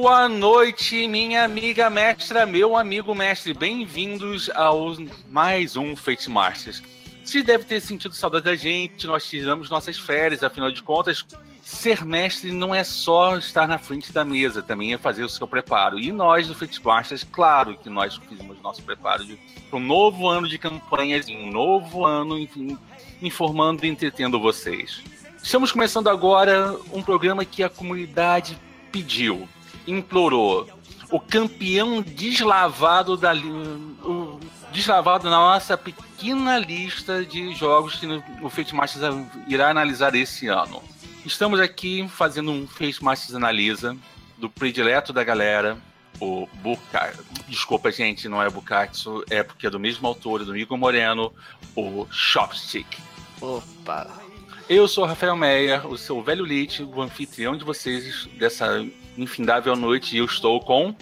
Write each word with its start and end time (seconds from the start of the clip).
Boa 0.00 0.26
noite, 0.26 1.06
minha 1.06 1.44
amiga 1.44 1.90
mestra, 1.90 2.46
meu 2.46 2.74
amigo 2.74 3.14
mestre. 3.14 3.52
Bem-vindos 3.52 4.48
ao 4.54 4.96
mais 5.28 5.76
um 5.76 5.94
Fate 5.94 6.30
Masters. 6.30 6.82
Se 7.22 7.42
deve 7.42 7.64
ter 7.64 7.82
sentido 7.82 8.14
saudade 8.14 8.46
da 8.46 8.56
gente, 8.56 9.06
nós 9.06 9.28
tiramos 9.28 9.68
nossas 9.68 9.98
férias, 9.98 10.42
afinal 10.42 10.72
de 10.72 10.82
contas, 10.82 11.26
ser 11.60 12.06
mestre 12.06 12.52
não 12.52 12.74
é 12.74 12.82
só 12.82 13.36
estar 13.36 13.68
na 13.68 13.76
frente 13.76 14.10
da 14.14 14.24
mesa, 14.24 14.62
também 14.62 14.94
é 14.94 14.98
fazer 14.98 15.22
o 15.22 15.28
seu 15.28 15.46
preparo. 15.46 15.98
E 15.98 16.10
nós 16.10 16.48
do 16.48 16.54
Fate 16.54 16.82
Masters, 16.82 17.22
claro 17.22 17.76
que 17.76 17.90
nós 17.90 18.16
fizemos 18.16 18.58
nosso 18.62 18.82
preparo 18.82 19.26
para 19.68 19.78
um 19.78 19.82
novo 19.82 20.26
ano 20.26 20.48
de 20.48 20.56
campanhas, 20.56 21.28
um 21.28 21.50
novo 21.50 22.06
ano, 22.06 22.38
enfim, 22.38 22.78
informando 23.20 23.84
e 23.84 23.90
entretendo 23.90 24.40
vocês. 24.40 25.02
Estamos 25.42 25.72
começando 25.72 26.08
agora 26.08 26.76
um 26.92 27.02
programa 27.02 27.44
que 27.44 27.62
a 27.62 27.68
comunidade 27.68 28.58
pediu, 28.92 29.48
implorou. 29.86 30.68
O 31.10 31.18
campeão 31.18 32.02
deslavado 32.02 33.16
da 33.16 33.32
o 33.32 34.38
deslavado 34.72 35.30
na 35.30 35.36
nossa 35.36 35.78
pequena 35.78 36.58
lista 36.58 37.24
de 37.24 37.54
jogos 37.54 37.94
que 37.96 38.06
o 38.42 38.50
Fate 38.50 38.74
Masters 38.74 39.26
irá 39.46 39.70
analisar 39.70 40.14
esse 40.14 40.48
ano. 40.48 40.82
Estamos 41.24 41.60
aqui 41.60 42.06
fazendo 42.08 42.50
um 42.50 42.66
Fate 42.66 43.02
Masters 43.02 43.34
Analisa 43.34 43.96
do 44.36 44.50
predileto 44.50 45.12
da 45.12 45.24
galera, 45.24 45.78
o 46.20 46.46
Bukatsu. 46.54 47.24
Desculpa, 47.48 47.90
gente, 47.90 48.28
não 48.28 48.42
é 48.42 48.50
Bukatsu, 48.50 49.24
é 49.30 49.42
porque 49.42 49.66
é 49.66 49.70
do 49.70 49.80
mesmo 49.80 50.06
autor, 50.06 50.44
do 50.44 50.56
Igor 50.56 50.76
Moreno, 50.76 51.32
o 51.74 52.06
Chopstick. 52.10 52.98
Opa! 53.40 54.27
Eu 54.68 54.86
sou 54.86 55.06
Rafael 55.06 55.34
Meyer, 55.34 55.86
o 55.86 55.96
seu 55.96 56.22
velho 56.22 56.44
Lit, 56.44 56.82
o 56.82 57.00
anfitrião 57.00 57.56
de 57.56 57.64
vocês 57.64 58.26
dessa 58.34 58.86
infindável 59.16 59.74
noite, 59.74 60.14
e 60.14 60.18
eu 60.18 60.26
estou 60.26 60.60
com. 60.60 60.94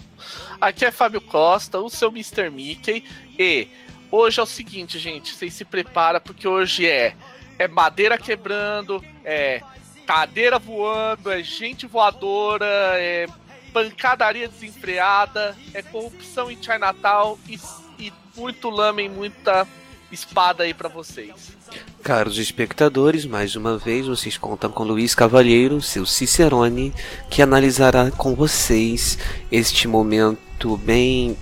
Aqui 0.61 0.85
é 0.85 0.91
Fábio 0.91 1.19
Costa, 1.19 1.77
o 1.77 1.89
seu 1.89 2.07
Mr. 2.07 2.49
Mickey, 2.49 3.03
e 3.37 3.67
hoje 4.09 4.39
é 4.39 4.43
o 4.43 4.45
seguinte, 4.45 4.97
gente, 4.97 5.33
vocês 5.33 5.53
se 5.53 5.65
preparam 5.65 6.21
porque 6.21 6.47
hoje 6.47 6.87
é 6.87 7.13
é 7.59 7.67
madeira 7.67 8.17
quebrando, 8.17 9.03
é 9.25 9.61
cadeira 10.05 10.57
voando, 10.57 11.29
é 11.29 11.43
gente 11.43 11.85
voadora, 11.85 12.65
é 12.93 13.27
pancadaria 13.73 14.47
desenfreada, 14.47 15.57
é 15.73 15.81
corrupção 15.81 16.49
em 16.49 16.61
Chinatown 16.61 17.37
e, 17.49 17.59
e 17.99 18.13
muito 18.33 18.69
lama 18.69 19.01
e 19.01 19.09
muita 19.09 19.67
espada 20.09 20.63
aí 20.63 20.73
para 20.73 20.87
vocês. 20.87 21.56
Caros 22.03 22.37
espectadores, 22.37 23.25
mais 23.25 23.55
uma 23.55 23.77
vez 23.77 24.07
vocês 24.07 24.37
contam 24.37 24.71
com 24.71 24.83
Luiz 24.83 25.13
Cavalheiro, 25.13 25.81
seu 25.81 26.05
Cicerone, 26.05 26.93
que 27.29 27.41
analisará 27.41 28.09
com 28.11 28.33
vocês 28.33 29.17
este 29.51 29.87
momento 29.87 30.77
bem 30.77 31.37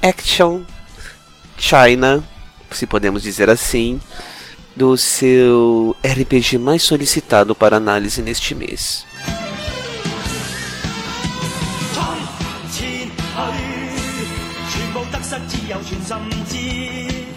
action 0.00 0.62
China, 1.58 2.24
se 2.70 2.86
podemos 2.86 3.22
dizer 3.22 3.48
assim, 3.48 4.00
do 4.74 4.96
seu 4.96 5.94
RPG 6.04 6.58
mais 6.58 6.82
solicitado 6.82 7.54
para 7.54 7.76
análise 7.76 8.20
neste 8.20 8.54
mês. 8.54 9.06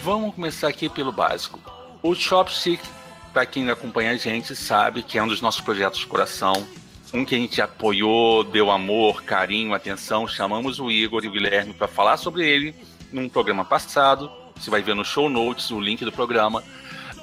Vamos 0.04 0.36
começar 0.36 0.68
aqui 0.68 0.90
pelo 0.90 1.12
básico. 1.12 1.75
O 2.06 2.14
Chopstick, 2.14 2.84
para 3.34 3.48
quem 3.48 3.68
acompanha 3.68 4.12
a 4.12 4.16
gente, 4.16 4.56
sabe 4.56 5.02
que 5.02 5.18
é 5.18 5.24
um 5.24 5.28
dos 5.28 5.42
nossos 5.42 5.60
projetos 5.60 6.02
de 6.02 6.06
coração. 6.06 6.54
Um 7.12 7.26
que 7.26 7.34
a 7.34 7.38
gente 7.40 7.60
apoiou, 7.60 8.44
deu 8.44 8.70
amor, 8.70 9.24
carinho, 9.24 9.74
atenção. 9.74 10.28
Chamamos 10.28 10.80
o 10.80 10.92
Igor 10.92 11.26
e 11.26 11.28
o 11.28 11.32
Guilherme 11.32 11.74
para 11.74 11.88
falar 11.88 12.18
sobre 12.18 12.48
ele 12.48 12.76
num 13.12 13.28
programa 13.28 13.66
passado. 13.66 14.32
Você 14.56 14.70
vai 14.70 14.84
ver 14.84 14.94
no 14.94 15.04
show 15.04 15.28
notes 15.32 15.72
o 15.72 15.80
link 15.80 16.06
do 16.06 16.12
programa. 16.12 16.64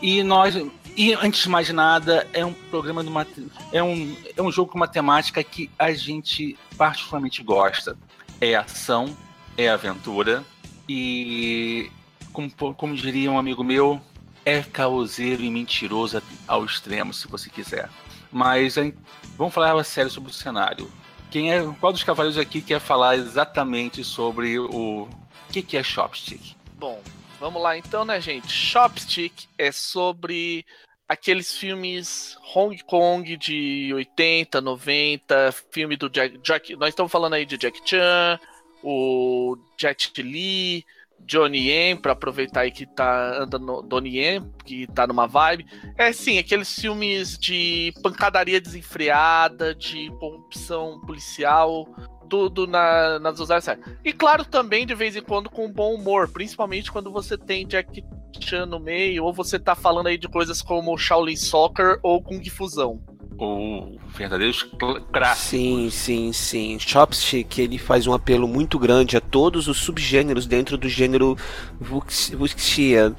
E 0.02 0.24
nós. 0.24 0.56
E 0.96 1.14
antes 1.14 1.44
de 1.44 1.48
mais 1.48 1.70
nada, 1.70 2.26
é 2.32 2.44
um 2.44 2.52
programa 2.52 3.04
de 3.04 3.08
uma, 3.08 3.24
é 3.72 3.84
um, 3.84 4.16
é 4.36 4.42
um 4.42 4.50
jogo 4.50 4.72
com 4.72 4.78
uma 4.78 4.88
temática 4.88 5.44
que 5.44 5.70
a 5.78 5.92
gente 5.92 6.58
particularmente 6.76 7.40
gosta. 7.44 7.96
É 8.40 8.56
ação, 8.56 9.16
é 9.56 9.68
aventura 9.68 10.42
e 10.88 11.88
como, 12.32 12.50
como 12.74 12.96
diria 12.96 13.30
um 13.30 13.38
amigo 13.38 13.62
meu, 13.62 14.00
é 14.44 14.62
caoseiro 14.62 15.42
e 15.42 15.50
mentiroso 15.50 16.22
ao 16.46 16.64
extremo, 16.64 17.12
se 17.12 17.28
você 17.28 17.48
quiser. 17.48 17.88
Mas 18.30 18.76
hein, 18.76 18.94
vamos 19.36 19.54
falar 19.54 19.82
sério 19.84 20.10
sobre 20.10 20.30
o 20.30 20.34
cenário. 20.34 20.90
Quem 21.30 21.52
é, 21.52 21.62
qual 21.80 21.92
dos 21.92 22.04
cavaleiros 22.04 22.38
aqui 22.38 22.60
quer 22.60 22.80
falar 22.80 23.16
exatamente 23.16 24.04
sobre 24.04 24.58
o, 24.58 25.04
o 25.04 25.08
que, 25.50 25.62
que 25.62 25.76
é 25.76 25.82
Chopstick? 25.82 26.54
Bom, 26.74 27.00
vamos 27.40 27.62
lá 27.62 27.76
então, 27.76 28.04
né, 28.04 28.20
gente? 28.20 28.50
Chopstick 28.50 29.46
é 29.56 29.72
sobre 29.72 30.64
aqueles 31.08 31.54
filmes 31.54 32.36
Hong 32.54 32.78
Kong 32.84 33.36
de 33.36 33.92
80, 33.94 34.60
90, 34.60 35.52
filme 35.70 35.96
do 35.96 36.08
Jack, 36.08 36.38
Jack 36.38 36.76
nós 36.76 36.88
estamos 36.88 37.12
falando 37.12 37.34
aí 37.34 37.44
de 37.44 37.58
Jack 37.58 37.80
Chan, 37.84 38.40
o 38.82 39.56
Jet 39.78 40.22
Li, 40.22 40.84
Johnny 41.26 41.68
Yen, 41.68 41.96
para 41.96 42.12
aproveitar 42.12 42.60
aí 42.60 42.70
que 42.70 42.86
tá 42.86 43.42
andando 43.42 43.82
Donnie 43.82 44.18
Yen, 44.18 44.50
que 44.64 44.86
tá 44.88 45.06
numa 45.06 45.26
vibe. 45.26 45.66
É 45.96 46.12
sim, 46.12 46.38
aqueles 46.38 46.74
filmes 46.74 47.38
de 47.38 47.92
pancadaria 48.02 48.60
desenfreada, 48.60 49.74
de 49.74 50.10
corrupção 50.18 51.00
policial, 51.06 51.86
tudo 52.28 52.66
na, 52.66 53.18
nas 53.18 53.38
usadas 53.40 53.78
E 54.04 54.12
claro, 54.12 54.44
também 54.44 54.86
de 54.86 54.94
vez 54.94 55.16
em 55.16 55.22
quando 55.22 55.50
com 55.50 55.70
bom 55.70 55.94
humor, 55.94 56.28
principalmente 56.28 56.90
quando 56.90 57.10
você 57.10 57.36
tem 57.36 57.66
Jack 57.66 58.02
Chan 58.40 58.66
no 58.66 58.80
meio, 58.80 59.24
ou 59.24 59.32
você 59.32 59.58
tá 59.58 59.74
falando 59.74 60.06
aí 60.06 60.16
de 60.16 60.28
coisas 60.28 60.62
como 60.62 60.96
Shaolin 60.96 61.36
Soccer 61.36 61.98
ou 62.02 62.22
Kung 62.22 62.42
Fusão 62.48 63.02
ou 63.42 63.98
verdadeiros 64.14 64.62
clássicos. 64.62 65.38
Sim, 65.38 65.90
sim, 65.90 66.32
sim. 66.32 66.78
Chopstick 66.78 67.58
ele 67.58 67.78
faz 67.78 68.06
um 68.06 68.12
apelo 68.12 68.46
muito 68.46 68.78
grande 68.78 69.16
a 69.16 69.20
todos 69.20 69.66
os 69.68 69.78
subgêneros 69.78 70.46
dentro 70.46 70.78
do 70.78 70.88
gênero 70.88 71.36
Wuxia 71.80 73.14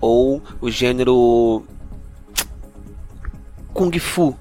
ou 0.00 0.42
o 0.60 0.70
gênero 0.70 1.64
Kung 3.72 3.98
Fu 3.98 4.36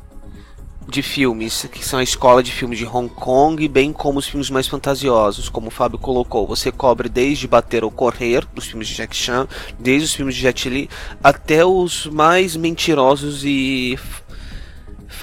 de 0.88 1.02
filmes, 1.02 1.68
que 1.72 1.84
são 1.84 2.00
a 2.00 2.04
escola 2.04 2.44
de 2.44 2.52
filmes 2.52 2.78
de 2.78 2.86
Hong 2.86 3.10
Kong, 3.10 3.68
bem 3.68 3.92
como 3.92 4.20
os 4.20 4.28
filmes 4.28 4.50
mais 4.50 4.68
fantasiosos, 4.68 5.50
como 5.50 5.68
o 5.68 5.72
Fábio 5.72 5.98
colocou. 5.98 6.46
Você 6.46 6.72
cobre 6.72 7.10
desde 7.10 7.48
Bater 7.48 7.84
ou 7.84 7.90
Correr, 7.90 8.46
dos 8.54 8.66
filmes 8.66 8.88
de 8.88 8.96
Jack 8.96 9.16
Chan, 9.16 9.48
desde 9.80 10.06
os 10.06 10.14
filmes 10.14 10.36
de 10.36 10.42
Jet 10.42 10.70
Li, 10.70 10.90
até 11.24 11.66
os 11.66 12.06
mais 12.08 12.56
mentirosos 12.56 13.44
e 13.44 13.98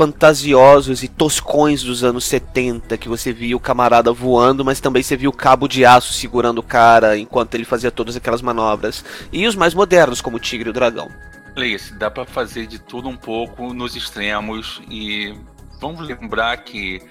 fantasiosos 0.01 1.03
e 1.03 1.09
toscões 1.09 1.83
dos 1.83 2.03
anos 2.03 2.25
70, 2.25 2.97
que 2.97 3.07
você 3.07 3.35
via 3.35 3.55
o 3.55 3.61
camarada 3.61 4.11
voando, 4.11 4.65
mas 4.65 4.81
também 4.81 5.03
você 5.03 5.15
via 5.15 5.29
o 5.29 5.33
cabo 5.33 5.69
de 5.69 5.85
aço 5.85 6.15
segurando 6.15 6.57
o 6.57 6.63
cara 6.63 7.19
enquanto 7.19 7.55
ele 7.55 7.67
fazia 7.67 7.91
todas 7.91 8.17
aquelas 8.17 8.41
manobras. 8.41 9.05
E 9.31 9.47
os 9.47 9.55
mais 9.55 9.75
modernos, 9.75 10.23
como 10.23 10.39
o 10.39 10.41
Tigre 10.41 10.69
e 10.69 10.71
o 10.71 10.73
Dragão. 10.73 11.11
Isso, 11.55 11.95
dá 11.99 12.11
para 12.11 12.25
fazer 12.25 12.67
de 12.67 12.79
tudo 12.79 13.11
um 13.11 13.17
pouco 13.17 13.75
nos 13.75 13.95
extremos 13.95 14.81
e 14.89 15.35
vamos 15.79 16.01
lembrar 16.01 16.57
que 16.65 17.03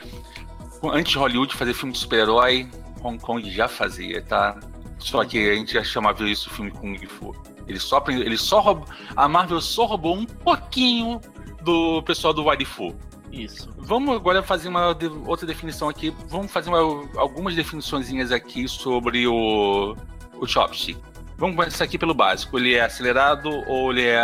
antes 0.86 1.12
de 1.12 1.20
Hollywood 1.20 1.56
fazer 1.56 1.76
filme 1.76 1.94
de 1.94 2.00
super-herói, 2.00 2.68
Hong 3.04 3.20
Kong 3.20 3.48
já 3.52 3.68
fazia, 3.68 4.20
tá? 4.24 4.60
Só 4.98 5.24
que 5.24 5.48
a 5.48 5.54
gente 5.54 5.74
já 5.74 5.84
chamava 5.84 6.28
isso 6.28 6.50
filme 6.50 6.72
Kung 6.72 6.98
Fu. 7.06 7.36
Ele 7.68 7.80
só, 7.80 8.04
ele 8.08 8.38
só 8.38 8.60
roubou, 8.60 8.88
a 9.16 9.28
Marvel 9.28 9.62
só 9.62 9.86
roubou 9.86 10.16
um 10.16 10.26
pouquinho 10.26 11.22
do 11.70 12.04
pessoal 12.04 12.34
do 12.34 12.44
Waifu. 12.44 12.96
Isso. 13.32 13.70
Vamos 13.78 14.16
agora 14.16 14.42
fazer 14.42 14.70
uma 14.70 14.88
outra 15.28 15.46
definição 15.46 15.88
aqui. 15.88 16.14
Vamos 16.28 16.52
fazer 16.52 16.70
uma, 16.70 16.80
algumas 17.16 17.56
definições 17.56 18.32
aqui 18.32 18.68
sobre 18.68 19.28
o, 19.28 19.96
o 20.36 20.48
chopstick. 20.48 20.98
Vamos 21.38 21.56
começar 21.56 21.84
aqui 21.84 21.98
pelo 21.98 22.14
básico. 22.14 22.58
Ele 22.58 22.74
é 22.74 22.82
acelerado 22.82 23.50
ou 23.68 23.92
ele 23.92 24.08
é 24.08 24.20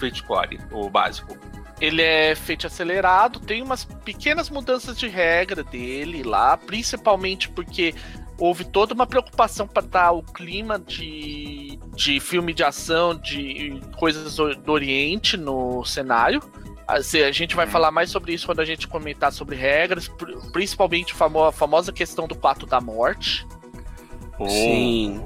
fate 0.00 0.22
core, 0.22 0.58
o 0.72 0.88
básico? 0.88 1.36
Ele 1.80 2.00
é 2.00 2.34
feito 2.34 2.66
acelerado, 2.66 3.40
tem 3.40 3.60
umas 3.60 3.84
pequenas 3.84 4.48
mudanças 4.48 4.96
de 4.96 5.08
regra 5.08 5.62
dele 5.62 6.22
lá, 6.22 6.56
principalmente 6.56 7.48
porque 7.50 7.94
houve 8.38 8.64
toda 8.64 8.94
uma 8.94 9.06
preocupação 9.06 9.66
para 9.66 9.86
dar 9.86 10.12
o 10.12 10.22
clima 10.22 10.78
de, 10.78 11.78
de 11.94 12.20
filme 12.20 12.52
de 12.52 12.64
ação, 12.64 13.14
de 13.14 13.80
coisas 13.96 14.36
do 14.36 14.72
Oriente 14.72 15.36
no 15.36 15.84
cenário. 15.84 16.42
A 16.86 17.00
gente 17.30 17.56
vai 17.56 17.64
uhum. 17.64 17.72
falar 17.72 17.90
mais 17.90 18.10
sobre 18.10 18.34
isso 18.34 18.46
quando 18.46 18.60
a 18.60 18.64
gente 18.64 18.86
comentar 18.86 19.32
sobre 19.32 19.56
regras, 19.56 20.10
principalmente 20.52 21.14
a 21.18 21.52
famosa 21.52 21.92
questão 21.92 22.26
do 22.28 22.36
Pato 22.36 22.66
da 22.66 22.80
Morte. 22.80 23.46
Oh. 24.38 24.48
Sim. 24.48 25.24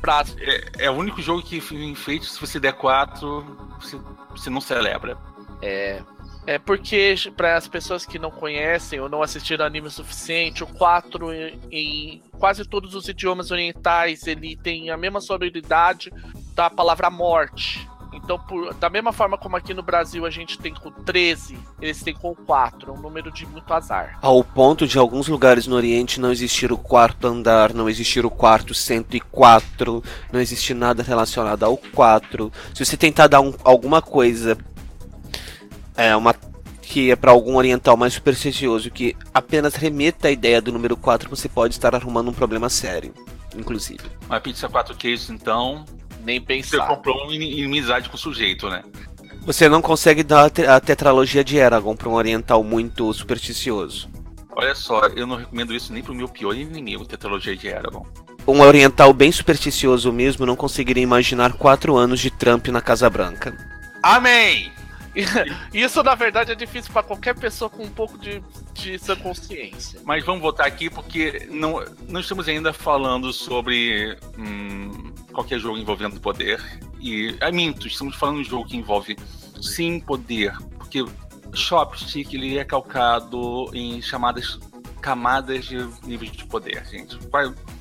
Pra... 0.00 0.24
É, 0.38 0.86
é, 0.86 0.90
o 0.90 0.94
único 0.94 1.20
jogo 1.20 1.42
que 1.42 1.58
em 1.74 1.94
feito, 1.94 2.26
se 2.26 2.40
você 2.40 2.60
der 2.60 2.72
4, 2.74 3.44
você, 3.80 4.00
você 4.30 4.50
não 4.50 4.60
celebra. 4.60 5.16
É. 5.60 6.02
É 6.46 6.58
porque, 6.58 7.14
para 7.36 7.56
as 7.56 7.68
pessoas 7.68 8.04
que 8.04 8.18
não 8.18 8.30
conhecem 8.30 8.98
ou 9.00 9.08
não 9.08 9.22
assistiram 9.22 9.64
anime 9.64 9.86
o 9.86 9.90
suficiente, 9.90 10.64
o 10.64 10.66
4, 10.66 11.32
em 11.70 12.20
quase 12.38 12.64
todos 12.64 12.94
os 12.94 13.08
idiomas 13.08 13.50
orientais, 13.50 14.26
ele 14.26 14.56
tem 14.56 14.90
a 14.90 14.96
mesma 14.96 15.20
sonoridade 15.20 16.12
da 16.54 16.68
palavra 16.68 17.08
morte. 17.10 17.88
Então, 18.12 18.38
por, 18.38 18.74
da 18.74 18.90
mesma 18.90 19.12
forma 19.12 19.38
como 19.38 19.56
aqui 19.56 19.72
no 19.72 19.82
Brasil 19.82 20.26
a 20.26 20.30
gente 20.30 20.58
tem 20.58 20.74
com 20.74 20.90
13, 20.90 21.58
eles 21.80 22.02
têm 22.02 22.14
com 22.14 22.34
4. 22.34 22.90
É 22.90 22.94
um 22.94 23.00
número 23.00 23.32
de 23.32 23.46
muito 23.46 23.72
azar. 23.72 24.18
Ao 24.20 24.44
ponto 24.44 24.86
de 24.86 24.98
alguns 24.98 25.28
lugares 25.28 25.66
no 25.66 25.76
Oriente 25.76 26.20
não 26.20 26.30
existir 26.30 26.70
o 26.72 26.78
quarto 26.78 27.26
andar, 27.26 27.72
não 27.72 27.88
existir 27.88 28.26
o 28.26 28.30
quarto 28.30 28.74
104, 28.74 30.04
não 30.30 30.40
existir 30.40 30.74
nada 30.74 31.02
relacionado 31.02 31.64
ao 31.64 31.76
4. 31.76 32.52
Se 32.74 32.84
você 32.84 32.96
tentar 32.96 33.28
dar 33.28 33.40
um, 33.40 33.54
alguma 33.64 34.02
coisa. 34.02 34.58
É, 35.96 36.14
uma 36.16 36.34
que 36.82 37.10
é 37.10 37.16
para 37.16 37.30
algum 37.30 37.56
oriental 37.56 37.96
mais 37.96 38.12
supersticioso 38.12 38.90
que 38.90 39.16
apenas 39.32 39.74
remeta 39.74 40.28
à 40.28 40.30
ideia 40.30 40.60
do 40.60 40.70
número 40.70 40.96
4, 40.96 41.30
você 41.30 41.48
pode 41.48 41.74
estar 41.74 41.94
arrumando 41.94 42.28
um 42.28 42.34
problema 42.34 42.68
sério, 42.68 43.14
inclusive. 43.56 44.02
Uma 44.26 44.40
pizza 44.40 44.68
4 44.68 44.94
queijos, 44.96 45.30
então, 45.30 45.86
nem 46.22 46.40
pensar. 46.40 46.76
Você 46.76 46.86
comprou 46.86 47.24
uma 47.24 47.34
inimizade 47.34 48.10
com 48.10 48.16
o 48.16 48.18
sujeito, 48.18 48.68
né? 48.68 48.82
Você 49.44 49.68
não 49.68 49.80
consegue 49.80 50.22
dar 50.22 50.50
a 50.68 50.80
tetralogia 50.80 51.42
de 51.42 51.56
Eragon 51.56 51.96
para 51.96 52.08
um 52.08 52.12
oriental 52.12 52.62
muito 52.62 53.12
supersticioso. 53.14 54.10
Olha 54.54 54.74
só, 54.74 55.06
eu 55.16 55.26
não 55.26 55.36
recomendo 55.36 55.74
isso 55.74 55.92
nem 55.92 56.02
pro 56.02 56.14
meu 56.14 56.28
pior 56.28 56.54
inimigo, 56.54 57.06
tetralogia 57.06 57.56
de 57.56 57.68
Eragon. 57.68 58.06
Um 58.46 58.60
oriental 58.60 59.12
bem 59.12 59.32
supersticioso 59.32 60.12
mesmo 60.12 60.44
não 60.44 60.56
conseguiria 60.56 61.02
imaginar 61.02 61.54
quatro 61.54 61.96
anos 61.96 62.20
de 62.20 62.30
Trump 62.30 62.68
na 62.68 62.80
Casa 62.80 63.08
Branca. 63.08 63.56
Amém! 64.02 64.70
Isso, 65.72 66.02
na 66.02 66.14
verdade, 66.14 66.52
é 66.52 66.54
difícil 66.54 66.92
para 66.92 67.02
qualquer 67.02 67.34
pessoa 67.34 67.68
com 67.68 67.82
um 67.82 67.90
pouco 67.90 68.18
de, 68.18 68.42
de 68.72 68.98
sua 68.98 69.16
consciência. 69.16 70.00
Mas 70.04 70.24
vamos 70.24 70.40
voltar 70.40 70.66
aqui 70.66 70.88
porque 70.88 71.46
não, 71.50 71.84
não 72.08 72.20
estamos 72.20 72.48
ainda 72.48 72.72
falando 72.72 73.32
sobre 73.32 74.16
hum, 74.38 75.12
qualquer 75.32 75.58
jogo 75.58 75.78
envolvendo 75.78 76.20
poder. 76.20 76.62
E, 77.00 77.36
é 77.40 77.52
minto, 77.52 77.86
estamos 77.86 78.16
falando 78.16 78.36
de 78.36 78.42
um 78.42 78.50
jogo 78.50 78.68
que 78.68 78.76
envolve 78.76 79.16
sim 79.60 80.00
poder, 80.00 80.56
porque 80.78 81.04
Shopstick 81.52 82.34
ele 82.34 82.58
é 82.58 82.64
calcado 82.64 83.70
em 83.72 84.00
chamadas 84.00 84.58
camadas 85.00 85.64
de 85.64 85.76
níveis 86.06 86.30
de 86.32 86.46
poder, 86.46 86.86
gente. 86.86 87.18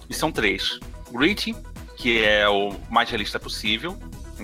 E 0.09 0.13
são 0.13 0.31
três. 0.31 0.79
Gritty, 1.11 1.55
que 1.95 2.23
é 2.23 2.49
o 2.49 2.73
mais 2.89 3.09
realista 3.09 3.39
possível. 3.39 3.97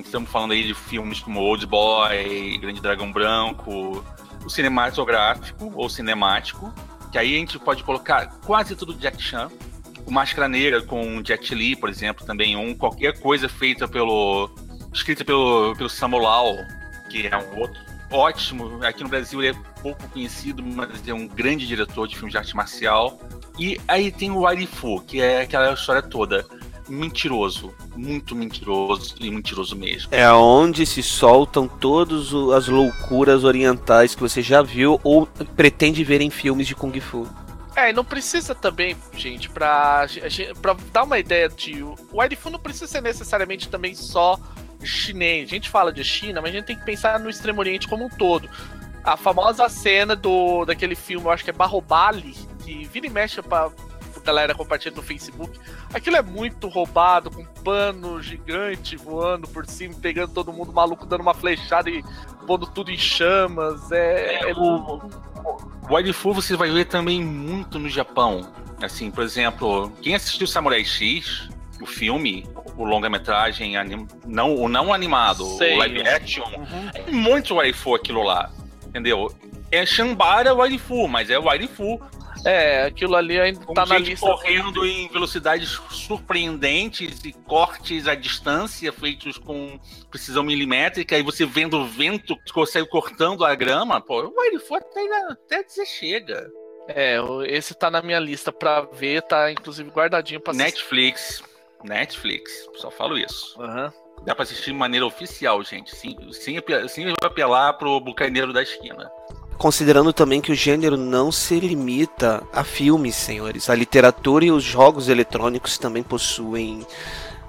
Estamos 0.03 0.29
falando 0.29 0.51
aí 0.51 0.63
de 0.63 0.73
filmes 0.73 1.19
como 1.19 1.39
Old 1.39 1.65
Boy, 1.65 2.57
Grande 2.59 2.81
Dragão 2.81 3.11
Branco, 3.11 4.03
o 4.43 4.49
cinematográfico 4.49 5.71
ou 5.75 5.89
cinemático, 5.89 6.73
que 7.11 7.17
aí 7.17 7.35
a 7.35 7.39
gente 7.39 7.59
pode 7.59 7.83
colocar 7.83 8.27
quase 8.45 8.75
tudo 8.75 8.93
de 8.93 8.99
Jack 8.99 9.21
Chan, 9.21 9.49
o 10.05 10.11
Máscara 10.11 10.47
Negra 10.47 10.81
com 10.81 11.21
Jet 11.23 11.53
Li, 11.53 11.75
por 11.75 11.89
exemplo, 11.89 12.25
também 12.25 12.55
um 12.55 12.75
qualquer 12.75 13.19
coisa 13.19 13.49
feita 13.49 13.87
pelo 13.87 14.49
escrita 14.93 15.25
pelo 15.25 15.75
pelo 15.75 15.89
Samuel, 15.89 16.65
que 17.09 17.27
é 17.27 17.37
um 17.37 17.59
outro 17.59 17.81
ótimo. 18.09 18.83
Aqui 18.85 19.03
no 19.03 19.09
Brasil 19.09 19.43
ele 19.43 19.55
é 19.55 19.81
pouco 19.81 20.07
conhecido, 20.09 20.63
mas 20.63 21.05
é 21.07 21.13
um 21.13 21.27
grande 21.27 21.67
diretor 21.67 22.07
de 22.07 22.15
filmes 22.15 22.31
de 22.31 22.37
arte 22.37 22.55
marcial. 22.55 23.19
E 23.59 23.79
aí 23.87 24.11
tem 24.11 24.31
o 24.31 24.41
Warifu, 24.41 25.01
que 25.01 25.19
é 25.19 25.41
aquela 25.41 25.73
história 25.73 26.01
toda 26.01 26.45
mentiroso, 26.87 27.73
muito 27.95 28.35
mentiroso 28.35 29.15
e 29.19 29.29
mentiroso 29.29 29.75
mesmo. 29.75 30.09
É 30.11 30.31
onde 30.31 30.85
se 30.85 31.03
soltam 31.03 31.67
todas 31.67 32.33
as 32.55 32.67
loucuras 32.67 33.43
orientais 33.43 34.15
que 34.15 34.21
você 34.21 34.41
já 34.41 34.61
viu 34.61 34.99
ou 35.03 35.25
pretende 35.55 36.03
ver 36.03 36.21
em 36.21 36.29
filmes 36.29 36.67
de 36.67 36.75
Kung 36.75 36.99
Fu. 36.99 37.27
É, 37.75 37.91
e 37.91 37.93
não 37.93 38.03
precisa 38.03 38.55
também, 38.55 38.97
gente, 39.15 39.49
pra, 39.49 40.07
pra 40.59 40.75
dar 40.91 41.03
uma 41.03 41.19
ideia 41.19 41.47
de. 41.47 41.83
O 41.83 41.95
Waifu 42.11 42.49
não 42.49 42.57
precisa 42.57 42.87
ser 42.87 43.01
necessariamente 43.01 43.69
também 43.69 43.93
só 43.93 44.39
chinês. 44.83 45.47
A 45.47 45.51
gente 45.51 45.69
fala 45.69 45.93
de 45.93 46.03
China, 46.03 46.41
mas 46.41 46.49
a 46.49 46.57
gente 46.57 46.65
tem 46.65 46.75
que 46.75 46.83
pensar 46.83 47.19
no 47.19 47.29
Extremo 47.29 47.59
Oriente 47.59 47.87
como 47.87 48.05
um 48.05 48.09
todo. 48.09 48.49
A 49.03 49.15
famosa 49.15 49.69
cena 49.69 50.15
do 50.15 50.65
daquele 50.65 50.95
filme, 50.95 51.27
eu 51.27 51.31
acho 51.31 51.43
que 51.43 51.51
é 51.51 51.53
Barrobali, 51.53 52.33
que 52.65 52.85
vira 52.85 53.05
e 53.05 53.11
mexe 53.11 53.43
pra 53.43 53.69
galera 54.27 54.53
compartilha 54.53 54.93
no 54.95 55.01
Facebook. 55.01 55.57
Aquilo 55.93 56.17
é 56.17 56.21
muito 56.21 56.67
roubado, 56.67 57.31
com 57.31 57.41
um 57.41 57.45
pano 57.45 58.21
gigante 58.21 58.95
voando 58.97 59.47
por 59.47 59.65
cima, 59.65 59.95
pegando 60.01 60.33
todo 60.33 60.51
mundo 60.51 60.73
maluco, 60.73 61.05
dando 61.05 61.21
uma 61.21 61.33
flechada 61.33 61.89
e 61.89 62.03
pondo 62.45 62.67
tudo 62.67 62.91
em 62.91 62.97
chamas. 62.97 63.91
É, 63.91 64.35
é, 64.35 64.51
é 64.51 64.53
o, 64.53 64.97
o 65.87 65.91
Waifu 65.91 66.33
você 66.33 66.55
vai 66.55 66.69
ver 66.69 66.85
também 66.85 67.23
muito 67.23 67.79
no 67.79 67.89
Japão. 67.89 68.51
Assim, 68.81 69.09
por 69.09 69.23
exemplo, 69.23 69.91
quem 70.01 70.13
assistiu 70.13 70.45
Samurai 70.45 70.83
X, 70.83 71.49
o 71.81 71.85
filme, 71.85 72.45
o 72.75 72.83
longa-metragem, 72.83 73.77
anim... 73.77 74.07
não, 74.25 74.55
o 74.55 74.67
não 74.67 74.93
animado, 74.93 75.45
Sei. 75.57 75.75
o 75.75 75.79
live 75.79 76.01
action, 76.01 76.45
uhum. 76.45 76.89
é 76.93 77.11
muito 77.11 77.55
waifu 77.55 77.95
aquilo 77.95 78.23
lá. 78.23 78.51
Entendeu? 78.85 79.33
É 79.71 79.85
Shambara 79.85 80.53
waifu, 80.53 81.07
mas 81.07 81.29
é 81.29 81.37
waifu. 81.37 81.99
É, 82.45 82.83
aquilo 82.83 83.15
ali 83.15 83.39
ainda 83.39 83.65
Com 83.65 83.73
tá 83.73 83.85
na 83.85 83.97
lista. 83.97 84.25
correndo 84.25 84.85
em 84.85 85.07
velocidades 85.09 85.79
surpreendentes 85.89 87.23
e 87.23 87.33
cortes 87.33 88.07
à 88.07 88.15
distância 88.15 88.91
feitos 88.91 89.37
com 89.37 89.79
precisão 90.09 90.43
milimétrica, 90.43 91.17
e 91.17 91.21
você 91.21 91.45
vendo 91.45 91.79
o 91.79 91.85
vento 91.85 92.35
que 92.43 92.53
consegue 92.53 92.87
cortando 92.87 93.43
a 93.45 93.53
grama, 93.55 93.99
pô, 93.99 94.21
o 94.21 94.33
Wireford 94.39 94.85
até, 94.85 95.31
até 95.31 95.63
dizer 95.63 95.85
chega. 95.85 96.49
É, 96.87 97.17
esse 97.47 97.73
tá 97.73 97.91
na 97.91 98.01
minha 98.01 98.19
lista 98.19 98.51
pra 98.51 98.81
ver, 98.81 99.21
tá 99.23 99.51
inclusive 99.51 99.89
guardadinho 99.89 100.39
pra 100.39 100.53
Netflix. 100.53 101.43
Netflix, 101.83 102.67
só 102.75 102.89
falo 102.89 103.17
isso. 103.17 103.59
Uhum. 103.59 103.91
Dá 104.23 104.33
pra 104.33 104.43
assistir 104.43 104.71
de 104.71 104.73
maneira 104.73 105.05
oficial, 105.05 105.63
gente. 105.63 105.95
Sem, 105.95 106.15
sem, 106.31 106.59
sem 106.87 107.13
apelar 107.21 107.73
pro 107.73 107.99
bucaneiro 107.99 108.51
da 108.51 108.63
esquina. 108.63 109.11
Considerando 109.57 110.13
também 110.13 110.39
que 110.39 110.51
o 110.51 110.55
gênero 110.55 110.95
não 110.95 111.31
se 111.31 111.59
limita 111.59 112.43
a 112.53 112.63
filmes, 112.63 113.15
senhores. 113.15 113.69
A 113.69 113.75
literatura 113.75 114.45
e 114.45 114.51
os 114.51 114.63
jogos 114.63 115.09
eletrônicos 115.09 115.77
também 115.77 116.03
possuem 116.03 116.85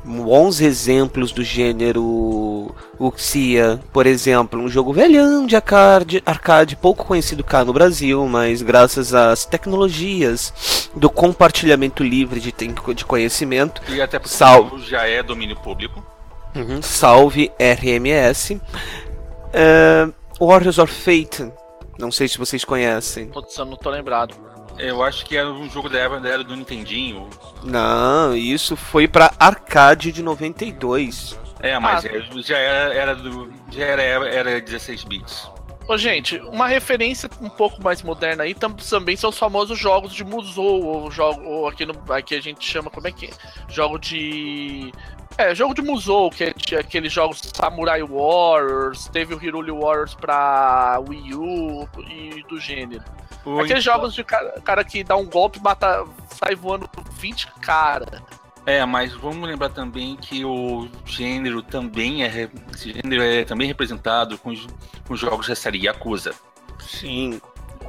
bons 0.04 0.60
exemplos 0.60 1.32
do 1.32 1.44
gênero 1.44 2.74
Uxia, 2.98 3.80
por 3.92 4.06
exemplo, 4.06 4.60
um 4.60 4.68
jogo 4.68 4.92
velhão 4.92 5.46
de 5.46 5.54
arcade, 5.54 6.22
arcade, 6.24 6.76
pouco 6.76 7.04
conhecido 7.04 7.44
cá 7.44 7.64
no 7.64 7.72
Brasil, 7.72 8.26
mas 8.26 8.62
graças 8.62 9.12
às 9.12 9.44
tecnologias 9.44 10.88
do 10.94 11.10
compartilhamento 11.10 12.02
livre 12.02 12.40
de, 12.40 12.52
de 12.94 13.04
conhecimento, 13.04 13.82
e 13.88 14.00
até 14.00 14.18
porque 14.18 14.34
salve, 14.34 14.82
já 14.82 15.06
é 15.06 15.22
domínio 15.22 15.56
público. 15.56 16.04
Uhum, 16.54 16.80
salve 16.80 17.52
RMS. 17.58 18.54
Uh, 18.54 18.60
é, 19.52 20.08
Warriors 20.40 20.78
of 20.78 20.92
Fate, 20.92 21.52
não 21.98 22.12
sei 22.12 22.28
se 22.28 22.38
vocês 22.38 22.64
conhecem. 22.64 23.28
Putz, 23.28 23.56
eu 23.56 23.64
não 23.64 23.76
tô 23.76 23.90
lembrado. 23.90 24.34
Eu 24.78 25.02
acho 25.02 25.26
que 25.26 25.36
era 25.36 25.50
um 25.50 25.68
jogo 25.68 25.88
da 25.88 25.98
era 25.98 26.44
do 26.44 26.54
Nintendinho. 26.54 27.28
Não, 27.64 28.34
isso 28.36 28.76
foi 28.76 29.08
pra 29.08 29.32
arcade 29.38 30.12
de 30.12 30.22
92. 30.22 31.38
É, 31.60 31.76
mas 31.78 32.04
ah. 32.04 32.40
já 32.40 32.56
era, 32.56 32.94
era, 32.94 33.14
do, 33.16 33.52
já 33.70 33.84
era, 33.84 34.28
era 34.28 34.60
16 34.60 35.04
bits. 35.04 35.50
Ô, 35.88 35.96
gente, 35.96 36.36
uma 36.40 36.68
referência 36.68 37.30
um 37.40 37.48
pouco 37.48 37.82
mais 37.82 38.02
moderna 38.02 38.44
aí 38.44 38.54
também 38.54 39.16
são 39.16 39.30
os 39.30 39.38
famosos 39.38 39.78
jogos 39.78 40.12
de 40.12 40.22
Musou, 40.22 40.84
ou, 40.84 41.10
jogo, 41.10 41.42
ou 41.42 41.66
aqui, 41.66 41.86
no, 41.86 41.94
aqui 42.12 42.34
a 42.34 42.42
gente 42.42 42.64
chama, 42.64 42.90
como 42.90 43.08
é 43.08 43.10
que 43.10 43.26
é? 43.26 43.30
Jogo 43.68 43.98
de 43.98 44.92
é, 45.38 45.54
jogo 45.54 45.72
de 45.72 45.80
Musou, 45.80 46.30
que 46.30 46.44
é 46.44 46.78
aqueles 46.78 47.12
jogos 47.12 47.40
Samurai 47.54 48.02
Warriors, 48.02 49.08
teve 49.08 49.34
o 49.34 49.42
Hiruli 49.42 49.70
Warriors 49.70 50.14
pra 50.14 51.00
Wii 51.08 51.34
U 51.34 51.88
e 52.10 52.42
do 52.48 52.58
gênero. 52.58 53.04
Oi, 53.44 53.64
Aqueles 53.64 53.84
então... 53.84 53.94
jogos 53.94 54.14
de 54.14 54.24
cara, 54.24 54.60
cara, 54.62 54.84
que 54.84 55.04
dá 55.04 55.16
um 55.16 55.24
golpe 55.24 55.58
e 55.58 55.62
mata, 55.62 56.04
sai 56.28 56.56
voando 56.56 56.90
20 57.12 57.46
cara. 57.60 58.22
É, 58.66 58.84
mas 58.84 59.14
vamos 59.14 59.48
lembrar 59.48 59.70
também 59.70 60.16
que 60.16 60.44
o 60.44 60.88
gênero 61.06 61.62
também 61.62 62.24
é, 62.24 62.50
esse 62.74 62.92
gênero 62.92 63.22
é 63.22 63.44
também 63.44 63.66
representado 63.66 64.36
com, 64.36 64.52
com 65.06 65.16
jogos 65.16 65.46
da 65.46 65.54
série 65.54 65.86
Yakuza. 65.86 66.34
Sim. 66.80 67.40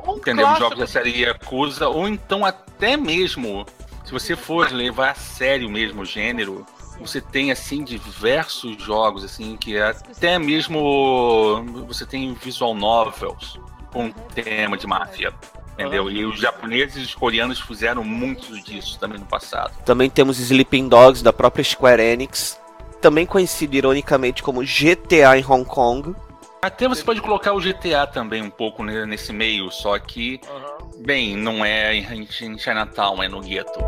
Um 0.08 0.18
Entendeu? 0.18 0.56
Jogos 0.56 0.80
da 0.80 0.88
série 0.88 1.24
Yakuza, 1.24 1.90
ou 1.90 2.08
então 2.08 2.46
até 2.46 2.96
mesmo, 2.96 3.66
se 4.06 4.12
você 4.12 4.36
for 4.36 4.72
levar 4.72 5.10
a 5.10 5.16
sério 5.16 5.70
mesmo 5.70 6.04
o 6.04 6.06
gênero, 6.06 6.66
você 7.00 7.22
tem 7.22 7.52
assim 7.52 7.84
diversos 7.84 8.82
jogos 8.84 9.24
assim 9.24 9.56
que 9.56 9.78
é 9.78 9.90
até 9.90 10.38
mesmo 10.38 11.64
você 11.88 12.06
tem 12.06 12.34
visual 12.34 12.76
novels 12.76 13.60
com 13.92 14.12
tema 14.12 14.78
de 14.78 14.88
máfia. 14.88 15.34
Entendeu? 15.74 16.12
E 16.12 16.26
os 16.26 16.38
japoneses 16.38 16.98
e 16.98 17.06
os 17.06 17.16
coreanos 17.16 17.62
fizeram 17.62 18.04
muito 18.04 18.62
disso 18.62 19.00
também 19.00 19.18
no 19.18 19.26
passado. 19.26 19.72
Também 19.86 20.10
temos 20.10 20.38
Sleeping 20.38 20.90
Dogs 20.90 21.24
da 21.24 21.32
própria 21.32 21.64
Square 21.64 22.02
Enix, 22.02 22.60
também 23.00 23.26
conhecido 23.26 23.76
ironicamente 23.76 24.44
como 24.44 24.62
GTA 24.62 25.38
em 25.38 25.46
Hong 25.46 25.64
Kong. 25.64 26.14
Até 26.62 26.90
você 26.90 27.02
pode 27.02 27.22
colocar 27.22 27.54
o 27.54 27.62
GTA 27.62 28.06
também 28.06 28.42
um 28.42 28.50
pouco 28.50 28.84
nesse 28.84 29.32
meio, 29.32 29.72
só 29.72 29.98
que, 29.98 30.42
uhum. 30.50 31.02
bem, 31.02 31.38
não 31.38 31.64
é 31.64 31.96
em 31.96 32.28
Chinatown, 32.28 33.24
é 33.24 33.30
no 33.30 33.40
gueto. 33.40 33.80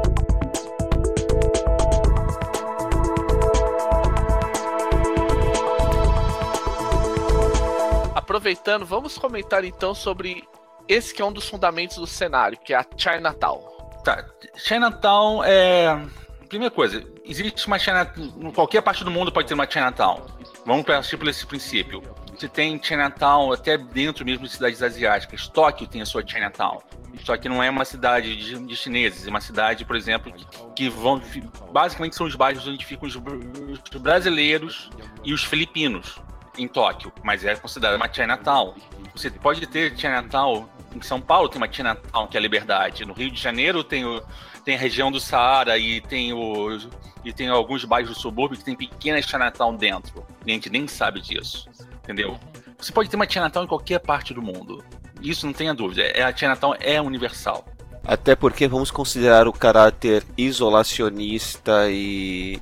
Aproveitando, 8.41 8.87
vamos 8.87 9.19
comentar 9.19 9.63
então 9.63 9.93
sobre 9.93 10.43
esse 10.87 11.13
que 11.13 11.21
é 11.21 11.25
um 11.25 11.31
dos 11.31 11.47
fundamentos 11.47 11.97
do 11.97 12.07
cenário, 12.07 12.57
que 12.57 12.73
é 12.73 12.77
a 12.77 12.85
Chinatown. 12.97 13.61
Tá, 14.03 14.25
Chinatown 14.55 15.43
é. 15.43 16.03
Primeira 16.49 16.73
coisa, 16.73 17.05
existe 17.23 17.67
uma 17.67 17.77
Chinatown. 17.77 18.51
Qualquer 18.51 18.81
parte 18.81 19.03
do 19.03 19.11
mundo 19.11 19.31
pode 19.31 19.47
ter 19.47 19.53
uma 19.53 19.69
Chinatown. 19.69 20.25
Vamos 20.65 20.83
partir 20.87 21.17
por 21.17 21.27
esse 21.27 21.45
princípio. 21.45 22.01
Você 22.35 22.49
tem 22.49 22.81
Chinatown 22.81 23.51
até 23.51 23.77
dentro 23.77 24.25
mesmo 24.25 24.47
de 24.47 24.53
cidades 24.53 24.81
asiáticas. 24.81 25.47
Tóquio 25.47 25.85
tem 25.85 26.01
a 26.01 26.05
sua 26.07 26.25
Chinatown. 26.25 26.81
Só 27.23 27.37
que 27.37 27.47
não 27.47 27.61
é 27.61 27.69
uma 27.69 27.85
cidade 27.85 28.35
de, 28.35 28.57
de 28.57 28.75
chineses, 28.75 29.27
é 29.27 29.29
uma 29.29 29.41
cidade, 29.41 29.85
por 29.85 29.95
exemplo, 29.95 30.33
que, 30.33 30.47
que, 30.75 30.89
vão. 30.89 31.21
Basicamente 31.71 32.15
são 32.15 32.25
os 32.25 32.33
bairros 32.33 32.67
onde 32.67 32.83
ficam 32.83 33.07
os, 33.07 33.15
os 33.15 34.01
brasileiros 34.01 34.89
e 35.23 35.31
os 35.31 35.43
filipinos 35.43 36.19
em 36.57 36.67
Tóquio, 36.67 37.11
mas 37.23 37.45
é 37.45 37.55
considerada 37.55 37.97
uma 37.97 38.11
Chinatown. 38.11 38.73
Você 39.15 39.29
pode 39.29 39.65
ter 39.67 39.97
Chinatown 39.97 40.67
em 40.95 41.01
São 41.01 41.21
Paulo, 41.21 41.49
tem 41.49 41.57
uma 41.57 41.71
Chinatown 41.71 42.27
que 42.27 42.37
é 42.37 42.39
a 42.39 42.41
Liberdade. 42.41 43.05
No 43.05 43.13
Rio 43.13 43.31
de 43.31 43.41
Janeiro 43.41 43.83
tem, 43.83 44.05
o, 44.05 44.21
tem 44.63 44.75
a 44.75 44.77
região 44.77 45.11
do 45.11 45.19
Saara 45.19 45.77
e 45.77 46.01
tem, 46.01 46.33
o, 46.33 46.77
e 47.23 47.31
tem 47.31 47.47
alguns 47.49 47.85
bairros 47.85 48.15
do 48.15 48.19
subúrbio 48.19 48.57
que 48.57 48.63
tem 48.63 48.75
pequenas 48.75 49.25
Chinatown 49.25 49.75
dentro. 49.75 50.25
E 50.45 50.51
a 50.51 50.53
gente 50.53 50.69
nem 50.69 50.87
sabe 50.87 51.21
disso, 51.21 51.69
entendeu? 52.03 52.39
Você 52.77 52.91
pode 52.91 53.09
ter 53.09 53.15
uma 53.15 53.29
Chinatown 53.29 53.63
em 53.63 53.67
qualquer 53.67 53.99
parte 53.99 54.33
do 54.33 54.41
mundo. 54.41 54.83
Isso 55.21 55.45
não 55.45 55.53
tenha 55.53 55.73
dúvida. 55.73 56.01
É, 56.01 56.23
a 56.23 56.35
Chinatown 56.35 56.75
é 56.79 56.99
universal. 56.99 57.63
Até 58.03 58.35
porque 58.35 58.67
vamos 58.67 58.89
considerar 58.89 59.47
o 59.47 59.53
caráter 59.53 60.23
isolacionista 60.35 61.91
e 61.91 62.59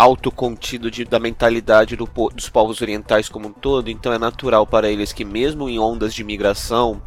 autocontido 0.00 0.90
de, 0.90 1.04
da 1.04 1.18
mentalidade 1.18 1.94
do, 1.94 2.08
dos 2.34 2.48
povos 2.48 2.80
orientais 2.80 3.28
como 3.28 3.48
um 3.48 3.52
todo, 3.52 3.90
então 3.90 4.12
é 4.12 4.18
natural 4.18 4.66
para 4.66 4.90
eles 4.90 5.12
que, 5.12 5.24
mesmo 5.24 5.68
em 5.68 5.78
ondas 5.78 6.14
de 6.14 6.24
migração, 6.24 7.02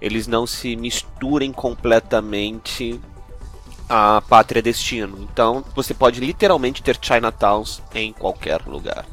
eles 0.00 0.26
não 0.26 0.46
se 0.46 0.74
misturem 0.74 1.52
completamente 1.52 2.98
à 3.86 4.22
pátria 4.22 4.62
destino. 4.62 5.18
Então 5.30 5.62
você 5.74 5.92
pode 5.92 6.20
literalmente 6.20 6.82
ter 6.82 6.98
Chinatowns 7.00 7.82
em 7.94 8.14
qualquer 8.14 8.62
lugar. 8.66 9.04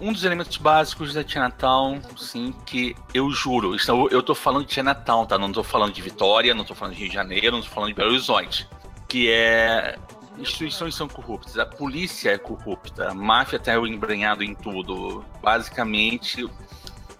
Um 0.00 0.12
dos 0.12 0.24
elementos 0.24 0.56
básicos 0.56 1.14
da 1.14 1.26
Chinatown, 1.26 2.00
sim, 2.16 2.52
que 2.66 2.96
eu 3.14 3.30
juro, 3.30 3.76
eu 4.10 4.18
estou 4.18 4.34
falando 4.34 4.66
de 4.66 4.74
Chinatown, 4.74 5.24
tá? 5.24 5.38
Não 5.38 5.48
estou 5.48 5.62
falando 5.62 5.92
de 5.92 6.02
Vitória, 6.02 6.52
não 6.52 6.62
estou 6.62 6.76
falando 6.76 6.94
de 6.94 7.00
Rio 7.00 7.08
de 7.08 7.14
Janeiro, 7.14 7.52
não 7.52 7.60
estou 7.60 7.72
falando 7.72 7.90
de 7.90 7.94
Belo 7.94 8.10
Horizonte. 8.10 8.68
Que 9.06 9.30
é 9.30 9.96
instituições 10.38 10.94
são 10.94 11.08
corruptas, 11.08 11.58
a 11.58 11.66
polícia 11.66 12.30
é 12.30 12.38
corrupta, 12.38 13.10
a 13.10 13.14
máfia 13.14 13.56
está 13.56 13.74
embranhado 13.74 14.42
em 14.44 14.54
tudo. 14.54 15.24
Basicamente, 15.42 16.48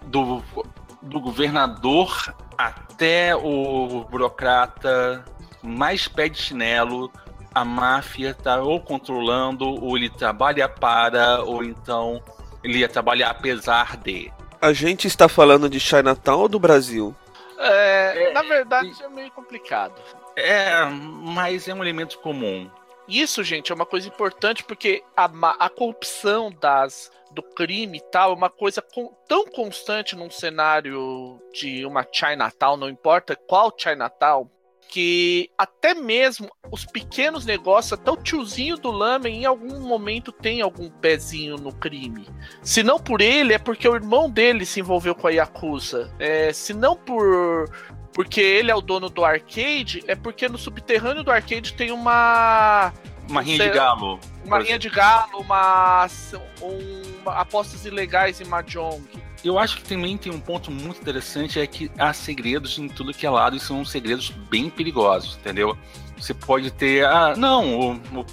do, 0.02 0.42
do 1.02 1.20
governador 1.20 2.34
até 2.56 3.34
o 3.34 4.04
burocrata 4.10 5.24
mais 5.62 6.06
pé 6.06 6.28
de 6.28 6.38
chinelo, 6.38 7.10
a 7.54 7.64
máfia 7.64 8.30
está 8.30 8.60
ou 8.60 8.80
controlando, 8.80 9.64
ou 9.64 9.96
ele 9.96 10.10
trabalha 10.10 10.68
para, 10.68 11.42
ou 11.42 11.64
então 11.64 12.22
ele 12.62 12.78
ia 12.78 12.88
trabalhar 12.88 13.30
apesar 13.30 13.96
de. 13.96 14.30
A 14.60 14.72
gente 14.72 15.06
está 15.06 15.28
falando 15.28 15.68
de 15.68 15.78
Chinatown 15.78 16.40
ou 16.40 16.48
do 16.48 16.58
Brasil? 16.58 17.14
É, 17.58 18.28
é 18.28 18.32
na 18.32 18.42
verdade 18.42 18.92
é 19.02 19.08
meio 19.08 19.30
complicado. 19.30 19.94
É, 20.36 20.84
mas 20.84 21.66
é 21.66 21.74
um 21.74 21.82
elemento 21.82 22.18
comum. 22.18 22.70
Isso, 23.08 23.42
gente, 23.44 23.70
é 23.70 23.74
uma 23.74 23.86
coisa 23.86 24.08
importante 24.08 24.64
porque 24.64 25.02
a, 25.16 25.24
a 25.64 25.68
corrupção 25.68 26.50
das 26.50 27.10
do 27.30 27.42
crime 27.42 27.98
e 27.98 28.10
tal 28.10 28.30
é 28.30 28.34
uma 28.34 28.48
coisa 28.48 28.80
com, 28.80 29.14
tão 29.28 29.46
constante 29.46 30.16
num 30.16 30.30
cenário 30.30 31.40
de 31.52 31.84
uma 31.84 32.06
Chinatown, 32.10 32.76
não 32.76 32.88
importa 32.88 33.36
qual 33.36 33.74
Chinatown, 33.76 34.50
que 34.88 35.50
até 35.56 35.94
mesmo 35.94 36.48
os 36.70 36.84
pequenos 36.84 37.44
negócios, 37.44 37.92
até 37.92 38.10
o 38.10 38.16
tiozinho 38.16 38.76
do 38.76 38.90
Lamen 38.90 39.42
em 39.42 39.44
algum 39.44 39.80
momento 39.80 40.32
tem 40.32 40.60
algum 40.60 40.88
pezinho 40.88 41.56
no 41.56 41.72
crime. 41.72 42.26
Se 42.62 42.82
não 42.82 42.98
por 42.98 43.20
ele, 43.20 43.52
é 43.52 43.58
porque 43.58 43.88
o 43.88 43.94
irmão 43.94 44.30
dele 44.30 44.64
se 44.64 44.80
envolveu 44.80 45.14
com 45.14 45.26
a 45.26 45.30
Yakuza. 45.30 46.12
É, 46.18 46.52
se 46.52 46.72
não 46.72 46.96
por 46.96 47.68
porque 48.16 48.40
ele 48.40 48.70
é 48.70 48.74
o 48.74 48.80
dono 48.80 49.10
do 49.10 49.22
arcade, 49.22 50.02
é 50.06 50.14
porque 50.14 50.48
no 50.48 50.56
subterrâneo 50.56 51.22
do 51.22 51.30
arcade 51.30 51.74
tem 51.74 51.90
uma. 51.92 52.90
Uma 53.28 53.40
rinha 53.40 53.58
de 53.58 53.70
galo. 53.70 54.20
Uma 54.44 54.58
rinha 54.60 54.78
de 54.78 54.88
galo, 54.88 55.40
uma, 55.40 56.06
uma. 56.60 57.32
apostas 57.32 57.84
ilegais 57.84 58.40
em 58.40 58.44
Mahjong. 58.44 59.02
Eu 59.44 59.58
acho 59.58 59.76
que 59.76 59.84
também 59.84 60.16
tem 60.16 60.32
um 60.32 60.40
ponto 60.40 60.70
muito 60.70 61.00
interessante, 61.00 61.60
é 61.60 61.66
que 61.66 61.90
há 61.98 62.12
segredos 62.12 62.78
em 62.78 62.88
tudo 62.88 63.12
que 63.12 63.26
é 63.26 63.30
lado 63.30 63.56
e 63.56 63.60
são 63.60 63.84
segredos 63.84 64.30
bem 64.30 64.70
perigosos, 64.70 65.36
entendeu? 65.36 65.76
Você 66.16 66.32
pode 66.32 66.70
ter. 66.70 67.04
Ah, 67.04 67.34
não, 67.36 67.78
o, 67.78 67.92
o, 67.94 68.26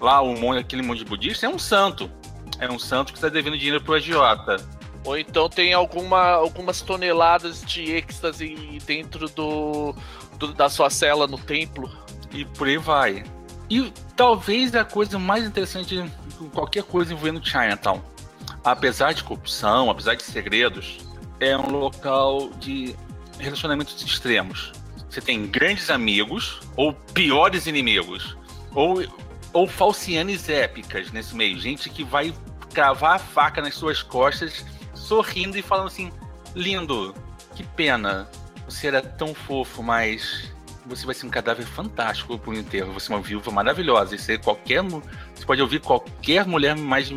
lá 0.00 0.22
o, 0.22 0.52
aquele 0.52 0.82
monte 0.82 1.04
budista 1.04 1.46
é 1.46 1.48
um 1.48 1.58
santo. 1.58 2.10
É 2.58 2.70
um 2.70 2.78
santo 2.78 3.12
que 3.12 3.18
está 3.18 3.28
devendo 3.28 3.56
dinheiro 3.56 3.82
pro 3.82 3.94
agiota 3.94 4.58
ou 5.04 5.18
então 5.18 5.48
tem 5.48 5.72
alguma, 5.72 6.32
algumas 6.32 6.82
toneladas 6.82 7.62
de 7.62 7.90
êxtase 7.92 8.78
dentro 8.84 9.28
do, 9.28 9.94
do, 10.38 10.52
da 10.52 10.68
sua 10.68 10.90
cela 10.90 11.26
no 11.26 11.38
templo. 11.38 11.90
E 12.32 12.44
por 12.44 12.68
aí 12.68 12.76
vai. 12.76 13.24
E 13.70 13.92
talvez 14.16 14.74
a 14.74 14.84
coisa 14.84 15.16
mais 15.16 15.44
interessante 15.44 16.02
de 16.02 16.48
qualquer 16.48 16.82
coisa 16.82 17.12
envolvendo 17.12 17.44
Chinatown, 17.46 18.02
apesar 18.64 19.12
de 19.12 19.22
corrupção, 19.22 19.88
apesar 19.88 20.16
de 20.16 20.24
segredos, 20.24 20.98
é 21.38 21.56
um 21.56 21.70
local 21.70 22.50
de 22.58 22.96
relacionamentos 23.38 24.02
extremos. 24.02 24.72
Você 25.08 25.20
tem 25.20 25.46
grandes 25.46 25.88
amigos 25.88 26.60
ou 26.76 26.92
piores 26.92 27.66
inimigos, 27.66 28.36
ou, 28.74 29.04
ou 29.52 29.66
falcianes 29.66 30.48
épicas 30.48 31.12
nesse 31.12 31.34
meio, 31.34 31.58
gente 31.58 31.88
que 31.88 32.02
vai 32.02 32.34
cravar 32.74 33.16
a 33.16 33.18
faca 33.18 33.62
nas 33.62 33.74
suas 33.74 34.02
costas 34.02 34.64
sorrindo 34.94 35.56
e 35.56 35.62
falando 35.62 35.86
assim: 35.86 36.12
lindo, 36.54 37.14
que 37.54 37.62
pena, 37.62 38.28
você 38.68 38.88
era 38.88 39.02
tão 39.02 39.34
fofo, 39.34 39.82
mas 39.82 40.49
você 40.90 41.06
vai 41.06 41.14
ser 41.14 41.26
um 41.26 41.30
cadáver 41.30 41.64
fantástico 41.64 42.38
por 42.38 42.54
enterro. 42.54 42.92
Você 42.92 43.12
é 43.12 43.16
uma 43.16 43.22
viúva 43.22 43.50
maravilhosa. 43.50 44.14
E 44.14 44.18
você, 44.18 44.36
qualquer, 44.36 44.82
você 44.82 45.44
pode 45.46 45.62
ouvir 45.62 45.80
qualquer 45.80 46.46
mulher 46.46 46.76
mais, 46.76 47.12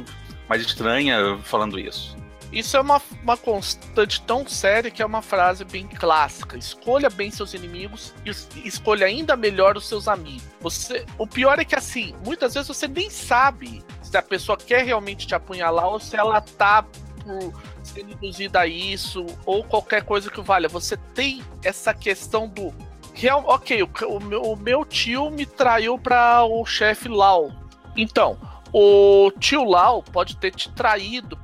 mais 0.48 0.62
estranha 0.62 1.38
falando 1.44 1.80
isso. 1.80 2.16
Isso 2.52 2.78
é 2.78 2.82
uma, 2.82 3.02
uma 3.24 3.36
constante 3.36 4.22
tão 4.22 4.48
séria 4.48 4.92
que 4.92 5.02
é 5.02 5.06
uma 5.06 5.24
frase 5.24 5.66
bem 5.66 5.88
clássica. 5.88 6.56
Escolha 6.56 7.10
bem 7.10 7.32
seus 7.32 7.56
inimigos 7.56 8.14
e 8.24 8.68
escolha 8.68 9.08
ainda 9.08 9.36
melhor 9.36 9.76
os 9.76 9.88
seus 9.88 10.08
amigos. 10.08 10.44
Você, 10.62 11.04
o 11.18 11.26
pior 11.26 11.58
é 11.60 11.66
que 11.66 11.76
assim, 11.76 12.14
muitas 12.24 12.54
vezes 12.54 12.68
você 12.68 12.88
nem 12.88 13.10
sabe 13.10 13.84
se 14.04 14.16
a 14.16 14.22
pessoa 14.22 14.56
quer 14.56 14.86
realmente 14.86 15.26
te 15.26 15.34
apunhalar 15.34 15.88
ou 15.88 16.00
se 16.00 16.16
ela 16.16 16.40
tá 16.40 16.86
por 17.24 17.54
ser 17.82 18.02
induzida 18.02 18.62
a 18.62 18.68
isso, 18.68 19.26
ou 19.46 19.64
qualquer 19.64 20.04
coisa 20.04 20.30
que 20.30 20.42
valha. 20.42 20.70
Você 20.70 20.98
tem 21.16 21.44
essa 21.64 21.94
questão 21.94 22.48
do. 22.48 22.74
Real, 23.14 23.44
ok, 23.46 23.84
o, 23.84 23.90
o, 24.08 24.20
meu, 24.20 24.42
o 24.42 24.56
meu 24.56 24.84
tio 24.84 25.30
me 25.30 25.46
traiu 25.46 25.98
para 25.98 26.44
o 26.44 26.66
chefe 26.66 27.08
Lau. 27.08 27.52
Então, 27.96 28.38
o 28.72 29.32
tio 29.40 29.64
Lau 29.64 30.02
pode 30.02 30.36
ter 30.38 30.52
te 30.52 30.70
traído 30.72 31.38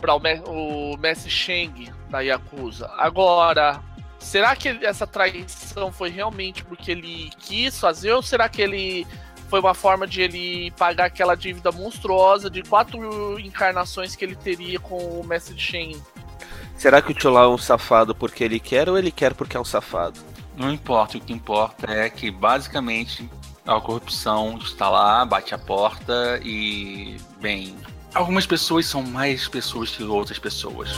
para 0.00 0.14
o, 0.14 0.92
o 0.92 0.96
Messi 0.96 1.28
Sheng 1.28 1.92
da 2.08 2.20
Yakuza. 2.20 2.88
Agora, 2.96 3.80
será 4.18 4.54
que 4.54 4.68
essa 4.82 5.06
traição 5.06 5.92
foi 5.92 6.10
realmente 6.10 6.64
porque 6.64 6.92
ele 6.92 7.30
quis 7.38 7.78
fazer 7.80 8.12
ou 8.12 8.22
será 8.22 8.48
que 8.48 8.62
ele 8.62 9.06
foi 9.48 9.60
uma 9.60 9.74
forma 9.74 10.06
de 10.06 10.20
ele 10.20 10.70
pagar 10.72 11.06
aquela 11.06 11.34
dívida 11.34 11.72
monstruosa 11.72 12.50
de 12.50 12.62
quatro 12.62 13.40
encarnações 13.40 14.14
que 14.14 14.24
ele 14.24 14.36
teria 14.36 14.78
com 14.78 14.96
o 14.96 15.24
Mestre 15.26 15.58
Shen. 15.58 16.00
Será 16.76 17.02
que 17.02 17.10
o 17.10 17.14
Tio 17.14 17.36
é 17.36 17.48
um 17.48 17.58
safado 17.58 18.14
porque 18.14 18.44
ele 18.44 18.60
quer 18.60 18.88
ou 18.88 18.98
ele 18.98 19.10
quer 19.10 19.34
porque 19.34 19.56
é 19.56 19.60
um 19.60 19.64
safado? 19.64 20.20
Não 20.58 20.72
importa, 20.72 21.16
o 21.16 21.20
que 21.20 21.32
importa 21.32 21.88
é 21.88 22.10
que 22.10 22.32
basicamente 22.32 23.30
a 23.64 23.80
corrupção 23.80 24.58
está 24.58 24.90
lá, 24.90 25.24
bate 25.24 25.54
a 25.54 25.58
porta 25.58 26.40
e, 26.42 27.16
bem, 27.40 27.76
algumas 28.12 28.44
pessoas 28.44 28.86
são 28.86 29.00
mais 29.00 29.46
pessoas 29.46 29.90
que 29.90 30.02
outras 30.02 30.38
pessoas. 30.40 30.90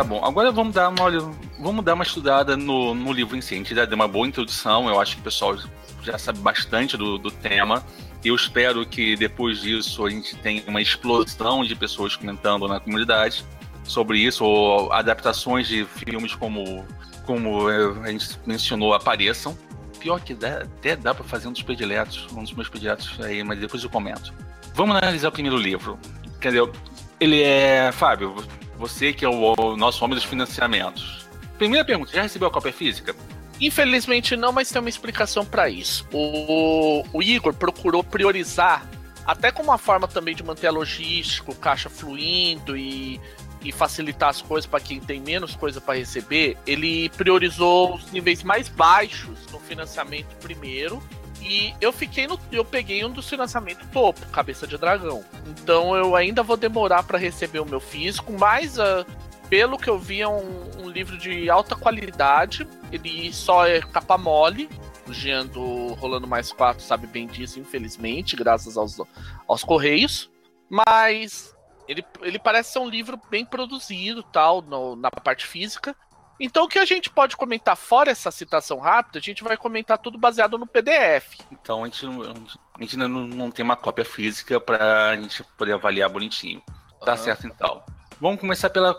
Tá 0.00 0.04
bom, 0.04 0.24
agora 0.24 0.50
vamos 0.50 0.72
dar 0.72 0.88
uma, 0.88 1.10
vamos 1.58 1.84
dar 1.84 1.92
uma 1.92 2.04
estudada 2.04 2.56
no, 2.56 2.94
no 2.94 3.12
livro 3.12 3.36
em 3.36 3.42
si. 3.42 3.52
A 3.52 3.58
gente 3.58 3.74
já 3.74 3.84
deu 3.84 3.96
uma 3.96 4.08
boa 4.08 4.26
introdução, 4.26 4.88
eu 4.88 4.98
acho 4.98 5.16
que 5.16 5.20
o 5.20 5.24
pessoal 5.24 5.54
já 6.02 6.16
sabe 6.16 6.38
bastante 6.38 6.96
do, 6.96 7.18
do 7.18 7.30
tema. 7.30 7.84
Eu 8.24 8.34
espero 8.34 8.86
que 8.86 9.14
depois 9.14 9.60
disso 9.60 10.06
a 10.06 10.08
gente 10.08 10.34
tenha 10.36 10.62
uma 10.66 10.80
explosão 10.80 11.62
de 11.62 11.76
pessoas 11.76 12.16
comentando 12.16 12.66
na 12.66 12.80
comunidade 12.80 13.44
sobre 13.84 14.20
isso, 14.20 14.42
ou 14.42 14.90
adaptações 14.90 15.68
de 15.68 15.84
filmes 15.84 16.34
como, 16.34 16.82
como 17.26 17.68
a 17.68 18.10
gente 18.10 18.38
mencionou 18.46 18.94
apareçam. 18.94 19.54
Pior 19.98 20.18
que 20.18 20.32
dá, 20.32 20.62
até 20.62 20.96
dá 20.96 21.14
para 21.14 21.24
fazer 21.24 21.46
um 21.46 21.52
dos 21.52 21.62
prediletos, 21.62 22.26
um 22.32 22.42
dos 22.42 22.54
meus 22.54 22.70
prediletos 22.70 23.20
aí, 23.20 23.44
mas 23.44 23.60
depois 23.60 23.84
eu 23.84 23.90
comento. 23.90 24.32
Vamos 24.72 24.96
analisar 24.96 25.28
o 25.28 25.32
primeiro 25.32 25.58
livro. 25.58 25.98
Entendeu? 26.24 26.72
Ele 27.20 27.42
é. 27.42 27.92
Fábio, 27.92 28.34
você 28.80 29.12
que 29.12 29.24
é 29.24 29.28
o, 29.28 29.54
o 29.56 29.76
nosso 29.76 30.02
homem 30.04 30.16
dos 30.16 30.24
financiamentos. 30.24 31.28
Primeira 31.58 31.84
pergunta, 31.84 32.10
já 32.12 32.22
recebeu 32.22 32.48
a 32.48 32.50
cópia 32.50 32.72
física? 32.72 33.14
Infelizmente 33.60 34.34
não, 34.34 34.50
mas 34.50 34.70
tem 34.70 34.80
uma 34.80 34.88
explicação 34.88 35.44
para 35.44 35.68
isso. 35.68 36.06
O, 36.10 37.04
o, 37.12 37.22
Igor 37.22 37.52
procurou 37.52 38.02
priorizar, 38.02 38.88
até 39.26 39.52
como 39.52 39.68
uma 39.68 39.76
forma 39.76 40.08
também 40.08 40.34
de 40.34 40.42
manter 40.42 40.66
a 40.66 40.70
logística, 40.70 41.50
o 41.50 41.54
caixa 41.54 41.90
fluindo 41.90 42.74
e, 42.74 43.20
e 43.62 43.70
facilitar 43.70 44.30
as 44.30 44.40
coisas 44.40 44.68
para 44.68 44.80
quem 44.80 44.98
tem 44.98 45.20
menos 45.20 45.54
coisa 45.54 45.78
para 45.78 45.98
receber. 45.98 46.56
Ele 46.66 47.10
priorizou 47.10 47.96
os 47.96 48.10
níveis 48.10 48.42
mais 48.42 48.70
baixos 48.70 49.38
no 49.52 49.60
financiamento 49.60 50.34
primeiro. 50.36 51.02
E 51.40 51.74
eu 51.80 51.92
fiquei 51.92 52.26
no. 52.26 52.38
Eu 52.52 52.64
peguei 52.64 53.04
um 53.04 53.10
dos 53.10 53.28
financiamentos 53.28 53.86
topo, 53.92 54.24
cabeça 54.26 54.66
de 54.66 54.76
dragão. 54.76 55.24
Então 55.46 55.96
eu 55.96 56.14
ainda 56.14 56.42
vou 56.42 56.56
demorar 56.56 57.02
para 57.02 57.18
receber 57.18 57.60
o 57.60 57.66
meu 57.66 57.80
físico, 57.80 58.32
mas 58.32 58.78
uh, 58.78 59.04
pelo 59.50 59.76
que 59.76 59.90
eu 59.90 59.98
vi, 59.98 60.20
é 60.20 60.28
um, 60.28 60.84
um, 60.84 60.88
livro 60.88 61.18
de 61.18 61.50
alta 61.50 61.74
qualidade. 61.74 62.66
Ele 62.92 63.32
só 63.32 63.66
é 63.66 63.80
capa 63.80 64.16
mole. 64.16 64.70
O 65.08 65.12
Jean 65.12 65.44
do 65.44 65.94
Rolando 65.94 66.28
Mais 66.28 66.52
4 66.52 66.84
sabe 66.84 67.08
bem 67.08 67.26
disso, 67.26 67.58
infelizmente, 67.58 68.36
graças 68.36 68.76
aos, 68.76 69.00
aos 69.48 69.64
Correios. 69.64 70.30
Mas 70.68 71.52
ele, 71.88 72.04
ele 72.22 72.38
parece 72.38 72.74
ser 72.74 72.78
um 72.78 72.88
livro 72.88 73.20
bem 73.28 73.44
produzido, 73.44 74.22
tal, 74.22 74.62
no, 74.62 74.94
na 74.94 75.10
parte 75.10 75.44
física. 75.44 75.96
Então, 76.40 76.64
o 76.64 76.68
que 76.68 76.78
a 76.78 76.86
gente 76.86 77.10
pode 77.10 77.36
comentar 77.36 77.76
fora 77.76 78.10
essa 78.10 78.30
citação 78.30 78.78
rápida, 78.78 79.18
a 79.18 79.22
gente 79.22 79.44
vai 79.44 79.58
comentar 79.58 79.98
tudo 79.98 80.16
baseado 80.16 80.56
no 80.56 80.66
PDF. 80.66 81.38
Então, 81.52 81.84
a 81.84 81.86
gente, 81.86 82.06
a 82.06 82.82
gente 82.82 82.94
ainda 82.94 83.06
não, 83.06 83.26
não 83.26 83.50
tem 83.50 83.62
uma 83.62 83.76
cópia 83.76 84.06
física 84.06 84.58
para 84.58 85.10
a 85.10 85.16
gente 85.16 85.44
poder 85.58 85.74
avaliar 85.74 86.08
bonitinho. 86.08 86.62
Tá 87.04 87.12
uhum. 87.12 87.18
certo, 87.18 87.46
então. 87.46 87.82
Vamos 88.18 88.40
começar 88.40 88.70
pela, 88.70 88.94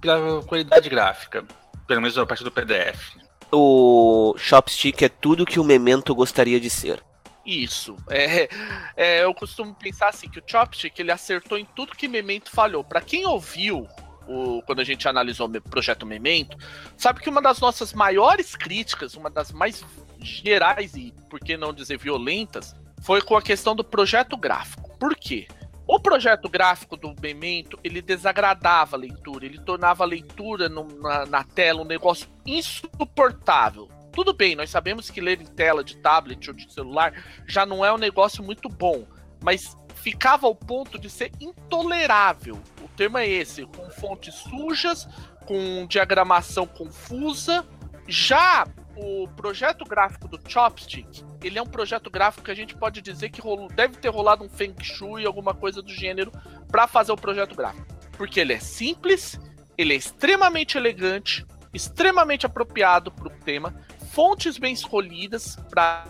pela 0.00 0.42
qualidade 0.42 0.88
gráfica, 0.88 1.44
pelo 1.86 2.00
menos 2.00 2.18
a 2.18 2.26
parte 2.26 2.42
do 2.42 2.50
PDF. 2.50 3.16
O 3.52 4.34
Chopstick 4.36 5.02
é 5.02 5.08
tudo 5.08 5.46
que 5.46 5.60
o 5.60 5.64
Memento 5.64 6.12
gostaria 6.12 6.58
de 6.58 6.68
ser. 6.68 7.00
Isso. 7.46 7.96
É, 8.10 8.48
é, 8.96 9.24
eu 9.24 9.32
costumo 9.32 9.74
pensar 9.74 10.08
assim, 10.08 10.28
que 10.28 10.40
o 10.40 10.42
Chopstick 10.44 10.98
ele 10.98 11.12
acertou 11.12 11.56
em 11.56 11.64
tudo 11.64 11.96
que 11.96 12.08
Memento 12.08 12.50
falhou. 12.50 12.82
Para 12.82 13.00
quem 13.00 13.24
ouviu 13.26 13.88
o, 14.30 14.62
quando 14.62 14.80
a 14.80 14.84
gente 14.84 15.08
analisou 15.08 15.48
o 15.48 15.60
projeto 15.60 16.06
Memento, 16.06 16.56
sabe 16.96 17.20
que 17.20 17.28
uma 17.28 17.42
das 17.42 17.58
nossas 17.58 17.92
maiores 17.92 18.54
críticas, 18.54 19.14
uma 19.14 19.28
das 19.28 19.50
mais 19.50 19.84
gerais 20.20 20.94
e, 20.94 21.12
por 21.28 21.40
que 21.40 21.56
não 21.56 21.72
dizer, 21.72 21.98
violentas, 21.98 22.76
foi 23.02 23.20
com 23.20 23.36
a 23.36 23.42
questão 23.42 23.74
do 23.74 23.82
projeto 23.82 24.36
gráfico. 24.36 24.96
Por 24.98 25.16
quê? 25.16 25.48
O 25.86 25.98
projeto 25.98 26.48
gráfico 26.48 26.96
do 26.96 27.12
Memento, 27.20 27.76
ele 27.82 28.00
desagradava 28.00 28.96
a 28.96 28.98
leitura, 28.98 29.44
ele 29.44 29.58
tornava 29.58 30.04
a 30.04 30.06
leitura 30.06 30.68
no, 30.68 30.84
na, 31.00 31.26
na 31.26 31.42
tela 31.42 31.82
um 31.82 31.84
negócio 31.84 32.28
insuportável. 32.46 33.88
Tudo 34.12 34.32
bem, 34.32 34.54
nós 34.54 34.70
sabemos 34.70 35.10
que 35.10 35.20
ler 35.20 35.40
em 35.40 35.46
tela 35.46 35.82
de 35.82 35.96
tablet 35.96 36.48
ou 36.48 36.54
de 36.54 36.72
celular 36.72 37.12
já 37.46 37.66
não 37.66 37.84
é 37.84 37.92
um 37.92 37.98
negócio 37.98 38.42
muito 38.42 38.68
bom, 38.68 39.04
mas 39.42 39.76
ficava 39.96 40.46
ao 40.46 40.54
ponto 40.54 40.98
de 40.98 41.10
ser 41.10 41.32
intolerável. 41.40 42.60
O 43.00 43.02
termo 43.02 43.16
é 43.16 43.26
esse, 43.26 43.64
com 43.64 43.88
fontes 43.88 44.34
sujas, 44.34 45.08
com 45.46 45.86
diagramação 45.86 46.66
confusa. 46.66 47.66
Já 48.06 48.66
o 48.94 49.26
projeto 49.26 49.86
gráfico 49.86 50.28
do 50.28 50.38
Chopstick, 50.46 51.24
ele 51.42 51.58
é 51.58 51.62
um 51.62 51.66
projeto 51.66 52.10
gráfico 52.10 52.44
que 52.44 52.50
a 52.50 52.54
gente 52.54 52.76
pode 52.76 53.00
dizer 53.00 53.30
que 53.30 53.40
rolou, 53.40 53.68
deve 53.68 53.96
ter 53.96 54.10
rolado 54.10 54.44
um 54.44 54.50
Feng 54.50 54.74
Shui, 54.82 55.24
alguma 55.24 55.54
coisa 55.54 55.80
do 55.80 55.88
gênero, 55.90 56.30
para 56.68 56.86
fazer 56.86 57.10
o 57.10 57.16
projeto 57.16 57.56
gráfico. 57.56 57.86
Porque 58.18 58.38
ele 58.38 58.52
é 58.52 58.60
simples, 58.60 59.40
ele 59.78 59.94
é 59.94 59.96
extremamente 59.96 60.76
elegante, 60.76 61.46
extremamente 61.72 62.44
apropriado 62.44 63.10
para 63.10 63.28
o 63.28 63.30
tema, 63.30 63.74
fontes 64.12 64.58
bem 64.58 64.74
escolhidas 64.74 65.56
para 65.70 66.04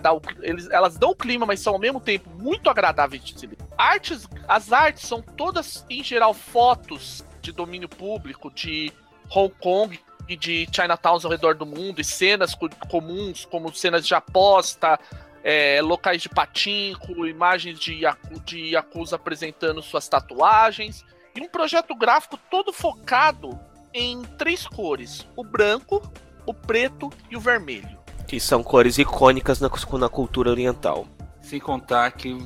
dar 0.00 0.12
o, 0.12 0.22
eles, 0.42 0.70
elas 0.70 0.96
dão 0.96 1.10
o 1.10 1.16
clima, 1.16 1.44
mas 1.44 1.58
são 1.58 1.72
ao 1.72 1.80
mesmo 1.80 1.98
tempo 1.98 2.30
muito 2.30 2.70
agradáveis 2.70 3.24
de 3.24 3.36
se 3.36 3.48
ler. 3.48 3.65
Artes, 3.76 4.28
as 4.48 4.72
artes 4.72 5.06
são 5.06 5.20
todas 5.20 5.84
em 5.90 6.02
geral 6.02 6.32
fotos 6.32 7.24
de 7.40 7.52
domínio 7.52 7.88
público 7.88 8.50
de 8.50 8.92
Hong 9.34 9.54
Kong 9.60 10.00
e 10.28 10.36
de 10.36 10.66
Chinatowns 10.72 11.24
ao 11.24 11.30
redor 11.30 11.54
do 11.54 11.66
mundo, 11.66 12.00
e 12.00 12.04
cenas 12.04 12.56
comuns, 12.88 13.44
como 13.44 13.72
cenas 13.74 14.06
de 14.06 14.14
aposta, 14.14 14.98
é, 15.44 15.80
locais 15.80 16.20
de 16.22 16.28
patinco, 16.28 17.26
imagens 17.26 17.78
de, 17.78 18.00
de 18.44 18.70
Yakuza 18.70 19.16
apresentando 19.16 19.82
suas 19.82 20.08
tatuagens, 20.08 21.04
e 21.34 21.40
um 21.40 21.48
projeto 21.48 21.94
gráfico 21.94 22.38
todo 22.50 22.72
focado 22.72 23.58
em 23.92 24.22
três 24.36 24.66
cores: 24.66 25.26
o 25.36 25.44
branco, 25.44 26.02
o 26.44 26.52
preto 26.52 27.10
e 27.30 27.36
o 27.36 27.40
vermelho. 27.40 27.96
Que 28.26 28.40
são 28.40 28.62
cores 28.62 28.98
icônicas 28.98 29.60
na, 29.60 29.70
na 29.98 30.08
cultura 30.08 30.50
oriental. 30.50 31.06
Sem 31.40 31.60
contar 31.60 32.10
que 32.10 32.36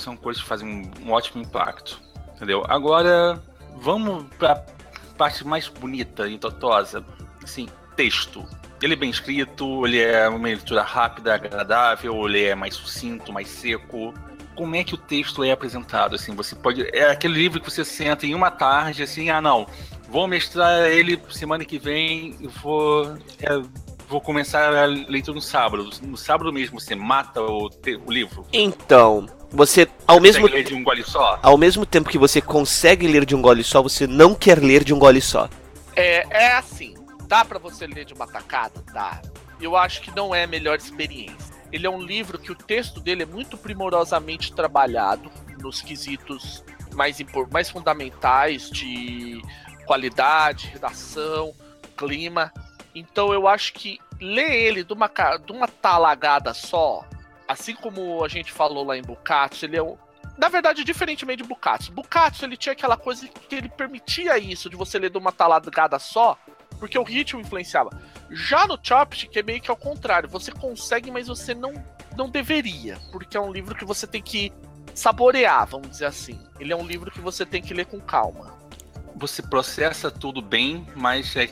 são 0.00 0.16
cores 0.16 0.40
que 0.40 0.46
fazem 0.46 0.90
um 1.00 1.10
ótimo 1.10 1.42
impacto. 1.42 2.00
Entendeu? 2.34 2.64
Agora, 2.68 3.42
vamos 3.76 4.24
para 4.38 4.64
parte 5.16 5.44
mais 5.44 5.66
bonita 5.68 6.28
e 6.28 6.38
totosa 6.38 7.04
assim, 7.42 7.68
texto. 7.96 8.46
Ele 8.80 8.92
é 8.92 8.96
bem 8.96 9.10
escrito, 9.10 9.84
ele 9.86 10.00
é 10.00 10.28
uma 10.28 10.46
leitura 10.46 10.82
rápida, 10.82 11.34
agradável, 11.34 12.28
ele 12.28 12.44
é 12.44 12.54
mais 12.54 12.74
sucinto, 12.74 13.32
mais 13.32 13.48
seco. 13.48 14.14
Como 14.54 14.76
é 14.76 14.84
que 14.84 14.94
o 14.94 14.98
texto 14.98 15.42
é 15.42 15.50
apresentado? 15.50 16.14
Assim, 16.14 16.34
você 16.34 16.54
pode. 16.54 16.88
É 16.96 17.10
aquele 17.10 17.34
livro 17.34 17.60
que 17.60 17.70
você 17.70 17.84
senta 17.84 18.24
em 18.26 18.34
uma 18.34 18.50
tarde, 18.50 19.02
assim, 19.02 19.30
ah 19.30 19.40
não, 19.40 19.66
vou 20.08 20.28
mestrar 20.28 20.86
ele 20.86 21.20
semana 21.30 21.64
que 21.64 21.78
vem 21.78 22.36
e 22.40 22.46
vou. 22.46 23.16
É, 23.40 23.60
vou 24.08 24.20
começar 24.20 24.72
a 24.74 24.86
leitura 24.86 25.34
no 25.34 25.42
sábado. 25.42 25.90
No 26.02 26.16
sábado 26.16 26.52
mesmo 26.52 26.80
você 26.80 26.94
mata 26.94 27.42
o, 27.42 27.68
o 28.06 28.12
livro. 28.12 28.46
Então, 28.52 29.26
você 29.50 29.88
ao 30.06 30.16
você 30.16 30.22
mesmo 30.22 30.46
ler 30.46 30.64
de 30.64 30.74
um 30.74 30.82
gole 30.82 31.02
só. 31.02 31.38
Ao 31.42 31.56
mesmo 31.56 31.86
tempo 31.86 32.10
que 32.10 32.18
você 32.18 32.40
consegue 32.40 33.06
ler 33.06 33.24
de 33.24 33.34
um 33.34 33.42
gole 33.42 33.64
só, 33.64 33.82
você 33.82 34.06
não 34.06 34.34
quer 34.34 34.58
ler 34.58 34.84
de 34.84 34.92
um 34.92 34.98
gole 34.98 35.20
só. 35.20 35.48
É, 35.96 36.26
é 36.30 36.56
assim. 36.56 36.94
Dá 37.26 37.44
para 37.44 37.58
você 37.58 37.86
ler 37.86 38.04
de 38.04 38.14
uma 38.14 38.26
tacada? 38.26 38.82
Dá. 38.92 39.20
Eu 39.60 39.76
acho 39.76 40.00
que 40.00 40.14
não 40.14 40.34
é 40.34 40.44
a 40.44 40.46
melhor 40.46 40.76
experiência. 40.76 41.56
Ele 41.70 41.86
é 41.86 41.90
um 41.90 42.00
livro 42.00 42.38
que 42.38 42.50
o 42.50 42.54
texto 42.54 43.00
dele 43.00 43.24
é 43.24 43.26
muito 43.26 43.56
primorosamente 43.56 44.52
trabalhado 44.52 45.30
nos 45.60 45.82
quesitos 45.82 46.64
mais, 46.94 47.18
mais 47.50 47.68
fundamentais 47.68 48.70
de 48.70 49.42
qualidade, 49.84 50.68
redação, 50.68 51.54
clima. 51.96 52.52
Então 52.94 53.32
eu 53.32 53.46
acho 53.46 53.74
que 53.74 53.98
ler 54.20 54.50
ele 54.50 54.84
de 54.84 54.92
uma, 54.92 55.10
de 55.44 55.52
uma 55.52 55.68
talagada 55.68 56.54
só, 56.54 57.04
assim 57.48 57.74
como 57.74 58.24
a 58.24 58.28
gente 58.28 58.52
falou 58.52 58.84
lá 58.84 58.96
em 58.96 59.02
Bukatsu, 59.02 59.64
ele 59.64 59.76
é 59.76 59.82
um, 59.82 59.96
na 60.36 60.48
verdade, 60.48 60.84
diferentemente 60.84 61.42
de 61.42 61.48
Bukatsu. 61.48 61.90
Bukatsu, 61.90 62.44
ele 62.44 62.56
tinha 62.56 62.72
aquela 62.72 62.96
coisa 62.96 63.26
que 63.26 63.54
ele 63.56 63.68
permitia 63.68 64.38
isso, 64.38 64.70
de 64.70 64.76
você 64.76 64.96
ler 64.98 65.10
de 65.10 65.18
uma 65.18 65.32
talagada 65.32 65.98
só, 65.98 66.38
porque 66.78 66.96
o 66.96 67.02
ritmo 67.02 67.40
influenciava. 67.40 67.90
Já 68.30 68.66
no 68.66 68.78
Chopstick 68.80 69.36
é 69.36 69.42
meio 69.42 69.60
que 69.60 69.70
ao 69.70 69.76
contrário. 69.76 70.28
Você 70.28 70.52
consegue, 70.52 71.10
mas 71.10 71.26
você 71.26 71.54
não, 71.54 71.72
não 72.16 72.28
deveria. 72.28 72.98
Porque 73.10 73.36
é 73.36 73.40
um 73.40 73.50
livro 73.50 73.74
que 73.74 73.84
você 73.84 74.06
tem 74.06 74.22
que 74.22 74.52
saborear, 74.94 75.66
vamos 75.66 75.90
dizer 75.90 76.06
assim. 76.06 76.38
Ele 76.60 76.72
é 76.72 76.76
um 76.76 76.86
livro 76.86 77.10
que 77.10 77.20
você 77.20 77.44
tem 77.44 77.60
que 77.60 77.74
ler 77.74 77.86
com 77.86 78.00
calma. 78.00 78.56
Você 79.16 79.42
processa 79.42 80.08
tudo 80.10 80.40
bem, 80.40 80.86
mas 80.94 81.34
é 81.34 81.48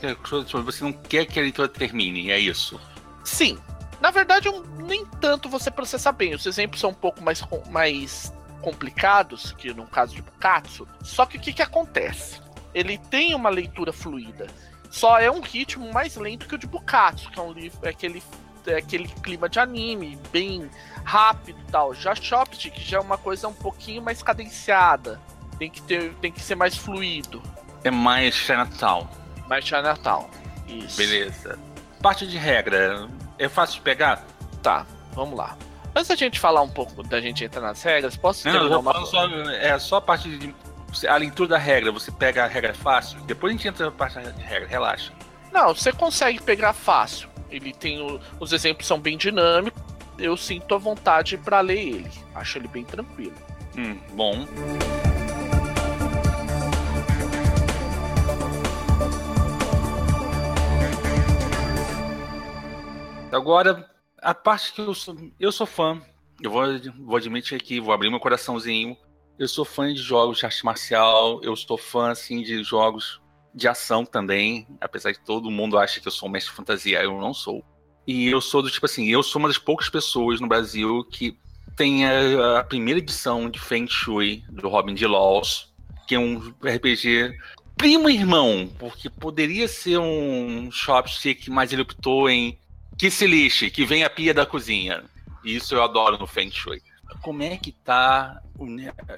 você 0.63 0.83
não 0.83 0.93
quer 0.93 1.25
que 1.25 1.37
a 1.37 1.41
leitura 1.41 1.67
termine, 1.67 2.31
é 2.31 2.39
isso? 2.39 2.79
Sim. 3.25 3.57
Na 3.99 4.11
verdade, 4.11 4.49
nem 4.77 5.05
tanto 5.05 5.49
você 5.49 5.71
processa 5.71 6.11
bem. 6.11 6.35
Os 6.35 6.45
exemplos 6.45 6.79
são 6.79 6.91
um 6.91 6.95
pouco 6.95 7.23
mais, 7.23 7.43
mais 7.69 8.33
complicados, 8.61 9.51
que 9.53 9.73
no 9.73 9.87
caso 9.87 10.15
de 10.15 10.21
Bukatsu. 10.21 10.87
Só 11.01 11.25
que 11.25 11.37
o 11.37 11.39
que, 11.39 11.53
que 11.53 11.61
acontece? 11.61 12.39
Ele 12.73 12.97
tem 12.97 13.33
uma 13.33 13.49
leitura 13.49 13.91
fluida. 13.91 14.47
Só 14.89 15.19
é 15.19 15.29
um 15.29 15.41
ritmo 15.41 15.91
mais 15.91 16.15
lento 16.15 16.47
que 16.47 16.55
o 16.55 16.57
de 16.57 16.67
Bukatsu, 16.67 17.29
que 17.31 17.39
é 17.39 17.41
um 17.41 17.51
livro, 17.51 17.79
é 17.83 17.89
aquele, 17.89 18.23
é 18.65 18.75
aquele 18.75 19.07
clima 19.07 19.49
de 19.49 19.59
anime, 19.59 20.17
bem 20.31 20.69
rápido 21.03 21.59
e 21.59 21.71
tal. 21.71 21.93
Já 21.93 22.15
Chopstick 22.15 22.79
já 22.79 22.97
é 22.97 23.01
uma 23.01 23.17
coisa 23.17 23.47
um 23.47 23.53
pouquinho 23.53 24.01
mais 24.01 24.21
cadenciada. 24.21 25.19
Tem 25.57 25.69
que, 25.69 25.81
ter, 25.81 26.13
tem 26.15 26.31
que 26.31 26.41
ser 26.41 26.55
mais 26.55 26.77
fluido. 26.77 27.41
É 27.83 27.89
mais 27.89 28.35
Chinatown. 28.35 29.07
Mais 29.47 29.65
Chinatown. 29.65 30.29
Isso. 30.67 30.97
Beleza. 30.97 31.57
Parte 32.01 32.27
de 32.27 32.37
regra, 32.37 33.07
é 33.39 33.47
fácil 33.49 33.75
de 33.75 33.81
pegar? 33.81 34.23
Tá, 34.61 34.85
vamos 35.13 35.37
lá. 35.37 35.57
Antes 35.95 36.09
da 36.09 36.15
gente 36.15 36.39
falar 36.39 36.61
um 36.61 36.69
pouco 36.69 37.01
da 37.03 37.19
gente 37.19 37.43
entrar 37.43 37.61
nas 37.61 37.81
regras, 37.81 38.15
posso 38.15 38.47
Não, 38.47 38.67
eu 38.67 38.79
uma 38.79 39.05
só, 39.05 39.25
é 39.27 39.77
só 39.79 39.95
a 39.97 40.01
parte 40.01 40.29
de. 40.37 40.53
A 41.07 41.17
leitura 41.17 41.49
da 41.49 41.57
regra, 41.57 41.91
você 41.91 42.11
pega 42.11 42.43
a 42.43 42.47
regra 42.47 42.73
fácil, 42.73 43.19
depois 43.21 43.51
a 43.53 43.57
gente 43.57 43.67
entra 43.67 43.85
na 43.87 43.91
parte 43.91 44.19
de 44.19 44.41
regra, 44.43 44.67
relaxa. 44.67 45.11
Não, 45.51 45.73
você 45.73 45.91
consegue 45.91 46.41
pegar 46.41 46.73
fácil. 46.73 47.27
Ele 47.49 47.73
tem 47.73 48.01
o- 48.01 48.19
os 48.39 48.51
exemplos 48.53 48.85
são 48.87 48.99
bem 48.99 49.17
dinâmicos. 49.17 49.81
Eu 50.17 50.35
sinto 50.37 50.75
a 50.75 50.77
vontade 50.77 51.37
pra 51.37 51.61
ler 51.61 51.79
ele. 51.79 52.11
Acho 52.35 52.57
ele 52.57 52.67
bem 52.67 52.83
tranquilo. 52.83 53.35
Hum, 53.77 53.97
bom. 54.13 54.45
Agora, 63.37 63.87
a 64.19 64.33
parte 64.33 64.73
que 64.73 64.81
eu 64.81 64.95
sou, 64.95 65.15
eu 65.39 65.51
sou 65.51 65.67
fã, 65.67 66.01
eu 66.41 66.49
vou, 66.49 66.63
vou 67.05 67.17
admitir 67.17 67.55
aqui, 67.55 67.79
vou 67.79 67.93
abrir 67.93 68.09
meu 68.09 68.19
coraçãozinho. 68.19 68.97
Eu 69.37 69.47
sou 69.47 69.63
fã 69.63 69.93
de 69.93 70.01
jogos 70.01 70.39
de 70.39 70.45
arte 70.47 70.65
marcial, 70.65 71.39
eu 71.43 71.55
sou 71.55 71.77
fã 71.77 72.09
assim 72.09 72.41
de 72.41 72.63
jogos 72.63 73.21
de 73.53 73.67
ação 73.67 74.03
também, 74.03 74.67
apesar 74.81 75.11
de 75.11 75.19
todo 75.19 75.51
mundo 75.51 75.77
acha 75.77 75.99
que 75.99 76.07
eu 76.07 76.11
sou 76.11 76.27
um 76.27 76.31
mestre 76.31 76.49
de 76.51 76.57
fantasia, 76.57 77.03
eu 77.03 77.21
não 77.21 77.31
sou. 77.31 77.63
E 78.07 78.27
eu 78.27 78.41
sou 78.41 78.63
do 78.63 78.71
tipo 78.71 78.87
assim, 78.87 79.07
eu 79.07 79.21
sou 79.21 79.39
uma 79.39 79.49
das 79.49 79.59
poucas 79.59 79.87
pessoas 79.87 80.39
no 80.39 80.47
Brasil 80.47 81.03
que 81.03 81.37
tem 81.75 82.07
a, 82.07 82.59
a 82.59 82.63
primeira 82.63 82.99
edição 82.99 83.51
de 83.51 83.59
Feng 83.59 83.87
Shui 83.87 84.43
do 84.49 84.67
Robin 84.67 84.95
de 84.95 85.05
Laws, 85.05 85.71
que 86.07 86.15
é 86.15 86.19
um 86.19 86.39
RPG 86.63 87.37
primo 87.77 88.09
irmão, 88.09 88.67
porque 88.79 89.11
poderia 89.11 89.67
ser 89.67 89.99
um 89.99 90.71
chopstick, 90.71 91.47
mas 91.49 91.71
ele 91.71 91.83
optou 91.83 92.27
em 92.27 92.57
que 92.97 93.11
se 93.11 93.27
lixe, 93.27 93.69
que 93.69 93.85
vem 93.85 94.03
a 94.03 94.09
pia 94.09 94.33
da 94.33 94.45
cozinha. 94.45 95.03
E 95.43 95.55
isso 95.55 95.75
eu 95.75 95.83
adoro 95.83 96.17
no 96.17 96.27
Feng 96.27 96.51
Shui. 96.51 96.81
Como 97.21 97.41
é 97.43 97.57
que 97.57 97.71
tá 97.71 98.41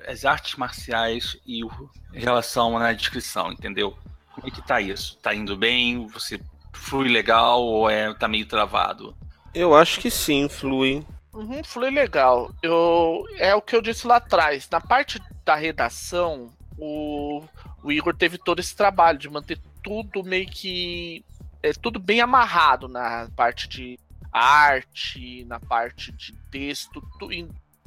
as 0.08 0.26
artes 0.26 0.56
marciais 0.56 1.38
e 1.46 1.64
o, 1.64 1.72
em 2.14 2.20
relação 2.20 2.78
na 2.78 2.94
descrição, 2.94 3.52
entendeu? 3.52 3.98
Como 4.34 4.48
é 4.48 4.52
que 4.52 4.66
tá 4.66 4.80
isso? 4.80 5.18
Tá 5.18 5.34
indo 5.34 5.58
bem? 5.58 6.08
Você 6.08 6.40
flui 6.74 7.10
legal 7.10 7.62
ou 7.62 7.90
é, 7.90 8.14
tá 8.14 8.28
meio 8.28 8.46
travado? 8.46 9.16
Eu 9.54 9.76
acho 9.76 10.00
que 10.00 10.12
sim, 10.12 10.48
flui. 10.48 11.06
Uhum, 11.34 11.64
flui 11.64 11.90
legal. 11.90 12.54
Eu, 12.62 13.26
é 13.38 13.56
o 13.56 13.62
que 13.62 13.76
eu 13.76 13.82
disse 13.82 14.06
lá 14.06 14.18
atrás. 14.18 14.68
Na 14.70 14.80
parte 14.80 15.20
da 15.44 15.56
redação, 15.56 16.52
o, 16.78 17.44
o 17.84 17.92
Igor 17.92 18.16
teve 18.16 18.38
todo 18.38 18.60
esse 18.60 18.76
trabalho 18.76 19.18
de 19.18 19.30
manter 19.30 19.60
tudo 19.84 20.24
meio 20.24 20.48
que. 20.48 21.24
É, 21.62 21.72
tudo 21.74 22.00
bem 22.00 22.22
amarrado 22.22 22.88
na 22.88 23.30
parte 23.36 23.68
de 23.68 24.00
arte, 24.32 25.44
na 25.46 25.60
parte 25.60 26.12
de 26.12 26.34
texto, 26.52 27.02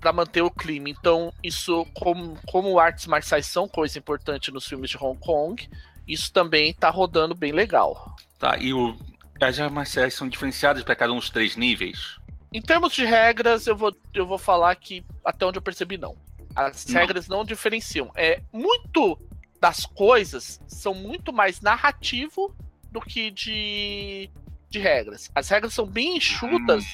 para 0.01 0.13
manter 0.13 0.43
o 0.43 0.51
clima. 0.51 0.89
Então, 0.89 1.33
isso, 1.43 1.87
como, 1.95 2.39
como 2.47 2.79
artes 2.79 3.07
marciais 3.07 3.47
são 3.47 3.69
coisa 3.69 3.99
importante 3.99 4.51
nos 4.51 4.67
filmes 4.67 4.91
de 4.91 4.99
Hong 4.99 5.19
Kong, 5.21 5.69
isso 6.07 6.33
também 6.33 6.75
tá 6.75 6.91
rodando 6.91 7.35
bem 7.35 7.53
legal. 7.53 8.17
Tá, 8.39 8.59
e 8.59 8.73
o, 8.75 8.97
as 9.41 9.59
artes 9.59 9.75
marciais 9.75 10.15
são 10.15 10.29
diferenciadas 10.29 10.83
para 10.83 10.97
cada 10.97 11.13
um 11.13 11.19
dos 11.19 11.31
três 11.31 11.57
níveis? 11.57 12.19
Em 12.53 12.61
termos 12.61 12.93
de 12.93 13.05
regras, 13.05 13.67
eu 13.67 13.77
vou, 13.77 13.97
eu 14.13 14.27
vou 14.27 14.39
falar 14.39 14.75
que 14.77 15.05
até 15.25 15.47
onde 15.47 15.59
eu 15.59 15.63
percebi, 15.63 15.97
não. 15.97 16.15
As 16.55 16.85
Não. 16.87 17.01
regras 17.01 17.29
não 17.29 17.45
diferenciam. 17.45 18.11
É 18.15 18.43
muito 18.53 19.19
das 19.61 19.87
coisas 19.87 20.61
são 20.67 20.93
muito 20.93 21.33
mais 21.33 21.61
narrativo 21.61 22.55
do 22.93 23.01
que 23.01 23.31
de, 23.31 24.31
de 24.69 24.79
regras. 24.79 25.31
As 25.35 25.49
regras 25.49 25.73
são 25.73 25.87
bem 25.87 26.19
enxutas, 26.19 26.85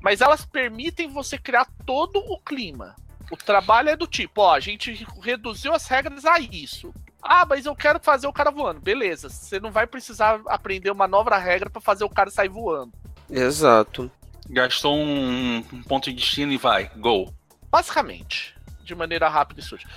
mas 0.00 0.20
elas 0.20 0.44
permitem 0.44 1.08
você 1.08 1.38
criar 1.38 1.66
todo 1.84 2.18
o 2.18 2.38
clima. 2.38 2.94
O 3.30 3.36
trabalho 3.36 3.88
é 3.88 3.96
do 3.96 4.06
tipo, 4.06 4.42
ó, 4.42 4.54
a 4.54 4.60
gente 4.60 5.04
reduziu 5.20 5.72
as 5.74 5.88
regras 5.88 6.24
a 6.24 6.38
isso. 6.38 6.94
Ah, 7.20 7.44
mas 7.44 7.66
eu 7.66 7.74
quero 7.74 7.98
fazer 7.98 8.28
o 8.28 8.32
cara 8.32 8.52
voando. 8.52 8.80
Beleza, 8.80 9.28
você 9.28 9.58
não 9.58 9.72
vai 9.72 9.86
precisar 9.86 10.40
aprender 10.46 10.92
uma 10.92 11.08
nova 11.08 11.36
regra 11.36 11.68
pra 11.68 11.80
fazer 11.80 12.04
o 12.04 12.08
cara 12.08 12.30
sair 12.30 12.48
voando. 12.48 12.92
Exato. 13.28 14.08
Gastou 14.48 14.96
um, 14.96 15.56
um 15.56 15.82
ponto 15.82 16.08
de 16.08 16.14
destino 16.14 16.52
e 16.52 16.56
vai, 16.56 16.88
go. 16.96 17.34
Basicamente, 17.68 18.54
de 18.84 18.94
maneira 18.94 19.28
rápida 19.28 19.60
e 19.60 19.64
suja. 19.64 19.88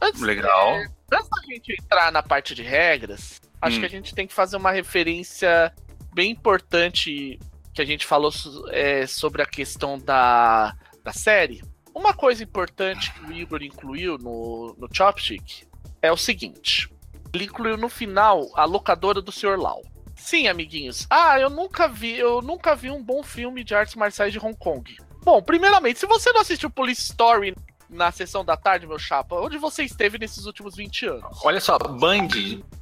Antes, 0.00 0.20
Legal. 0.20 0.68
é, 0.68 0.86
antes 1.12 1.28
da 1.28 1.42
gente 1.52 1.72
entrar 1.72 2.12
na 2.12 2.22
parte 2.22 2.54
de 2.54 2.62
regras, 2.62 3.41
acho 3.62 3.76
Hum. 3.76 3.80
que 3.80 3.86
a 3.86 3.90
gente 3.90 4.14
tem 4.14 4.26
que 4.26 4.34
fazer 4.34 4.56
uma 4.56 4.72
referência 4.72 5.72
bem 6.12 6.32
importante 6.32 7.38
que 7.72 7.80
a 7.80 7.84
gente 7.84 8.04
falou 8.04 8.30
é, 8.70 9.06
sobre 9.06 9.40
a 9.40 9.46
questão 9.46 9.98
da, 9.98 10.76
da 11.02 11.12
série. 11.12 11.62
Uma 11.94 12.12
coisa 12.12 12.42
importante 12.42 13.12
que 13.12 13.24
o 13.24 13.32
Igor 13.32 13.62
incluiu 13.62 14.18
no, 14.18 14.74
no 14.78 14.88
Chopstick 14.92 15.64
é 16.02 16.10
o 16.10 16.16
seguinte: 16.16 16.90
ele 17.32 17.44
incluiu 17.44 17.76
no 17.76 17.88
final 17.88 18.50
a 18.54 18.64
locadora 18.64 19.22
do 19.22 19.32
Sr. 19.32 19.58
Lau. 19.58 19.82
Sim, 20.14 20.48
amiguinhos. 20.48 21.06
Ah, 21.08 21.40
eu 21.40 21.50
nunca 21.50 21.88
vi, 21.88 22.16
eu 22.18 22.42
nunca 22.42 22.74
vi 22.74 22.90
um 22.90 23.02
bom 23.02 23.22
filme 23.22 23.64
de 23.64 23.74
artes 23.74 23.94
marciais 23.94 24.32
de 24.32 24.38
Hong 24.38 24.56
Kong. 24.56 24.96
Bom, 25.24 25.40
primeiramente, 25.42 25.98
se 25.98 26.06
você 26.06 26.32
não 26.32 26.40
assistiu 26.40 26.68
Police 26.68 27.02
Story 27.02 27.54
na 27.92 28.10
sessão 28.10 28.44
da 28.44 28.56
tarde, 28.56 28.86
meu 28.86 28.98
chapa, 28.98 29.36
onde 29.36 29.58
você 29.58 29.84
esteve 29.84 30.18
nesses 30.18 30.46
últimos 30.46 30.74
20 30.74 31.06
anos? 31.06 31.38
Olha 31.44 31.60
só, 31.60 31.78
Band. 31.78 32.28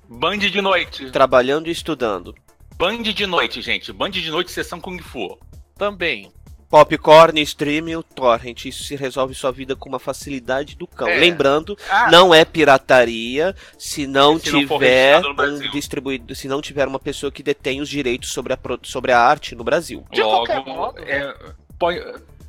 Band 0.09 0.39
de 0.39 0.63
noite. 0.63 1.11
Trabalhando 1.11 1.69
e 1.69 1.73
estudando. 1.73 2.35
Band 2.77 3.03
de 3.03 3.27
noite, 3.27 3.61
gente. 3.61 3.93
Band 3.93 4.11
de 4.11 4.31
noite, 4.31 4.51
sessão 4.51 4.81
Kung 4.81 4.99
Fu. 5.03 5.39
Também. 5.77 6.33
Popcorn, 6.71 7.41
stream, 7.43 7.99
o 7.99 8.03
torrent. 8.03 8.65
Isso 8.65 8.85
se 8.85 8.95
resolve 8.95 9.35
sua 9.35 9.51
vida 9.51 9.75
com 9.75 9.89
uma 9.89 9.99
facilidade 9.99 10.77
do 10.77 10.87
cão. 10.87 11.09
É. 11.09 11.19
Lembrando, 11.19 11.77
Ah, 11.91 12.09
não 12.13 12.33
é 12.33 12.45
pirataria 12.45 13.57
se 13.77 14.07
não 14.07 14.39
Se 14.39 14.53
não 14.53 14.61
tiver 14.61 15.21
no 15.21 15.31
um 15.31 15.71
distribuidor, 15.73 16.37
se 16.37 16.47
não 16.47 16.63
tiver 16.63 16.87
uma 16.87 17.01
pessoa 17.01 17.33
que 17.33 17.43
detém 17.43 17.81
os 17.81 17.89
direitos 17.89 18.33
sobre 18.33 18.53
a, 18.53 18.59
sobre 18.85 19.11
a 19.11 19.19
arte 19.19 19.57
no 19.57 19.65
Brasil. 19.65 20.05
De 20.13 20.23
logo, 20.23 20.47
qualquer 20.47 20.65
modo. 20.65 20.99
é, 21.01 21.35
pode, 21.77 21.99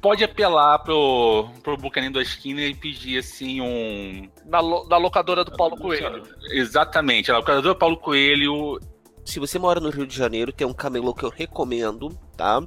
pode 0.02 0.24
apelar 0.24 0.80
pro, 0.80 1.48
pro 1.62 1.78
Bucaninho 1.78 2.14
da 2.14 2.22
esquina 2.22 2.62
e 2.62 2.74
pedir 2.74 3.20
assim 3.20 3.62
um. 3.62 4.28
Na, 4.46 4.60
lo- 4.60 4.88
na 4.90 4.98
locadora 4.98 5.46
do 5.46 5.52
Paulo 5.52 5.78
Coelho. 5.78 6.24
Exatamente. 6.52 7.32
A 7.32 7.38
locadora 7.38 7.76
Paulo 7.76 7.98
Coelho. 7.98 8.80
Se 9.24 9.40
você 9.40 9.60
mora 9.60 9.80
no 9.80 9.90
Rio 9.92 10.08
de 10.08 10.16
Janeiro, 10.18 10.52
tem 10.52 10.66
um 10.66 10.74
camelô 10.74 11.14
que 11.14 11.24
eu 11.24 11.30
recomendo, 11.30 12.18
tá? 12.36 12.62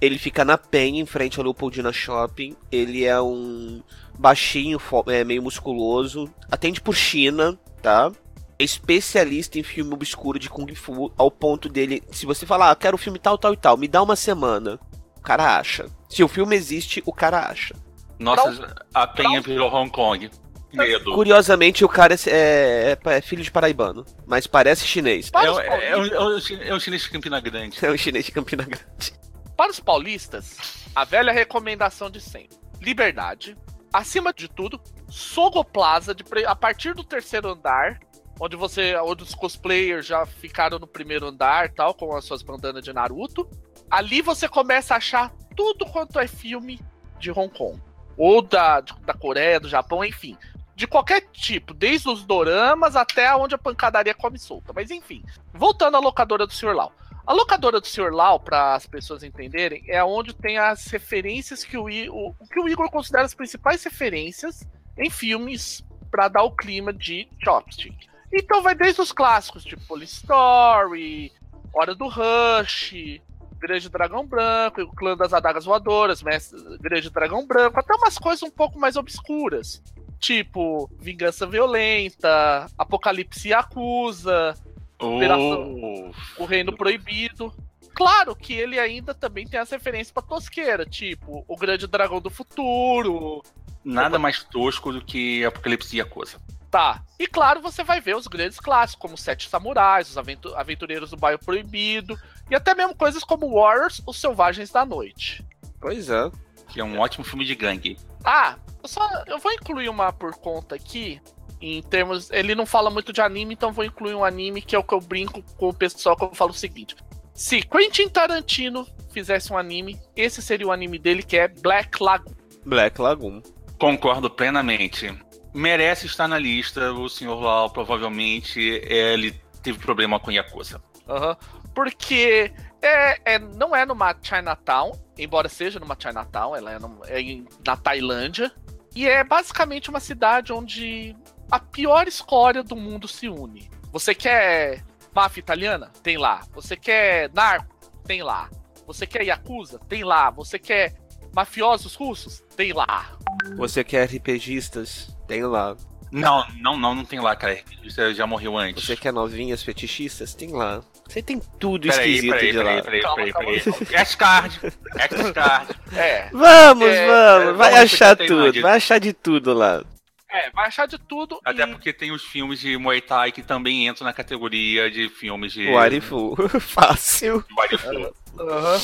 Ele 0.00 0.18
fica 0.18 0.44
na 0.44 0.58
Penha, 0.58 1.00
em 1.00 1.06
frente 1.06 1.38
ao 1.38 1.44
Leopoldina 1.44 1.92
Shopping. 1.92 2.56
Ele 2.72 3.04
é 3.04 3.20
um 3.20 3.82
baixinho, 4.18 4.80
é, 5.06 5.22
meio 5.24 5.42
musculoso. 5.42 6.28
Atende 6.50 6.80
por 6.80 6.96
China, 6.96 7.58
tá? 7.80 8.10
É 8.58 8.64
especialista 8.64 9.58
em 9.58 9.62
filme 9.62 9.94
obscuro 9.94 10.38
de 10.38 10.50
Kung 10.50 10.74
Fu, 10.74 11.12
ao 11.16 11.30
ponto 11.30 11.68
dele, 11.68 12.02
se 12.10 12.26
você 12.26 12.44
falar, 12.44 12.70
ah, 12.70 12.76
quero 12.76 12.98
filme 12.98 13.18
tal, 13.18 13.38
tal 13.38 13.54
e 13.54 13.56
tal, 13.56 13.76
me 13.76 13.88
dá 13.88 14.02
uma 14.02 14.16
semana. 14.16 14.78
O 15.20 15.22
cara 15.22 15.58
acha. 15.58 15.86
Se 16.08 16.24
o 16.24 16.28
filme 16.28 16.56
existe, 16.56 17.02
o 17.06 17.12
cara 17.12 17.40
acha. 17.46 17.74
Nossa, 18.18 18.74
a 18.92 19.06
Penha 19.06 19.40
virou 19.40 19.72
Hong 19.72 19.90
Kong. 19.90 20.30
Medo. 20.72 21.12
Curiosamente, 21.14 21.84
o 21.84 21.88
cara 21.88 22.14
é, 22.26 22.96
é- 23.04 23.12
é 23.16 23.20
filho 23.20 23.42
de 23.42 23.50
paraibano, 23.50 24.04
mas 24.26 24.46
parece 24.46 24.86
chinês. 24.86 25.26
É, 25.28 25.30
Para 25.32 25.52
um- 25.52 25.58
é, 25.60 25.96
um, 25.96 26.08
paulistas, 26.08 26.50
é, 26.50 26.64
um, 26.64 26.68
é 26.68 26.74
um 26.74 26.80
chinês 26.80 27.02
de 27.02 27.10
Campina 27.10 27.40
Grande. 27.40 27.84
É 27.84 27.90
um 27.90 27.96
chinês 27.96 28.24
de 28.24 28.32
Campina 28.32 28.62
Grande. 28.64 29.12
para 29.56 29.70
os 29.70 29.80
paulistas, 29.80 30.56
a 30.94 31.04
velha 31.04 31.32
recomendação 31.32 32.08
de 32.08 32.20
sempre: 32.20 32.56
liberdade. 32.80 33.56
Acima 33.92 34.32
de 34.32 34.46
tudo, 34.48 34.80
Sogoplaza, 35.08 36.14
de 36.14 36.24
a 36.46 36.54
partir 36.54 36.94
do 36.94 37.02
terceiro 37.04 37.48
andar, 37.50 37.98
onde 38.40 38.54
você, 38.56 38.94
onde 38.96 39.24
os 39.24 39.34
cosplayers 39.34 40.06
já 40.06 40.24
ficaram 40.24 40.78
no 40.78 40.86
primeiro 40.86 41.26
andar, 41.26 41.68
tal, 41.72 41.92
com 41.94 42.16
as 42.16 42.24
suas 42.24 42.42
bandanas 42.42 42.82
de 42.84 42.92
Naruto. 42.92 43.48
Ali 43.90 44.22
você 44.22 44.48
começa 44.48 44.94
a 44.94 44.98
achar 44.98 45.32
tudo 45.56 45.84
quanto 45.86 46.18
é 46.18 46.26
filme 46.26 46.80
de 47.18 47.30
Hong 47.30 47.52
Kong. 47.52 47.80
Ou 48.16 48.40
da, 48.40 48.80
da 48.80 49.14
Coreia, 49.14 49.58
do 49.58 49.68
Japão, 49.68 50.04
enfim. 50.04 50.36
De 50.76 50.86
qualquer 50.86 51.22
tipo, 51.32 51.74
desde 51.74 52.08
os 52.08 52.24
doramas 52.24 52.96
até 52.96 53.34
onde 53.34 53.54
a 53.54 53.58
pancadaria 53.58 54.14
come 54.14 54.38
solta. 54.38 54.72
Mas 54.72 54.90
enfim, 54.90 55.22
voltando 55.52 55.96
à 55.96 56.00
locadora 56.00 56.46
do 56.46 56.52
Sr. 56.52 56.74
Lau. 56.74 56.92
A 57.26 57.32
locadora 57.32 57.80
do 57.80 57.86
Sr. 57.86 58.12
Lau, 58.12 58.40
para 58.40 58.74
as 58.74 58.86
pessoas 58.86 59.22
entenderem, 59.22 59.84
é 59.88 60.02
onde 60.02 60.34
tem 60.34 60.56
as 60.58 60.86
referências 60.86 61.64
que 61.64 61.76
o, 61.76 61.84
o 61.84 62.34
que 62.50 62.60
o 62.60 62.68
Igor 62.68 62.90
considera 62.90 63.24
as 63.24 63.34
principais 63.34 63.84
referências 63.84 64.66
em 64.96 65.10
filmes 65.10 65.84
para 66.10 66.28
dar 66.28 66.42
o 66.42 66.50
clima 66.50 66.92
de 66.92 67.28
Chopstick. 67.42 68.08
Então 68.32 68.62
vai 68.62 68.74
desde 68.74 69.00
os 69.00 69.12
clássicos, 69.12 69.64
tipo 69.64 69.84
Police 69.86 70.14
Story, 70.14 71.32
Hora 71.72 71.94
do 71.94 72.08
Rush, 72.08 73.20
Grande 73.60 73.88
Dragão 73.90 74.26
Branco, 74.26 74.80
o 74.80 74.94
Clã 74.94 75.16
das 75.16 75.32
Adagas 75.32 75.66
Voadoras, 75.66 76.22
Mestre, 76.22 76.58
Grande 76.78 77.10
Dragão 77.10 77.46
Branco, 77.46 77.78
até 77.78 77.94
umas 77.94 78.18
coisas 78.18 78.42
um 78.42 78.50
pouco 78.50 78.78
mais 78.78 78.96
obscuras. 78.96 79.82
Tipo, 80.18 80.90
Vingança 80.98 81.46
Violenta, 81.46 82.66
Apocalipse 82.76 83.52
Acusa, 83.52 84.54
Operação, 84.98 86.12
o 86.38 86.44
Reino 86.44 86.76
Proibido. 86.76 87.52
Claro 87.94 88.34
que 88.34 88.54
ele 88.54 88.78
ainda 88.78 89.14
também 89.14 89.46
tem 89.46 89.60
as 89.60 89.70
referências 89.70 90.10
pra 90.10 90.22
tosqueira, 90.22 90.86
tipo 90.86 91.44
o 91.46 91.56
Grande 91.56 91.86
Dragão 91.86 92.20
do 92.20 92.30
Futuro. 92.30 93.42
Nada 93.84 94.18
mais 94.18 94.42
tosco 94.44 94.92
do 94.92 95.04
que 95.04 95.44
Apocalipse 95.44 95.96
e 95.96 95.98
Yakuza. 96.00 96.38
Tá. 96.70 97.02
E 97.18 97.26
claro, 97.26 97.60
você 97.60 97.82
vai 97.82 98.00
ver 98.00 98.16
os 98.16 98.28
grandes 98.28 98.60
clássicos, 98.60 99.00
como 99.00 99.18
Sete 99.18 99.48
Samurais, 99.48 100.08
os 100.08 100.16
Aventureiros 100.56 101.10
do 101.10 101.16
Bairro 101.16 101.44
Proibido, 101.44 102.18
e 102.48 102.54
até 102.54 102.74
mesmo 102.74 102.94
coisas 102.94 103.24
como 103.24 103.52
Warriors, 103.52 104.00
Os 104.06 104.20
Selvagens 104.20 104.70
da 104.70 104.86
Noite. 104.86 105.44
Pois 105.80 106.08
é. 106.08 106.30
Que 106.68 106.80
é 106.80 106.84
um 106.84 107.00
ótimo 107.00 107.24
filme 107.24 107.44
de 107.44 107.56
gangue. 107.56 107.98
Ah, 108.24 108.56
eu, 108.82 108.88
só, 108.88 109.02
eu 109.26 109.38
vou 109.38 109.52
incluir 109.52 109.88
uma 109.88 110.12
por 110.12 110.36
conta 110.36 110.76
aqui, 110.76 111.20
em 111.60 111.82
termos. 111.82 112.30
Ele 112.30 112.54
não 112.54 112.64
fala 112.64 112.88
muito 112.88 113.12
de 113.12 113.20
anime, 113.20 113.54
então 113.54 113.72
vou 113.72 113.84
incluir 113.84 114.14
um 114.14 114.24
anime 114.24 114.62
que 114.62 114.76
é 114.76 114.78
o 114.78 114.84
que 114.84 114.94
eu 114.94 115.00
brinco 115.00 115.42
com 115.56 115.68
o 115.68 115.74
pessoal 115.74 116.16
que 116.16 116.24
eu 116.24 116.34
falo 116.34 116.52
o 116.52 116.54
seguinte. 116.54 116.94
Se 117.34 117.62
Quentin 117.62 118.08
Tarantino 118.08 118.86
fizesse 119.12 119.52
um 119.52 119.58
anime, 119.58 119.98
esse 120.14 120.40
seria 120.40 120.68
o 120.68 120.72
anime 120.72 120.98
dele, 120.98 121.22
que 121.22 121.36
é 121.36 121.48
Black 121.48 122.00
Lagoon. 122.00 122.34
Black 122.64 123.00
Lagoon. 123.00 123.42
Concordo 123.78 124.30
plenamente. 124.30 125.12
Merece 125.52 126.06
estar 126.06 126.28
na 126.28 126.38
lista. 126.38 126.92
O 126.92 127.08
senhor 127.08 127.40
Lau 127.40 127.70
provavelmente 127.70 128.60
ele 128.60 129.32
teve 129.62 129.78
problema 129.78 130.18
com 130.20 130.30
Yakuza. 130.30 130.82
Uhum. 131.08 131.36
Porque 131.74 132.52
é, 132.82 133.34
é, 133.34 133.38
não 133.38 133.74
é 133.74 133.84
numa 133.84 134.14
Chinatown, 134.20 134.92
embora 135.18 135.48
seja 135.48 135.78
numa 135.78 135.96
Chinatown, 135.98 136.56
ela 136.56 136.72
é, 136.72 136.78
no, 136.78 137.00
é 137.06 137.20
em, 137.20 137.46
na 137.64 137.76
Tailândia. 137.76 138.52
E 138.94 139.06
é 139.06 139.22
basicamente 139.22 139.90
uma 139.90 140.00
cidade 140.00 140.52
onde 140.52 141.16
a 141.50 141.58
pior 141.58 142.08
escória 142.08 142.62
do 142.62 142.74
mundo 142.74 143.06
se 143.06 143.28
une. 143.28 143.70
Você 143.92 144.14
quer 144.14 144.84
máfia 145.14 145.40
italiana? 145.40 145.90
Tem 146.02 146.16
lá. 146.16 146.42
Você 146.52 146.76
quer 146.76 147.30
narco? 147.32 147.74
Tem 148.04 148.22
lá. 148.22 148.48
Você 148.86 149.06
quer 149.06 149.22
Yakuza? 149.22 149.78
Tem 149.88 150.02
lá. 150.02 150.30
Você 150.30 150.58
quer 150.58 150.94
mafiosos 151.34 151.94
russos? 151.94 152.42
Tem 152.56 152.72
lá. 152.72 153.16
Você 153.56 153.84
quer 153.84 154.06
RPGistas? 154.06 155.16
Tem 155.30 155.44
lá. 155.44 155.76
Não, 156.10 156.44
não, 156.60 156.76
não, 156.76 156.92
não 156.92 157.04
tem 157.04 157.20
lá, 157.20 157.36
cara. 157.36 157.56
Você 157.84 158.12
já 158.12 158.26
morreu 158.26 158.58
antes. 158.58 158.84
Você 158.84 158.96
quer 158.96 159.12
novinhas 159.12 159.62
fetichistas? 159.62 160.34
Tem 160.34 160.50
lá. 160.50 160.82
Você 161.08 161.22
tem 161.22 161.40
tudo 161.56 161.86
peraí, 161.86 162.14
esquisito 162.14 162.32
peraí, 162.32 162.50
de 162.50 162.58
peraí, 162.58 162.76
lá. 162.76 162.82
Peraí, 162.82 163.02
peraí, 163.02 163.32
peraí, 163.32 163.60
peraí. 163.62 163.96
X-Card. 163.96 164.60
X-Card. 164.96 165.80
É. 165.96 166.30
Vamos, 166.32 166.88
É, 166.88 167.06
vamos. 167.06 167.58
Vai 167.58 167.70
vamos 167.70 167.92
achar 167.92 168.16
tudo. 168.16 168.60
Vai 168.60 168.76
achar 168.76 168.98
de 168.98 169.12
tudo 169.12 169.54
lá. 169.54 169.84
É, 170.28 170.50
vai 170.50 170.66
achar 170.66 170.86
de 170.86 170.98
tudo. 170.98 171.40
Até 171.44 171.62
e... 171.62 171.66
porque 171.68 171.92
tem 171.92 172.10
os 172.10 172.24
filmes 172.24 172.58
de 172.58 172.76
Muay 172.76 173.00
Thai 173.00 173.30
que 173.30 173.42
também 173.42 173.86
entram 173.86 174.04
na 174.04 174.12
categoria 174.12 174.90
de 174.90 175.08
filmes 175.08 175.52
de. 175.52 175.68
O 175.68 175.78
Arifu. 175.78 176.34
Fácil. 176.58 177.44
Warifu. 177.56 178.14
Aham. 178.36 178.80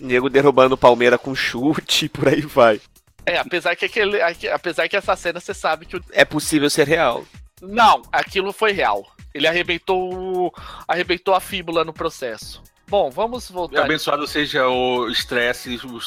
Nego 0.00 0.30
derrubando 0.30 0.78
palmeira 0.78 1.18
com 1.18 1.34
chute, 1.34 2.08
por 2.08 2.28
aí 2.28 2.40
vai. 2.40 2.80
É, 3.26 3.38
apesar 3.38 3.74
que 3.76 3.84
aquele. 3.84 4.20
Apesar 4.52 4.88
que 4.88 4.96
essa 4.96 5.16
cena 5.16 5.40
você 5.40 5.54
sabe 5.54 5.86
que 5.86 5.96
o. 5.96 6.04
É 6.12 6.24
possível 6.24 6.68
ser 6.68 6.86
real. 6.86 7.24
Não, 7.62 8.02
aquilo 8.12 8.52
foi 8.52 8.72
real. 8.72 9.06
Ele 9.32 9.46
arrebentou. 9.46 10.14
o- 10.14 10.52
arrebentou 10.86 11.34
a 11.34 11.40
fíbula 11.40 11.84
no 11.84 11.92
processo. 11.92 12.62
Bom, 12.86 13.10
vamos 13.10 13.50
voltar. 13.50 13.82
Abençoado 13.84 14.26
seja 14.26 14.68
o 14.68 15.08
estresse, 15.08 15.80
o 15.86 15.98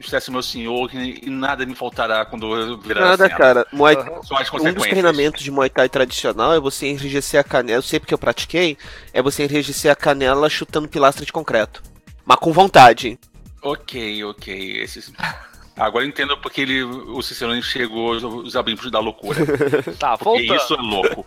estresse 0.00 0.30
meu 0.32 0.42
senhor, 0.42 0.90
que 0.90 1.30
nada 1.30 1.64
me 1.64 1.76
faltará 1.76 2.26
quando 2.26 2.52
eu 2.54 2.76
virar 2.76 3.02
Nada, 3.02 3.30
cara. 3.30 3.66
Muay... 3.72 3.96
Um 4.60 4.72
dos 4.74 4.82
treinamentos 4.82 5.42
de 5.42 5.50
Muay 5.50 5.70
Thai 5.70 5.88
tradicional 5.88 6.52
é 6.52 6.58
você 6.58 6.88
enrijecer 6.88 7.38
a 7.38 7.44
canela. 7.44 7.78
Eu 7.78 7.82
sei 7.82 8.00
porque 8.00 8.12
eu 8.12 8.18
pratiquei. 8.18 8.76
É 9.12 9.22
você 9.22 9.44
enrijecer 9.44 9.90
a 9.90 9.94
canela 9.96 10.50
chutando 10.50 10.88
pilastra 10.88 11.24
de 11.24 11.32
concreto. 11.32 11.82
Mas 12.24 12.38
com 12.38 12.52
vontade. 12.52 13.18
Ok, 13.62 14.24
ok. 14.24 14.82
Esses... 14.82 15.12
Agora 15.76 16.06
entendo 16.06 16.36
porque 16.38 16.60
ele, 16.60 16.82
o 16.84 17.20
Cicerone 17.20 17.62
chegou 17.62 18.12
os 18.12 18.54
abrimpos 18.54 18.90
da 18.90 19.00
loucura. 19.00 19.40
Tá, 19.98 20.16
Porque 20.16 20.46
voltando. 20.46 20.56
isso 20.56 20.74
é 20.74 20.76
louco. 20.80 21.24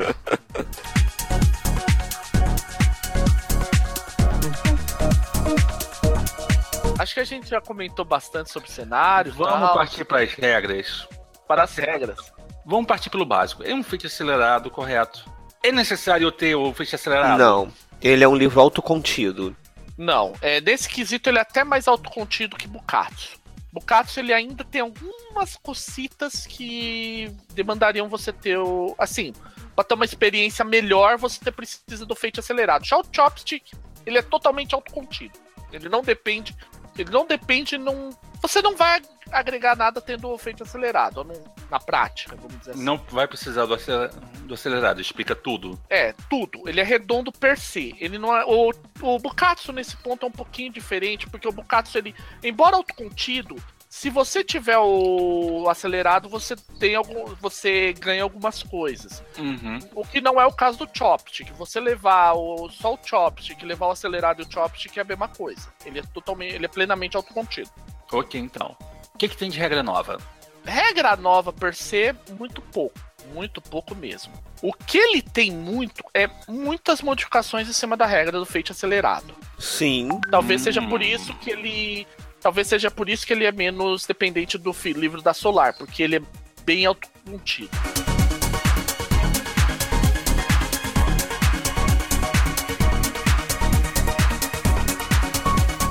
Acho 6.99 7.13
que 7.13 7.19
a 7.19 7.23
gente 7.25 7.47
já 7.49 7.61
comentou 7.61 8.03
bastante 8.03 8.51
sobre 8.51 8.71
cenário. 8.71 9.31
Vamos 9.33 9.59
tal, 9.67 9.73
partir 9.75 10.03
para 10.05 10.21
as 10.23 10.33
regras. 10.33 11.07
para 11.47 11.63
as 11.63 11.75
regras. 11.75 12.17
Vamos 12.65 12.87
partir 12.87 13.09
pelo 13.09 13.25
básico. 13.25 13.63
É 13.63 13.73
um 13.73 13.83
feito 13.83 14.07
acelerado, 14.07 14.69
correto? 14.71 15.29
É 15.63 15.71
necessário 15.71 16.31
ter 16.31 16.55
o 16.55 16.73
feito 16.73 16.95
acelerado? 16.95 17.37
Não. 17.37 17.71
Ele 18.01 18.23
é 18.23 18.27
um 18.27 18.35
livro 18.35 18.59
autocontido. 18.59 19.55
Não, 19.97 20.33
é, 20.41 20.61
nesse 20.61 20.87
quesito 20.87 21.29
ele 21.29 21.37
é 21.39 21.41
até 21.41 21.63
mais 21.63 21.87
autocontido 21.87 22.55
que 22.55 22.67
Bukatsu. 22.67 23.37
Bukatsu 23.71 24.19
ele 24.19 24.33
ainda 24.33 24.63
tem 24.63 24.81
algumas 24.81 25.55
cositas 25.57 26.47
que 26.47 27.31
demandariam 27.53 28.07
você 28.07 28.31
ter 28.31 28.57
o. 28.57 28.95
Assim, 28.97 29.33
pra 29.75 29.83
ter 29.83 29.93
uma 29.93 30.05
experiência 30.05 30.63
melhor, 30.63 31.17
você 31.17 31.51
precisa 31.51 32.05
do 32.05 32.15
feito 32.15 32.39
acelerado. 32.39 32.85
Já 32.85 32.97
o 32.97 33.05
Chopstick, 33.11 33.73
ele 34.05 34.17
é 34.17 34.21
totalmente 34.21 34.73
autocontido. 34.73 35.37
Ele 35.71 35.89
não 35.89 36.01
depende. 36.01 36.55
Ele 36.97 37.11
não 37.11 37.25
depende 37.25 37.77
num. 37.77 38.09
Você 38.41 38.61
não 38.61 38.75
vai 38.75 39.01
agregar 39.31 39.75
nada 39.75 39.99
tendo 39.99 40.29
o 40.29 40.37
feito 40.37 40.63
acelerado, 40.63 41.25
na 41.69 41.79
prática, 41.79 42.35
vamos 42.35 42.57
dizer 42.59 42.71
assim. 42.71 42.83
Não 42.83 42.97
vai 43.09 43.27
precisar 43.27 43.65
do, 43.65 43.73
aceler- 43.73 44.11
do 44.43 44.53
acelerado, 44.53 45.01
explica 45.01 45.35
tudo. 45.35 45.77
É, 45.89 46.13
tudo. 46.29 46.67
Ele 46.67 46.79
é 46.79 46.83
redondo 46.83 47.31
per 47.31 47.57
se. 47.59 47.95
Ele 47.99 48.17
não 48.17 48.35
é. 48.35 48.45
O, 48.45 48.71
o 49.01 49.19
Bukatsu 49.19 49.73
nesse 49.73 49.97
ponto 49.97 50.25
é 50.25 50.29
um 50.29 50.31
pouquinho 50.31 50.71
diferente, 50.71 51.27
porque 51.29 51.47
o 51.47 51.51
Bukatsu, 51.51 51.97
ele. 51.97 52.15
Embora 52.43 52.75
autocontido, 52.77 53.55
se 53.97 54.11
você 54.11 54.43
tiver 54.43 54.77
o 54.77 55.67
acelerado, 55.67 56.29
você 56.29 56.55
tem 56.79 56.93
algum. 56.93 57.25
Você 57.41 57.93
ganha 57.93 58.21
algumas 58.21 58.61
coisas. 58.61 59.23
Uhum. 59.39 59.79
O 59.95 60.05
que 60.05 60.21
não 60.21 60.39
é 60.39 60.45
o 60.45 60.51
caso 60.51 60.77
do 60.77 60.89
Chopstick. 60.95 61.51
Você 61.53 61.79
levar 61.79 62.33
o, 62.33 62.69
só 62.69 62.93
o 62.93 62.99
Chopstick, 63.03 63.63
levar 63.65 63.87
o 63.87 63.91
acelerado 63.91 64.43
e 64.43 64.45
o 64.45 64.51
Chopstick 64.51 64.95
é 64.97 65.01
a 65.01 65.03
mesma 65.03 65.27
coisa. 65.27 65.73
Ele 65.83 65.97
é 65.97 66.03
totalmente. 66.13 66.53
Ele 66.53 66.65
é 66.65 66.69
plenamente 66.69 67.17
autocontido. 67.17 67.71
Ok, 68.11 68.39
então. 68.39 68.77
O 69.15 69.17
que, 69.17 69.27
que 69.27 69.35
tem 69.35 69.49
de 69.49 69.57
regra 69.57 69.81
nova? 69.81 70.19
Regra 70.63 71.15
nova 71.15 71.51
per 71.51 71.73
se, 71.73 72.13
muito 72.37 72.61
pouco. 72.61 72.99
Muito 73.33 73.59
pouco 73.61 73.95
mesmo. 73.95 74.31
O 74.61 74.71
que 74.73 74.97
ele 74.97 75.21
tem 75.23 75.49
muito 75.51 76.03
é 76.13 76.29
muitas 76.47 77.01
modificações 77.01 77.67
em 77.67 77.73
cima 77.73 77.97
da 77.97 78.05
regra 78.05 78.37
do 78.37 78.45
feito 78.45 78.71
acelerado. 78.71 79.33
Sim. 79.57 80.07
Talvez 80.29 80.61
Hum. 80.61 80.63
seja 80.65 80.81
por 80.83 81.01
isso 81.01 81.33
que 81.39 81.49
ele. 81.49 82.07
Talvez 82.47 82.65
seja 82.65 82.89
por 82.89 83.09
isso 83.09 83.27
que 83.27 83.33
ele 83.33 83.43
é 83.43 83.51
menos 83.51 84.05
dependente 84.05 84.57
do 84.57 84.73
livro 84.95 85.21
da 85.21 85.33
Solar, 85.33 85.77
porque 85.77 86.01
ele 86.01 86.15
é 86.15 86.21
bem 86.63 86.85
autocontido. 86.85 87.69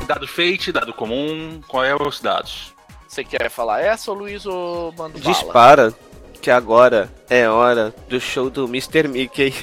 Dado 0.07 0.27
fate, 0.27 0.73
dado 0.73 0.95
comum, 0.95 1.61
qual 1.69 1.85
é 1.85 1.95
os 1.95 2.23
dados? 2.23 2.73
Você 3.07 3.23
quer 3.23 3.51
falar 3.51 3.83
essa 3.83 4.11
ou 4.11 4.16
Luiz 4.16 4.47
ou 4.47 4.92
mando 4.92 5.19
bala? 5.19 5.35
Dispara. 5.35 5.95
Que 6.40 6.51
agora 6.51 7.12
é 7.29 7.47
hora 7.47 7.95
do 8.09 8.19
show 8.19 8.49
do 8.49 8.64
Mr. 8.64 9.09
Mickey. 9.09 9.53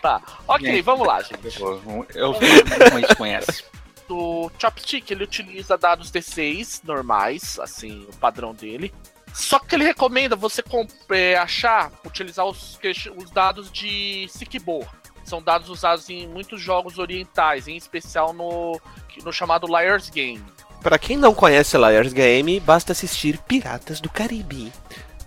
Tá. 0.00 0.22
Ok, 0.46 0.70
Bem. 0.70 0.80
vamos 0.80 1.04
lá, 1.04 1.20
gente. 1.20 1.60
Eu 1.60 2.32
como 2.32 2.96
a 2.96 3.00
gente 3.00 3.16
conhece. 3.16 3.64
O 4.08 4.50
Chopstick 4.58 5.10
ele 5.10 5.24
utiliza 5.24 5.76
dados 5.76 6.10
D6 6.10 6.80
normais, 6.84 7.58
assim, 7.58 8.06
o 8.08 8.16
padrão 8.16 8.54
dele. 8.54 8.92
Só 9.34 9.58
que 9.58 9.74
ele 9.74 9.84
recomenda 9.84 10.34
você 10.34 10.64
é, 11.10 11.36
achar, 11.36 11.92
utilizar 12.04 12.46
os, 12.46 12.78
os 13.16 13.30
dados 13.30 13.70
de 13.70 14.26
Sikibo. 14.30 14.86
São 15.24 15.42
dados 15.42 15.68
usados 15.68 16.08
em 16.08 16.26
muitos 16.26 16.60
jogos 16.60 16.98
orientais, 16.98 17.68
em 17.68 17.76
especial 17.76 18.32
no, 18.32 18.80
no 19.22 19.32
chamado 19.32 19.66
Liar's 19.66 20.08
Game. 20.08 20.42
Pra 20.80 20.98
quem 20.98 21.16
não 21.16 21.34
conhece 21.34 21.76
Liar's 21.76 22.12
Game, 22.12 22.58
basta 22.60 22.92
assistir 22.92 23.38
Piratas 23.38 24.00
do 24.00 24.08
Caribe. 24.08 24.72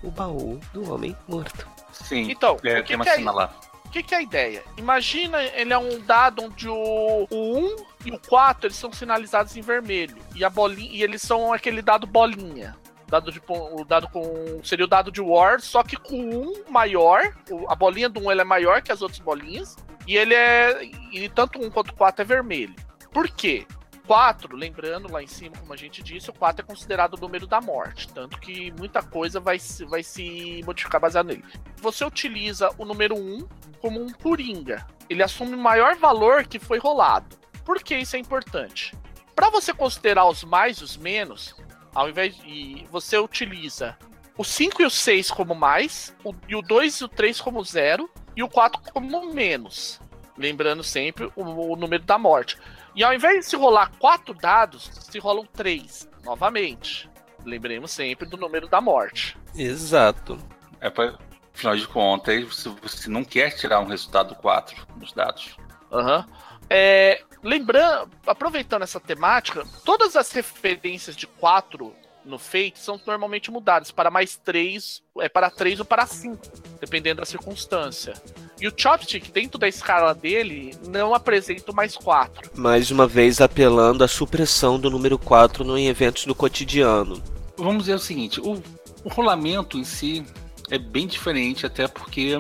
O 0.02 0.10
baú 0.10 0.60
do 0.74 0.92
homem 0.92 1.16
morto. 1.28 1.68
Sim. 1.92 2.32
Então, 2.32 2.58
é, 2.64 2.80
o 2.80 2.82
que 2.82 2.88
tem 2.88 2.96
uma 2.96 3.06
que 3.06 3.12
é 3.12 3.16
cena 3.16 3.32
lá. 3.32 3.54
O 3.92 3.94
que, 3.94 4.04
que 4.04 4.16
é 4.16 4.20
a 4.20 4.22
ideia? 4.22 4.64
Imagina, 4.78 5.44
ele 5.44 5.74
é 5.74 5.78
um 5.78 6.00
dado 6.00 6.46
onde 6.46 6.66
o, 6.70 7.28
o 7.30 7.58
1 7.60 7.76
e 8.06 8.12
o 8.12 8.20
4 8.20 8.68
eles 8.68 8.78
são 8.78 8.94
sinalizados 8.94 9.58
em 9.58 9.62
vermelho. 9.62 10.16
E 10.34 10.46
a 10.46 10.50
bolinha. 10.50 10.90
E 10.94 11.04
eles 11.04 11.22
são 11.22 11.52
aquele 11.52 11.82
dado 11.82 12.08
bolinha. 12.08 12.74
Dado 13.10 13.34
de, 13.34 13.42
o 13.46 13.84
dado 13.84 14.08
com. 14.08 14.62
Seria 14.64 14.86
o 14.86 14.88
dado 14.88 15.12
de 15.12 15.20
War, 15.20 15.60
só 15.60 15.84
que 15.84 15.98
com 15.98 16.16
1 16.16 16.72
maior. 16.72 17.36
a 17.68 17.76
bolinha 17.76 18.08
do 18.08 18.22
1 18.22 18.32
ela 18.32 18.42
é 18.44 18.46
maior 18.46 18.82
que 18.82 18.94
as 18.94 19.02
outras 19.02 19.20
bolinhas. 19.20 19.76
E 20.08 20.16
ele 20.16 20.36
é. 20.36 20.86
E 21.12 21.28
tanto 21.28 21.62
1 21.62 21.70
quanto 21.70 21.90
o 21.90 21.96
4 21.96 22.22
é 22.22 22.26
vermelho. 22.26 22.74
Por 23.12 23.28
quê? 23.28 23.68
4, 24.08 24.56
lembrando 24.56 25.12
lá 25.12 25.22
em 25.22 25.28
cima, 25.28 25.56
como 25.58 25.74
a 25.74 25.78
gente 25.78 26.04
disse, 26.04 26.30
o 26.30 26.34
4 26.34 26.64
é 26.64 26.68
considerado 26.68 27.14
o 27.14 27.20
número 27.20 27.48
da 27.48 27.62
morte, 27.62 28.08
tanto 28.10 28.40
que 28.40 28.72
muita 28.72 29.02
coisa 29.02 29.40
vai, 29.40 29.58
vai 29.88 30.04
se 30.04 30.62
modificar 30.66 31.00
baseado 31.00 31.28
nele. 31.28 31.44
Você 31.78 32.04
utiliza 32.04 32.70
o 32.78 32.86
número 32.86 33.16
1 33.16 33.48
como 33.80 34.02
um 34.02 34.12
coringa. 34.12 34.86
Ele 35.10 35.24
assume 35.24 35.56
o 35.56 35.60
maior 35.60 35.96
valor 35.96 36.46
que 36.46 36.60
foi 36.60 36.78
rolado. 36.78 37.38
Por 37.66 37.82
que 37.84 37.96
isso 37.98 38.16
é 38.16 38.20
importante? 38.20 38.96
Para 39.36 39.50
você 39.50 39.74
considerar 39.74 40.26
os 40.28 40.44
mais 40.44 40.78
e 40.78 40.84
os 40.84 40.98
menos, 40.98 41.56
ao 41.94 42.10
invés 42.10 42.36
de 42.38 42.86
você 42.92 43.18
utiliza 43.18 43.98
o 44.38 44.44
5 44.44 44.82
e 44.82 44.86
o 44.86 44.90
6 44.90 45.32
como 45.32 45.54
mais, 45.54 46.16
o, 46.24 46.34
e 46.48 46.56
o 46.56 46.62
2 46.62 46.96
e 46.96 47.04
o 47.04 47.08
3 47.08 47.42
como 47.42 47.64
zero, 47.64 48.10
e 48.36 48.42
o 48.44 48.50
4 48.50 48.82
como 48.94 49.34
menos. 49.34 50.00
Lembrando 50.38 50.84
sempre 50.84 51.32
o, 51.36 51.44
o 51.44 51.76
número 51.76 52.04
da 52.04 52.18
morte. 52.18 52.58
E 52.96 53.04
ao 53.04 53.14
invés 53.14 53.40
de 53.40 53.46
se 53.46 53.56
rolar 53.56 53.92
4 54.00 54.34
dados, 54.34 54.90
se 55.10 55.20
rolam 55.20 55.46
3 55.46 56.10
novamente. 56.24 57.10
Lembremos 57.46 57.92
sempre 57.92 58.28
do 58.28 58.38
número 58.38 58.68
da 58.68 58.80
morte. 58.80 59.38
Exato. 59.56 60.38
É 60.80 60.90
pra, 60.90 61.18
afinal 61.54 61.76
de 61.76 61.88
contas, 61.88 62.44
você, 62.44 62.70
você 62.82 63.10
não 63.10 63.24
quer 63.24 63.52
tirar 63.52 63.80
um 63.80 63.88
resultado 63.88 64.36
4 64.36 64.88
nos 64.98 65.14
dados. 65.14 65.56
Aham. 65.92 66.26
Uhum. 66.28 66.42
É, 66.74 67.22
lembrando, 67.44 68.10
aproveitando 68.26 68.84
essa 68.84 68.98
temática, 68.98 69.66
todas 69.84 70.16
as 70.16 70.32
referências 70.32 71.18
de 71.18 71.28
4 71.28 71.94
no 72.26 72.38
Fate 72.38 72.80
são 72.80 73.00
normalmente 73.06 73.52
mudadas 73.52 73.92
para 73.92 74.12
mais 74.12 74.36
3, 74.38 75.02
é 75.20 75.30
para 75.30 75.50
3 75.50 75.80
ou 75.80 75.86
para 75.86 76.06
5, 76.06 76.40
dependendo 76.80 77.22
da 77.22 77.26
circunstância. 77.26 78.14
E 78.60 78.68
o 78.68 78.74
Chopstick, 78.76 79.32
dentro 79.32 79.58
da 79.58 79.68
escala 79.68 80.14
dele, 80.14 80.76
não 80.88 81.14
apresenta 81.14 81.72
o 81.72 81.76
mais 81.76 81.96
4. 81.96 82.52
Mais 82.60 82.92
uma 82.92 83.08
vez 83.08 83.42
apelando 83.42 84.04
à 84.04 84.08
supressão 84.08 84.80
do 84.80 84.90
número 84.90 85.18
4 85.18 85.64
no, 85.64 85.78
em 85.78 85.88
eventos 85.88 86.26
do 86.26 86.36
cotidiano. 86.36 87.22
Vamos 87.58 87.84
dizer 87.84 87.96
o 87.96 88.00
seguinte, 88.00 88.40
o, 88.40 88.62
o 89.04 89.10
rolamento 89.10 89.78
em 89.78 89.84
si 89.84 90.26
é 90.70 90.78
bem 90.78 91.08
diferente, 91.08 91.66
até 91.66 91.88
porque, 91.88 92.38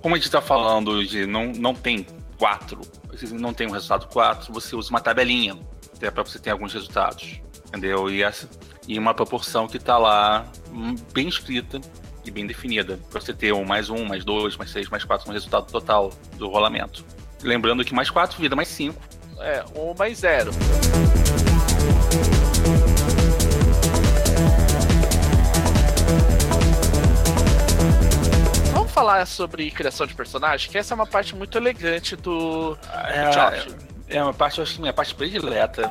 como 0.00 0.14
a 0.14 0.18
gente 0.18 0.26
está 0.26 0.40
falando 0.40 1.04
de 1.04 1.26
não, 1.26 1.46
não 1.52 1.74
tem 1.74 2.06
4, 2.38 2.80
não 3.32 3.54
tem 3.54 3.66
um 3.66 3.72
resultado 3.72 4.06
4, 4.08 4.52
você 4.52 4.76
usa 4.76 4.90
uma 4.90 5.00
tabelinha, 5.00 5.58
até 5.96 6.10
para 6.10 6.24
você 6.24 6.38
ter 6.38 6.50
alguns 6.50 6.74
resultados. 6.74 7.40
Entendeu? 7.68 8.10
E 8.10 8.22
essa, 8.22 8.48
em 8.88 8.98
uma 8.98 9.14
proporção 9.14 9.66
que 9.66 9.76
está 9.76 9.96
lá 9.98 10.46
hum, 10.72 10.94
bem 11.12 11.28
escrita 11.28 11.80
e 12.24 12.30
bem 12.30 12.46
definida, 12.46 12.98
para 13.10 13.20
você 13.20 13.32
ter 13.32 13.52
um 13.52 13.64
mais 13.64 13.90
um, 13.90 14.04
mais 14.04 14.24
dois, 14.24 14.56
mais 14.56 14.70
seis, 14.70 14.88
mais 14.88 15.04
quatro, 15.04 15.28
um 15.28 15.32
resultado 15.32 15.66
total 15.70 16.12
do 16.36 16.48
rolamento. 16.48 17.04
Lembrando 17.42 17.84
que 17.84 17.92
mais 17.92 18.10
quatro 18.10 18.40
vira 18.40 18.54
mais 18.54 18.68
cinco. 18.68 19.00
É, 19.40 19.64
um 19.74 19.92
mais 19.94 20.18
zero. 20.18 20.52
Vamos 28.72 28.92
falar 28.92 29.26
sobre 29.26 29.68
criação 29.72 30.06
de 30.06 30.14
personagem, 30.14 30.70
que 30.70 30.78
essa 30.78 30.94
é 30.94 30.96
uma 30.96 31.06
parte 31.06 31.34
muito 31.34 31.58
elegante 31.58 32.14
do, 32.14 32.78
é, 33.08 33.30
do 33.30 33.38
é, 34.08 34.16
é 34.16 34.22
uma 34.22 34.32
parte, 34.32 34.58
eu 34.58 34.62
acho 34.62 34.74
que 34.74 34.80
minha 34.80 34.92
parte 34.92 35.14
predileta. 35.14 35.90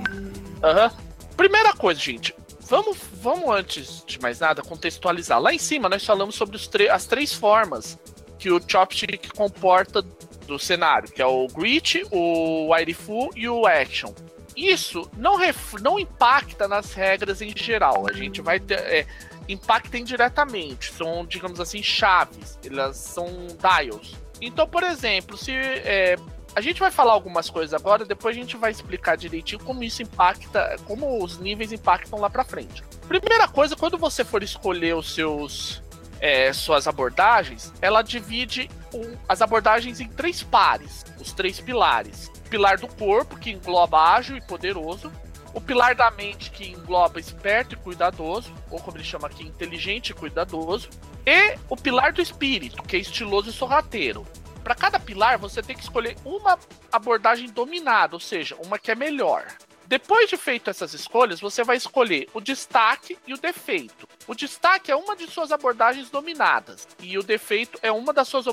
Aham. 0.63 0.85
Uhum. 0.85 1.11
Primeira 1.35 1.73
coisa, 1.73 1.99
gente, 1.99 2.35
vamos, 2.71 2.97
vamos 3.21 3.53
antes 3.53 4.01
de 4.07 4.17
mais 4.21 4.39
nada 4.39 4.61
contextualizar. 4.61 5.41
Lá 5.41 5.53
em 5.53 5.59
cima 5.59 5.89
nós 5.89 6.05
falamos 6.05 6.35
sobre 6.35 6.57
as 6.89 7.05
três 7.05 7.33
formas 7.33 7.99
que 8.39 8.49
o 8.49 8.61
Chopstick 8.65 9.29
comporta 9.35 10.01
do 10.47 10.57
cenário, 10.57 11.11
que 11.11 11.21
é 11.21 11.25
o 11.25 11.47
Grit, 11.47 12.03
o 12.09 12.69
Waifu 12.69 13.29
e 13.35 13.49
o 13.49 13.67
Action. 13.67 14.13
Isso 14.55 15.09
não, 15.17 15.37
não 15.81 15.99
impacta 15.99 16.65
nas 16.67 16.93
regras 16.93 17.41
em 17.41 17.53
geral. 17.55 18.05
A 18.09 18.13
gente 18.13 18.41
vai 18.41 18.59
ter. 18.59 18.79
É, 18.79 19.05
impacta 19.49 19.97
indiretamente. 19.97 20.93
São, 20.93 21.25
digamos 21.25 21.59
assim, 21.59 21.83
chaves. 21.83 22.57
Elas 22.65 22.95
são 22.95 23.27
dials. 23.47 24.15
Então, 24.41 24.67
por 24.67 24.83
exemplo, 24.83 25.37
se 25.37 25.51
é, 25.51 26.15
a 26.55 26.61
gente 26.61 26.79
vai 26.79 26.91
falar 26.91 27.13
algumas 27.13 27.49
coisas 27.49 27.73
agora, 27.73 28.05
depois 28.05 28.35
a 28.35 28.39
gente 28.39 28.57
vai 28.57 28.71
explicar 28.71 29.15
direitinho 29.15 29.63
como 29.63 29.83
isso 29.83 30.01
impacta, 30.01 30.75
como 30.85 31.23
os 31.23 31.37
níveis 31.37 31.71
impactam 31.71 32.19
lá 32.19 32.29
pra 32.29 32.43
frente. 32.43 32.83
Primeira 33.07 33.47
coisa, 33.47 33.75
quando 33.75 33.97
você 33.97 34.23
for 34.23 34.43
escolher 34.43 34.95
os 34.95 35.13
seus 35.13 35.81
é, 36.19 36.53
suas 36.53 36.87
abordagens, 36.87 37.73
ela 37.81 38.01
divide 38.01 38.69
um, 38.93 39.17
as 39.27 39.41
abordagens 39.41 39.99
em 39.99 40.07
três 40.07 40.43
pares, 40.43 41.03
os 41.19 41.33
três 41.33 41.59
pilares. 41.59 42.31
O 42.45 42.49
pilar 42.49 42.77
do 42.77 42.87
corpo, 42.87 43.37
que 43.37 43.51
engloba 43.51 44.13
ágil 44.13 44.37
e 44.37 44.41
poderoso. 44.41 45.11
O 45.53 45.59
pilar 45.59 45.95
da 45.95 46.11
mente, 46.11 46.51
que 46.51 46.69
engloba 46.69 47.19
esperto 47.19 47.73
e 47.73 47.77
cuidadoso, 47.77 48.53
ou 48.69 48.79
como 48.79 48.97
ele 48.97 49.03
chama 49.03 49.27
aqui, 49.27 49.43
inteligente 49.43 50.09
e 50.09 50.13
cuidadoso. 50.13 50.89
E 51.25 51.57
o 51.67 51.75
pilar 51.75 52.13
do 52.13 52.21
espírito, 52.21 52.83
que 52.83 52.95
é 52.95 52.99
estiloso 52.99 53.49
e 53.49 53.53
sorrateiro. 53.53 54.25
Para 54.63 54.75
cada 54.75 54.99
pilar, 54.99 55.37
você 55.37 55.61
tem 55.61 55.75
que 55.75 55.83
escolher 55.83 56.15
uma 56.23 56.57
abordagem 56.91 57.49
dominada, 57.49 58.15
ou 58.15 58.19
seja, 58.19 58.55
uma 58.63 58.77
que 58.77 58.91
é 58.91 58.95
melhor. 58.95 59.45
Depois 59.91 60.29
de 60.29 60.37
feito 60.37 60.69
essas 60.69 60.93
escolhas, 60.93 61.41
você 61.41 61.65
vai 61.65 61.75
escolher 61.75 62.29
o 62.33 62.39
destaque 62.39 63.17
e 63.27 63.33
o 63.33 63.37
defeito. 63.37 64.07
O 64.25 64.33
destaque 64.33 64.89
é 64.89 64.95
uma 64.95 65.17
de 65.17 65.29
suas 65.29 65.51
abordagens 65.51 66.09
dominadas 66.09 66.87
e 67.01 67.17
o 67.17 67.23
defeito 67.23 67.77
é 67.83 67.91
uma 67.91 68.13
das 68.13 68.29
suas 68.29 68.45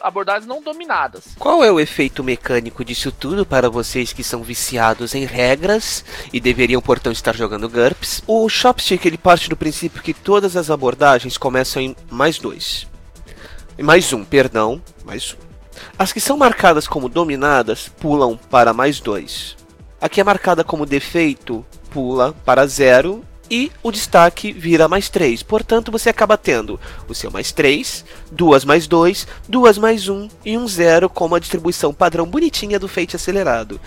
abordagens 0.00 0.46
não 0.46 0.62
dominadas. 0.62 1.34
Qual 1.40 1.64
é 1.64 1.72
o 1.72 1.80
efeito 1.80 2.22
mecânico 2.22 2.84
disso 2.84 3.10
tudo 3.10 3.44
para 3.44 3.68
vocês 3.68 4.12
que 4.12 4.22
são 4.22 4.44
viciados 4.44 5.12
em 5.16 5.24
regras 5.24 6.04
e 6.32 6.38
deveriam, 6.38 6.80
portanto, 6.80 7.16
estar 7.16 7.34
jogando 7.34 7.68
GURPS? 7.68 8.22
O 8.24 8.48
Chopstick 8.48 9.04
ele 9.04 9.18
parte 9.18 9.48
do 9.48 9.56
princípio 9.56 10.00
que 10.00 10.14
todas 10.14 10.56
as 10.56 10.70
abordagens 10.70 11.36
começam 11.36 11.82
em 11.82 11.96
mais 12.08 12.38
dois. 12.38 12.86
Mais 13.76 14.12
um, 14.12 14.24
perdão, 14.24 14.80
mais 15.04 15.34
um. 15.34 15.45
As 15.98 16.12
que 16.12 16.20
são 16.20 16.36
marcadas 16.36 16.86
como 16.86 17.08
dominadas 17.08 17.88
pulam 17.88 18.38
para 18.50 18.74
mais 18.74 19.00
2. 19.00 19.56
A 19.98 20.08
que 20.10 20.20
é 20.20 20.24
marcada 20.24 20.62
como 20.62 20.84
defeito 20.84 21.64
pula 21.90 22.34
para 22.44 22.66
zero 22.66 23.24
e 23.50 23.72
o 23.82 23.90
destaque 23.90 24.52
vira 24.52 24.88
mais 24.88 25.08
3. 25.08 25.42
Portanto, 25.42 25.90
você 25.90 26.10
acaba 26.10 26.36
tendo 26.36 26.78
o 27.08 27.14
seu 27.14 27.30
mais 27.30 27.50
3, 27.50 28.04
duas 28.30 28.62
mais 28.62 28.86
2, 28.86 29.26
duas 29.48 29.78
mais 29.78 30.06
1 30.06 30.28
e 30.44 30.58
um 30.58 30.68
zero 30.68 31.08
como 31.08 31.34
a 31.34 31.38
distribuição 31.38 31.94
padrão 31.94 32.26
bonitinha 32.26 32.78
do 32.78 32.88
Fate 32.88 33.16
acelerado. 33.16 33.80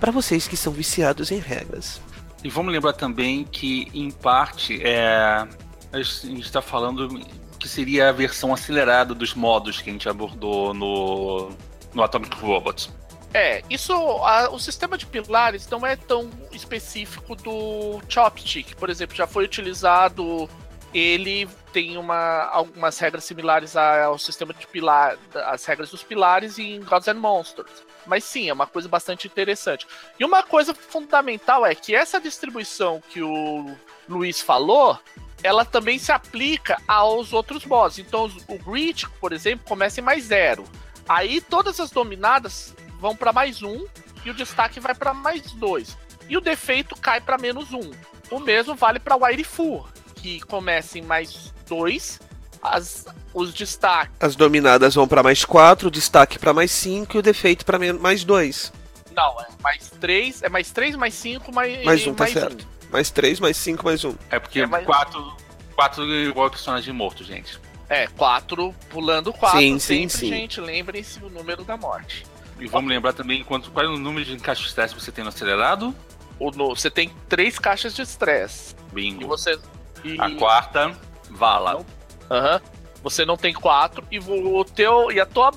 Para 0.00 0.10
vocês 0.10 0.48
que 0.48 0.56
são 0.56 0.72
viciados 0.72 1.30
em 1.30 1.38
regras. 1.38 2.00
E 2.42 2.48
vamos 2.48 2.72
lembrar 2.72 2.94
também 2.94 3.44
que, 3.44 3.86
em 3.94 4.10
parte, 4.10 4.80
é, 4.82 5.46
a 5.92 6.02
gente 6.02 6.42
está 6.42 6.60
falando 6.60 7.20
que 7.62 7.68
seria 7.68 8.08
a 8.08 8.12
versão 8.12 8.52
acelerada 8.52 9.14
dos 9.14 9.34
modos 9.34 9.80
que 9.80 9.88
a 9.88 9.92
gente 9.92 10.08
abordou 10.08 10.74
no, 10.74 11.52
no 11.94 12.02
Atomic 12.02 12.36
Robots. 12.40 12.90
É, 13.32 13.62
isso. 13.70 13.92
A, 13.92 14.50
o 14.50 14.58
sistema 14.58 14.98
de 14.98 15.06
pilares 15.06 15.68
não 15.70 15.86
é 15.86 15.94
tão 15.94 16.28
específico 16.50 17.36
do 17.36 18.02
Chopstick. 18.08 18.74
Por 18.74 18.90
exemplo, 18.90 19.14
já 19.14 19.28
foi 19.28 19.44
utilizado. 19.44 20.50
Ele 20.92 21.48
tem 21.72 21.96
uma, 21.96 22.48
algumas 22.50 22.98
regras 22.98 23.24
similares 23.24 23.76
ao 23.76 24.18
sistema 24.18 24.52
de 24.52 24.66
pilar, 24.66 25.16
as 25.46 25.64
regras 25.64 25.90
dos 25.90 26.02
pilares 26.02 26.58
em 26.58 26.80
Gods 26.82 27.08
and 27.08 27.14
Monsters. 27.14 27.70
Mas 28.06 28.24
sim, 28.24 28.50
é 28.50 28.52
uma 28.52 28.66
coisa 28.66 28.88
bastante 28.88 29.28
interessante. 29.28 29.86
E 30.18 30.24
uma 30.24 30.42
coisa 30.42 30.74
fundamental 30.74 31.64
é 31.64 31.74
que 31.74 31.94
essa 31.94 32.20
distribuição 32.20 33.00
que 33.08 33.22
o 33.22 33.74
Luiz 34.08 34.42
falou 34.42 34.98
ela 35.42 35.64
também 35.64 35.98
se 35.98 36.12
aplica 36.12 36.80
aos 36.86 37.32
outros 37.32 37.64
mods. 37.64 37.98
Então, 37.98 38.30
o 38.48 38.58
Grit, 38.58 39.08
por 39.20 39.32
exemplo, 39.32 39.64
começa 39.66 40.00
em 40.00 40.04
mais 40.04 40.24
zero. 40.24 40.64
Aí 41.08 41.40
todas 41.40 41.80
as 41.80 41.90
dominadas 41.90 42.74
vão 43.00 43.16
para 43.16 43.32
mais 43.32 43.62
um 43.62 43.84
e 44.24 44.30
o 44.30 44.34
destaque 44.34 44.78
vai 44.78 44.94
para 44.94 45.12
mais 45.12 45.52
dois. 45.52 45.96
E 46.28 46.36
o 46.36 46.40
defeito 46.40 46.94
cai 46.96 47.20
para 47.20 47.36
menos 47.36 47.72
um. 47.72 47.90
O 48.30 48.38
mesmo 48.38 48.74
vale 48.74 48.98
para 48.98 49.16
o 49.16 49.20
Waifu, 49.20 49.86
que 50.14 50.40
começa 50.40 50.98
em 50.98 51.02
mais 51.02 51.52
dois. 51.68 52.20
As, 52.62 53.06
os 53.34 53.52
destaques. 53.52 54.14
As 54.20 54.36
dominadas 54.36 54.94
vão 54.94 55.08
para 55.08 55.22
mais 55.22 55.44
quatro, 55.44 55.88
o 55.88 55.90
destaque 55.90 56.38
para 56.38 56.54
mais 56.54 56.70
cinco 56.70 57.16
e 57.16 57.18
o 57.18 57.22
defeito 57.22 57.64
para 57.64 57.78
mais 57.94 58.22
dois. 58.22 58.72
Não, 59.14 59.40
é 59.40 59.46
mais 59.60 59.90
três, 60.00 60.42
é 60.42 60.48
mais 60.48 60.70
três, 60.70 60.94
mais 60.94 61.12
cinco, 61.12 61.52
mais, 61.52 61.84
mais 61.84 62.06
um, 62.06 62.14
tá 62.14 62.24
mais 62.24 62.32
certo. 62.32 62.64
Um. 62.64 62.71
Mais 62.92 63.10
3, 63.10 63.40
mais 63.40 63.56
5, 63.56 63.84
mais 63.84 64.04
1. 64.04 64.14
É 64.30 64.38
porque 64.38 64.66
4 64.66 65.36
quatro 65.74 66.04
igual 66.14 66.50
personagem 66.50 66.92
morto, 66.92 67.24
gente. 67.24 67.58
É, 67.88 68.06
4 68.06 68.74
pulando 68.88 69.32
4 69.32 69.58
sim, 69.58 69.78
sempre, 69.78 70.10
sim, 70.10 70.18
sim. 70.18 70.28
gente. 70.28 70.60
Lembrem-se 70.60 71.22
o 71.24 71.28
número 71.28 71.64
da 71.64 71.76
morte. 71.76 72.24
E 72.60 72.66
vamos 72.66 72.90
lembrar 72.90 73.12
também 73.12 73.42
quanto, 73.42 73.70
qual 73.70 73.84
é 73.84 73.88
o 73.88 73.98
número 73.98 74.24
de 74.24 74.36
caixas 74.36 74.64
de 74.64 74.68
estresse 74.68 74.94
você 74.94 75.10
tem 75.10 75.24
no 75.24 75.30
acelerado? 75.30 75.94
O, 76.38 76.50
no, 76.50 76.68
você 76.68 76.90
tem 76.90 77.10
três 77.28 77.58
caixas 77.58 77.94
de 77.94 78.02
estresse. 78.02 78.74
Bingo. 78.92 79.22
E 79.22 79.26
você. 79.26 79.58
E... 80.04 80.20
A 80.20 80.30
quarta, 80.36 80.96
vala. 81.30 81.84
Aham. 82.30 82.60
Uhum. 82.62 82.82
Você 83.02 83.24
não 83.24 83.36
tem 83.36 83.52
quatro 83.52 84.06
e 84.12 84.20
o 84.20 84.64
teu 84.64 85.10
e 85.10 85.18
a 85.18 85.26
tua 85.26 85.50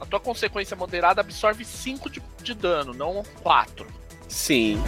a 0.00 0.06
tua 0.06 0.18
consequência 0.18 0.74
moderada 0.74 1.20
absorve 1.20 1.62
5 1.62 2.08
de, 2.08 2.22
de 2.42 2.54
dano, 2.54 2.94
não 2.94 3.22
4. 3.42 3.86
Sim. 4.26 4.82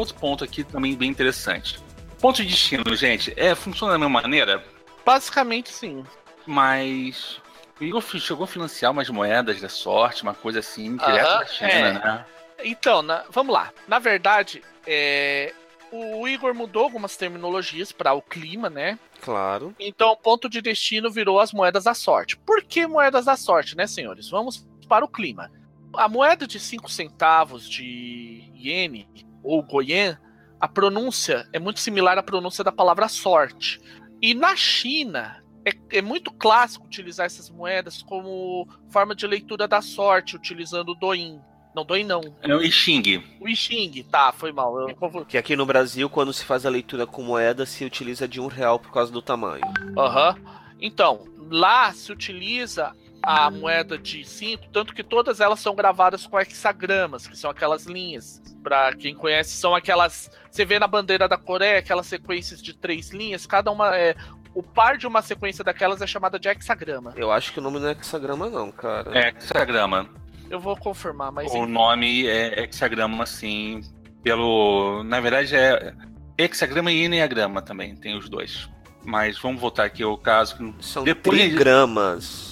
Outro 0.00 0.14
ponto 0.16 0.42
aqui 0.44 0.64
também 0.64 0.94
bem 0.96 1.08
interessante. 1.10 1.78
Ponto 2.20 2.42
de 2.42 2.48
destino, 2.48 2.94
gente, 2.96 3.32
é, 3.36 3.54
funciona 3.54 3.92
da 3.94 3.98
mesma 3.98 4.20
maneira, 4.20 4.62
Basicamente, 5.04 5.70
sim. 5.70 6.04
mas 6.46 7.40
o 7.80 7.84
Igor 7.84 8.02
chegou 8.02 8.44
a 8.44 8.46
financiar 8.46 8.92
umas 8.92 9.08
moedas 9.08 9.60
da 9.60 9.68
sorte, 9.68 10.22
uma 10.22 10.34
coisa 10.34 10.58
assim, 10.58 10.96
direto 10.96 11.26
Aham, 11.26 11.38
da 11.40 11.46
China, 11.46 11.70
é. 11.70 11.92
né? 11.94 12.24
Então, 12.62 13.00
na- 13.00 13.24
vamos 13.30 13.54
lá. 13.54 13.72
Na 13.88 13.98
verdade, 13.98 14.62
é, 14.86 15.54
o 15.90 16.28
Igor 16.28 16.54
mudou 16.54 16.84
algumas 16.84 17.16
terminologias 17.16 17.90
para 17.90 18.12
o 18.12 18.20
clima, 18.20 18.68
né? 18.68 18.98
Claro. 19.22 19.74
Então, 19.80 20.10
o 20.12 20.16
ponto 20.16 20.48
de 20.48 20.60
destino 20.60 21.10
virou 21.10 21.40
as 21.40 21.52
moedas 21.52 21.84
da 21.84 21.94
sorte. 21.94 22.36
Por 22.36 22.62
que 22.62 22.86
moedas 22.86 23.24
da 23.24 23.36
sorte, 23.36 23.74
né, 23.76 23.86
senhores? 23.86 24.28
Vamos 24.28 24.66
para 24.86 25.04
o 25.04 25.08
clima. 25.08 25.50
A 25.94 26.06
moeda 26.08 26.46
de 26.46 26.60
5 26.60 26.90
centavos 26.90 27.68
de 27.68 28.44
iene 28.54 29.08
ou 29.42 29.62
goyen, 29.62 30.16
a 30.60 30.68
pronúncia 30.68 31.48
é 31.52 31.58
muito 31.58 31.80
similar 31.80 32.18
à 32.18 32.22
pronúncia 32.22 32.62
da 32.62 32.72
palavra 32.72 33.08
sorte. 33.08 33.80
E 34.20 34.34
na 34.34 34.54
China, 34.54 35.42
é, 35.64 35.98
é 35.98 36.02
muito 36.02 36.32
clássico 36.32 36.86
utilizar 36.86 37.26
essas 37.26 37.50
moedas 37.50 38.02
como 38.02 38.68
forma 38.90 39.14
de 39.14 39.26
leitura 39.26 39.66
da 39.66 39.80
sorte, 39.80 40.36
utilizando 40.36 40.90
o 40.90 40.94
Douyin. 40.94 41.40
Não, 41.74 41.84
Douyin 41.84 42.04
não. 42.04 42.20
É 42.42 42.54
o 42.54 42.62
I 42.62 42.70
Ching. 42.70 43.22
O 43.40 43.48
I 43.48 43.54
Ching, 43.54 44.02
tá, 44.10 44.32
foi 44.32 44.52
mal. 44.52 44.88
Eu. 44.88 45.24
Que 45.24 45.38
aqui 45.38 45.54
no 45.54 45.64
Brasil, 45.64 46.10
quando 46.10 46.32
se 46.32 46.44
faz 46.44 46.66
a 46.66 46.70
leitura 46.70 47.06
com 47.06 47.22
moeda, 47.22 47.64
se 47.64 47.84
utiliza 47.84 48.26
de 48.26 48.40
um 48.40 48.48
real 48.48 48.78
por 48.78 48.90
causa 48.90 49.12
do 49.12 49.22
tamanho. 49.22 49.64
Aham. 49.96 50.36
Então, 50.80 51.24
lá 51.50 51.92
se 51.92 52.10
utiliza 52.10 52.92
a 53.22 53.50
moeda 53.50 53.98
de 53.98 54.24
5, 54.24 54.68
tanto 54.72 54.94
que 54.94 55.02
todas 55.04 55.40
elas 55.40 55.60
são 55.60 55.74
gravadas 55.74 56.26
com 56.26 56.38
hexagramas, 56.40 57.26
que 57.26 57.36
são 57.36 57.50
aquelas 57.50 57.84
linhas. 57.86 58.40
Pra 58.62 58.94
quem 58.94 59.14
conhece, 59.14 59.50
são 59.56 59.74
aquelas. 59.74 60.30
Você 60.50 60.64
vê 60.64 60.78
na 60.78 60.86
bandeira 60.86 61.28
da 61.28 61.36
Coreia 61.38 61.78
aquelas 61.78 62.06
sequências 62.06 62.62
de 62.62 62.74
três 62.74 63.10
linhas, 63.10 63.46
cada 63.46 63.70
uma 63.70 63.96
é. 63.96 64.14
O 64.54 64.62
par 64.62 64.98
de 64.98 65.06
uma 65.06 65.22
sequência 65.22 65.62
daquelas 65.62 66.02
é 66.02 66.06
chamada 66.06 66.38
de 66.38 66.48
hexagrama. 66.48 67.12
Eu 67.16 67.30
acho 67.30 67.52
que 67.52 67.60
o 67.60 67.62
nome 67.62 67.78
não 67.78 67.88
é 67.88 67.92
hexagrama, 67.92 68.50
não, 68.50 68.70
cara. 68.72 69.16
É 69.16 69.28
hexagrama. 69.28 70.08
Eu 70.50 70.58
vou 70.58 70.76
confirmar, 70.76 71.30
mas. 71.30 71.52
O 71.54 71.66
nome 71.66 72.26
é 72.26 72.64
hexagrama, 72.64 73.22
assim, 73.22 73.80
pelo. 74.24 75.02
Na 75.04 75.20
verdade 75.20 75.54
é 75.54 75.94
hexagrama 76.36 76.90
e 76.90 77.04
enneagrama 77.04 77.62
também, 77.62 77.94
tem 77.94 78.16
os 78.18 78.28
dois. 78.28 78.68
Mas 79.04 79.38
vamos 79.38 79.60
voltar 79.60 79.84
aqui 79.84 80.02
ao 80.02 80.18
caso. 80.18 80.56
que 80.56 80.84
São 80.84 81.04
Depois- 81.04 81.38
trigramas. 81.38 82.49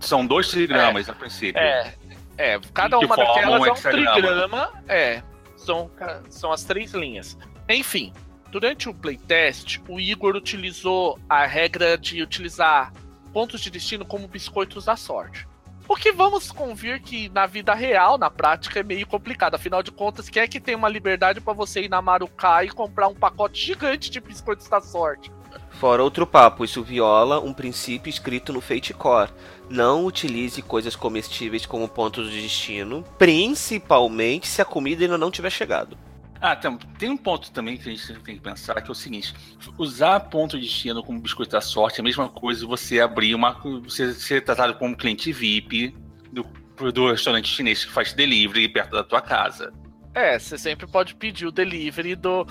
São 0.00 0.26
dois 0.26 0.48
trigramas 0.48 1.08
a 1.08 1.12
princípio. 1.12 1.60
É, 1.60 1.94
é, 2.36 2.60
cada 2.72 2.98
uma 2.98 3.16
daquelas 3.16 3.60
um 3.60 3.66
é 3.66 3.72
um 3.72 3.74
trigrama, 3.74 4.72
é, 4.88 5.22
são, 5.56 5.90
são 6.28 6.50
as 6.50 6.64
três 6.64 6.92
linhas. 6.94 7.36
Enfim, 7.68 8.12
durante 8.50 8.88
o 8.88 8.94
playtest, 8.94 9.80
o 9.88 10.00
Igor 10.00 10.34
utilizou 10.34 11.18
a 11.28 11.44
regra 11.44 11.98
de 11.98 12.22
utilizar 12.22 12.92
pontos 13.32 13.60
de 13.60 13.70
destino 13.70 14.04
como 14.04 14.26
biscoitos 14.26 14.86
da 14.86 14.96
sorte. 14.96 15.46
O 15.86 15.96
que 15.96 16.12
vamos 16.12 16.52
convir 16.52 17.02
que 17.02 17.28
na 17.30 17.46
vida 17.46 17.74
real, 17.74 18.16
na 18.16 18.30
prática, 18.30 18.78
é 18.78 18.82
meio 18.82 19.06
complicado. 19.06 19.56
Afinal 19.56 19.82
de 19.82 19.90
contas, 19.90 20.28
quem 20.28 20.42
é 20.42 20.46
que 20.46 20.60
tem 20.60 20.76
uma 20.76 20.88
liberdade 20.88 21.40
pra 21.40 21.52
você 21.52 21.82
ir 21.82 21.88
na 21.88 22.00
Maruká 22.00 22.64
e 22.64 22.70
comprar 22.70 23.08
um 23.08 23.14
pacote 23.14 23.60
gigante 23.60 24.08
de 24.08 24.20
biscoitos 24.20 24.68
da 24.68 24.80
sorte? 24.80 25.32
Fora 25.80 26.04
outro 26.04 26.26
papo, 26.26 26.62
isso 26.62 26.82
viola 26.82 27.40
um 27.40 27.54
princípio 27.54 28.10
escrito 28.10 28.52
no 28.52 28.60
Fate 28.60 28.92
Core. 28.92 29.30
Não 29.70 30.04
utilize 30.04 30.60
coisas 30.60 30.94
comestíveis 30.94 31.64
como 31.64 31.88
pontos 31.88 32.30
de 32.30 32.42
destino, 32.42 33.02
principalmente 33.16 34.46
se 34.46 34.60
a 34.60 34.64
comida 34.66 35.04
ainda 35.04 35.16
não 35.16 35.30
tiver 35.30 35.48
chegado. 35.48 35.96
Ah, 36.38 36.54
tem, 36.54 36.76
tem 36.98 37.08
um 37.08 37.16
ponto 37.16 37.50
também 37.50 37.78
que 37.78 37.88
a 37.88 37.92
gente 37.92 38.12
tem 38.20 38.34
que 38.34 38.42
pensar, 38.42 38.74
que 38.82 38.90
é 38.90 38.92
o 38.92 38.94
seguinte: 38.94 39.34
usar 39.78 40.20
ponto 40.20 40.60
de 40.60 40.66
destino 40.66 41.02
como 41.02 41.18
biscoito 41.18 41.52
da 41.52 41.62
sorte 41.62 41.98
é 41.98 42.02
a 42.02 42.04
mesma 42.04 42.28
coisa 42.28 42.66
você 42.66 43.00
abrir 43.00 43.34
uma. 43.34 43.52
Você 43.84 44.12
ser 44.12 44.44
tratado 44.44 44.74
como 44.74 44.94
cliente 44.94 45.32
VIP 45.32 45.96
do, 46.30 46.44
do 46.92 47.10
restaurante 47.10 47.48
chinês 47.48 47.86
que 47.86 47.90
faz 47.90 48.12
delivery 48.12 48.68
perto 48.68 48.90
da 48.90 49.02
tua 49.02 49.22
casa. 49.22 49.72
É, 50.12 50.38
você 50.38 50.58
sempre 50.58 50.86
pode 50.88 51.14
pedir 51.14 51.46
o 51.46 51.52
delivery 51.52 52.16
do. 52.16 52.46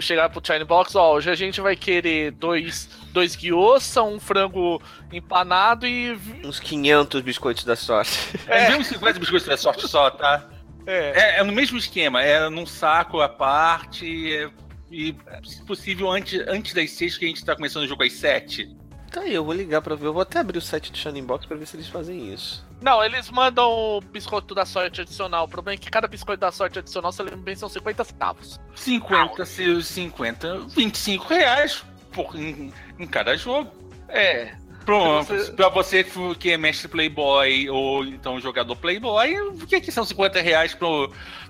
Chegar 0.00 0.28
pro 0.30 0.42
China 0.44 0.64
Box, 0.64 0.96
ó, 0.96 1.14
hoje 1.14 1.30
a 1.30 1.34
gente 1.34 1.60
vai 1.60 1.76
querer 1.76 2.32
dois, 2.32 2.88
dois 3.12 3.36
guiosa, 3.36 4.02
um 4.02 4.18
frango 4.18 4.82
empanado 5.12 5.86
e. 5.86 6.18
Uns 6.44 6.58
500 6.58 7.22
biscoitos 7.22 7.64
da 7.64 7.76
sorte. 7.76 8.18
É, 8.48 8.68
mesmo 8.68 8.84
50 8.84 9.18
biscoitos 9.20 9.46
da 9.46 9.56
sorte 9.56 9.86
só, 9.86 10.10
tá? 10.10 10.48
É, 10.86 11.36
É, 11.36 11.40
é 11.40 11.42
no 11.44 11.52
mesmo 11.52 11.78
esquema, 11.78 12.22
é 12.22 12.48
num 12.48 12.66
saco 12.66 13.20
à 13.20 13.28
parte. 13.28 14.34
é- 14.34 14.50
e, 14.90 15.14
se 15.44 15.64
possível, 15.64 16.08
antes, 16.10 16.40
antes 16.46 16.72
das 16.72 16.92
seis, 16.92 17.18
que 17.18 17.24
a 17.24 17.28
gente 17.28 17.44
tá 17.44 17.56
começando 17.56 17.82
o 17.82 17.88
jogo 17.88 18.04
às 18.04 18.12
sete. 18.12 18.75
Tá 19.10 19.20
aí, 19.20 19.34
eu 19.34 19.44
vou 19.44 19.54
ligar 19.54 19.80
pra 19.80 19.94
ver. 19.94 20.06
Eu 20.06 20.12
vou 20.12 20.22
até 20.22 20.38
abrir 20.40 20.58
o 20.58 20.60
site 20.62 20.90
do 20.92 20.98
Shining 20.98 21.24
Box 21.24 21.46
pra 21.46 21.56
ver 21.56 21.66
se 21.66 21.76
eles 21.76 21.88
fazem 21.88 22.32
isso. 22.32 22.64
Não, 22.80 23.02
eles 23.02 23.30
mandam 23.30 23.70
o 23.70 24.00
biscoito 24.00 24.54
da 24.54 24.66
sorte 24.66 25.00
adicional. 25.00 25.44
O 25.44 25.48
problema 25.48 25.74
é 25.74 25.78
que 25.78 25.90
cada 25.90 26.06
biscoito 26.06 26.40
da 26.40 26.52
sorte 26.52 26.78
adicional, 26.78 27.10
se 27.12 27.22
eu 27.22 27.26
lembro 27.26 27.40
bem, 27.40 27.56
são 27.56 27.68
50 27.68 28.04
centavos. 28.04 28.60
50, 28.74 29.44
se 29.46 29.82
50, 29.82 30.58
25 30.68 31.24
reais 31.28 31.82
por, 32.12 32.34
em, 32.36 32.72
em 32.98 33.06
cada 33.06 33.36
jogo. 33.36 33.70
É. 34.08 34.54
Pronto, 34.84 35.26
Você- 35.34 35.50
pra 35.52 35.68
você 35.68 36.04
que 36.38 36.52
é 36.52 36.56
mestre 36.56 36.86
Playboy 36.86 37.68
ou 37.70 38.04
então 38.04 38.40
jogador 38.40 38.76
Playboy, 38.76 39.36
o 39.40 39.66
que, 39.66 39.80
que 39.80 39.90
são 39.90 40.04
50 40.04 40.40
reais 40.40 40.74
pra, 40.74 40.86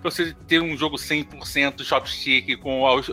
pra 0.01 0.11
você 0.11 0.33
ter 0.49 0.63
um 0.63 0.75
jogo 0.75 0.97
100% 0.97 1.85
chopstick 1.85 2.57
com 2.57 2.81
old, 2.81 3.13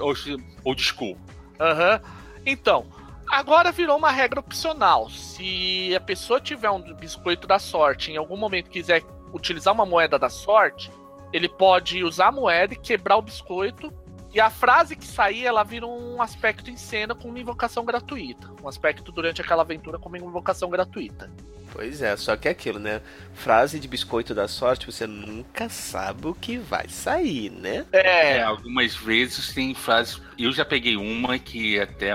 school? 0.82 1.18
Aham. 1.60 2.00
Então, 2.46 2.86
agora 3.34 3.72
virou 3.72 3.98
uma 3.98 4.12
regra 4.12 4.40
opcional. 4.40 5.10
Se 5.10 5.94
a 5.96 6.00
pessoa 6.00 6.40
tiver 6.40 6.70
um 6.70 6.82
biscoito 6.94 7.48
da 7.48 7.58
sorte 7.58 8.12
em 8.12 8.18
algum 8.18 8.38
momento 8.38 8.70
quiser 8.70 9.04
utilizar 9.34 9.74
uma 9.74 9.86
moeda 9.86 10.20
da 10.20 10.30
sorte, 10.30 10.92
ele 11.32 11.50
pode 11.50 12.04
usar 12.04 12.28
a 12.28 12.32
moeda 12.32 12.74
e 12.74 12.78
quebrar 12.78 13.18
o 13.18 13.22
biscoito. 13.22 13.92
E 14.32 14.40
a 14.40 14.50
frase 14.50 14.96
que 14.96 15.06
sair, 15.06 15.46
ela 15.46 15.64
vira 15.64 15.86
um 15.86 16.22
aspecto 16.22 16.70
em 16.70 16.78
cena 16.78 17.14
com 17.14 17.28
uma 17.28 17.40
invocação 17.40 17.86
gratuita. 17.86 18.50
Um 18.64 18.68
aspecto 18.68 19.12
durante 19.12 19.42
aquela 19.42 19.62
aventura 19.62 20.00
como 20.00 20.16
uma 20.16 20.28
invocação 20.28 20.70
gratuita. 20.70 21.30
Pois 21.72 22.04
é, 22.04 22.16
só 22.16 22.36
que 22.36 22.48
é 22.48 22.52
aquilo, 22.52 22.78
né? 22.78 23.02
Frase 23.34 23.80
de 23.80 23.88
biscoito 23.88 24.36
da 24.36 24.48
sorte, 24.48 24.86
você 24.86 25.08
nunca 25.08 25.70
sabe 25.70 26.28
o 26.28 26.36
que 26.36 26.58
vai 26.58 26.88
sair, 26.88 27.50
né? 27.50 27.86
É, 27.92 28.38
É, 28.38 28.44
algumas 28.44 28.96
vezes 28.96 29.54
tem 29.54 29.74
frases. 29.74 30.22
Eu 30.38 30.52
já 30.52 30.64
peguei 30.64 30.96
uma 30.96 31.40
que 31.40 31.80
até 31.80 32.14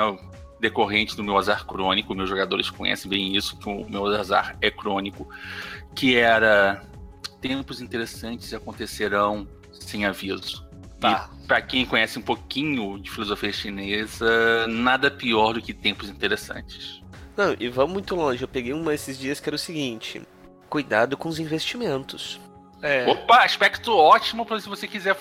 decorrente 0.61 1.16
do 1.16 1.24
meu 1.24 1.36
azar 1.36 1.66
crônico, 1.66 2.14
meus 2.14 2.28
jogadores 2.28 2.70
conhecem 2.70 3.09
bem 3.09 3.36
isso, 3.36 3.56
que 3.56 3.68
o 3.68 3.88
meu 3.88 4.06
azar 4.06 4.56
é 4.61 4.70
crônico, 4.70 5.28
que 5.94 6.16
era 6.16 6.82
tempos 7.40 7.80
interessantes 7.80 8.52
acontecerão 8.52 9.46
sem 9.72 10.04
aviso. 10.04 10.66
Tá. 11.00 11.30
E 11.42 11.46
pra 11.46 11.62
quem 11.62 11.86
conhece 11.86 12.18
um 12.18 12.22
pouquinho 12.22 12.98
de 12.98 13.11
filosofia 13.11 13.52
chinesa, 13.52 14.66
nada 14.66 15.11
pior 15.11 15.54
do 15.54 15.62
que 15.62 15.72
tempos 15.72 16.09
interessantes. 16.09 17.00
Não, 17.36 17.54
e 17.59 17.68
vamos 17.68 17.92
muito 17.92 18.16
longe. 18.16 18.42
Eu 18.42 18.48
peguei 18.48 18.72
uma 18.72 18.92
esses 18.92 19.16
dias 19.16 19.38
que 19.38 19.48
era 19.48 19.54
o 19.54 19.59
seguinte: 19.59 20.20
cuidado 20.68 21.16
com 21.16 21.28
os 21.28 21.38
investimentos. 21.38 22.40
é. 22.82 23.09
Opa, 23.09 23.44
aspecto 23.44 23.96
ótimo 23.96 24.44
para 24.44 24.59
se 24.61 24.68
você 24.68 24.88
quiser 24.88 25.16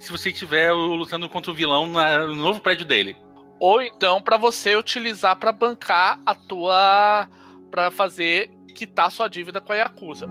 se 0.00 0.10
você 0.10 0.30
estiver 0.30 0.72
lutando 0.72 1.28
contra 1.28 1.52
o 1.52 1.54
vilão 1.54 1.86
no 1.86 2.34
novo 2.34 2.60
prédio 2.60 2.84
dele. 2.84 3.16
Ou 3.60 3.82
então 3.82 4.22
pra 4.22 4.36
você 4.36 4.76
utilizar 4.76 5.36
pra 5.36 5.52
bancar 5.52 6.20
a 6.24 6.34
tua. 6.34 7.28
Pra 7.70 7.90
fazer 7.90 8.50
quitar 8.74 9.10
sua 9.10 9.28
dívida 9.28 9.60
com 9.60 9.72
a 9.72 9.76
Yakuza. 9.76 10.26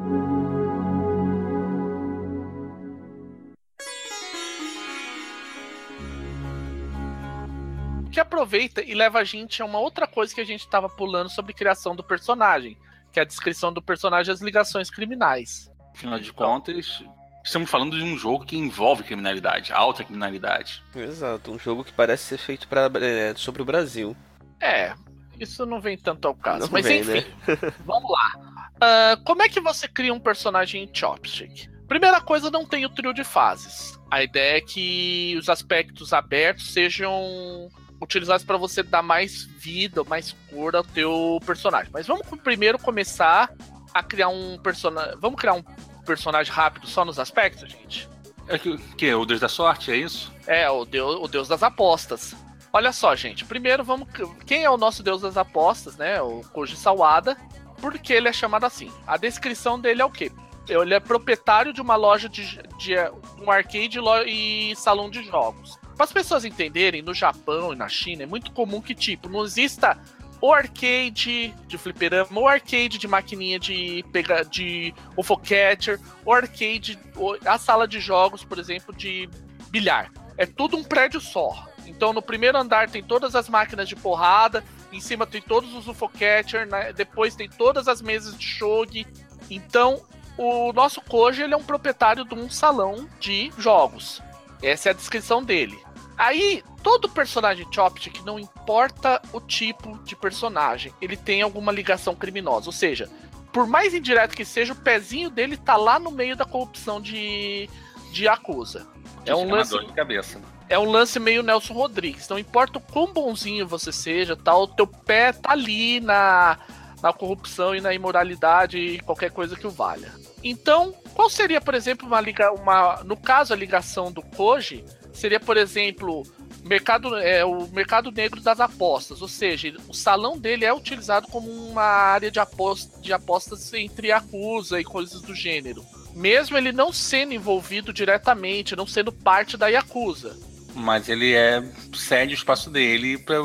Que 8.12 8.20
aproveita 8.20 8.82
e 8.82 8.96
leva 8.96 9.20
a 9.20 9.24
gente 9.24 9.62
a 9.62 9.66
uma 9.66 9.78
outra 9.78 10.08
coisa 10.08 10.34
que 10.34 10.42
a 10.42 10.46
gente 10.46 10.68
tava 10.68 10.90
pulando 10.90 11.30
sobre 11.30 11.54
criação 11.54 11.96
do 11.96 12.04
personagem, 12.04 12.76
que 13.12 13.20
é 13.20 13.22
a 13.22 13.26
descrição 13.26 13.72
do 13.72 13.82
personagem 13.82 14.32
e 14.32 14.34
as 14.34 14.42
ligações 14.42 14.90
criminais. 14.90 15.70
Afinal 15.94 16.18
de 16.18 16.34
contas, 16.34 17.04
estamos 17.48 17.70
falando 17.70 17.98
de 17.98 18.04
um 18.04 18.18
jogo 18.18 18.46
que 18.46 18.58
envolve 18.58 19.04
criminalidade, 19.04 19.72
alta 19.72 20.04
criminalidade. 20.04 20.84
Exato, 20.94 21.52
um 21.52 21.58
jogo 21.58 21.84
que 21.84 21.94
parece 21.94 22.24
ser 22.24 22.38
feito 22.38 22.68
pra, 22.68 22.92
é, 23.02 23.34
sobre 23.36 23.62
o 23.62 23.66
Brasil. 23.66 24.16
É, 24.60 24.94
isso 25.40 25.66
não 25.66 25.80
vem 25.80 25.98
tanto 25.98 26.28
ao 26.28 26.36
caso. 26.36 26.66
Não 26.66 26.70
mas 26.72 26.86
vem, 26.86 27.00
enfim, 27.00 27.12
né? 27.12 27.26
vamos 27.86 28.12
lá. 28.12 28.72
Ah, 28.82 29.18
como 29.24 29.42
é 29.42 29.50
que 29.50 29.62
você 29.62 29.88
cria 29.88 30.14
um 30.14 30.20
personagem 30.20 30.84
em 30.84 30.90
Chopstick? 30.94 31.70
Primeira 31.88 32.20
coisa, 32.20 32.52
não 32.52 32.66
tem 32.66 32.86
o 32.86 32.90
trio 32.90 33.14
de 33.14 33.24
fases. 33.24 33.98
A 34.12 34.22
ideia 34.22 34.58
é 34.58 34.62
que 34.62 35.36
os 35.40 35.48
aspectos 35.48 36.12
abertos 36.12 36.74
sejam 36.74 37.70
utilizados 38.02 38.44
para 38.44 38.58
você 38.58 38.84
dar 38.84 39.02
mais 39.02 39.46
vida, 39.46 40.04
mais 40.04 40.34
cor 40.50 40.76
ao 40.76 40.84
teu 40.84 41.40
personagem. 41.46 41.90
Mas 41.94 42.06
vamos 42.06 42.28
primeiro 42.44 42.78
começar 42.78 43.50
a 43.94 44.04
criar 44.04 44.28
um 44.28 44.58
personagem. 44.60 45.16
Vamos 45.20 45.40
criar 45.40 45.54
um 45.54 45.64
personagem 46.08 46.52
rápido 46.52 46.88
só 46.88 47.06
nos 47.06 47.20
aspectos, 47.20 47.70
gente? 47.70 48.10
É 48.48 48.58
que, 48.58 48.78
que 48.96 49.14
o 49.14 49.26
Deus 49.26 49.42
da 49.42 49.50
Sorte, 49.50 49.92
é 49.92 49.98
isso? 49.98 50.34
É, 50.48 50.70
o 50.70 50.86
Deus, 50.86 51.18
o 51.22 51.28
Deus 51.28 51.48
das 51.48 51.62
apostas. 51.62 52.34
Olha 52.72 52.94
só, 52.94 53.16
gente. 53.16 53.44
Primeiro 53.44 53.84
vamos. 53.84 54.08
Quem 54.46 54.64
é 54.64 54.70
o 54.70 54.78
nosso 54.78 55.04
Deus 55.04 55.22
das 55.22 55.36
apostas, 55.36 55.98
né? 55.98 56.22
O 56.22 56.42
Koji 56.54 56.78
Sawada. 56.78 57.38
Por 57.82 57.98
que 58.00 58.14
ele 58.14 58.28
é 58.28 58.34
chamado 58.34 58.66
assim? 58.66 58.92
A 59.06 59.18
descrição 59.18 59.80
dele 59.80 60.02
é 60.02 60.06
o 60.06 60.10
quê? 60.10 60.32
Ele 60.68 60.94
é 60.94 61.00
proprietário 61.00 61.72
de 61.72 61.82
uma 61.82 61.96
loja 61.96 62.28
de, 62.28 62.60
de 62.78 62.96
um 63.40 63.52
arcade 63.52 64.00
e 64.26 64.76
salão 64.76 65.10
de 65.10 65.24
jogos. 65.24 65.78
Para 65.96 66.04
as 66.04 66.12
pessoas 66.12 66.46
entenderem, 66.46 67.02
no 67.02 67.14
Japão 67.14 67.74
e 67.74 67.76
na 67.76 67.88
China 67.88 68.24
é 68.24 68.26
muito 68.26 68.52
comum 68.52 68.82
que 68.82 68.94
tipo 68.94 69.30
não 69.30 69.44
exista 69.44 69.98
o 70.40 70.54
arcade 70.54 71.54
de 71.68 71.78
fliperama, 71.78 72.40
o 72.40 72.48
arcade 72.48 72.98
de 72.98 73.08
maquininha 73.08 73.60
de 73.60 74.04
pegar 74.12 74.44
de 74.44 74.94
UFO 75.16 75.38
catcher, 75.38 76.00
o 76.24 76.32
arcade, 76.32 76.98
a 77.46 77.58
sala 77.58 77.88
de 77.88 78.00
jogos, 78.00 78.44
por 78.44 78.60
exemplo, 78.60 78.96
de 78.96 79.30
bilhar. 79.70 80.12
É 80.38 80.46
tudo 80.46 80.78
um 80.78 80.84
prédio 80.84 81.20
só. 81.20 81.68
Então 81.86 82.14
no 82.14 82.22
primeiro 82.22 82.58
andar 82.58 82.90
tem 82.90 83.02
todas 83.02 83.36
as 83.36 83.50
máquinas 83.50 83.88
de 83.88 83.96
porrada, 83.96 84.64
em 84.92 85.00
cima 85.00 85.26
tem 85.26 85.42
todos 85.42 85.74
os 85.74 85.88
UFO 85.88 86.10
catcher, 86.10 86.68
né? 86.68 86.94
depois 86.94 87.36
tem 87.36 87.50
todas 87.50 87.88
as 87.88 88.02
mesas 88.02 88.38
de 88.38 88.46
shogi. 88.46 89.08
Então 89.50 90.02
o 90.38 90.72
nosso 90.72 91.02
Koji 91.02 91.42
ele 91.42 91.54
é 91.54 91.58
um 91.58 91.64
proprietário 91.64 92.24
de 92.24 92.36
um 92.36 92.50
salão 92.50 93.10
de 93.20 93.52
jogos. 93.58 94.22
Essa 94.62 94.90
é 94.90 94.92
a 94.92 94.96
descrição 94.96 95.44
dele. 95.44 95.80
Aí, 96.18 96.64
todo 96.82 97.08
personagem 97.08 97.68
Chopstick, 97.72 98.24
não 98.26 98.40
importa 98.40 99.22
o 99.32 99.40
tipo 99.40 100.00
de 100.00 100.16
personagem, 100.16 100.92
ele 101.00 101.16
tem 101.16 101.42
alguma 101.42 101.72
ligação 101.72 102.16
criminosa. 102.16 102.68
Ou 102.68 102.74
seja, 102.74 103.08
por 103.54 103.68
mais 103.68 103.94
indireto 103.94 104.36
que 104.36 104.44
seja, 104.44 104.74
o 104.74 104.76
pezinho 104.76 105.30
dele 105.30 105.56
tá 105.58 105.76
lá 105.76 106.00
no 106.00 106.10
meio 106.10 106.36
da 106.36 106.44
corrupção 106.46 107.00
de, 107.00 107.70
de 108.12 108.28
Acusa. 108.28 108.88
É 109.26 109.36
um 109.36 109.50
lance 109.50 109.78
de 109.78 109.94
cabeça. 109.94 110.42
É 110.70 110.78
um 110.78 110.90
lance 110.90 111.20
meio 111.20 111.44
Nelson 111.44 111.74
Rodrigues. 111.74 112.28
Não 112.28 112.40
importa 112.40 112.80
o 112.80 112.82
quão 112.82 113.14
bonzinho 113.14 113.68
você 113.68 113.92
seja, 113.92 114.36
tal, 114.36 114.64
o 114.64 114.68
teu 114.68 114.88
pé 114.88 115.32
tá 115.32 115.52
ali 115.52 116.00
na, 116.00 116.58
na 117.02 117.14
corrupção 117.14 117.76
e 117.76 117.82
na 117.82 117.94
imoralidade 117.94 118.78
e 118.78 119.00
qualquer 119.00 119.32
coisa 119.32 119.56
que 119.56 119.68
o 119.68 119.72
valha. 119.72 120.12
Então, 120.44 120.94
qual 121.14 121.30
seria, 121.30 121.62
por 121.62 121.74
exemplo, 121.74 122.08
uma 122.08 122.20
liga, 122.20 122.52
uma, 122.52 123.04
no 123.04 123.16
caso 123.16 123.54
a 123.54 123.58
ligação 123.58 124.12
do 124.12 124.22
Koji 124.22 124.84
seria, 125.18 125.40
por 125.40 125.58
exemplo, 125.58 126.24
mercado, 126.64 127.18
é, 127.18 127.44
o 127.44 127.68
mercado 127.70 128.12
negro 128.12 128.40
das 128.42 128.60
apostas, 128.60 129.22
ou 129.22 129.28
seja, 129.28 129.76
o 129.88 129.94
salão 129.94 130.38
dele 130.38 130.66
é 130.66 130.74
utilizado 130.74 131.28
como 131.28 131.50
uma 131.50 131.84
área 131.84 132.30
de, 132.30 132.40
aposta, 132.40 133.02
de 133.02 133.12
apostas 133.12 133.74
entre 133.74 134.10
Yakuza 134.10 134.80
e 134.80 134.84
coisas 134.84 135.22
do 135.22 135.34
gênero. 135.34 135.84
Mesmo 136.14 136.58
ele 136.58 136.72
não 136.72 136.92
sendo 136.92 137.34
envolvido 137.34 137.94
diretamente, 137.94 138.76
não 138.76 138.88
sendo 138.88 139.12
parte 139.12 139.58
da 139.58 139.68
Yakuza. 139.68 140.38
Mas 140.74 141.10
ele 141.10 141.34
é 141.34 141.64
cede 141.94 142.34
o 142.34 142.36
espaço 142.36 142.70
dele 142.70 143.18
para 143.18 143.42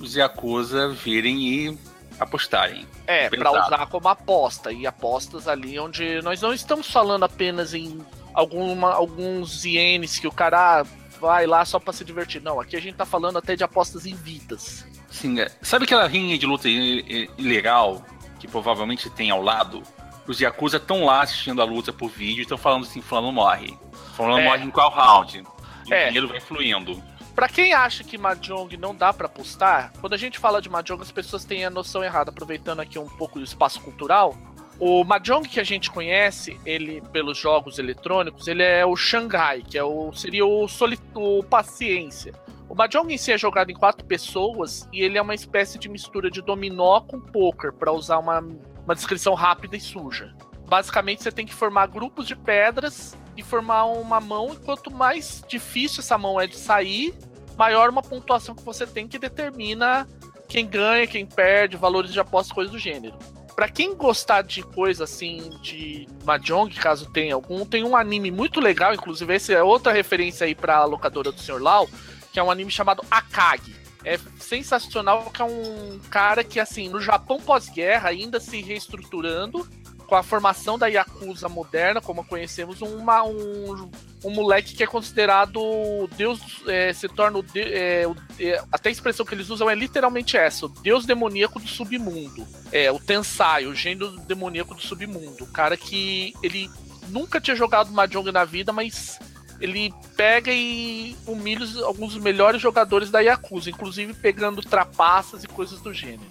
os 0.00 0.14
Yakuza 0.14 0.88
virem 0.88 1.42
e 1.42 1.78
apostarem. 2.18 2.86
É, 3.06 3.28
para 3.28 3.50
usar 3.50 3.86
como 3.86 4.08
aposta. 4.08 4.72
E 4.72 4.86
apostas 4.86 5.46
ali 5.46 5.78
onde 5.78 6.20
nós 6.22 6.40
não 6.40 6.52
estamos 6.52 6.90
falando 6.90 7.24
apenas 7.24 7.74
em 7.74 8.00
alguma, 8.32 8.92
alguns 8.92 9.64
ienes 9.64 10.18
que 10.18 10.26
o 10.26 10.32
cara 10.32 10.84
vai 11.24 11.46
lá 11.46 11.64
só 11.64 11.80
para 11.80 11.92
se 11.92 12.04
divertir. 12.04 12.42
Não, 12.42 12.60
aqui 12.60 12.76
a 12.76 12.80
gente 12.80 12.96
tá 12.96 13.06
falando 13.06 13.38
até 13.38 13.56
de 13.56 13.64
apostas 13.64 14.04
em 14.04 14.14
vidas. 14.14 14.86
Sim, 15.10 15.40
é. 15.40 15.50
sabe 15.62 15.84
aquela 15.84 16.06
rinha 16.06 16.36
de 16.36 16.44
luta 16.44 16.68
ilegal 16.68 18.04
que 18.38 18.46
provavelmente 18.46 19.08
tem 19.08 19.30
ao 19.30 19.40
lado? 19.40 19.82
Os 20.26 20.40
Yakuza 20.40 20.76
estão 20.76 21.04
lá 21.04 21.22
assistindo 21.22 21.62
a 21.62 21.64
luta 21.64 21.92
por 21.92 22.10
vídeo 22.10 22.40
e 22.40 22.42
estão 22.42 22.58
falando 22.58 22.84
assim, 22.84 23.00
fulano 23.00 23.32
morre. 23.32 23.76
Fulano 24.14 24.40
é. 24.40 24.44
morre 24.44 24.64
em 24.64 24.70
qual 24.70 24.90
round? 24.90 25.42
E 25.86 25.94
é. 25.94 26.04
o 26.04 26.06
dinheiro 26.08 26.28
vai 26.28 26.40
fluindo. 26.40 27.02
Pra 27.34 27.48
quem 27.48 27.72
acha 27.72 28.04
que 28.04 28.18
Mahjong 28.18 28.76
não 28.76 28.94
dá 28.94 29.12
para 29.12 29.26
apostar, 29.26 29.92
quando 30.00 30.12
a 30.12 30.16
gente 30.16 30.38
fala 30.38 30.60
de 30.62 30.68
Mahjong, 30.68 31.02
as 31.02 31.10
pessoas 31.10 31.44
têm 31.44 31.64
a 31.64 31.70
noção 31.70 32.04
errada, 32.04 32.30
aproveitando 32.30 32.80
aqui 32.80 32.98
um 32.98 33.08
pouco 33.08 33.38
do 33.38 33.44
espaço 33.44 33.80
cultural. 33.80 34.36
O 34.78 35.04
Mahjong 35.04 35.48
que 35.48 35.60
a 35.60 35.64
gente 35.64 35.90
conhece, 35.90 36.58
ele 36.66 37.00
pelos 37.12 37.38
jogos 37.38 37.78
eletrônicos, 37.78 38.48
ele 38.48 38.62
é 38.62 38.84
o 38.84 38.96
Shanghai, 38.96 39.62
que 39.62 39.78
é 39.78 39.84
o 39.84 40.12
seria 40.12 40.44
o, 40.44 40.66
soli, 40.66 40.98
o 41.14 41.42
paciência. 41.44 42.32
O 42.68 42.74
Mahjong 42.74 43.12
em 43.12 43.16
si 43.16 43.30
é 43.30 43.38
jogado 43.38 43.70
em 43.70 43.74
quatro 43.74 44.04
pessoas 44.04 44.88
e 44.92 45.00
ele 45.00 45.16
é 45.16 45.22
uma 45.22 45.34
espécie 45.34 45.78
de 45.78 45.88
mistura 45.88 46.30
de 46.30 46.42
dominó 46.42 47.00
com 47.00 47.20
poker, 47.20 47.72
para 47.72 47.92
usar 47.92 48.18
uma, 48.18 48.40
uma 48.40 48.94
descrição 48.94 49.34
rápida 49.34 49.76
e 49.76 49.80
suja. 49.80 50.34
Basicamente, 50.66 51.22
você 51.22 51.30
tem 51.30 51.46
que 51.46 51.54
formar 51.54 51.86
grupos 51.86 52.26
de 52.26 52.34
pedras 52.34 53.16
e 53.36 53.42
formar 53.42 53.84
uma 53.84 54.20
mão, 54.20 54.54
e 54.54 54.56
quanto 54.56 54.90
mais 54.90 55.44
difícil 55.46 56.00
essa 56.00 56.16
mão 56.16 56.40
é 56.40 56.46
de 56.46 56.56
sair, 56.56 57.14
maior 57.56 57.90
uma 57.90 58.02
pontuação 58.02 58.54
que 58.54 58.62
você 58.64 58.86
tem 58.86 59.06
que 59.06 59.18
determina 59.18 60.08
quem 60.48 60.66
ganha, 60.66 61.06
quem 61.06 61.26
perde, 61.26 61.76
valores 61.76 62.12
de 62.12 62.20
aposta, 62.20 62.54
coisas 62.54 62.72
do 62.72 62.78
gênero. 62.78 63.16
Para 63.54 63.68
quem 63.68 63.94
gostar 63.94 64.42
de 64.42 64.62
coisa 64.62 65.04
assim, 65.04 65.50
de 65.62 66.08
Mahjong, 66.24 66.74
caso 66.74 67.06
tenha 67.10 67.34
algum, 67.34 67.64
tem 67.64 67.84
um 67.84 67.96
anime 67.96 68.30
muito 68.30 68.60
legal, 68.60 68.92
inclusive 68.92 69.32
esse 69.32 69.54
é 69.54 69.62
outra 69.62 69.92
referência 69.92 70.44
aí 70.44 70.54
pra 70.54 70.84
locadora 70.84 71.30
do 71.30 71.40
Sr. 71.40 71.62
Lau, 71.62 71.88
que 72.32 72.40
é 72.40 72.42
um 72.42 72.50
anime 72.50 72.70
chamado 72.70 73.04
Akagi. 73.10 73.76
É 74.04 74.18
sensacional, 74.38 75.30
que 75.30 75.40
é 75.40 75.44
um 75.44 76.00
cara 76.10 76.42
que, 76.42 76.58
assim, 76.58 76.88
no 76.88 77.00
Japão 77.00 77.40
pós-guerra, 77.40 78.10
ainda 78.10 78.40
se 78.40 78.60
reestruturando, 78.60 79.66
com 80.06 80.14
a 80.14 80.22
formação 80.22 80.78
da 80.78 80.88
Yakuza 80.88 81.48
moderna, 81.48 82.00
como 82.00 82.24
conhecemos, 82.24 82.82
uma, 82.82 83.22
um, 83.22 83.90
um 84.24 84.30
moleque 84.30 84.74
que 84.74 84.82
é 84.82 84.86
considerado 84.86 86.08
Deus, 86.16 86.40
é, 86.66 86.92
se 86.92 87.08
torna 87.08 87.38
o, 87.38 87.44
é, 87.54 88.06
o 88.06 88.16
é, 88.40 88.62
até 88.72 88.88
a 88.88 88.92
expressão 88.92 89.24
que 89.24 89.34
eles 89.34 89.50
usam 89.50 89.68
é 89.68 89.74
literalmente 89.74 90.36
essa, 90.36 90.66
o 90.66 90.68
Deus 90.68 91.04
demoníaco 91.04 91.60
do 91.60 91.68
submundo. 91.68 92.46
É, 92.72 92.90
o 92.90 92.98
Tensai, 92.98 93.66
o 93.66 93.74
gênio 93.74 94.10
demoníaco 94.20 94.74
do 94.74 94.80
submundo. 94.80 95.44
O 95.44 95.52
cara 95.52 95.76
que 95.76 96.32
ele 96.42 96.70
nunca 97.08 97.40
tinha 97.40 97.54
jogado 97.54 97.92
Mahjong 97.92 98.32
na 98.32 98.44
vida, 98.44 98.72
mas 98.72 99.18
ele 99.60 99.92
pega 100.16 100.50
e 100.52 101.16
humilha 101.26 101.66
alguns 101.84 102.14
dos 102.14 102.22
melhores 102.22 102.60
jogadores 102.60 103.10
da 103.10 103.20
Yakuza, 103.20 103.70
inclusive 103.70 104.14
pegando 104.14 104.62
trapaças 104.62 105.44
e 105.44 105.48
coisas 105.48 105.80
do 105.80 105.92
gênero. 105.92 106.26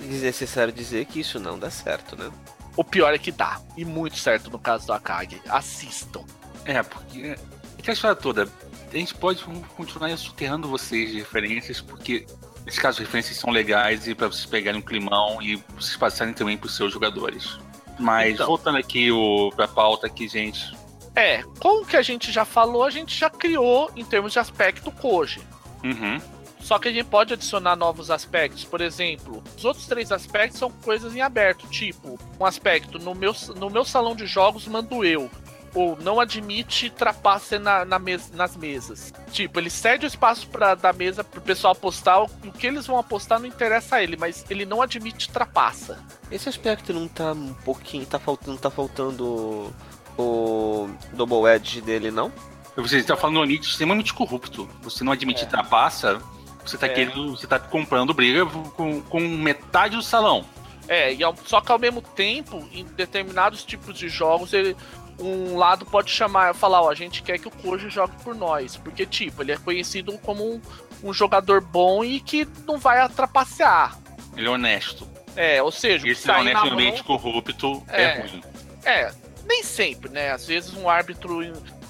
É 0.00 0.04
necessário 0.04 0.72
dizer 0.72 1.06
que 1.06 1.20
isso 1.20 1.40
não 1.40 1.58
dá 1.58 1.70
certo, 1.70 2.16
né? 2.16 2.30
O 2.76 2.84
pior 2.84 3.12
é 3.14 3.18
que 3.18 3.32
dá. 3.32 3.60
E 3.76 3.84
muito 3.84 4.16
certo 4.16 4.50
no 4.50 4.58
caso 4.58 4.86
do 4.86 4.92
Akagi. 4.92 5.40
Assistam. 5.48 6.24
É, 6.70 6.82
porque. 6.82 7.36
É 7.78 7.82
que 7.82 7.90
a 7.90 7.92
história 7.92 8.16
toda. 8.16 8.48
A 8.92 8.96
gente 8.96 9.14
pode 9.14 9.42
continuar 9.76 10.16
soterrando 10.16 10.68
vocês 10.68 11.10
de 11.10 11.18
referências, 11.18 11.80
porque 11.80 12.26
esses 12.66 12.78
casos 12.78 12.96
de 12.98 13.04
referências 13.04 13.36
são 13.36 13.50
legais 13.50 14.06
e 14.06 14.14
para 14.14 14.26
vocês 14.26 14.46
pegarem 14.46 14.80
um 14.80 14.84
climão 14.84 15.40
e 15.40 15.56
vocês 15.76 15.96
passarem 15.96 16.34
também 16.34 16.56
para 16.56 16.66
os 16.66 16.76
seus 16.76 16.92
jogadores. 16.92 17.58
Mas 17.98 18.34
então, 18.34 18.46
voltando 18.46 18.78
aqui 18.78 19.10
o, 19.10 19.50
pra 19.54 19.68
pauta 19.68 20.06
aqui, 20.06 20.26
gente. 20.26 20.76
É, 21.14 21.42
como 21.58 21.86
que 21.86 21.96
a 21.96 22.02
gente 22.02 22.32
já 22.32 22.44
falou, 22.44 22.84
a 22.84 22.90
gente 22.90 23.16
já 23.16 23.28
criou 23.28 23.90
em 23.96 24.04
termos 24.04 24.32
de 24.32 24.38
aspecto 24.38 24.90
Koji. 24.90 25.40
Uhum. 25.84 26.20
Só 26.60 26.78
que 26.78 26.88
a 26.88 26.92
gente 26.92 27.06
pode 27.06 27.32
adicionar 27.32 27.74
novos 27.74 28.10
aspectos. 28.10 28.64
Por 28.64 28.80
exemplo, 28.80 29.42
os 29.56 29.64
outros 29.64 29.86
três 29.86 30.12
aspectos 30.12 30.58
são 30.58 30.70
coisas 30.70 31.16
em 31.16 31.20
aberto, 31.20 31.66
tipo, 31.68 32.18
um 32.38 32.44
aspecto 32.44 32.98
no 32.98 33.14
meu, 33.14 33.34
no 33.56 33.70
meu 33.70 33.84
salão 33.84 34.14
de 34.14 34.26
jogos 34.26 34.66
mando 34.66 35.04
eu. 35.04 35.30
Ou 35.74 35.96
não 36.00 36.18
admite 36.18 36.90
trapaça 36.90 37.58
na, 37.58 37.84
na 37.84 37.98
mes 37.98 38.30
nas 38.32 38.56
mesas. 38.56 39.12
Tipo, 39.30 39.60
ele 39.60 39.70
cede 39.70 40.04
o 40.04 40.08
espaço 40.08 40.48
pra, 40.48 40.74
da 40.74 40.92
mesa 40.92 41.22
pro 41.22 41.40
pessoal 41.40 41.72
apostar. 41.72 42.22
O, 42.22 42.30
o 42.44 42.52
que 42.52 42.66
eles 42.66 42.86
vão 42.86 42.98
apostar 42.98 43.38
não 43.38 43.46
interessa 43.46 43.96
a 43.96 44.02
ele, 44.02 44.16
mas 44.16 44.44
ele 44.50 44.66
não 44.66 44.82
admite 44.82 45.30
trapaça. 45.30 46.04
Esse 46.30 46.48
aspecto 46.48 46.92
não 46.92 47.06
tá 47.06 47.32
um 47.32 47.54
pouquinho. 47.64 48.04
Tá 48.04 48.18
faltando, 48.18 48.58
tá 48.58 48.70
faltando 48.70 49.72
o 50.18 50.90
Double 51.12 51.48
Edge 51.48 51.80
dele, 51.80 52.10
não? 52.10 52.32
Você 52.76 52.98
está 52.98 53.16
falando 53.16 53.38
um 53.38 53.42
Onix 53.42 53.66
extremamente 53.66 54.14
corrupto. 54.14 54.68
Você 54.82 55.04
não 55.04 55.12
admite 55.12 55.44
é. 55.44 55.46
trapaça, 55.46 56.20
você 56.64 56.78
tá 56.78 56.86
é. 56.86 56.90
querendo. 56.90 57.36
Você 57.36 57.46
tá 57.46 57.58
comprando 57.58 58.14
briga 58.14 58.46
com, 58.46 59.00
com 59.02 59.20
metade 59.20 59.96
do 59.96 60.02
salão. 60.02 60.44
É, 60.88 61.14
e 61.14 61.22
ao, 61.22 61.34
só 61.44 61.60
que 61.60 61.70
ao 61.70 61.78
mesmo 61.78 62.02
tempo, 62.02 62.68
em 62.72 62.84
determinados 62.84 63.64
tipos 63.64 63.96
de 63.96 64.08
jogos, 64.08 64.52
ele, 64.52 64.76
um 65.20 65.56
lado 65.56 65.84
pode 65.84 66.10
chamar, 66.10 66.54
falar, 66.54 66.82
ó, 66.82 66.90
a 66.90 66.94
gente 66.94 67.22
quer 67.22 67.38
que 67.38 67.48
o 67.48 67.50
Koji 67.50 67.90
jogue 67.90 68.14
por 68.24 68.34
nós. 68.34 68.76
Porque, 68.76 69.04
tipo, 69.04 69.42
ele 69.42 69.52
é 69.52 69.56
conhecido 69.56 70.16
como 70.18 70.54
um, 70.54 70.60
um 71.02 71.12
jogador 71.12 71.60
bom 71.60 72.04
e 72.04 72.20
que 72.20 72.48
não 72.66 72.78
vai 72.78 73.00
atrapalhar. 73.00 73.98
Ele 74.36 74.46
é 74.46 74.50
honesto. 74.50 75.08
É, 75.36 75.62
ou 75.62 75.70
seja, 75.70 76.08
esse 76.08 76.30
é 76.30 76.36
honestamente 76.36 76.98
mão, 76.98 77.04
corrupto 77.04 77.82
é, 77.88 78.02
é 78.02 78.20
ruim. 78.20 78.42
É, 78.84 79.12
nem 79.46 79.62
sempre, 79.62 80.10
né? 80.10 80.32
Às 80.32 80.46
vezes 80.46 80.74
um 80.74 80.88
árbitro 80.88 81.40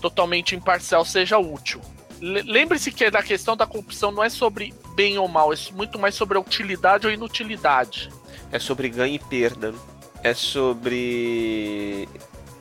totalmente 0.00 0.54
imparcial 0.54 1.04
seja 1.04 1.38
útil. 1.38 1.80
Lembre-se 2.20 2.92
que 2.92 3.04
a 3.04 3.22
questão 3.22 3.56
da 3.56 3.66
corrupção 3.66 4.12
não 4.12 4.22
é 4.22 4.28
sobre 4.28 4.74
bem 4.94 5.16
ou 5.16 5.26
mal, 5.26 5.52
é 5.54 5.56
muito 5.72 5.98
mais 5.98 6.14
sobre 6.14 6.36
a 6.36 6.40
utilidade 6.40 7.06
ou 7.06 7.12
inutilidade. 7.12 8.10
É 8.52 8.58
sobre 8.58 8.90
ganho 8.90 9.14
e 9.14 9.18
perda. 9.18 9.74
É 10.22 10.34
sobre 10.34 12.06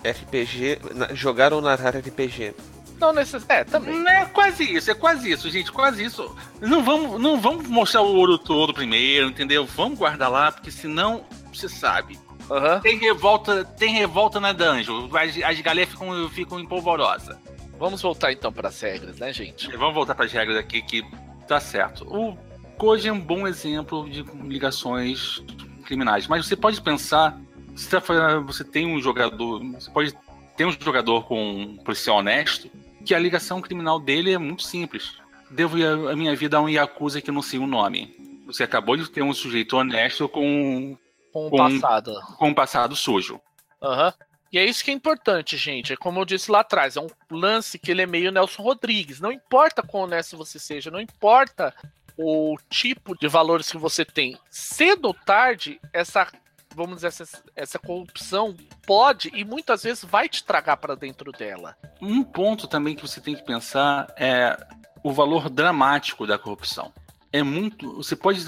RPG, 0.04 0.80
jogar 1.14 1.54
ou 1.54 1.62
narrar 1.62 1.98
RPG. 1.98 2.54
Não 3.00 3.14
necess... 3.14 3.46
É, 3.48 3.64
também. 3.64 4.06
É 4.08 4.26
quase 4.26 4.64
isso, 4.64 4.92
é 4.92 4.94
quase 4.94 5.32
isso, 5.32 5.50
gente, 5.50 5.72
quase 5.72 6.04
isso. 6.04 6.36
Não 6.60 6.84
vamos, 6.84 7.20
não 7.20 7.40
vamos 7.40 7.68
mostrar 7.68 8.02
o 8.02 8.14
ouro 8.14 8.38
todo 8.38 8.74
primeiro, 8.74 9.30
entendeu? 9.30 9.66
Vamos 9.66 9.98
guardar 9.98 10.30
lá, 10.30 10.52
porque 10.52 10.70
senão, 10.70 11.26
você 11.54 11.70
sabe. 11.70 12.20
Uhum. 12.50 12.80
Tem 12.82 12.98
revolta, 12.98 13.64
tem 13.64 13.94
revolta 13.94 14.40
na 14.40 14.52
dungeon. 14.52 15.08
As, 15.16 15.38
as 15.42 15.62
galera 15.62 15.90
ficam, 15.90 16.30
ficam 16.30 16.60
empolvorosa. 16.60 17.40
Vamos 17.78 18.02
voltar 18.02 18.34
então 18.34 18.52
para 18.52 18.68
as 18.68 18.82
regras, 18.82 19.18
né, 19.18 19.32
gente? 19.32 19.72
Vamos 19.78 19.94
voltar 19.94 20.14
para 20.14 20.26
as 20.26 20.32
regras 20.34 20.58
aqui 20.58 20.82
que 20.82 21.02
tá 21.48 21.60
certo. 21.62 22.04
O 22.06 22.38
Koji 22.78 23.08
é 23.08 23.14
um 23.14 23.20
bom 23.20 23.48
exemplo 23.48 24.10
de 24.10 24.24
ligações 24.44 25.42
criminais, 25.86 26.28
mas 26.28 26.46
você 26.46 26.56
pode 26.56 26.82
pensar, 26.82 27.40
se 27.80 28.42
você 28.46 28.64
tem 28.64 28.86
um 28.86 29.00
jogador, 29.00 29.64
você 29.74 29.90
pode 29.90 30.14
ter 30.58 30.66
um 30.66 30.72
jogador 30.72 31.26
com 31.26 31.62
um 31.62 31.78
policial 31.78 32.18
honesto, 32.18 32.70
que 33.06 33.16
a 33.16 33.20
ligação 33.20 33.62
criminal 33.62 34.00
dele 34.00 34.34
é 34.34 34.38
muito 34.38 34.64
simples. 34.64 35.14
Devo 35.50 35.78
a 36.10 36.16
minha 36.16 36.36
vida 36.36 36.58
a 36.58 36.62
um 36.62 36.68
Yakuza 36.68 37.22
que 37.22 37.32
não 37.32 37.42
sei 37.42 37.58
o 37.58 37.66
nome. 37.66 38.44
Você 38.46 38.64
acabou 38.64 38.98
de 38.98 39.10
ter 39.10 39.22
um 39.22 39.34
sujeito 39.34 39.78
honesto 39.78 40.28
com. 40.28 40.98
Com 41.32 41.48
um 41.48 41.52
passado. 41.52 42.14
Com 42.38 42.50
um 42.50 42.54
passado 42.54 42.96
sujo. 42.96 43.40
Aham. 43.82 44.08
Uhum. 44.08 44.26
E 44.52 44.58
é 44.58 44.66
isso 44.66 44.84
que 44.84 44.90
é 44.90 44.94
importante, 44.94 45.56
gente. 45.56 45.94
É 45.94 45.96
como 45.96 46.20
eu 46.20 46.26
disse 46.26 46.50
lá 46.50 46.62
atrás, 46.62 46.98
é 46.98 47.00
um 47.00 47.10
lance 47.30 47.78
que 47.78 47.92
ele 47.92 48.02
é 48.02 48.08
meio 48.08 48.32
Nelson 48.32 48.64
Rodrigues. 48.64 49.20
Não 49.20 49.32
importa 49.32 49.84
quão 49.84 50.04
honesto 50.04 50.36
você 50.36 50.58
seja, 50.58 50.90
não 50.90 51.00
importa 51.00 51.74
o 52.18 52.58
tipo 52.68 53.16
de 53.18 53.28
valores 53.28 53.72
que 53.72 53.78
você 53.78 54.04
tem. 54.04 54.38
Cedo 54.50 55.06
ou 55.06 55.14
tarde, 55.14 55.80
essa 55.94 56.28
vamos 56.76 56.98
dizer, 56.98 57.08
essa, 57.08 57.44
essa 57.56 57.80
corrupção 57.80 58.56
pode 58.86 59.32
e 59.34 59.44
muitas 59.44 59.84
vezes 59.84 60.04
vai 60.04 60.30
te 60.30 60.44
tragar 60.44 60.78
para 60.78 60.96
dentro 60.96 61.32
dela. 61.32 61.76
Um 62.02 62.24
ponto 62.24 62.68
também 62.68 62.96
que 62.96 63.02
você 63.02 63.20
tem 63.20 63.36
que 63.36 63.44
pensar 63.44 64.08
é 64.18 64.58
o 65.04 65.12
valor 65.12 65.50
dramático 65.50 66.28
da 66.28 66.38
corrupção. 66.38 66.94
É 67.32 67.44
muito. 67.44 67.98
Você 67.98 68.16
pode 68.16 68.46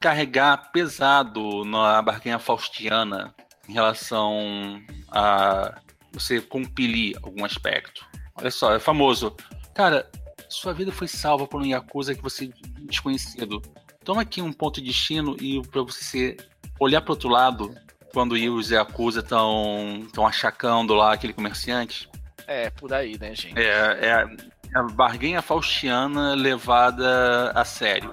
carregar 0.00 0.70
pesado 0.72 1.64
na 1.64 2.02
barquinha 2.02 2.38
faustiana 2.38 3.34
em 3.68 3.72
relação 3.72 4.82
a 5.10 5.80
você 6.12 6.40
compilir 6.40 7.16
algum 7.22 7.44
aspecto. 7.44 8.04
Olha 8.36 8.50
só, 8.50 8.74
é 8.74 8.78
famoso. 8.78 9.34
Cara, 9.72 10.10
sua 10.48 10.72
vida 10.72 10.92
foi 10.92 11.08
salva 11.08 11.46
por 11.46 11.60
um 11.60 11.66
Yakuza 11.66 12.14
que 12.14 12.22
você 12.22 12.50
desconhecido. 12.80 13.62
Toma 14.04 14.22
aqui 14.22 14.42
um 14.42 14.52
ponto 14.52 14.80
de 14.80 14.88
destino 14.88 15.36
e 15.40 15.62
para 15.68 15.82
você 15.82 16.36
olhar 16.78 17.00
para 17.00 17.12
outro 17.12 17.28
lado 17.28 17.74
quando 18.12 18.32
os 18.32 18.70
Yakuza 18.70 19.20
estão 19.20 20.06
tão 20.12 20.26
achacando 20.26 20.94
lá 20.94 21.12
aquele 21.12 21.32
comerciante. 21.32 22.08
É, 22.46 22.70
por 22.70 22.92
aí, 22.92 23.18
né, 23.18 23.34
gente? 23.34 23.58
É, 23.58 24.06
é 24.06 24.26
a 24.74 24.82
barganha 24.82 25.40
faustiana 25.40 26.34
levada 26.34 27.50
a 27.52 27.64
sério. 27.64 28.10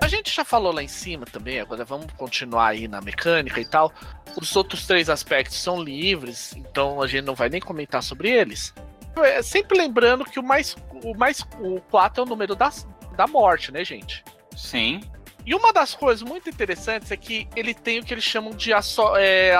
A 0.00 0.08
gente 0.08 0.34
já 0.34 0.44
falou 0.44 0.72
lá 0.72 0.82
em 0.82 0.88
cima 0.88 1.26
também, 1.26 1.60
agora 1.60 1.84
vamos 1.84 2.06
continuar 2.16 2.68
aí 2.68 2.88
na 2.88 3.00
mecânica 3.00 3.60
e 3.60 3.64
tal. 3.64 3.92
Os 4.40 4.56
outros 4.56 4.86
três 4.86 5.10
aspectos 5.10 5.60
são 5.60 5.82
livres, 5.82 6.54
então 6.56 7.02
a 7.02 7.06
gente 7.06 7.24
não 7.24 7.34
vai 7.34 7.48
nem 7.48 7.60
comentar 7.60 8.02
sobre 8.02 8.30
eles. 8.30 8.72
É, 9.16 9.42
sempre 9.42 9.76
lembrando 9.76 10.24
que 10.24 10.40
o 10.40 10.42
mais 10.42 10.76
o 11.04 11.14
mais 11.14 11.46
o 11.60 11.80
4 11.90 12.22
é 12.22 12.26
o 12.26 12.28
número 12.28 12.54
da, 12.54 12.70
da 13.16 13.26
morte, 13.26 13.72
né, 13.72 13.84
gente? 13.84 14.24
Sim. 14.56 15.00
E 15.44 15.54
uma 15.54 15.72
das 15.72 15.94
coisas 15.94 16.22
muito 16.22 16.48
interessantes 16.48 17.10
é 17.10 17.16
que 17.16 17.48
ele 17.56 17.74
tem 17.74 17.98
o 17.98 18.04
que 18.04 18.14
eles 18.14 18.24
chamam 18.24 18.52
de 18.52 18.72
a, 18.72 18.80
é, 19.18 19.54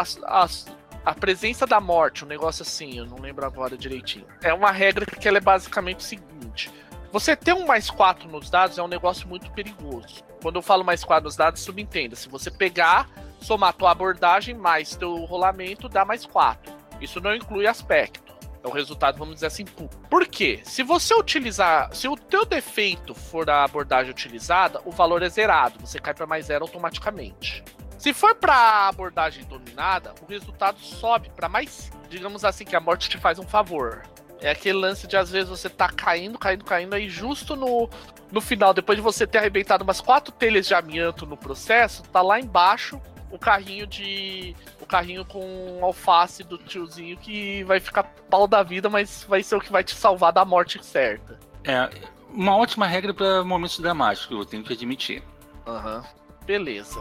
a, 1.05 1.15
presença 1.15 1.67
da 1.67 1.81
morte, 1.81 2.25
um 2.25 2.29
negócio 2.29 2.63
assim, 2.63 2.99
eu 2.99 3.07
não 3.07 3.19
lembro 3.19 3.45
agora 3.45 3.77
direitinho. 3.77 4.27
É 4.43 4.55
uma 4.55 4.71
regra 4.71 5.05
que 5.05 5.27
ela 5.27 5.39
é 5.39 5.41
basicamente 5.41 5.99
o 5.99 6.03
seguinte: 6.03 6.71
você 7.11 7.35
ter 7.35 7.53
um 7.53 7.67
mais 7.67 7.91
4 7.91 8.29
nos 8.29 8.49
dados 8.49 8.79
é 8.79 8.83
um 8.83 8.89
negócio 8.89 9.27
muito 9.27 9.51
perigoso. 9.51 10.23
Quando 10.41 10.57
eu 10.57 10.63
falo 10.63 10.85
mais 10.85 11.03
4 11.03 11.25
nos 11.25 11.37
dados, 11.37 11.63
subentenda. 11.63 12.15
Se 12.15 12.29
você 12.29 12.51
pegar, 12.51 13.09
somar 13.41 13.73
tua 13.73 13.91
abordagem 13.91 14.55
mais 14.55 14.95
teu 14.95 15.17
rolamento, 15.25 15.89
dá 15.89 16.05
mais 16.05 16.25
4. 16.25 16.73
Isso 17.01 17.21
não 17.21 17.35
inclui 17.35 17.67
aspecto. 17.67 18.32
É 18.63 18.69
o 18.69 18.71
resultado, 18.71 19.19
vamos 19.19 19.35
dizer 19.35 19.47
assim, 19.47 19.65
puro. 19.65 19.91
Por 20.09 20.27
quê? 20.27 20.61
Se 20.65 20.83
você 20.83 21.15
utilizar, 21.15 21.93
se 21.95 22.07
o 22.07 22.17
teu 22.17 22.45
defeito 22.45 23.13
for 23.13 23.51
a 23.51 23.65
abordagem 23.65 24.11
utilizada, 24.11 24.81
o 24.85 24.93
valor 24.93 25.23
é 25.23 25.29
zerado, 25.29 25.81
você 25.81 25.99
cai 25.99 26.15
para 26.15 26.27
mais 26.27 26.47
zero 26.47 26.65
automaticamente. 26.65 27.65
Se 27.99 28.13
for 28.13 28.35
para 28.35 28.89
abordagem 28.89 29.45
dominada, 29.45 30.15
o 30.23 30.31
resultado 30.31 30.81
sobe 30.81 31.31
para 31.31 31.49
mais, 31.49 31.91
digamos 32.09 32.45
assim, 32.45 32.65
que 32.65 32.77
a 32.77 32.81
morte 32.81 33.09
te 33.09 33.19
faz 33.19 33.39
um 33.39 33.47
favor. 33.47 34.03
É 34.41 34.51
aquele 34.51 34.79
lance 34.79 35.07
de 35.07 35.17
às 35.17 35.31
vezes 35.31 35.49
você 35.49 35.69
tá 35.69 35.89
caindo, 35.89 36.37
caindo, 36.39 36.65
caindo, 36.65 36.95
aí 36.95 37.09
justo 37.09 37.55
no, 37.55 37.89
no 38.31 38.41
final, 38.41 38.75
depois 38.75 38.97
de 38.97 39.03
você 39.03 39.25
ter 39.25 39.39
arrebentado 39.39 39.85
umas 39.85 40.01
quatro 40.01 40.33
telhas 40.33 40.67
de 40.67 40.75
amianto 40.75 41.27
no 41.27 41.37
processo, 41.37 42.03
tá 42.05 42.21
lá 42.23 42.41
embaixo 42.41 43.01
o 43.33 43.39
carrinho 43.39 43.87
de. 43.87 44.55
O 44.81 44.87
carrinho 44.87 45.25
com 45.25 45.79
alface 45.83 46.45
do 46.45 46.59
tiozinho 46.59 47.17
que 47.17 47.65
vai 47.65 47.81
ficar 47.81 48.05
pau 48.29 48.47
da 48.47 48.63
vida, 48.63 48.91
mas 48.91 49.25
vai 49.27 49.43
ser 49.43 49.57
o 49.57 49.61
que 49.61 49.73
vai 49.73 49.83
te 49.83 49.95
salvar 49.95 50.33
da 50.33 50.45
morte 50.45 50.85
certa. 50.85 51.41
É, 51.65 51.89
uma 52.29 52.57
ótima 52.57 52.87
regra 52.87 53.15
para 53.15 53.43
momentos 53.43 53.81
dramáticos, 53.81 54.39
eu 54.39 54.45
tenho 54.45 54.63
que 54.63 54.75
admitir. 54.75 55.23
Aham. 55.67 55.99
Uhum. 55.99 56.23
Beleza. 56.45 57.01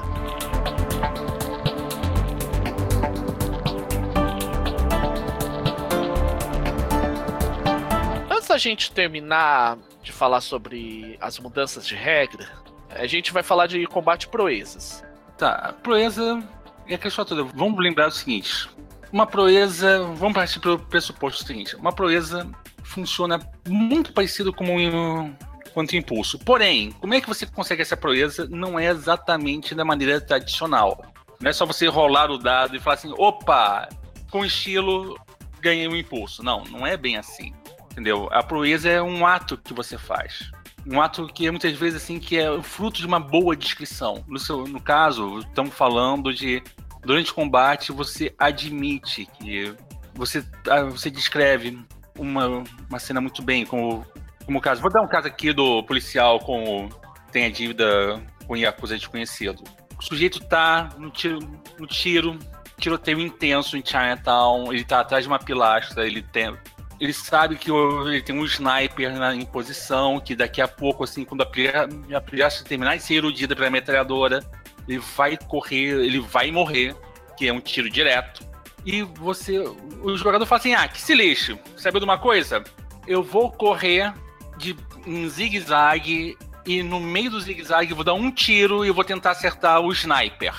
Antes 8.29 8.47
da 8.47 8.57
gente 8.57 8.91
terminar 8.91 9.77
de 10.03 10.11
falar 10.11 10.41
sobre 10.41 11.17
as 11.19 11.39
mudanças 11.39 11.87
de 11.87 11.95
regra, 11.95 12.47
a 12.89 13.07
gente 13.07 13.33
vai 13.33 13.41
falar 13.41 13.67
de 13.67 13.85
combate 13.87 14.27
proezas. 14.27 15.03
Tá, 15.41 15.53
a 15.53 15.73
proeza 15.73 16.39
é 16.87 16.93
aquela 16.93 17.07
história 17.07 17.29
toda. 17.29 17.43
Vamos 17.55 17.83
lembrar 17.83 18.09
o 18.09 18.11
seguinte: 18.11 18.69
uma 19.11 19.25
proeza, 19.25 20.03
vamos 20.13 20.35
partir 20.35 20.59
para 20.59 20.73
o 20.73 20.77
pressuposto 20.77 21.43
seguinte: 21.43 21.75
uma 21.75 21.91
proeza 21.91 22.47
funciona 22.83 23.39
muito 23.67 24.13
parecido 24.13 24.53
como 24.53 24.71
um 24.71 25.35
quanto 25.73 25.95
impulso. 25.95 26.37
Porém, 26.37 26.91
como 26.91 27.15
é 27.15 27.19
que 27.19 27.27
você 27.27 27.47
consegue 27.47 27.81
essa 27.81 27.97
proeza? 27.97 28.47
Não 28.51 28.79
é 28.79 28.85
exatamente 28.85 29.73
da 29.73 29.83
maneira 29.83 30.21
tradicional. 30.21 31.11
Não 31.39 31.49
é 31.49 31.53
só 31.53 31.65
você 31.65 31.87
rolar 31.87 32.29
o 32.29 32.37
dado 32.37 32.75
e 32.75 32.79
falar 32.79 32.97
assim, 32.97 33.11
opa, 33.17 33.89
com 34.29 34.45
estilo 34.45 35.19
ganhei 35.59 35.87
um 35.87 35.95
impulso. 35.95 36.43
Não, 36.43 36.63
não 36.65 36.85
é 36.85 36.95
bem 36.95 37.17
assim. 37.17 37.51
Entendeu? 37.91 38.29
A 38.31 38.43
proeza 38.43 38.87
é 38.87 39.01
um 39.01 39.25
ato 39.25 39.57
que 39.57 39.73
você 39.73 39.97
faz 39.97 40.51
um 40.85 41.01
ato 41.01 41.27
que 41.27 41.47
é 41.47 41.51
muitas 41.51 41.73
vezes 41.73 42.01
assim 42.01 42.19
que 42.19 42.37
é 42.37 42.61
fruto 42.61 42.99
de 42.99 43.05
uma 43.05 43.19
boa 43.19 43.55
descrição. 43.55 44.23
No, 44.27 44.39
seu, 44.39 44.65
no 44.65 44.81
caso, 44.81 45.39
estamos 45.39 45.73
falando 45.73 46.33
de 46.33 46.63
durante 47.01 47.31
o 47.31 47.35
combate 47.35 47.91
você 47.91 48.33
admite 48.37 49.25
que 49.25 49.73
você, 50.13 50.43
ah, 50.69 50.83
você 50.83 51.09
descreve 51.09 51.79
uma, 52.17 52.63
uma 52.89 52.99
cena 52.99 53.21
muito 53.21 53.41
bem, 53.41 53.65
como, 53.65 54.05
como 54.45 54.57
o 54.57 54.61
caso. 54.61 54.81
Vou 54.81 54.91
dar 54.91 55.01
um 55.01 55.07
caso 55.07 55.27
aqui 55.27 55.53
do 55.53 55.83
policial 55.83 56.39
com 56.39 56.89
tem 57.31 57.45
a 57.45 57.49
dívida 57.49 58.21
com 58.45 58.57
Yakuza 58.57 58.97
desconhecido. 58.97 59.63
O 59.97 60.03
sujeito 60.03 60.39
tá 60.41 60.89
no 60.97 61.09
tiro, 61.09 61.39
no 61.79 61.87
tiro 61.87 62.37
tiroteio 62.81 63.19
intenso 63.19 63.77
em 63.77 63.85
Chinatown, 63.85 64.73
ele 64.73 64.83
tá 64.83 65.01
atrás 65.01 65.23
de 65.23 65.27
uma 65.27 65.37
pilastra, 65.37 66.05
ele 66.05 66.21
tem, 66.21 66.57
ele 67.01 67.13
sabe 67.13 67.55
que 67.55 67.71
ele 67.71 68.21
tem 68.21 68.37
um 68.37 68.45
sniper 68.45 69.11
na, 69.17 69.33
em 69.33 69.43
posição, 69.43 70.19
que 70.19 70.35
daqui 70.35 70.61
a 70.61 70.67
pouco, 70.67 71.03
assim, 71.03 71.25
quando 71.25 71.41
a 71.41 72.21
pilastra 72.21 72.63
terminar 72.63 72.95
de 72.95 73.01
ser 73.01 73.15
erudida 73.15 73.55
pela 73.55 73.71
metralhadora, 73.71 74.45
ele 74.87 74.99
vai 75.17 75.35
correr, 75.35 75.95
ele 75.95 76.19
vai 76.19 76.51
morrer, 76.51 76.95
que 77.35 77.47
é 77.47 77.51
um 77.51 77.59
tiro 77.59 77.89
direto. 77.89 78.45
E 78.85 79.01
você, 79.01 79.57
o 80.03 80.15
jogador 80.15 80.45
fala 80.45 80.59
assim: 80.59 80.75
ah, 80.75 80.87
que 80.87 81.01
se 81.01 81.15
lixe, 81.15 81.59
sabe 81.75 81.97
de 81.97 82.05
uma 82.05 82.19
coisa? 82.19 82.63
Eu 83.07 83.23
vou 83.23 83.51
correr 83.51 84.13
de 84.59 84.77
um 85.07 85.27
zigue-zague 85.27 86.37
e 86.67 86.83
no 86.83 86.99
meio 86.99 87.31
do 87.31 87.41
zigue-zague 87.41 87.95
vou 87.95 88.03
dar 88.03 88.13
um 88.13 88.29
tiro 88.29 88.85
e 88.85 88.91
vou 88.91 89.03
tentar 89.03 89.31
acertar 89.31 89.81
o 89.81 89.91
sniper 89.91 90.53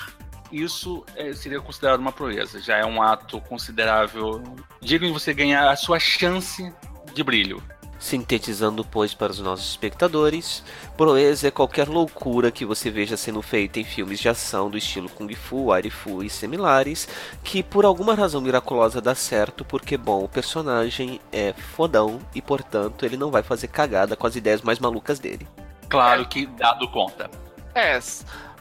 isso 0.53 1.03
é, 1.15 1.33
seria 1.33 1.59
considerado 1.59 1.99
uma 1.99 2.11
proeza. 2.11 2.61
Já 2.61 2.77
é 2.77 2.85
um 2.85 3.01
ato 3.01 3.41
considerável. 3.41 4.43
Digo 4.79 5.05
em 5.05 5.11
você 5.11 5.33
ganhar 5.33 5.69
a 5.69 5.75
sua 5.75 5.99
chance 5.99 6.71
de 7.13 7.23
brilho. 7.23 7.61
Sintetizando, 7.97 8.83
pois, 8.83 9.13
para 9.13 9.31
os 9.31 9.39
nossos 9.39 9.69
espectadores, 9.69 10.61
proeza 10.97 11.47
é 11.47 11.51
qualquer 11.51 11.87
loucura 11.87 12.51
que 12.51 12.65
você 12.65 12.91
veja 12.91 13.15
sendo 13.15 13.41
feita 13.41 13.79
em 13.79 13.85
filmes 13.85 14.19
de 14.19 14.27
ação 14.27 14.69
do 14.69 14.77
estilo 14.77 15.07
Kung 15.07 15.33
Fu, 15.33 15.71
Air 15.71 15.89
Fu 15.89 16.21
e 16.21 16.29
similares, 16.29 17.07
que 17.43 17.63
por 17.63 17.85
alguma 17.85 18.13
razão 18.13 18.41
miraculosa 18.41 18.99
dá 18.99 19.15
certo, 19.15 19.63
porque, 19.63 19.95
bom, 19.95 20.25
o 20.25 20.27
personagem 20.27 21.21
é 21.31 21.53
fodão 21.53 22.19
e, 22.35 22.41
portanto, 22.41 23.05
ele 23.05 23.15
não 23.15 23.31
vai 23.31 23.41
fazer 23.41 23.69
cagada 23.69 24.17
com 24.17 24.27
as 24.27 24.35
ideias 24.35 24.61
mais 24.61 24.79
malucas 24.79 25.17
dele. 25.17 25.47
Claro 25.87 26.27
que 26.27 26.45
dado 26.45 26.89
conta. 26.89 27.31
É, 27.73 27.97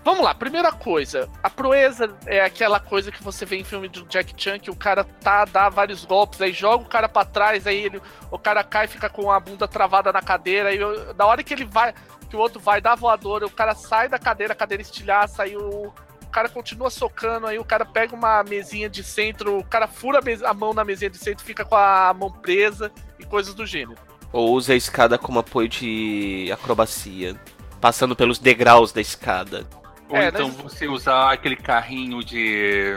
Vamos 0.04 0.24
lá, 0.24 0.34
primeira 0.34 0.72
coisa. 0.72 1.28
A 1.42 1.48
proeza 1.48 2.12
é 2.26 2.40
aquela 2.40 2.80
coisa 2.80 3.12
que 3.12 3.22
você 3.22 3.46
vê 3.46 3.56
em 3.56 3.64
filme 3.64 3.88
do 3.88 4.04
Jack 4.06 4.34
Chan, 4.36 4.58
que 4.58 4.70
o 4.70 4.74
cara 4.74 5.04
tá, 5.04 5.44
dá 5.44 5.68
vários 5.68 6.04
golpes, 6.04 6.40
aí 6.40 6.52
joga 6.52 6.84
o 6.84 6.88
cara 6.88 7.08
para 7.08 7.24
trás, 7.24 7.66
aí 7.68 7.84
ele, 7.84 8.02
o 8.28 8.38
cara 8.38 8.64
cai 8.64 8.88
fica 8.88 9.08
com 9.08 9.30
a 9.30 9.38
bunda 9.38 9.68
travada 9.68 10.12
na 10.12 10.20
cadeira, 10.20 10.70
aí 10.70 10.78
na 11.16 11.24
hora 11.24 11.44
que 11.44 11.54
ele 11.54 11.64
vai, 11.64 11.94
que 12.28 12.34
o 12.34 12.40
outro 12.40 12.58
vai 12.58 12.80
dar 12.80 12.96
voadora, 12.96 13.46
o 13.46 13.50
cara 13.50 13.76
sai 13.76 14.08
da 14.08 14.18
cadeira, 14.18 14.54
a 14.54 14.56
cadeira 14.56 14.82
estilhaça, 14.82 15.44
aí 15.44 15.56
o, 15.56 15.86
o 15.86 16.30
cara 16.32 16.48
continua 16.48 16.90
socando, 16.90 17.46
aí 17.46 17.60
o 17.60 17.64
cara 17.64 17.84
pega 17.84 18.12
uma 18.12 18.42
mesinha 18.42 18.90
de 18.90 19.04
centro, 19.04 19.58
o 19.58 19.64
cara 19.64 19.86
fura 19.86 20.18
a, 20.18 20.50
a 20.50 20.54
mão 20.54 20.74
na 20.74 20.84
mesinha 20.84 21.10
de 21.10 21.18
centro, 21.18 21.44
fica 21.44 21.64
com 21.64 21.76
a 21.76 22.12
mão 22.12 22.30
presa 22.30 22.90
e 23.20 23.24
coisas 23.24 23.54
do 23.54 23.64
gênero. 23.64 24.00
Ou 24.32 24.50
usa 24.52 24.72
a 24.72 24.76
escada 24.76 25.16
como 25.16 25.38
apoio 25.38 25.68
de 25.68 26.50
acrobacia, 26.52 27.36
passando 27.80 28.16
pelos 28.16 28.40
degraus 28.40 28.90
da 28.90 29.00
escada. 29.00 29.64
Ou 30.12 30.18
é, 30.18 30.28
então 30.28 30.50
você 30.50 30.86
usar 30.86 31.32
aquele 31.32 31.56
carrinho 31.56 32.22
de. 32.22 32.92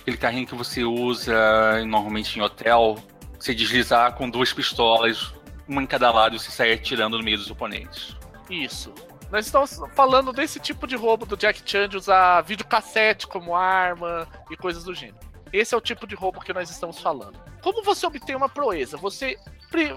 aquele 0.00 0.16
carrinho 0.16 0.46
que 0.46 0.54
você 0.54 0.84
usa 0.84 1.84
normalmente 1.84 2.38
em 2.38 2.42
hotel, 2.42 3.02
você 3.36 3.52
deslizar 3.52 4.14
com 4.14 4.30
duas 4.30 4.52
pistolas, 4.52 5.34
uma 5.66 5.82
em 5.82 5.86
cada 5.86 6.08
lado 6.12 6.36
e 6.36 6.38
você 6.38 6.52
sair 6.52 6.74
atirando 6.74 7.18
no 7.18 7.24
meio 7.24 7.36
dos 7.36 7.50
oponentes. 7.50 8.16
Isso. 8.48 8.94
Nós 9.28 9.46
estamos 9.46 9.80
falando 9.92 10.32
desse 10.32 10.60
tipo 10.60 10.86
de 10.86 10.94
roubo 10.94 11.26
do 11.26 11.36
Jack 11.36 11.62
Chan 11.64 11.88
de 11.88 11.96
usar 11.96 12.42
videocassete 12.42 13.26
como 13.26 13.56
arma 13.56 14.28
e 14.48 14.56
coisas 14.56 14.84
do 14.84 14.94
gênero. 14.94 15.18
Esse 15.52 15.74
é 15.74 15.76
o 15.76 15.80
tipo 15.80 16.06
de 16.06 16.14
roubo 16.14 16.40
que 16.40 16.52
nós 16.52 16.70
estamos 16.70 17.00
falando. 17.00 17.40
Como 17.60 17.82
você 17.82 18.06
obtém 18.06 18.36
uma 18.36 18.48
proeza? 18.48 18.96
Você, 18.98 19.36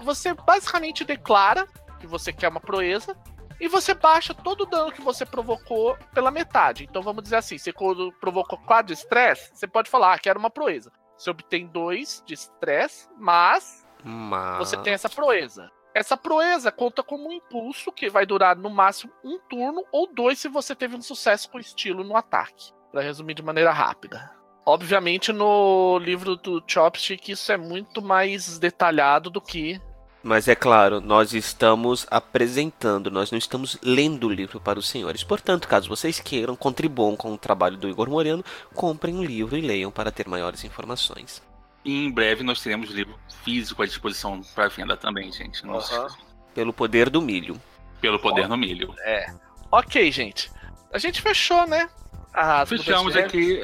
você 0.02 0.34
basicamente 0.34 1.04
declara 1.04 1.68
que 2.00 2.08
você 2.08 2.32
quer 2.32 2.48
uma 2.48 2.60
proeza 2.60 3.16
e 3.60 3.68
você 3.68 3.94
baixa 3.94 4.34
todo 4.34 4.62
o 4.62 4.66
dano 4.66 4.92
que 4.92 5.00
você 5.00 5.24
provocou 5.24 5.96
pela 6.12 6.30
metade. 6.30 6.84
Então 6.84 7.02
vamos 7.02 7.22
dizer 7.22 7.36
assim, 7.36 7.58
você 7.58 7.72
provocou 8.20 8.58
4 8.58 8.86
de 8.86 8.92
estresse, 8.92 9.50
você 9.54 9.66
pode 9.66 9.90
falar, 9.90 10.14
ah, 10.14 10.18
quero 10.18 10.38
uma 10.38 10.50
proeza. 10.50 10.92
Você 11.16 11.30
obtém 11.30 11.66
2 11.66 12.22
de 12.26 12.34
estresse, 12.34 13.08
mas, 13.18 13.86
mas 14.04 14.58
você 14.58 14.76
tem 14.76 14.92
essa 14.92 15.08
proeza. 15.08 15.70
Essa 15.94 16.14
proeza 16.14 16.70
conta 16.70 17.02
como 17.02 17.28
um 17.28 17.32
impulso 17.32 17.90
que 17.90 18.10
vai 18.10 18.26
durar 18.26 18.54
no 18.54 18.68
máximo 18.68 19.10
um 19.24 19.38
turno 19.38 19.82
ou 19.90 20.06
dois 20.12 20.38
se 20.38 20.46
você 20.46 20.74
teve 20.74 20.94
um 20.94 21.00
sucesso 21.00 21.50
com 21.50 21.58
estilo 21.58 22.04
no 22.04 22.14
ataque. 22.14 22.70
Para 22.92 23.00
resumir 23.00 23.32
de 23.32 23.42
maneira 23.42 23.72
rápida. 23.72 24.30
Obviamente, 24.66 25.32
no 25.32 25.96
livro 25.98 26.36
do 26.36 26.62
Chopstick, 26.66 27.30
isso 27.30 27.50
é 27.50 27.56
muito 27.56 28.02
mais 28.02 28.58
detalhado 28.58 29.30
do 29.30 29.40
que 29.40 29.80
mas 30.26 30.48
é 30.48 30.56
claro, 30.56 31.00
nós 31.00 31.32
estamos 31.32 32.04
apresentando, 32.10 33.12
nós 33.12 33.30
não 33.30 33.38
estamos 33.38 33.78
lendo 33.80 34.26
o 34.26 34.32
livro 34.32 34.60
para 34.60 34.76
os 34.76 34.88
senhores. 34.88 35.22
Portanto, 35.22 35.68
caso 35.68 35.88
vocês 35.88 36.18
queiram, 36.18 36.56
contribuam 36.56 37.14
com 37.14 37.32
o 37.32 37.38
trabalho 37.38 37.76
do 37.76 37.88
Igor 37.88 38.10
Moreno, 38.10 38.44
comprem 38.74 39.14
um 39.14 39.22
livro 39.22 39.56
e 39.56 39.60
leiam 39.60 39.90
para 39.90 40.10
ter 40.10 40.26
maiores 40.26 40.64
informações. 40.64 41.40
E 41.84 42.06
em 42.06 42.10
breve 42.10 42.42
nós 42.42 42.60
teremos 42.60 42.90
livro 42.90 43.16
físico 43.44 43.84
à 43.84 43.86
disposição 43.86 44.40
para 44.52 44.66
venda 44.68 44.96
também, 44.96 45.30
gente. 45.30 45.64
Uhum. 45.64 45.78
Pelo 46.52 46.72
poder 46.72 47.08
do 47.08 47.22
milho. 47.22 47.60
Pelo 48.00 48.18
poder 48.18 48.46
oh, 48.46 48.48
do 48.48 48.56
milho. 48.56 48.92
É. 49.04 49.32
Ok, 49.70 50.10
gente. 50.10 50.50
A 50.92 50.98
gente 50.98 51.22
fechou, 51.22 51.68
né? 51.68 51.88
Fechamos 52.66 53.14
aqui. 53.14 53.60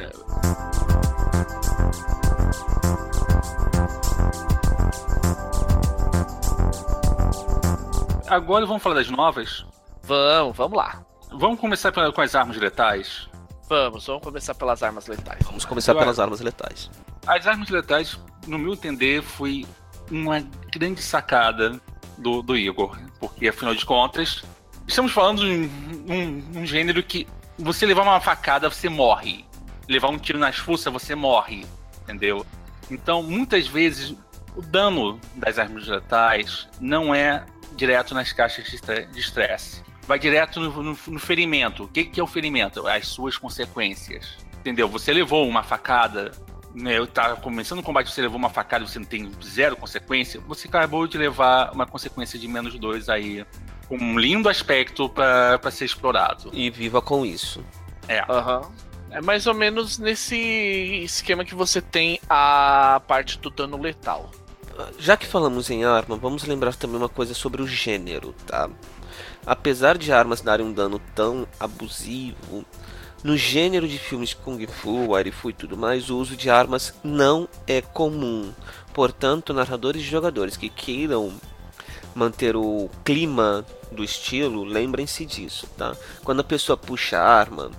Agora 8.33 8.65
vamos 8.65 8.83
falar 8.83 8.97
das 8.97 9.11
novas? 9.11 9.67
Vamos, 10.03 10.57
vamos 10.57 10.77
lá. 10.77 11.05
Vamos 11.31 11.61
começar 11.61 11.93
com 11.93 12.21
as 12.21 12.35
armas 12.35 12.57
letais? 12.57 13.29
Vamos, 13.69 14.07
vamos 14.07 14.23
começar 14.23 14.55
pelas 14.55 14.83
armas 14.83 15.07
letais. 15.07 15.39
Vamos 15.45 15.65
começar 15.65 15.95
pelas 15.95 16.19
armas 16.19 16.41
letais. 16.41 16.91
As 17.27 17.47
armas 17.47 17.69
letais, 17.69 18.19
no 18.47 18.59
meu 18.59 18.73
entender, 18.73 19.23
foi 19.23 19.67
uma 20.11 20.41
grande 20.75 21.03
sacada 21.03 21.81
do, 22.19 22.43
do 22.43 22.57
Igor. 22.57 22.99
Porque, 23.21 23.49
afinal 23.49 23.75
de 23.75 23.85
contas, 23.85 24.43
estamos 24.87 25.13
falando 25.13 25.41
de 25.41 25.47
um, 25.47 26.13
um, 26.13 26.61
um 26.61 26.67
gênero 26.67 27.03
que 27.03 27.27
você 27.59 27.87
levar 27.87 28.03
uma 28.03 28.21
facada, 28.21 28.69
você 28.69 28.89
morre. 28.89 29.45
Levar 29.89 30.09
um 30.09 30.19
tiro 30.19 30.39
nas 30.39 30.57
fuças, 30.57 30.93
você 30.93 31.15
morre. 31.15 31.67
Entendeu? 32.03 32.45
Então, 32.91 33.23
muitas 33.23 33.67
vezes, 33.67 34.15
o 34.57 34.63
dano 34.63 35.19
das 35.35 35.59
armas 35.59 35.87
letais 35.87 36.69
não 36.81 37.15
é 37.15 37.45
direto 37.77 38.15
nas 38.15 38.33
caixas 38.33 38.67
de 38.67 39.19
estresse. 39.19 39.83
Vai 40.07 40.19
direto 40.19 40.61
no, 40.61 40.83
no, 40.83 40.99
no 41.07 41.19
ferimento. 41.19 41.85
O 41.85 41.89
que, 41.89 42.05
que 42.05 42.21
é 42.21 42.23
o 42.23 42.27
ferimento? 42.27 42.87
As 42.87 43.09
suas 43.09 43.37
consequências. 43.37 44.37
Entendeu? 44.61 44.89
Você 44.89 45.13
levou 45.13 45.49
uma 45.49 45.63
facada, 45.63 46.33
né, 46.75 46.99
eu 46.99 47.07
tava 47.07 47.37
começando 47.37 47.81
o 47.81 47.83
combate, 47.83 48.11
você 48.11 48.23
levou 48.23 48.39
uma 48.39 48.51
facada 48.51 48.85
e 48.85 48.89
você 48.89 48.99
não 48.99 49.07
tem 49.07 49.31
zero 49.43 49.77
consequência, 49.77 50.41
você 50.41 50.69
acabou 50.69 51.07
de 51.07 51.19
levar 51.19 51.73
uma 51.73 51.87
consequência 51.87 52.39
de 52.39 52.47
menos 52.49 52.79
dois 52.79 53.09
aí. 53.09 53.45
Um 53.91 54.19
lindo 54.19 54.49
aspecto 54.49 55.09
para 55.09 55.71
ser 55.71 55.85
explorado. 55.85 56.51
E 56.53 56.71
viva 56.71 57.03
com 57.03 57.27
isso. 57.27 57.65
É. 58.09 58.23
Uhum. 58.23 58.71
É 59.11 59.21
mais 59.21 59.47
ou 59.47 59.53
menos 59.53 59.99
nesse 59.99 60.37
esquema 61.05 61.45
que 61.45 61.55
você 61.55 61.83
tem 61.83 62.19
a 62.29 63.03
parte 63.07 63.39
do 63.39 63.51
dano 63.51 63.77
letal 63.77 64.31
já 64.99 65.17
que 65.17 65.27
falamos 65.27 65.71
em 65.71 65.85
arma, 65.85 66.17
vamos 66.17 66.45
lembrar 66.45 66.75
também 66.75 66.97
uma 66.97 67.09
coisa 67.09 67.35
sobre 67.35 67.63
o 67.63 67.67
gênero, 67.67 68.35
tá? 68.47 68.69
Apesar 69.47 69.99
de 69.99 70.13
armas 70.13 70.41
darem 70.41 70.65
um 70.65 70.73
dano 70.73 71.01
tão 71.15 71.47
abusivo, 71.59 72.65
no 73.25 73.37
gênero 73.37 73.87
de 73.87 73.99
filmes 73.99 74.35
Kung 74.35 74.67
Fu, 74.67 75.15
Air 75.15 75.33
Fu 75.33 75.51
e 75.51 75.53
tudo 75.53 75.77
mais, 75.77 76.11
o 76.11 76.19
uso 76.19 76.37
de 76.37 76.51
armas 76.51 76.95
não 77.05 77.49
é 77.67 77.81
comum. 77.81 78.53
Portanto, 78.93 79.55
narradores 79.55 80.03
e 80.03 80.07
jogadores 80.07 80.57
que 80.57 80.69
queiram 80.69 81.33
manter 82.15 82.57
o 82.57 82.91
clima 83.05 83.65
do 83.91 84.03
estilo, 84.03 84.65
lembrem-se 84.65 85.25
disso, 85.25 85.67
tá? 85.77 85.97
Quando 86.25 86.41
a 86.41 86.45
pessoa 86.45 86.77
puxa 86.77 87.19
a 87.19 87.25
arma, 87.25 87.71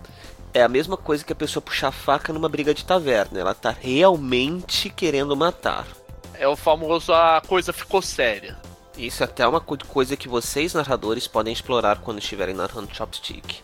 é 0.53 0.61
a 0.61 0.69
mesma 0.69 0.95
coisa 0.95 1.25
que 1.25 1.33
a 1.33 1.35
pessoa 1.35 1.61
puxar 1.61 1.87
a 1.87 1.91
faca 1.91 2.31
numa 2.31 2.47
briga 2.47 2.73
de 2.73 2.85
taverna. 2.85 3.39
Ela 3.39 3.53
tá 3.53 3.71
realmente 3.71 4.89
querendo 4.89 5.35
matar. 5.35 5.85
É 6.33 6.47
o 6.47 6.55
famoso 6.55 7.13
a 7.13 7.41
coisa 7.41 7.71
ficou 7.71 8.01
séria. 8.01 8.57
Isso 8.97 9.23
é 9.23 9.25
até 9.25 9.47
uma 9.47 9.59
coisa 9.59 10.15
que 10.15 10.27
vocês 10.27 10.73
narradores 10.73 11.27
podem 11.27 11.51
explorar 11.51 11.99
quando 11.99 12.19
estiverem 12.19 12.53
narrando 12.53 12.93
Chopstick. 12.93 13.61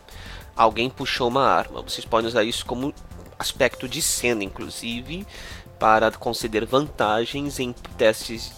Alguém 0.56 0.90
puxou 0.90 1.28
uma 1.28 1.46
arma. 1.46 1.82
Vocês 1.82 2.04
podem 2.04 2.28
usar 2.28 2.42
isso 2.42 2.66
como 2.66 2.92
aspecto 3.38 3.88
de 3.88 4.02
cena, 4.02 4.42
inclusive, 4.42 5.26
para 5.78 6.10
conceder 6.10 6.66
vantagens 6.66 7.58
em 7.58 7.72
testes 7.96 8.52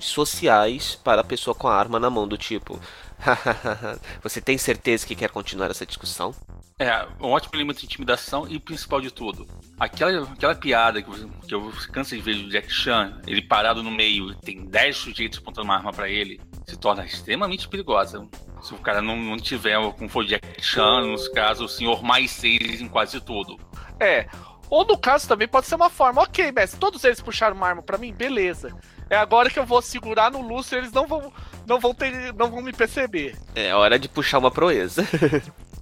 sociais 0.00 0.98
para 1.02 1.20
a 1.20 1.24
pessoa 1.24 1.54
com 1.54 1.68
a 1.68 1.74
arma 1.74 1.98
na 1.98 2.08
mão, 2.08 2.26
do 2.26 2.38
tipo: 2.38 2.80
Você 4.22 4.40
tem 4.40 4.58
certeza 4.58 5.06
que 5.06 5.14
quer 5.14 5.30
continuar 5.30 5.70
essa 5.70 5.86
discussão? 5.86 6.34
É, 6.78 7.06
um 7.20 7.28
ótimo 7.28 7.54
elemento 7.54 7.80
de 7.80 7.86
intimidação 7.86 8.48
e 8.48 8.58
principal 8.58 9.00
de 9.00 9.10
tudo. 9.10 9.46
Aquela, 9.78 10.24
aquela 10.24 10.54
piada 10.54 11.02
que, 11.02 11.10
que 11.46 11.54
eu 11.54 11.72
canso 11.92 12.16
de 12.16 12.20
ver 12.20 12.34
do 12.34 12.50
Jack 12.50 12.72
Chan, 12.72 13.20
ele 13.26 13.42
parado 13.42 13.82
no 13.82 13.90
meio, 13.90 14.34
tem 14.36 14.64
10 14.66 14.96
sujeitos 14.96 15.38
apontando 15.38 15.66
uma 15.66 15.76
arma 15.76 15.92
para 15.92 16.08
ele, 16.08 16.40
se 16.66 16.76
torna 16.76 17.04
extremamente 17.04 17.68
perigosa. 17.68 18.26
Se 18.60 18.74
o 18.74 18.78
cara 18.78 19.00
não, 19.00 19.16
não 19.16 19.36
tiver, 19.36 19.78
como 19.92 20.08
foi 20.08 20.24
o 20.24 20.28
Jack 20.28 20.60
Chan, 20.60 21.02
nos 21.02 21.28
casos, 21.28 21.72
o 21.72 21.76
senhor 21.76 22.02
mais 22.02 22.30
seis 22.30 22.80
em 22.80 22.88
quase 22.88 23.20
tudo. 23.20 23.58
É, 24.00 24.26
ou 24.68 24.84
no 24.84 24.96
caso 24.96 25.28
também 25.28 25.46
pode 25.46 25.66
ser 25.66 25.74
uma 25.74 25.90
forma, 25.90 26.22
ok, 26.22 26.50
mestre, 26.50 26.80
todos 26.80 27.04
eles 27.04 27.20
puxaram 27.20 27.54
uma 27.54 27.68
arma 27.68 27.82
para 27.82 27.98
mim, 27.98 28.12
beleza. 28.12 28.74
É 29.10 29.16
agora 29.16 29.50
que 29.50 29.58
eu 29.58 29.66
vou 29.66 29.82
segurar 29.82 30.30
no 30.30 30.40
Lúcio, 30.40 30.78
eles 30.78 30.92
não 30.92 31.06
vão, 31.06 31.32
não 31.66 31.78
vão 31.78 31.94
ter, 31.94 32.32
não 32.34 32.50
vão 32.50 32.62
me 32.62 32.72
perceber. 32.72 33.36
É 33.54 33.74
hora 33.74 33.98
de 33.98 34.08
puxar 34.08 34.38
uma 34.38 34.50
proeza. 34.50 35.06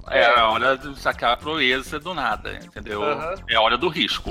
É, 0.09 0.23
é 0.23 0.41
a 0.41 0.49
hora 0.49 0.77
de 0.77 0.99
sacar 0.99 1.33
a 1.33 1.37
proeza 1.37 2.01
do 2.01 2.13
nada, 2.13 2.59
entendeu? 2.65 3.01
Uhum. 3.01 3.35
É 3.49 3.55
a 3.55 3.61
hora 3.61 3.79
do 3.79 3.89
risco. 3.89 4.31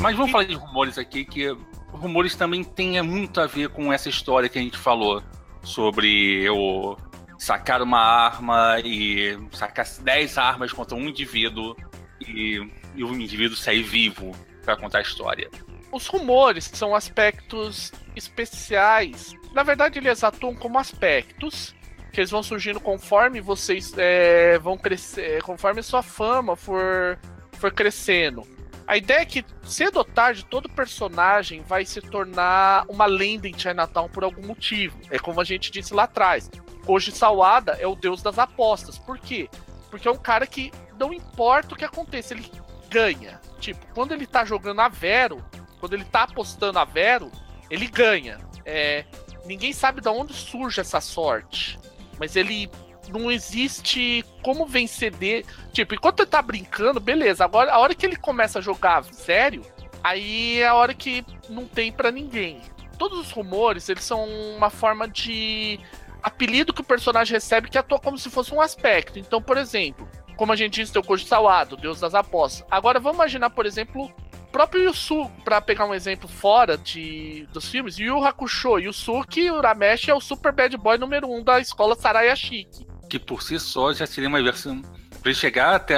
Mas 0.00 0.16
vamos 0.16 0.32
falar 0.32 0.44
de 0.44 0.54
rumores 0.54 0.96
aqui, 0.96 1.24
que 1.24 1.54
rumores 1.92 2.34
também 2.34 2.64
tem 2.64 3.00
muito 3.02 3.40
a 3.40 3.46
ver 3.46 3.68
com 3.68 3.92
essa 3.92 4.08
história 4.08 4.48
que 4.48 4.58
a 4.58 4.62
gente 4.62 4.78
falou 4.78 5.22
sobre 5.62 6.48
o 6.50 6.96
sacar 7.42 7.82
uma 7.82 7.98
arma 7.98 8.78
e 8.84 9.38
sacar 9.52 9.86
10 10.00 10.38
armas 10.38 10.72
contra 10.72 10.96
um 10.96 11.08
indivíduo 11.08 11.76
e 12.20 12.60
e 12.94 13.04
o 13.04 13.14
indivíduo 13.14 13.56
sair 13.56 13.82
vivo 13.82 14.32
para 14.64 14.76
contar 14.76 14.98
a 14.98 15.02
história. 15.02 15.50
Os 15.90 16.06
rumores 16.06 16.70
são 16.72 16.94
aspectos 16.94 17.92
especiais. 18.16 19.34
Na 19.52 19.62
verdade, 19.62 19.98
eles 19.98 20.24
atuam 20.24 20.54
como 20.54 20.78
aspectos 20.78 21.74
que 22.12 22.20
eles 22.20 22.30
vão 22.30 22.42
surgindo 22.42 22.78
conforme 22.80 23.40
vocês 23.40 23.92
é, 23.96 24.58
vão 24.58 24.76
crescer, 24.76 25.42
conforme 25.42 25.80
a 25.80 25.82
sua 25.82 26.02
fama 26.02 26.54
for, 26.54 27.18
for 27.52 27.72
crescendo. 27.72 28.46
A 28.86 28.96
ideia 28.96 29.20
é 29.20 29.24
que, 29.24 29.44
cedo 29.62 29.98
ou 29.98 30.04
tarde, 30.04 30.44
todo 30.44 30.68
personagem 30.68 31.62
vai 31.62 31.86
se 31.86 32.02
tornar 32.02 32.84
uma 32.88 33.06
lenda 33.06 33.48
em 33.48 33.58
Chinatown 33.58 34.08
por 34.08 34.24
algum 34.24 34.46
motivo. 34.46 34.98
É 35.10 35.18
como 35.18 35.40
a 35.40 35.44
gente 35.44 35.70
disse 35.70 35.94
lá 35.94 36.02
atrás. 36.02 36.50
Hoje 36.86 37.12
Sawada 37.12 37.72
é 37.72 37.86
o 37.86 37.94
deus 37.94 38.22
das 38.22 38.38
apostas. 38.38 38.98
Por 38.98 39.18
quê? 39.18 39.48
Porque 39.90 40.08
é 40.08 40.10
um 40.10 40.16
cara 40.16 40.46
que 40.46 40.72
não 40.98 41.12
importa 41.12 41.74
o 41.74 41.76
que 41.76 41.84
aconteça, 41.84 42.34
ele 42.34 42.50
ganha. 42.88 43.40
Tipo, 43.58 43.84
quando 43.94 44.12
ele 44.12 44.26
tá 44.26 44.44
jogando 44.44 44.80
a 44.80 44.88
Vero, 44.88 45.44
quando 45.80 45.94
ele 45.94 46.04
tá 46.04 46.24
apostando 46.24 46.78
a 46.78 46.84
Vero, 46.84 47.30
ele 47.70 47.86
ganha. 47.86 48.38
É, 48.64 49.04
ninguém 49.44 49.72
sabe 49.72 50.00
de 50.00 50.08
onde 50.08 50.34
surge 50.34 50.80
essa 50.80 51.00
sorte. 51.00 51.78
Mas 52.18 52.36
ele 52.36 52.70
não 53.08 53.30
existe 53.30 54.24
como 54.42 54.66
vencer 54.66 55.12
de. 55.14 55.44
Tipo, 55.72 55.94
enquanto 55.94 56.20
ele 56.20 56.30
tá 56.30 56.42
brincando, 56.42 57.00
beleza. 57.00 57.44
Agora, 57.44 57.72
a 57.72 57.78
hora 57.78 57.94
que 57.94 58.06
ele 58.06 58.16
começa 58.16 58.58
a 58.58 58.62
jogar 58.62 59.04
sério, 59.04 59.62
aí 60.02 60.60
é 60.60 60.68
a 60.68 60.74
hora 60.74 60.94
que 60.94 61.24
não 61.48 61.66
tem 61.66 61.90
para 61.90 62.10
ninguém. 62.10 62.60
Todos 62.98 63.18
os 63.18 63.30
rumores, 63.32 63.88
eles 63.88 64.04
são 64.04 64.24
uma 64.56 64.70
forma 64.70 65.08
de 65.08 65.80
apelido 66.22 66.72
que 66.72 66.80
o 66.80 66.84
personagem 66.84 67.34
recebe 67.34 67.68
que 67.68 67.78
atua 67.78 67.98
como 67.98 68.18
se 68.18 68.30
fosse 68.30 68.54
um 68.54 68.60
aspecto. 68.60 69.18
Então, 69.18 69.40
por 69.40 69.56
exemplo, 69.56 70.08
como 70.36 70.52
a 70.52 70.56
gente 70.56 70.80
disse, 70.80 70.92
tem 70.92 71.00
o 71.00 71.04
Koji 71.04 71.26
Sawado, 71.26 71.76
Deus 71.76 72.00
das 72.00 72.14
Apostas. 72.14 72.66
Agora, 72.70 73.00
vamos 73.00 73.16
imaginar, 73.16 73.50
por 73.50 73.66
exemplo, 73.66 74.04
o 74.04 74.52
próprio 74.52 74.84
Yusu, 74.84 75.30
para 75.44 75.60
pegar 75.60 75.86
um 75.86 75.94
exemplo 75.94 76.28
fora 76.28 76.76
de, 76.76 77.46
dos 77.52 77.68
filmes, 77.68 77.98
Yu 77.98 78.24
Hakusho, 78.24 78.78
Yusuke 78.78 79.50
Urameshi 79.50 80.10
é 80.10 80.14
o 80.14 80.20
super 80.20 80.52
bad 80.52 80.76
boy 80.76 80.98
número 80.98 81.30
um 81.30 81.42
da 81.42 81.60
escola 81.60 81.94
Sarayashiki 81.94 82.92
que 83.12 83.18
por 83.18 83.42
si 83.42 83.60
só 83.60 83.92
já 83.92 84.06
seria 84.06 84.26
uma 84.26 84.42
versão. 84.42 84.80
Para 85.20 85.30
ele 85.30 85.34
chegar 85.34 85.74
até 85.74 85.94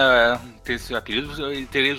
ter 0.65 0.75
esse 0.75 0.93
apelido, 0.97 1.47
ele 1.49 1.65
teria, 1.65 1.95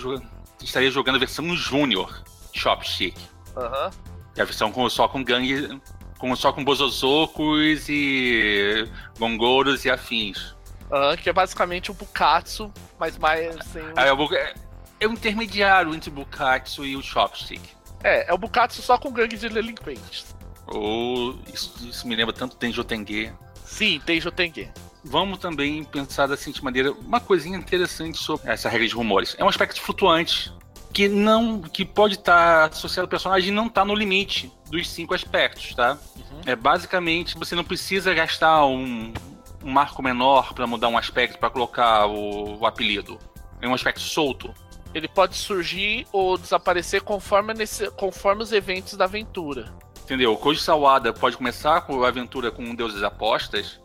estaria 0.62 0.92
jogando 0.92 1.16
a 1.16 1.20
versão 1.20 1.56
Júnior 1.56 2.22
Chopstick. 2.52 3.18
Aham. 3.56 3.86
Uhum. 3.86 4.16
É 4.36 4.42
a 4.42 4.46
versão 4.46 4.70
com, 4.70 4.90
só 4.90 5.08
com 5.08 5.24
gangue. 5.24 5.80
Com, 6.26 6.36
só 6.36 6.52
com 6.52 6.64
bozozocos 6.64 7.88
e 7.88 8.90
gongoros 9.20 9.86
e 9.86 9.92
afins. 9.92 10.56
Uhum, 10.90 11.16
que 11.22 11.30
é 11.30 11.34
basicamente 11.34 11.92
o 11.92 11.94
Bukatsu, 11.94 12.74
mas 13.00 13.16
mais. 13.16 13.56
Ah, 13.96 14.06
é, 14.06 14.12
o, 14.12 14.34
é, 14.34 14.56
é 15.00 15.08
um 15.08 15.14
intermediário 15.14 15.94
entre 15.94 16.10
o 16.10 16.14
Bukatsu 16.14 16.84
e 16.84 16.96
o 16.96 17.02
Chopstick. 17.04 17.62
É, 18.04 18.32
é 18.32 18.34
o 18.34 18.40
Bukatsu 18.40 18.82
só 18.82 18.98
com 18.98 19.12
gangue 19.12 19.38
de 19.38 19.48
delinquentes. 19.50 20.36
Ou. 20.66 21.38
Isso, 21.54 21.76
isso 21.88 22.08
me 22.08 22.16
lembra 22.16 22.34
tanto 22.34 22.56
Tenjo 22.56 22.84
Tengue. 22.84 23.32
Sim, 23.64 24.02
Tenjo 24.04 24.32
Tengue 24.32 24.72
vamos 25.04 25.38
também 25.38 25.84
pensar 25.84 26.26
da 26.26 26.36
seguinte 26.36 26.64
maneira, 26.64 26.92
uma 26.92 27.20
coisinha 27.20 27.56
interessante 27.56 28.18
sobre 28.18 28.50
essa 28.50 28.68
regra 28.68 28.88
de 28.88 28.96
rumores. 28.96 29.36
É 29.38 29.44
um 29.44 29.48
aspecto 29.48 29.80
flutuante 29.80 30.52
que 30.96 31.10
não 31.10 31.60
que 31.60 31.84
pode 31.84 32.14
estar 32.14 32.70
associado 32.70 33.04
ao 33.04 33.10
personagem 33.10 33.50
e 33.50 33.52
não 33.52 33.68
está 33.68 33.84
no 33.84 33.94
limite 33.94 34.50
dos 34.72 34.90
cinco 34.90 35.14
aspectos, 35.14 35.76
tá? 35.76 35.98
Uhum. 36.16 36.42
É 36.46 36.56
basicamente 36.56 37.38
você 37.38 37.54
não 37.54 37.66
precisa 37.66 38.14
gastar 38.14 38.66
um, 38.66 39.14
um 39.62 39.72
marco 39.72 40.02
menor 40.02 40.54
para 40.54 40.66
mudar 40.66 40.88
um 40.88 40.98
aspecto 40.98 41.38
para 41.38 41.50
colocar 41.50 42.06
o, 42.06 42.62
o, 42.62 42.66
apelido. 42.66 43.20
É 43.62 43.68
um 43.68 43.74
aspecto 43.74 44.00
solto. 44.00 44.56
Ele 44.94 45.10
pode 45.10 45.36
surgir 45.36 46.08
ou 46.14 46.38
desaparecer 46.38 47.02
conforme, 47.02 47.54
nesse, 47.54 47.92
conforme 47.92 48.42
os 48.42 48.54
eventos 48.54 48.94
da 48.94 49.04
aventura. 49.04 49.74
Entendeu? 50.02 50.32
O 50.32 50.38
Koji 50.38 50.62
Sawada 50.62 51.12
pode 51.12 51.36
começar 51.36 51.82
com 51.82 52.06
a 52.06 52.08
aventura 52.08 52.52
com 52.52 52.74
deuses 52.74 53.04
apostas 53.04 53.82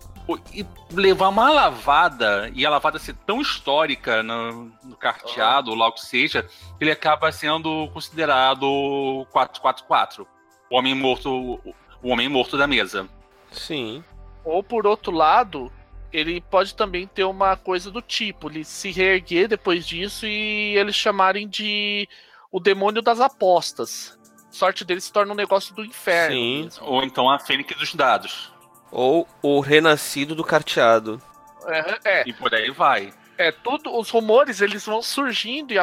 e 0.52 0.66
levar 0.92 1.28
uma 1.28 1.50
lavada, 1.50 2.50
e 2.54 2.64
a 2.66 2.70
lavada 2.70 2.98
ser 2.98 3.14
tão 3.26 3.40
histórica 3.40 4.22
no, 4.22 4.72
no 4.84 4.96
carteado, 4.96 5.70
ou 5.70 5.76
lá 5.76 5.88
o 5.88 5.92
que 5.92 6.04
seja, 6.04 6.46
ele 6.80 6.90
acaba 6.90 7.32
sendo 7.32 7.88
considerado 7.92 9.26
444. 9.30 10.26
O 10.70 10.76
homem 10.76 10.94
morto. 10.94 11.60
O 12.02 12.08
homem 12.08 12.28
morto 12.28 12.56
da 12.56 12.66
mesa. 12.66 13.08
Sim. 13.50 14.02
Ou 14.44 14.62
por 14.62 14.86
outro 14.86 15.12
lado, 15.12 15.70
ele 16.12 16.40
pode 16.40 16.74
também 16.74 17.06
ter 17.06 17.24
uma 17.24 17.56
coisa 17.56 17.90
do 17.90 18.00
tipo, 18.00 18.48
ele 18.48 18.64
se 18.64 18.90
reerguer 18.90 19.48
depois 19.48 19.86
disso 19.86 20.26
e 20.26 20.76
eles 20.76 20.94
chamarem 20.94 21.48
de 21.48 22.08
o 22.50 22.58
demônio 22.58 23.02
das 23.02 23.20
apostas. 23.20 24.18
Sorte 24.50 24.84
dele 24.84 25.00
se 25.00 25.12
torna 25.12 25.32
um 25.32 25.36
negócio 25.36 25.74
do 25.74 25.84
inferno. 25.84 26.34
Sim. 26.34 26.62
Mesmo. 26.64 26.86
Ou 26.86 27.04
então 27.04 27.30
a 27.30 27.38
fênix 27.38 27.76
dos 27.78 27.94
dados. 27.94 28.49
Ou 28.90 29.26
o 29.42 29.60
renascido 29.60 30.34
do 30.34 30.44
carteado. 30.44 31.20
É, 31.66 32.20
é. 32.20 32.22
E 32.26 32.32
por 32.32 32.54
aí 32.54 32.70
vai. 32.70 33.12
É, 33.38 33.50
tudo, 33.50 33.96
os 33.96 34.10
rumores 34.10 34.60
eles 34.60 34.84
vão 34.84 35.00
surgindo 35.00 35.72
e 35.72 35.78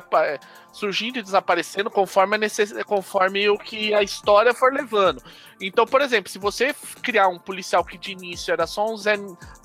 surgindo 0.72 1.20
e 1.20 1.24
desaparecendo 1.24 1.90
conforme, 1.90 2.38
necess... 2.38 2.74
conforme 2.84 3.50
o 3.50 3.58
que 3.58 3.94
a 3.94 4.04
história 4.04 4.54
for 4.54 4.74
levando. 4.74 5.22
Então, 5.60 5.86
por 5.86 6.02
exemplo, 6.02 6.32
se 6.32 6.38
você 6.38 6.76
criar 7.02 7.28
um 7.28 7.40
policial 7.40 7.84
que 7.84 7.98
de 7.98 8.12
início 8.12 8.52
era 8.52 8.68
só 8.68 8.86
um 8.86 8.98
Zé, 8.98 9.16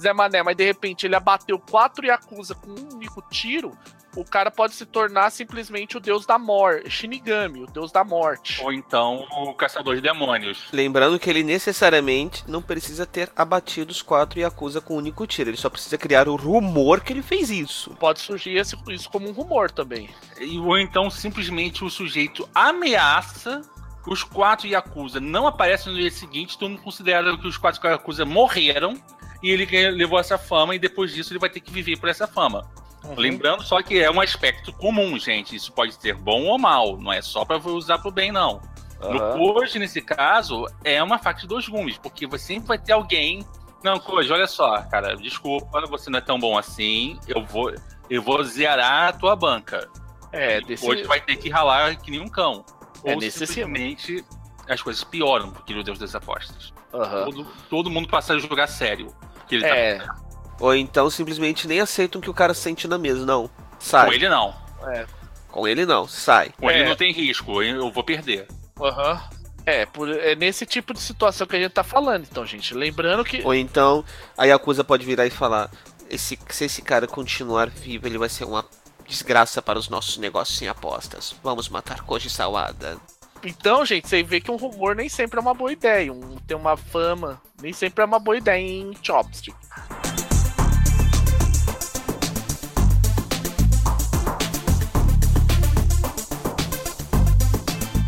Zé 0.00 0.12
Mané, 0.12 0.42
mas 0.42 0.56
de 0.56 0.64
repente 0.64 1.06
ele 1.06 1.16
abateu 1.16 1.58
quatro 1.58 2.06
Yakuza 2.06 2.54
com 2.54 2.70
um 2.70 2.94
único 2.94 3.22
tiro, 3.30 3.76
o 4.16 4.24
cara 4.24 4.50
pode 4.50 4.74
se 4.74 4.84
tornar 4.84 5.30
simplesmente 5.30 5.96
o 5.96 6.00
deus 6.00 6.26
da 6.26 6.38
morte, 6.38 6.90
Shinigami, 6.90 7.62
o 7.62 7.66
deus 7.66 7.90
da 7.90 8.04
morte. 8.04 8.62
Ou 8.62 8.72
então 8.72 9.26
o 9.30 9.54
caçador 9.54 9.94
de 9.94 10.02
demônios. 10.02 10.68
Lembrando 10.72 11.18
que 11.18 11.30
ele 11.30 11.42
necessariamente 11.42 12.44
não 12.46 12.60
precisa 12.60 13.06
ter 13.06 13.30
abatido 13.34 13.90
os 13.90 14.02
quatro 14.02 14.38
Yakuza 14.38 14.80
com 14.80 14.94
um 14.94 14.98
único 14.98 15.26
tiro, 15.26 15.50
ele 15.50 15.56
só 15.56 15.70
precisa 15.70 15.96
criar 15.96 16.28
o 16.28 16.36
rumor 16.36 17.00
que 17.00 17.12
ele 17.12 17.22
fez 17.22 17.50
isso. 17.50 17.94
Pode 17.98 18.20
surgir 18.20 18.56
isso 18.58 19.10
como 19.10 19.28
um 19.28 19.32
rumor 19.32 19.70
também. 19.70 20.10
E, 20.38 20.58
então 20.92 21.08
simplesmente 21.08 21.82
o 21.82 21.88
sujeito 21.88 22.46
ameaça 22.54 23.62
os 24.06 24.22
quatro 24.22 24.66
Yakuza 24.66 25.20
não 25.20 25.46
aparecem 25.46 25.90
no 25.90 25.98
dia 25.98 26.10
seguinte, 26.10 26.58
todo 26.58 26.70
mundo 26.70 26.82
considera 26.82 27.34
que 27.38 27.46
os 27.46 27.56
quatro 27.56 27.80
Yakuza 27.88 28.26
morreram 28.26 28.94
e 29.42 29.50
ele 29.50 29.90
levou 29.92 30.18
essa 30.18 30.36
fama 30.36 30.74
e 30.74 30.78
depois 30.78 31.14
disso 31.14 31.32
ele 31.32 31.40
vai 31.40 31.48
ter 31.48 31.60
que 31.60 31.72
viver 31.72 31.98
por 31.98 32.10
essa 32.10 32.26
fama. 32.26 32.70
Uhum. 33.04 33.14
Lembrando 33.16 33.62
só 33.62 33.80
que 33.82 33.98
é 33.98 34.10
um 34.10 34.20
aspecto 34.20 34.70
comum, 34.74 35.18
gente. 35.18 35.56
Isso 35.56 35.72
pode 35.72 35.94
ser 35.94 36.14
bom 36.14 36.44
ou 36.44 36.58
mal, 36.58 36.98
não 36.98 37.10
é 37.10 37.22
só 37.22 37.42
para 37.42 37.56
usar 37.56 37.98
pro 37.98 38.10
bem, 38.10 38.30
não. 38.30 38.60
Uhum. 39.00 39.36
No 39.38 39.54
Koji, 39.54 39.78
nesse 39.78 40.02
caso, 40.02 40.66
é 40.84 41.02
uma 41.02 41.18
faca 41.18 41.40
de 41.40 41.46
dois 41.46 41.66
gumes, 41.66 41.96
porque 41.96 42.26
você 42.26 42.48
sempre 42.54 42.68
vai 42.68 42.78
ter 42.78 42.92
alguém. 42.92 43.46
Não, 43.82 43.98
Koji, 43.98 44.30
olha 44.30 44.46
só, 44.46 44.82
cara, 44.82 45.16
desculpa, 45.16 45.80
você 45.86 46.10
não 46.10 46.18
é 46.18 46.22
tão 46.22 46.38
bom 46.38 46.58
assim, 46.58 47.18
eu 47.26 47.42
vou, 47.44 47.72
eu 48.10 48.22
vou 48.22 48.44
zerar 48.44 49.08
a 49.08 49.12
tua 49.12 49.34
banca. 49.34 49.88
É, 50.32 50.60
desse... 50.60 50.84
Hoje 50.84 51.04
vai 51.04 51.20
ter 51.20 51.36
que 51.36 51.50
ralar 51.50 51.96
que 51.96 52.10
nem 52.10 52.20
um 52.20 52.28
cão. 52.28 52.64
É 53.04 53.14
Ou 53.14 53.20
simplesmente 53.20 54.24
as 54.68 54.80
coisas 54.80 55.04
pioram 55.04 55.50
porque 55.50 55.74
o 55.74 55.82
Deus 55.82 55.98
das 55.98 56.14
apostas. 56.14 56.72
Uhum. 56.92 57.24
Todo, 57.24 57.46
todo 57.68 57.90
mundo 57.90 58.08
passa 58.08 58.34
a 58.34 58.38
jogar 58.38 58.66
sério. 58.66 59.14
ele 59.50 59.62
tá 59.62 59.68
é. 59.68 59.98
Tá 59.98 60.16
ou 60.60 60.74
então 60.74 61.10
simplesmente 61.10 61.66
nem 61.66 61.80
aceitam 61.80 62.20
que 62.20 62.30
o 62.30 62.34
cara 62.34 62.54
sente 62.54 62.86
na 62.86 62.96
mesa, 62.96 63.26
não. 63.26 63.50
Sai. 63.78 64.06
Com 64.06 64.12
ele 64.12 64.28
não. 64.28 64.54
É. 64.86 65.06
Com 65.48 65.68
ele 65.68 65.84
não, 65.84 66.06
sai. 66.06 66.52
Com 66.58 66.70
é. 66.70 66.78
ele 66.78 66.88
não 66.88 66.96
tem 66.96 67.12
risco, 67.12 67.62
eu 67.62 67.90
vou 67.90 68.04
perder. 68.04 68.46
Aham. 68.80 69.12
Uhum. 69.12 69.42
É, 69.64 69.86
por, 69.86 70.08
é 70.08 70.34
nesse 70.34 70.66
tipo 70.66 70.92
de 70.92 71.00
situação 71.00 71.46
que 71.46 71.54
a 71.54 71.60
gente 71.60 71.70
tá 71.70 71.84
falando, 71.84 72.26
então, 72.28 72.44
gente. 72.44 72.74
Lembrando 72.74 73.24
que. 73.24 73.42
Ou 73.44 73.54
então 73.54 74.04
a 74.36 74.44
Yakuza 74.44 74.82
pode 74.82 75.04
virar 75.04 75.26
e 75.26 75.30
falar: 75.30 75.70
esse, 76.10 76.38
se 76.48 76.64
esse 76.64 76.82
cara 76.82 77.06
continuar 77.06 77.68
vivo, 77.70 78.06
ele 78.06 78.18
vai 78.18 78.28
ser 78.28 78.44
uma 78.44 78.64
desgraça 79.12 79.60
para 79.60 79.78
os 79.78 79.90
nossos 79.90 80.16
negócios 80.16 80.60
em 80.62 80.68
apostas. 80.68 81.34
Vamos 81.42 81.68
matar 81.68 82.00
Koji 82.00 82.30
Sawada. 82.30 82.96
Então, 83.44 83.84
gente, 83.84 84.08
você 84.08 84.22
vê 84.22 84.40
que 84.40 84.50
um 84.50 84.56
rumor 84.56 84.96
nem 84.96 85.08
sempre 85.08 85.38
é 85.38 85.42
uma 85.42 85.52
boa 85.52 85.70
ideia. 85.70 86.10
Um, 86.10 86.36
ter 86.38 86.54
uma 86.54 86.76
fama 86.76 87.40
nem 87.60 87.74
sempre 87.74 88.02
é 88.02 88.06
uma 88.06 88.18
boa 88.18 88.38
ideia 88.38 88.58
em 88.58 88.96
Chopstick. 89.02 89.54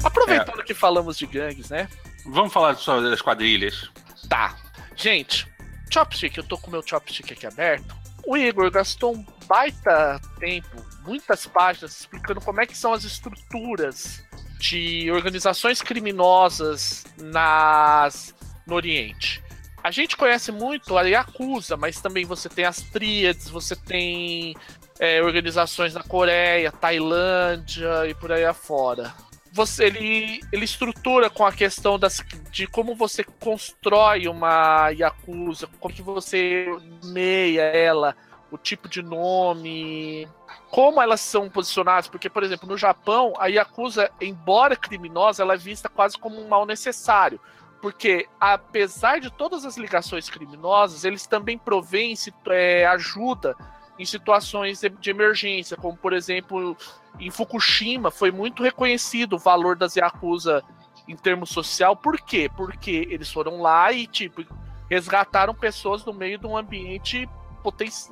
Aproveitando 0.02 0.60
é. 0.60 0.64
que 0.64 0.72
falamos 0.72 1.18
de 1.18 1.26
gangues, 1.26 1.68
né? 1.68 1.86
Vamos 2.24 2.52
falar 2.52 2.76
só 2.76 3.00
das 3.02 3.20
quadrilhas. 3.20 3.90
Tá. 4.28 4.56
Gente, 4.96 5.46
Chopstick, 5.92 6.38
eu 6.38 6.44
tô 6.44 6.56
com 6.56 6.68
o 6.68 6.70
meu 6.70 6.82
Chopstick 6.82 7.30
aqui 7.30 7.46
aberto. 7.46 7.94
O 8.26 8.36
Igor 8.36 8.70
gastou 8.70 9.14
um 9.14 9.22
baita 9.46 10.20
tempo, 10.38 10.84
muitas 11.04 11.46
páginas, 11.46 12.00
explicando 12.00 12.40
como 12.40 12.60
é 12.60 12.66
que 12.66 12.76
são 12.76 12.92
as 12.92 13.04
estruturas 13.04 14.24
de 14.58 15.10
organizações 15.10 15.82
criminosas 15.82 17.04
nas, 17.18 18.34
no 18.66 18.74
Oriente. 18.74 19.42
A 19.82 19.90
gente 19.90 20.16
conhece 20.16 20.50
muito 20.50 20.96
a 20.96 21.02
Yakuza, 21.02 21.76
mas 21.76 22.00
também 22.00 22.24
você 22.24 22.48
tem 22.48 22.64
as 22.64 22.80
tríades, 22.80 23.50
você 23.50 23.76
tem 23.76 24.56
é, 24.98 25.22
organizações 25.22 25.92
na 25.92 26.02
Coreia, 26.02 26.72
Tailândia 26.72 28.06
e 28.08 28.14
por 28.14 28.32
aí 28.32 28.44
afora. 28.44 29.12
Você, 29.52 29.84
ele, 29.84 30.40
ele 30.50 30.64
estrutura 30.64 31.28
com 31.28 31.44
a 31.44 31.52
questão 31.52 31.98
das, 31.98 32.24
de 32.50 32.66
como 32.66 32.94
você 32.94 33.22
constrói 33.22 34.26
uma 34.26 34.88
Yakuza, 34.88 35.68
como 35.78 35.94
que 35.94 36.02
você 36.02 36.66
meia 37.04 37.62
ela, 37.62 38.16
o 38.50 38.58
tipo 38.58 38.88
de 38.88 39.02
nome, 39.02 40.28
como 40.70 41.00
elas 41.00 41.20
são 41.20 41.50
posicionadas, 41.50 42.08
porque, 42.08 42.30
por 42.30 42.42
exemplo, 42.42 42.68
no 42.68 42.76
Japão, 42.76 43.32
a 43.38 43.46
Yakuza, 43.46 44.10
embora 44.20 44.76
criminosa, 44.76 45.42
ela 45.42 45.54
é 45.54 45.58
vista 45.58 45.88
quase 45.88 46.18
como 46.18 46.40
um 46.40 46.48
mal 46.48 46.64
necessário. 46.64 47.40
Porque, 47.80 48.26
apesar 48.40 49.20
de 49.20 49.30
todas 49.30 49.64
as 49.64 49.76
ligações 49.76 50.30
criminosas, 50.30 51.04
eles 51.04 51.26
também 51.26 51.58
provêm 51.58 52.14
é, 52.48 52.86
ajuda 52.86 53.54
em 53.98 54.04
situações 54.04 54.80
de 54.80 55.10
emergência, 55.10 55.76
como, 55.76 55.96
por 55.96 56.12
exemplo, 56.12 56.76
em 57.18 57.30
Fukushima, 57.30 58.10
foi 58.10 58.30
muito 58.30 58.62
reconhecido 58.62 59.34
o 59.34 59.38
valor 59.38 59.76
das 59.76 59.96
Yakuza 59.96 60.62
em 61.06 61.16
termos 61.16 61.50
social. 61.50 61.94
Por 61.96 62.20
quê? 62.20 62.50
Porque 62.56 63.06
eles 63.10 63.30
foram 63.30 63.60
lá 63.60 63.92
e, 63.92 64.06
tipo, 64.06 64.44
resgataram 64.90 65.54
pessoas 65.54 66.04
no 66.04 66.12
meio 66.12 66.38
de 66.38 66.46
um 66.46 66.56
ambiente 66.56 67.28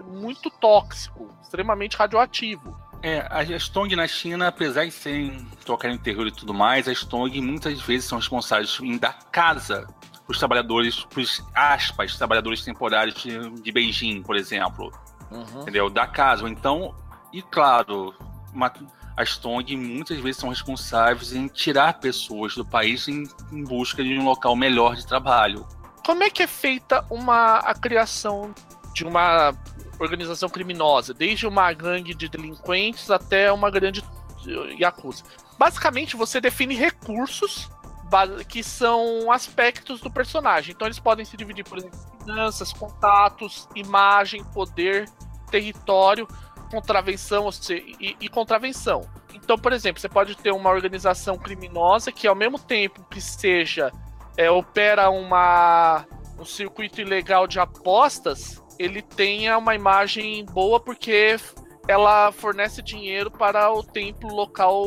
muito 0.05 0.50
tóxico, 0.50 1.28
extremamente 1.42 1.96
radioativo. 1.96 2.76
É, 3.03 3.26
as 3.30 3.48
Stong 3.50 3.96
na 3.96 4.07
China, 4.07 4.48
apesar 4.48 4.84
de 4.84 4.92
serem 4.92 5.44
tocar 5.64 5.90
em 5.90 5.98
terror 5.98 6.28
e 6.28 6.32
tudo 6.32 6.55
mais, 6.55 6.86
as 6.86 6.98
Stong 6.98 7.40
muitas 7.40 7.80
vezes 7.80 8.09
são 8.09 8.18
responsáveis 8.18 8.78
em 8.80 8.96
dar 8.96 9.18
casa 9.30 9.88
para 10.24 10.32
os 10.32 10.38
trabalhadores, 10.38 11.05
para 11.05 11.20
os 11.20 11.44
aspas, 11.53 12.16
trabalhadores 12.16 12.62
temporários 12.62 13.20
de, 13.20 13.50
de 13.61 13.72
Beijing, 13.72 14.22
por 14.22 14.36
exemplo. 14.36 14.92
Uhum. 15.32 15.62
Entendeu? 15.62 15.90
Da 15.90 16.07
casa. 16.07 16.48
Então, 16.48 16.94
e 17.32 17.42
claro, 17.42 18.14
uma, 18.55 18.72
as 19.16 19.30
Stong 19.30 19.76
muitas 19.76 20.18
vezes 20.18 20.36
são 20.36 20.50
responsáveis 20.50 21.32
em 21.32 21.48
tirar 21.48 21.94
pessoas 21.94 22.55
do 22.55 22.64
país 22.64 23.09
em, 23.09 23.24
em 23.50 23.64
busca 23.64 24.03
de 24.03 24.16
um 24.16 24.24
local 24.24 24.55
melhor 24.55 24.94
de 24.94 25.05
trabalho. 25.07 25.66
Como 26.05 26.22
é 26.22 26.30
que 26.30 26.42
é 26.42 26.46
feita 26.46 27.05
uma, 27.11 27.59
a 27.59 27.74
criação 27.74 28.55
de 28.93 29.05
uma 29.05 29.55
organização 29.99 30.49
criminosa, 30.49 31.14
desde 31.14 31.47
uma 31.47 31.72
gangue 31.72 32.14
de 32.14 32.28
delinquentes 32.28 33.11
até 33.11 33.53
uma 33.53 33.70
grande 33.70 34.03
yakuza. 34.78 35.24
Basicamente, 35.59 36.16
você 36.16 36.40
define 36.40 36.74
recursos 36.74 37.70
que 38.49 38.62
são 38.62 39.30
aspectos 39.32 40.01
do 40.01 40.11
personagem. 40.11 40.74
Então, 40.74 40.86
eles 40.86 40.99
podem 40.99 41.24
se 41.24 41.36
dividir 41.36 41.64
por 41.64 41.78
exemplo, 41.78 41.99
finanças, 42.20 42.72
contatos, 42.72 43.68
imagem, 43.74 44.45
poder, 44.45 45.09
território, 45.51 46.28
contravenção 46.70 47.49
e, 47.70 48.16
e 48.20 48.28
contravenção. 48.28 49.03
Então, 49.32 49.57
por 49.57 49.72
exemplo, 49.72 50.01
você 50.01 50.09
pode 50.09 50.36
ter 50.36 50.53
uma 50.53 50.70
organização 50.70 51.38
criminosa 51.38 52.12
que, 52.12 52.26
ao 52.26 52.34
mesmo 52.34 52.59
tempo 52.59 53.03
que 53.11 53.20
seja 53.20 53.90
é, 54.36 54.51
opera 54.51 55.11
uma, 55.11 56.07
um 56.38 56.45
circuito 56.45 57.01
ilegal 57.01 57.47
de 57.47 57.59
apostas, 57.59 58.61
ele 58.83 59.03
tenha 59.03 59.57
uma 59.57 59.74
imagem 59.74 60.45
boa 60.47 60.80
porque 60.80 61.37
ela 61.87 62.33
fornece 62.33 62.83
dinheiro 62.83 63.30
para 63.30 63.72
o 63.72 63.83
templo 63.83 64.35
local 64.35 64.87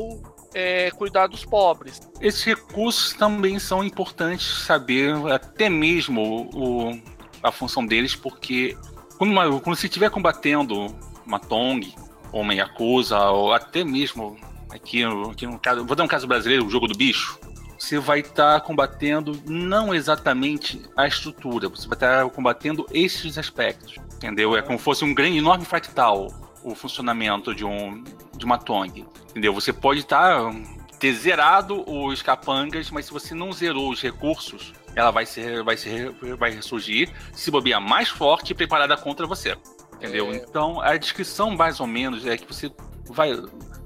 é, 0.53 0.89
cuidar 0.91 1.27
dos 1.27 1.43
pobres. 1.45 2.01
Esses 2.21 2.43
recursos 2.43 3.13
também 3.13 3.59
são 3.59 3.83
importantes 3.83 4.65
saber, 4.65 5.13
até 5.31 5.69
mesmo 5.69 6.49
o, 6.53 6.99
a 7.43 7.51
função 7.51 7.85
deles, 7.85 8.15
porque 8.15 8.77
quando, 9.17 9.31
uma, 9.31 9.59
quando 9.59 9.75
você 9.75 9.87
estiver 9.87 10.09
combatendo 10.09 10.87
uma 11.25 11.39
Tong, 11.39 11.93
ou 12.31 12.41
uma 12.41 12.53
Yakuza, 12.53 13.19
ou 13.19 13.53
até 13.53 13.83
mesmo 13.83 14.37
aqui, 14.69 15.03
aqui 15.29 15.45
no 15.45 15.59
caso, 15.59 15.85
vou 15.85 15.95
dar 15.95 16.03
um 16.03 16.07
caso 16.07 16.27
brasileiro, 16.27 16.65
o 16.65 16.69
jogo 16.69 16.87
do 16.87 16.95
bicho, 16.95 17.39
você 17.85 17.99
vai 17.99 18.21
estar 18.21 18.59
tá 18.59 18.59
combatendo 18.59 19.39
não 19.45 19.93
exatamente 19.93 20.81
a 20.97 21.07
estrutura, 21.07 21.69
você 21.69 21.87
vai 21.87 21.95
estar 21.95 22.23
tá 22.23 22.29
combatendo 22.29 22.85
esses 22.91 23.37
aspectos, 23.37 23.95
entendeu? 24.15 24.57
É 24.57 24.61
como 24.63 24.79
se 24.79 24.83
fosse 24.83 25.05
um 25.05 25.13
grande, 25.13 25.37
enorme 25.37 25.65
fractal 25.65 26.27
o 26.63 26.73
funcionamento 26.73 27.53
de, 27.53 27.63
um, 27.63 28.03
de 28.35 28.43
uma 28.43 28.57
Tong, 28.57 29.05
entendeu? 29.29 29.53
Você 29.53 29.71
pode 29.71 29.99
estar 29.99 30.51
tá, 30.51 30.59
ter 30.99 31.13
zerado 31.13 31.87
os 31.87 32.23
capangas, 32.23 32.89
mas 32.89 33.05
se 33.05 33.13
você 33.13 33.35
não 33.35 33.53
zerou 33.53 33.91
os 33.91 34.01
recursos, 34.01 34.73
ela 34.95 35.11
vai 35.11 35.27
ser, 35.27 35.63
vai 35.63 35.77
ser, 35.77 36.11
vai 36.37 36.49
ressurgir, 36.49 37.11
se 37.33 37.51
bobear 37.51 37.79
mais 37.79 38.09
forte 38.09 38.51
e 38.51 38.55
preparada 38.55 38.97
contra 38.97 39.27
você, 39.27 39.55
entendeu? 39.93 40.31
É... 40.31 40.37
Então 40.37 40.81
a 40.81 40.97
descrição 40.97 41.51
mais 41.51 41.79
ou 41.79 41.85
menos 41.85 42.25
é 42.25 42.35
que 42.35 42.51
você 42.51 42.71
vai 43.11 43.31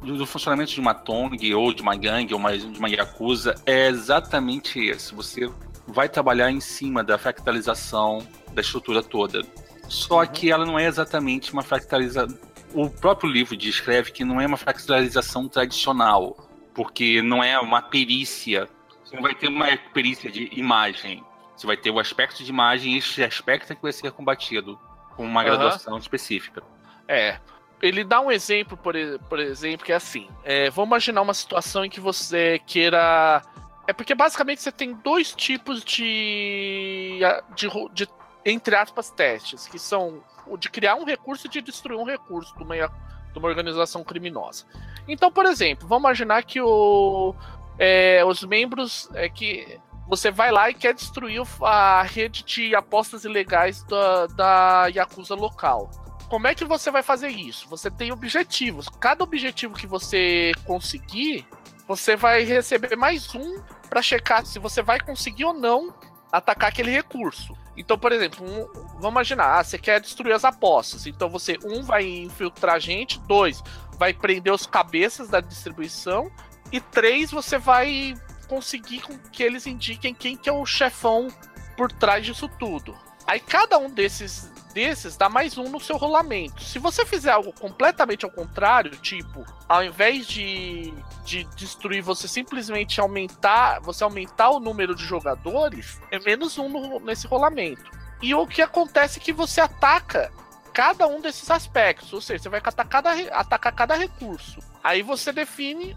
do, 0.01 0.17
do, 0.17 0.25
funcionamento 0.25 0.71
de 0.71 0.79
uma 0.79 0.93
Tong 0.93 1.53
ou 1.53 1.73
de 1.73 1.81
uma 1.81 1.95
gangue 1.95 2.33
ou 2.33 2.39
uma, 2.39 2.57
de 2.57 2.79
uma 2.79 2.89
Yakuza 2.89 3.55
é 3.65 3.87
exatamente 3.87 4.79
esse. 4.79 5.13
Você 5.13 5.49
vai 5.87 6.07
trabalhar 6.07 6.51
em 6.51 6.59
cima 6.59 7.03
da 7.03 7.17
fractalização 7.17 8.25
da 8.53 8.61
estrutura 8.61 9.03
toda. 9.03 9.41
Só 9.87 10.21
uhum. 10.21 10.27
que 10.27 10.51
ela 10.51 10.65
não 10.65 10.77
é 10.77 10.85
exatamente 10.85 11.51
uma 11.51 11.63
fractalização. 11.63 12.37
O 12.73 12.89
próprio 12.89 13.29
livro 13.29 13.57
descreve 13.57 14.11
que 14.11 14.23
não 14.23 14.39
é 14.39 14.45
uma 14.45 14.57
fractalização 14.57 15.47
tradicional, 15.47 16.37
porque 16.73 17.21
não 17.21 17.43
é 17.43 17.59
uma 17.59 17.81
perícia. 17.81 18.69
Você 19.03 19.15
não 19.15 19.23
vai 19.23 19.33
ter 19.33 19.47
uma 19.47 19.75
perícia 19.93 20.31
de 20.31 20.49
imagem. 20.53 21.23
Você 21.55 21.65
vai 21.65 21.75
ter 21.75 21.89
o 21.89 21.99
aspecto 21.99 22.43
de 22.43 22.49
imagem 22.49 22.93
e 22.93 22.97
esse 22.99 23.23
aspecto 23.23 23.73
é 23.73 23.75
que 23.75 23.81
vai 23.81 23.91
ser 23.91 24.11
combatido 24.11 24.79
com 25.15 25.25
uma 25.25 25.41
uhum. 25.41 25.45
graduação 25.47 25.97
específica. 25.97 26.63
É 27.07 27.39
ele 27.81 28.03
dá 28.03 28.19
um 28.19 28.31
exemplo, 28.31 28.77
por, 28.77 28.93
por 29.29 29.39
exemplo, 29.39 29.85
que 29.85 29.91
é 29.91 29.95
assim: 29.95 30.29
é, 30.43 30.69
vamos 30.69 30.89
imaginar 30.89 31.21
uma 31.21 31.33
situação 31.33 31.85
em 31.85 31.89
que 31.89 31.99
você 31.99 32.59
queira. 32.65 33.41
É 33.87 33.93
porque 33.93 34.13
basicamente 34.13 34.61
você 34.61 34.71
tem 34.71 34.93
dois 34.93 35.33
tipos 35.33 35.83
de, 35.83 37.19
de, 37.55 37.67
de 37.93 38.07
entre 38.45 38.75
aspas, 38.75 39.09
testes, 39.09 39.67
que 39.67 39.79
são 39.79 40.23
o 40.45 40.57
de 40.57 40.69
criar 40.69 40.95
um 40.95 41.05
recurso 41.05 41.47
e 41.47 41.49
de 41.49 41.61
destruir 41.61 41.97
um 41.97 42.03
recurso 42.03 42.55
de 42.55 42.63
uma, 42.63 42.75
de 42.75 43.39
uma 43.39 43.47
organização 43.47 44.03
criminosa. 44.03 44.65
Então, 45.07 45.31
por 45.31 45.45
exemplo, 45.45 45.87
vamos 45.87 46.03
imaginar 46.03 46.43
que 46.43 46.61
o, 46.61 47.33
é, 47.79 48.23
os 48.25 48.43
membros 48.43 49.09
é 49.15 49.27
que 49.27 49.79
você 50.07 50.29
vai 50.29 50.51
lá 50.51 50.69
e 50.69 50.73
quer 50.73 50.93
destruir 50.93 51.41
a 51.61 52.03
rede 52.03 52.43
de 52.43 52.75
apostas 52.75 53.25
ilegais 53.25 53.83
da, 53.83 54.27
da 54.27 54.87
Yakuza 54.87 55.35
local 55.35 55.89
como 56.29 56.47
é 56.47 56.53
que 56.53 56.63
você 56.63 56.91
vai 56.91 57.01
fazer 57.01 57.29
isso? 57.29 57.67
Você 57.69 57.89
tem 57.89 58.11
objetivos. 58.11 58.87
Cada 58.87 59.23
objetivo 59.23 59.73
que 59.73 59.87
você 59.87 60.51
conseguir, 60.63 61.45
você 61.87 62.15
vai 62.15 62.43
receber 62.43 62.95
mais 62.95 63.33
um 63.33 63.61
para 63.89 64.01
checar 64.01 64.45
se 64.45 64.59
você 64.59 64.83
vai 64.83 64.99
conseguir 64.99 65.45
ou 65.45 65.53
não 65.53 65.93
atacar 66.31 66.69
aquele 66.69 66.91
recurso. 66.91 67.57
Então, 67.75 67.97
por 67.97 68.11
exemplo, 68.11 68.45
um, 68.45 68.67
vamos 68.99 69.11
imaginar, 69.11 69.57
ah, 69.57 69.63
você 69.63 69.79
quer 69.79 69.99
destruir 69.99 70.33
as 70.33 70.45
apostas. 70.45 71.07
Então 71.07 71.29
você, 71.29 71.57
um, 71.65 71.81
vai 71.81 72.05
infiltrar 72.05 72.79
gente, 72.79 73.19
dois, 73.21 73.63
vai 73.97 74.13
prender 74.13 74.53
os 74.53 74.67
cabeças 74.67 75.29
da 75.29 75.41
distribuição, 75.41 76.31
e 76.71 76.79
três, 76.79 77.31
você 77.31 77.57
vai 77.57 78.13
conseguir 78.47 79.01
que 79.31 79.41
eles 79.41 79.65
indiquem 79.65 80.13
quem 80.13 80.37
que 80.37 80.47
é 80.49 80.53
o 80.53 80.65
chefão 80.65 81.27
por 81.75 81.91
trás 81.91 82.23
disso 82.23 82.47
tudo. 82.59 82.95
Aí 83.25 83.39
cada 83.39 83.79
um 83.79 83.89
desses 83.89 84.51
desses 84.79 85.17
dá 85.17 85.27
mais 85.27 85.57
um 85.57 85.69
no 85.69 85.77
seu 85.77 85.97
rolamento. 85.97 86.63
Se 86.63 86.79
você 86.79 87.05
fizer 87.05 87.31
algo 87.31 87.51
completamente 87.51 88.23
ao 88.23 88.31
contrário, 88.31 88.91
tipo, 88.91 89.45
ao 89.67 89.83
invés 89.83 90.25
de, 90.25 90.93
de 91.25 91.43
destruir, 91.57 92.01
você 92.01 92.29
simplesmente 92.29 93.01
aumentar, 93.01 93.81
você 93.81 94.05
aumentar 94.05 94.51
o 94.51 94.59
número 94.61 94.95
de 94.95 95.03
jogadores, 95.03 95.99
é 96.09 96.17
menos 96.19 96.57
um 96.57 96.69
no, 96.69 96.99
nesse 97.01 97.27
rolamento. 97.27 97.91
E 98.21 98.33
o 98.33 98.47
que 98.47 98.61
acontece 98.61 99.19
é 99.19 99.21
que 99.21 99.33
você 99.33 99.59
ataca 99.59 100.31
cada 100.73 101.05
um 101.07 101.19
desses 101.19 101.51
aspectos, 101.51 102.13
ou 102.13 102.21
seja, 102.21 102.43
você 102.43 102.49
vai 102.49 102.59
atacar 102.59 102.87
cada, 102.87 103.11
atacar 103.37 103.73
cada 103.73 103.95
recurso. 103.95 104.61
Aí 104.81 105.01
você 105.01 105.33
define. 105.33 105.93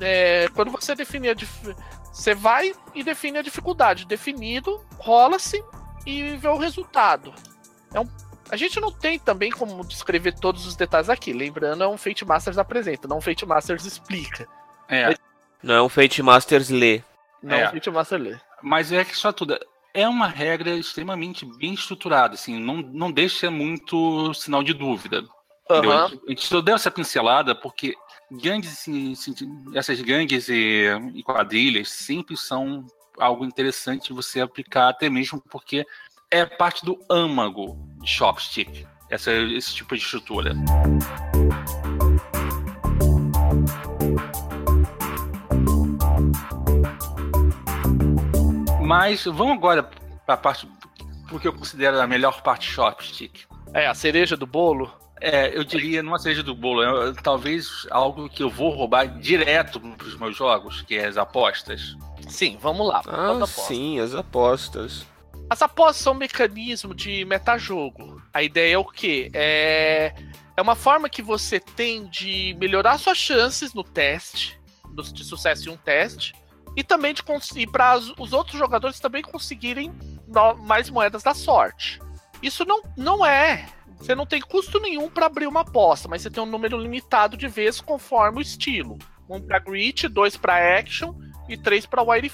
É, 0.00 0.46
quando 0.54 0.70
você 0.70 0.94
definir 0.94 1.30
a 1.30 1.34
você 2.12 2.32
vai 2.32 2.72
e 2.94 3.02
define 3.02 3.38
a 3.38 3.42
dificuldade. 3.42 4.06
Definido, 4.06 4.84
rola-se 4.98 5.64
e 6.06 6.36
vê 6.36 6.46
o 6.46 6.58
resultado. 6.58 7.34
É 7.94 8.00
um, 8.00 8.08
a 8.50 8.56
gente 8.56 8.78
não 8.80 8.90
tem 8.90 9.18
também 9.18 9.50
como 9.50 9.84
descrever 9.86 10.32
todos 10.32 10.66
os 10.66 10.76
detalhes 10.76 11.08
aqui. 11.08 11.32
Lembrando, 11.32 11.82
é 11.82 11.88
um 11.88 11.96
Fate 11.96 12.24
Masters 12.24 12.58
apresenta, 12.58 13.08
não 13.08 13.18
um 13.18 13.20
Fate 13.20 13.46
Masters 13.46 13.84
explica. 13.84 14.46
É. 14.88 15.16
Não 15.62 15.74
é 15.74 15.82
um 15.82 15.88
Fate 15.88 16.22
Masters 16.22 16.68
lê. 16.68 17.02
Não 17.42 17.56
é 17.56 17.68
um 17.68 17.70
Fate 17.72 17.90
Masters 17.90 18.22
lê. 18.22 18.36
Mas 18.62 18.92
é 18.92 19.04
que 19.04 19.16
só 19.16 19.32
tudo. 19.32 19.58
É 19.94 20.08
uma 20.08 20.26
regra 20.26 20.70
extremamente 20.70 21.46
bem 21.46 21.72
estruturada, 21.72 22.34
assim, 22.34 22.58
não, 22.58 22.76
não 22.76 23.12
deixa 23.12 23.50
muito 23.50 24.34
sinal 24.34 24.62
de 24.62 24.74
dúvida. 24.74 25.24
Uhum. 25.70 25.92
A 25.92 26.08
gente 26.28 26.44
só 26.44 26.60
deu 26.60 26.74
essa 26.74 26.90
pincelada 26.90 27.54
porque 27.54 27.94
gangues, 28.30 28.72
assim, 28.72 29.12
assim, 29.12 29.34
essas 29.74 30.00
gangues 30.00 30.48
e, 30.48 30.86
e 31.14 31.22
quadrilhas 31.22 31.90
sempre 31.90 32.36
são 32.36 32.84
algo 33.18 33.44
interessante 33.44 34.12
você 34.12 34.40
aplicar, 34.40 34.88
até 34.88 35.08
mesmo 35.08 35.40
porque 35.48 35.86
é 36.34 36.44
parte 36.44 36.84
do 36.84 36.98
âmago 37.08 37.78
de 38.00 38.10
Chopstick, 38.10 38.84
essa, 39.08 39.30
esse 39.30 39.72
tipo 39.72 39.94
de 39.94 40.02
estrutura. 40.02 40.52
Mas 48.84 49.24
vamos 49.26 49.52
agora 49.52 49.84
para 50.26 50.34
a 50.34 50.36
parte 50.36 50.68
porque 51.28 51.46
eu 51.46 51.52
considero 51.52 52.00
a 52.00 52.06
melhor 52.06 52.42
parte 52.42 52.68
Shopstick. 52.68 53.44
É, 53.72 53.86
a 53.86 53.94
cereja 53.94 54.36
do 54.36 54.46
bolo? 54.46 54.92
É, 55.20 55.56
eu 55.56 55.62
diria, 55.62 56.02
numa 56.02 56.18
cereja 56.18 56.42
do 56.42 56.54
bolo, 56.54 56.82
é, 56.82 57.12
talvez 57.22 57.86
algo 57.92 58.28
que 58.28 58.42
eu 58.42 58.50
vou 58.50 58.70
roubar 58.70 59.06
direto 59.20 59.78
para 59.80 60.06
os 60.06 60.18
meus 60.18 60.36
jogos, 60.36 60.82
que 60.82 60.96
é 60.96 61.06
as 61.06 61.16
apostas. 61.16 61.96
Sim, 62.28 62.58
vamos 62.60 62.88
lá. 62.88 63.02
Ah, 63.06 63.46
sim, 63.46 64.00
as 64.00 64.16
apostas. 64.16 65.06
As 65.48 65.60
apostas 65.62 66.02
são 66.02 66.14
um 66.14 66.16
mecanismo 66.16 66.94
de 66.94 67.24
metajogo. 67.24 68.20
A 68.32 68.42
ideia 68.42 68.74
é 68.74 68.78
o 68.78 68.84
quê? 68.84 69.30
É, 69.34 70.14
é 70.56 70.62
uma 70.62 70.74
forma 70.74 71.08
que 71.08 71.22
você 71.22 71.60
tem 71.60 72.06
de 72.06 72.56
melhorar 72.58 72.98
suas 72.98 73.18
chances 73.18 73.74
no 73.74 73.84
teste, 73.84 74.58
de 75.12 75.24
sucesso 75.24 75.68
em 75.68 75.72
um 75.72 75.76
teste, 75.76 76.34
e 76.76 76.82
também 76.82 77.14
de 77.14 77.22
conseguir 77.22 77.68
para 77.68 77.96
os 77.96 78.32
outros 78.32 78.58
jogadores 78.58 78.98
também 78.98 79.22
conseguirem 79.22 79.92
mais 80.64 80.90
moedas 80.90 81.22
da 81.22 81.34
sorte. 81.34 82.00
Isso 82.42 82.64
não, 82.64 82.82
não 82.96 83.24
é. 83.24 83.66
Você 83.98 84.14
não 84.14 84.26
tem 84.26 84.40
custo 84.40 84.80
nenhum 84.80 85.08
para 85.08 85.26
abrir 85.26 85.46
uma 85.46 85.60
aposta, 85.60 86.08
mas 86.08 86.22
você 86.22 86.30
tem 86.30 86.42
um 86.42 86.46
número 86.46 86.76
limitado 86.76 87.36
de 87.36 87.46
vezes 87.48 87.80
conforme 87.80 88.38
o 88.38 88.42
estilo. 88.42 88.98
Um 89.28 89.40
para 89.40 89.58
grit, 89.58 90.08
dois 90.08 90.36
para 90.36 90.78
action 90.78 91.14
e 91.48 91.56
três 91.56 91.86
para 91.86 92.02
wire. 92.02 92.30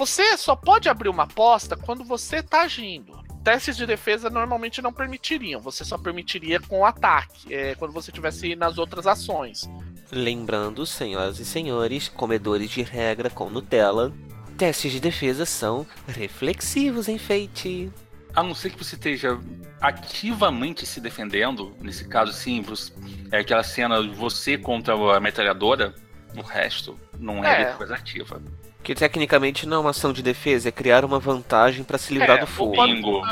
Você 0.00 0.34
só 0.38 0.56
pode 0.56 0.88
abrir 0.88 1.10
uma 1.10 1.24
aposta 1.24 1.76
quando 1.76 2.02
você 2.04 2.36
está 2.36 2.62
agindo. 2.62 3.22
Testes 3.44 3.76
de 3.76 3.84
defesa 3.84 4.30
normalmente 4.30 4.80
não 4.80 4.94
permitiriam, 4.94 5.60
você 5.60 5.84
só 5.84 5.98
permitiria 5.98 6.58
com 6.58 6.86
ataque, 6.86 7.52
é, 7.52 7.74
quando 7.74 7.92
você 7.92 8.10
estivesse 8.10 8.56
nas 8.56 8.78
outras 8.78 9.06
ações. 9.06 9.68
Lembrando, 10.10 10.86
senhoras 10.86 11.38
e 11.38 11.44
senhores, 11.44 12.08
comedores 12.08 12.70
de 12.70 12.80
regra 12.80 13.28
com 13.28 13.50
Nutella, 13.50 14.10
testes 14.56 14.90
de 14.90 15.00
defesa 15.00 15.44
são 15.44 15.86
reflexivos, 16.08 17.06
enfeite. 17.06 17.92
A 18.34 18.42
não 18.42 18.54
ser 18.54 18.70
que 18.70 18.82
você 18.82 18.94
esteja 18.94 19.38
ativamente 19.82 20.86
se 20.86 20.98
defendendo, 20.98 21.76
nesse 21.78 22.08
caso 22.08 22.32
sim, 22.32 22.64
é 23.30 23.40
aquela 23.40 23.62
cena 23.62 24.02
de 24.02 24.14
você 24.14 24.56
contra 24.56 24.94
a 24.94 25.20
metralhadora, 25.20 25.94
o 26.34 26.40
resto 26.40 26.98
não 27.18 27.44
é, 27.44 27.60
é. 27.60 27.64
defesa 27.72 27.96
ativa. 27.96 28.40
Que 28.82 28.94
tecnicamente 28.94 29.66
não 29.66 29.78
é 29.78 29.80
uma 29.80 29.90
ação 29.90 30.12
de 30.12 30.22
defesa, 30.22 30.68
é 30.68 30.72
criar 30.72 31.04
uma 31.04 31.18
vantagem 31.18 31.84
para 31.84 31.98
se 31.98 32.12
livrar 32.14 32.38
é, 32.38 32.40
do 32.40 32.46
fogo. 32.46 32.82
Bingo. 32.82 33.22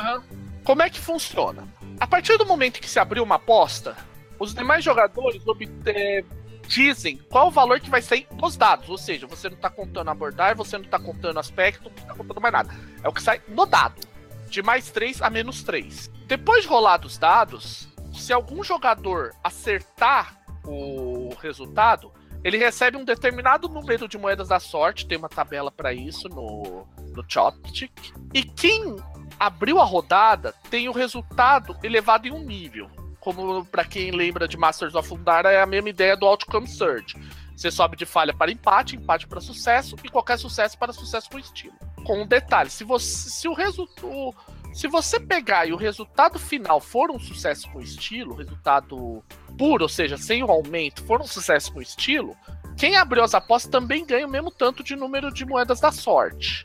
Como 0.65 0.83
é 0.83 0.91
que 0.91 1.01
funciona? 1.01 1.67
A 1.99 2.07
partir 2.07 2.37
do 2.37 2.47
momento 2.47 2.81
que 2.81 2.89
se 2.89 2.99
abriu 2.99 3.23
uma 3.23 3.37
aposta, 3.37 3.97
os 4.39 4.55
demais 4.55 4.85
jogadores 4.85 5.47
obter 5.47 6.25
dizem 6.69 7.17
qual 7.31 7.49
o 7.49 7.51
valor 7.51 7.81
que 7.81 7.89
vai 7.89 8.03
sair 8.03 8.27
dos 8.33 8.57
dados. 8.57 8.89
Ou 8.89 8.99
seja, 8.99 9.27
você 9.27 9.49
não 9.49 9.57
está 9.57 9.71
contando 9.71 10.11
abordar, 10.11 10.55
você 10.55 10.77
não 10.77 10.85
está 10.85 10.99
contando 10.99 11.41
aspecto, 11.41 11.85
não 11.89 11.97
está 11.97 12.15
contando 12.15 12.41
mais 12.41 12.53
nada. 12.53 12.75
É 13.03 13.09
o 13.09 13.13
que 13.13 13.23
sai 13.23 13.41
no 13.49 13.67
dado. 13.67 14.07
De 14.49 14.63
mais 14.63 14.91
3 14.91 15.23
a 15.23 15.31
menos 15.31 15.63
3. 15.63 16.11
Depois 16.27 16.63
de 16.63 16.69
rolar 16.69 17.05
os 17.05 17.19
dados, 17.19 17.89
se 18.15 18.33
algum 18.33 18.63
jogador 18.63 19.35
acertar 19.43 20.39
o 20.65 21.35
resultado, 21.41 22.13
ele 22.45 22.59
recebe 22.59 22.97
um 22.97 23.05
determinado 23.05 23.68
número 23.68 24.09
de 24.09 24.18
moedas 24.18 24.49
da 24.49 24.61
sorte, 24.61 25.07
tem 25.07 25.18
uma 25.18 25.28
tabela 25.28 25.70
para 25.70 25.93
isso 25.93 26.28
no, 26.28 26.86
no 27.14 27.24
Chopstick. 27.28 28.12
E 28.32 28.43
quem 28.43 28.97
abriu 29.39 29.80
a 29.80 29.84
rodada 29.84 30.55
tem 30.70 30.89
o 30.89 30.93
resultado 30.93 31.76
elevado 31.82 32.26
em 32.26 32.32
um 32.32 32.43
nível 32.43 32.89
como 33.20 33.64
para 33.66 33.84
quem 33.84 34.11
lembra 34.11 34.49
de 34.49 34.57
Masters 34.57 34.95
of 34.95 35.12
Undara, 35.12 35.53
é 35.53 35.61
a 35.61 35.66
mesma 35.66 35.91
ideia 35.91 36.16
do 36.16 36.24
Outcome 36.24 36.66
Surge. 36.66 37.14
Você 37.55 37.70
sobe 37.70 37.97
de 37.97 38.07
falha 38.07 38.32
para 38.32 38.51
empate, 38.51 38.97
empate 38.97 39.26
para 39.26 39.41
sucesso 39.41 39.97
e 40.03 40.09
qualquer 40.09 40.39
sucesso 40.39 40.78
para 40.78 40.93
sucesso 40.93 41.28
com 41.28 41.39
estilo. 41.39 41.74
Com 42.07 42.22
um 42.22 42.26
detalhe, 42.26 42.70
se 42.70 42.84
você 42.84 43.28
se 43.28 43.49
o 43.49 43.53
resultado 43.53 44.34
se 44.72 44.86
você 44.86 45.18
pegar 45.18 45.66
e 45.66 45.72
o 45.72 45.76
resultado 45.76 46.39
final 46.39 46.80
for 46.80 47.11
um 47.11 47.18
sucesso 47.18 47.68
com 47.70 47.80
estilo, 47.80 48.34
resultado 48.34 49.24
puro, 49.59 49.83
ou 49.83 49.89
seja, 49.89 50.17
sem 50.17 50.43
o 50.43 50.51
aumento, 50.51 51.05
for 51.05 51.21
um 51.21 51.27
sucesso 51.27 51.73
com 51.73 51.83
estilo, 51.83 52.37
quem 52.77 52.97
abriu 52.97 53.25
as 53.25 53.35
apostas 53.35 53.71
também 53.71 54.07
ganha 54.07 54.27
o 54.27 54.31
mesmo 54.31 54.51
tanto 54.51 54.85
de 54.85 54.95
número 54.95 55.35
de 55.35 55.45
moedas 55.45 55.81
da 55.81 55.91
sorte. 55.91 56.65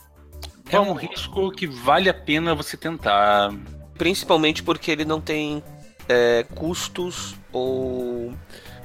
É 0.70 0.80
um 0.80 0.94
risco 0.94 1.52
que 1.52 1.68
vale 1.68 2.08
a 2.10 2.14
pena 2.14 2.56
você 2.56 2.78
tentar. 2.78 3.52
Principalmente 3.98 4.64
porque 4.64 4.92
ele 4.92 5.06
não 5.06 5.20
tem 5.20 5.64
é, 6.08 6.46
custos 6.56 7.36
ou 7.52 8.34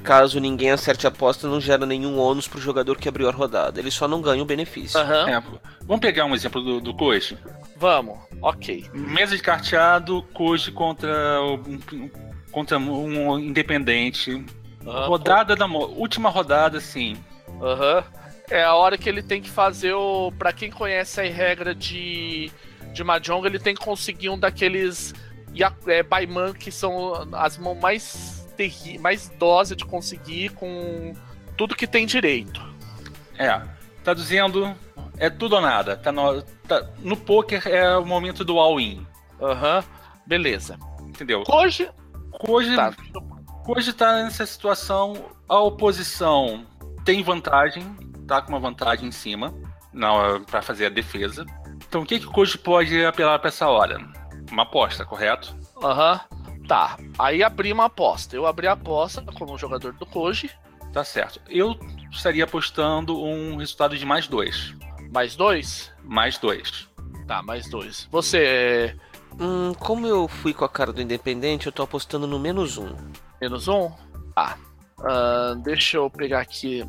caso 0.03 0.39
ninguém 0.39 0.71
acerte 0.71 1.07
a 1.07 1.09
aposta, 1.09 1.49
não 1.49 1.61
gera 1.61 1.85
nenhum 1.85 2.19
ônus 2.19 2.47
pro 2.49 2.61
jogador 2.61 2.97
que 2.97 3.09
abriu 3.09 3.29
a 3.29 3.33
rodada. 3.33 3.81
Ele 3.81 3.91
só 3.91 4.07
não 4.07 4.21
ganha 4.21 4.43
o 4.43 4.47
benefício. 4.47 4.99
Uhum. 5.01 5.29
É, 5.29 5.43
vamos 5.83 6.01
pegar 6.01 6.25
um 6.25 6.35
exemplo 6.35 6.63
do, 6.63 6.81
do 6.81 6.95
Koji? 6.95 7.39
Vamos, 7.77 8.19
ok. 8.43 8.87
Mesa 8.93 9.37
de 9.37 9.43
carteado, 9.43 10.23
Koji 10.35 10.73
contra, 10.73 11.41
um, 11.43 12.11
contra 12.59 12.77
um 12.77 13.39
independente. 13.39 14.33
Uhum. 14.85 15.07
Rodada 15.07 15.55
da 15.55 15.67
última 15.67 16.29
rodada, 16.29 16.81
sim. 16.81 17.17
Aham. 17.63 17.99
Uhum. 17.99 18.19
É 18.51 18.65
a 18.65 18.75
hora 18.75 18.97
que 18.97 19.09
ele 19.09 19.23
tem 19.23 19.43
que 19.43 19.51
fazer 19.51 19.93
o. 19.93 20.33
Pra 20.33 20.53
quem 20.53 20.71
conhece 20.71 21.21
a 21.21 21.25
regra 21.25 21.75
de, 21.75 22.51
de 22.95 23.05
Mahjong, 23.05 23.47
ele 23.47 23.59
tem 23.59 23.75
que 23.75 23.85
conseguir 23.85 24.31
um 24.31 24.39
daqueles 24.39 25.15
é, 25.87 26.03
Baiman, 26.03 26.55
que 26.55 26.73
são 26.73 27.29
as 27.35 27.59
mãos 27.59 27.79
mais, 27.79 28.49
terri 28.57 28.99
mais 28.99 29.29
dose 29.39 29.77
de 29.77 29.85
conseguir 29.85 30.49
com 30.51 31.13
tudo 31.59 31.77
que 31.77 31.87
tem 31.87 32.07
direito. 32.07 32.67
É, 33.39 33.61
traduzindo, 34.03 34.75
é 35.19 35.29
tudo 35.29 35.57
ou 35.57 35.61
nada. 35.61 35.95
Tá 35.99 36.11
no, 36.11 36.43
tá, 36.67 36.89
no 37.01 37.19
poker 37.19 37.69
é 37.69 37.99
o 37.99 38.07
momento 38.07 38.47
do 38.47 38.59
all-in. 38.59 39.07
Aham, 39.43 39.77
uhum, 39.77 39.85
beleza. 40.27 40.79
Entendeu? 41.07 41.45
Hoje. 41.47 41.91
Hoje 42.47 42.74
tá. 42.76 42.93
Hoje 43.66 43.93
tá 43.93 44.22
nessa 44.22 44.47
situação, 44.47 45.14
a 45.49 45.59
oposição 45.61 46.66
tem 47.05 47.22
vantagem, 47.22 47.84
tá 48.26 48.41
com 48.41 48.51
uma 48.51 48.61
vantagem 48.61 49.09
em 49.09 49.12
cima 49.12 49.55
para 50.51 50.62
fazer 50.62 50.86
a 50.86 50.91
defesa. 50.91 51.45
Então 51.89 52.03
o 52.03 52.07
que, 52.07 52.18
que 52.18 52.26
o 52.26 52.30
Koji 52.30 52.59
pode 52.59 53.05
apelar 53.05 53.39
para 53.39 53.49
essa 53.49 53.66
hora? 53.66 53.99
uma 54.51 54.62
aposta, 54.62 55.05
correto? 55.05 55.55
Aham. 55.82 56.20
Uhum. 56.30 56.39
Tá. 56.66 56.99
Aí 57.18 57.43
abri 57.43 57.72
uma 57.72 57.86
aposta. 57.86 58.36
Eu 58.36 58.47
abri 58.47 58.66
a 58.66 58.72
aposta 58.72 59.22
como 59.22 59.57
jogador 59.57 59.95
do 59.95 60.05
Koji. 60.05 60.51
Tá 60.93 61.03
certo. 61.03 61.41
Eu 61.49 61.74
estaria 62.11 62.45
apostando 62.45 63.22
um 63.22 63.57
resultado 63.57 63.97
de 63.97 64.05
mais 64.05 64.28
dois. 64.28 64.74
Mais 65.12 65.34
dois? 65.34 65.93
Mais 66.05 66.36
dois. 66.36 66.89
Tá, 67.26 67.43
mais 67.43 67.68
dois. 67.70 68.07
Você. 68.11 68.95
Hum, 69.41 69.72
como 69.74 70.07
eu 70.07 70.26
fui 70.26 70.53
com 70.53 70.64
a 70.64 70.68
cara 70.68 70.93
do 70.93 71.01
Independente, 71.01 71.66
eu 71.66 71.72
tô 71.72 71.82
apostando 71.82 72.26
no 72.26 72.39
menos 72.39 72.76
um. 72.76 72.95
Menos 73.41 73.68
um? 73.68 73.91
Tá. 74.34 74.59
Uh, 74.99 75.55
deixa 75.62 75.97
eu 75.97 76.11
pegar 76.11 76.41
aqui. 76.41 76.84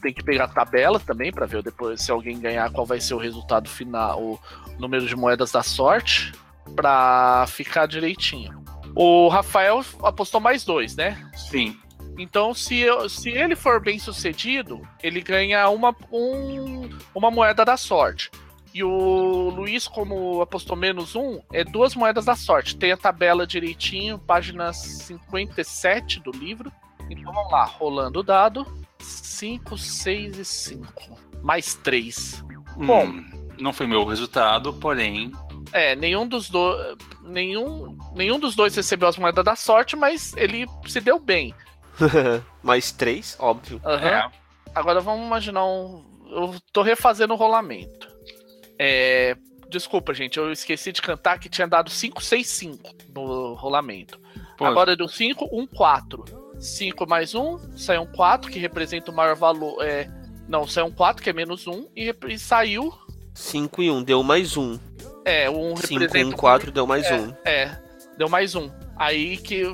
Tem 0.00 0.14
que 0.14 0.22
pegar 0.22 0.44
a 0.44 0.48
tabela 0.48 1.00
também 1.00 1.32
para 1.32 1.46
ver 1.46 1.62
depois 1.62 2.00
se 2.00 2.10
alguém 2.10 2.38
ganhar 2.40 2.70
qual 2.70 2.86
vai 2.86 3.00
ser 3.00 3.14
o 3.14 3.18
resultado 3.18 3.68
final, 3.68 4.22
o 4.22 4.40
número 4.78 5.06
de 5.06 5.16
moedas 5.16 5.50
da 5.52 5.62
sorte 5.62 6.32
pra 6.76 7.44
ficar 7.48 7.86
direitinho. 7.86 8.64
O 8.94 9.28
Rafael 9.28 9.84
apostou 10.02 10.40
mais 10.40 10.64
dois, 10.64 10.96
né? 10.96 11.30
Sim. 11.36 11.76
Então, 12.18 12.52
se, 12.52 12.78
eu, 12.78 13.08
se 13.08 13.30
ele 13.30 13.56
for 13.56 13.80
bem 13.80 13.98
sucedido, 13.98 14.80
ele 15.02 15.20
ganha 15.20 15.68
uma, 15.68 15.94
um, 16.12 16.88
uma 17.14 17.30
moeda 17.30 17.64
da 17.64 17.76
sorte. 17.76 18.30
E 18.72 18.84
o 18.84 19.50
Luiz, 19.50 19.88
como 19.88 20.40
apostou 20.40 20.76
menos 20.76 21.16
um, 21.16 21.40
é 21.52 21.64
duas 21.64 21.94
moedas 21.94 22.24
da 22.24 22.36
sorte. 22.36 22.76
Tem 22.76 22.92
a 22.92 22.96
tabela 22.96 23.46
direitinho, 23.46 24.18
página 24.18 24.72
57 24.72 26.20
do 26.20 26.30
livro. 26.30 26.72
Então 27.08 27.32
vamos 27.32 27.50
lá, 27.50 27.64
rolando 27.64 28.20
o 28.20 28.22
dado. 28.22 28.66
5, 29.00 29.76
6 29.76 30.38
e 30.38 30.44
5. 30.44 31.18
Mais 31.42 31.74
3. 31.74 32.44
Hum, 32.76 32.86
Bom. 32.86 33.12
Não 33.58 33.72
foi 33.72 33.86
meu 33.86 34.04
resultado, 34.04 34.72
porém 34.74 35.32
é, 35.72 35.94
nenhum 35.94 36.26
dos 36.26 36.48
dois. 36.48 36.96
Nenhum, 37.22 37.96
nenhum 38.14 38.38
dos 38.38 38.56
dois 38.56 38.74
recebeu 38.74 39.08
as 39.08 39.16
moedas 39.16 39.44
da 39.44 39.54
sorte, 39.54 39.94
mas 39.94 40.34
ele 40.36 40.66
se 40.86 41.00
deu 41.00 41.18
bem. 41.18 41.54
Mais 42.62 42.90
três, 42.90 43.36
óbvio. 43.38 43.80
Uhum. 43.84 43.92
É. 43.92 44.30
Agora 44.74 45.00
vamos 45.00 45.26
imaginar 45.26 45.64
um. 45.64 46.04
Eu 46.28 46.54
tô 46.72 46.82
refazendo 46.82 47.34
o 47.34 47.36
rolamento. 47.36 48.09
É. 48.80 49.36
Desculpa, 49.68 50.12
gente, 50.12 50.36
eu 50.36 50.50
esqueci 50.50 50.90
de 50.90 51.00
cantar 51.00 51.38
que 51.38 51.48
tinha 51.48 51.68
dado 51.68 51.90
5, 51.90 52.20
6, 52.20 52.48
5 52.48 52.94
no 53.14 53.54
rolamento. 53.54 54.18
Pô. 54.58 54.64
Agora 54.64 54.96
deu 54.96 55.06
5, 55.06 55.48
1, 55.52 55.66
4. 55.68 56.24
5 56.58 57.06
mais 57.08 57.34
1, 57.34 57.76
saiu 57.76 58.02
um 58.02 58.06
4, 58.06 58.50
que 58.50 58.58
representa 58.58 59.12
o 59.12 59.14
maior 59.14 59.36
valor. 59.36 59.80
É, 59.82 60.10
não, 60.48 60.66
saiu 60.66 60.86
um 60.86 60.90
4, 60.90 61.22
que 61.22 61.30
é 61.30 61.32
menos 61.32 61.66
1, 61.66 61.88
e, 61.94 62.14
e 62.28 62.38
saiu. 62.38 62.92
5 63.32 63.82
e 63.82 63.90
1, 63.90 64.02
deu 64.02 64.22
mais 64.22 64.56
1. 64.56 64.78
É, 65.24 65.48
um 65.48 65.74
representa. 65.74 66.18
5, 66.18 66.30
1, 66.30 66.32
4 66.32 66.72
deu 66.72 66.86
mais 66.86 67.06
é, 67.06 67.14
um. 67.14 67.34
É, 67.44 67.78
deu 68.18 68.28
mais 68.28 68.54
um. 68.56 68.68
Aí 68.96 69.36
que 69.36 69.72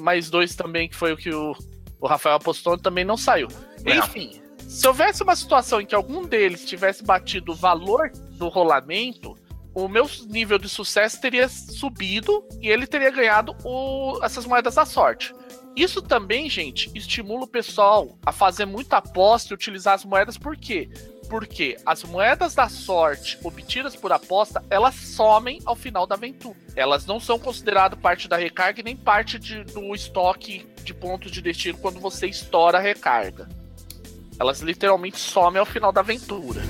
mais 0.00 0.28
dois 0.28 0.54
também, 0.54 0.88
que 0.88 0.94
foi 0.94 1.12
o 1.12 1.16
que 1.16 1.30
o, 1.30 1.56
o 2.00 2.06
Rafael 2.06 2.36
apostou, 2.36 2.76
também 2.76 3.04
não 3.04 3.16
saiu. 3.16 3.48
É. 3.84 3.96
Enfim, 3.96 4.40
se 4.68 4.86
houvesse 4.86 5.22
uma 5.22 5.34
situação 5.34 5.80
em 5.80 5.86
que 5.86 5.94
algum 5.94 6.24
deles 6.24 6.64
tivesse 6.64 7.02
batido 7.02 7.52
o 7.52 7.54
valor 7.54 8.12
do 8.38 8.48
rolamento, 8.48 9.36
o 9.74 9.88
meu 9.88 10.08
nível 10.26 10.58
de 10.58 10.68
sucesso 10.68 11.20
teria 11.20 11.48
subido 11.48 12.44
e 12.60 12.68
ele 12.68 12.86
teria 12.86 13.10
ganhado 13.10 13.54
o, 13.64 14.18
essas 14.22 14.46
moedas 14.46 14.74
da 14.74 14.84
sorte. 14.84 15.34
Isso 15.76 16.02
também, 16.02 16.50
gente, 16.50 16.90
estimula 16.94 17.44
o 17.44 17.48
pessoal 17.48 18.18
a 18.26 18.32
fazer 18.32 18.64
muita 18.64 18.96
aposta 18.96 19.52
e 19.52 19.54
utilizar 19.54 19.94
as 19.94 20.04
moedas, 20.04 20.36
por 20.36 20.56
quê? 20.56 20.88
Porque 21.30 21.76
as 21.86 22.02
moedas 22.02 22.54
da 22.54 22.68
sorte 22.68 23.38
obtidas 23.44 23.94
por 23.94 24.10
aposta, 24.10 24.64
elas 24.70 24.94
somem 24.96 25.60
ao 25.64 25.76
final 25.76 26.06
da 26.06 26.16
aventura. 26.16 26.56
Elas 26.74 27.06
não 27.06 27.20
são 27.20 27.38
consideradas 27.38 28.00
parte 28.00 28.26
da 28.26 28.36
recarga 28.36 28.82
nem 28.82 28.96
parte 28.96 29.38
de, 29.38 29.62
do 29.62 29.94
estoque 29.94 30.66
de 30.82 30.92
pontos 30.92 31.30
de 31.30 31.40
destino 31.40 31.78
quando 31.78 32.00
você 32.00 32.26
estoura 32.26 32.78
a 32.78 32.80
recarga. 32.80 33.48
Elas 34.40 34.60
literalmente 34.60 35.18
somem 35.18 35.60
ao 35.60 35.66
final 35.66 35.92
da 35.92 36.00
aventura. 36.00 36.62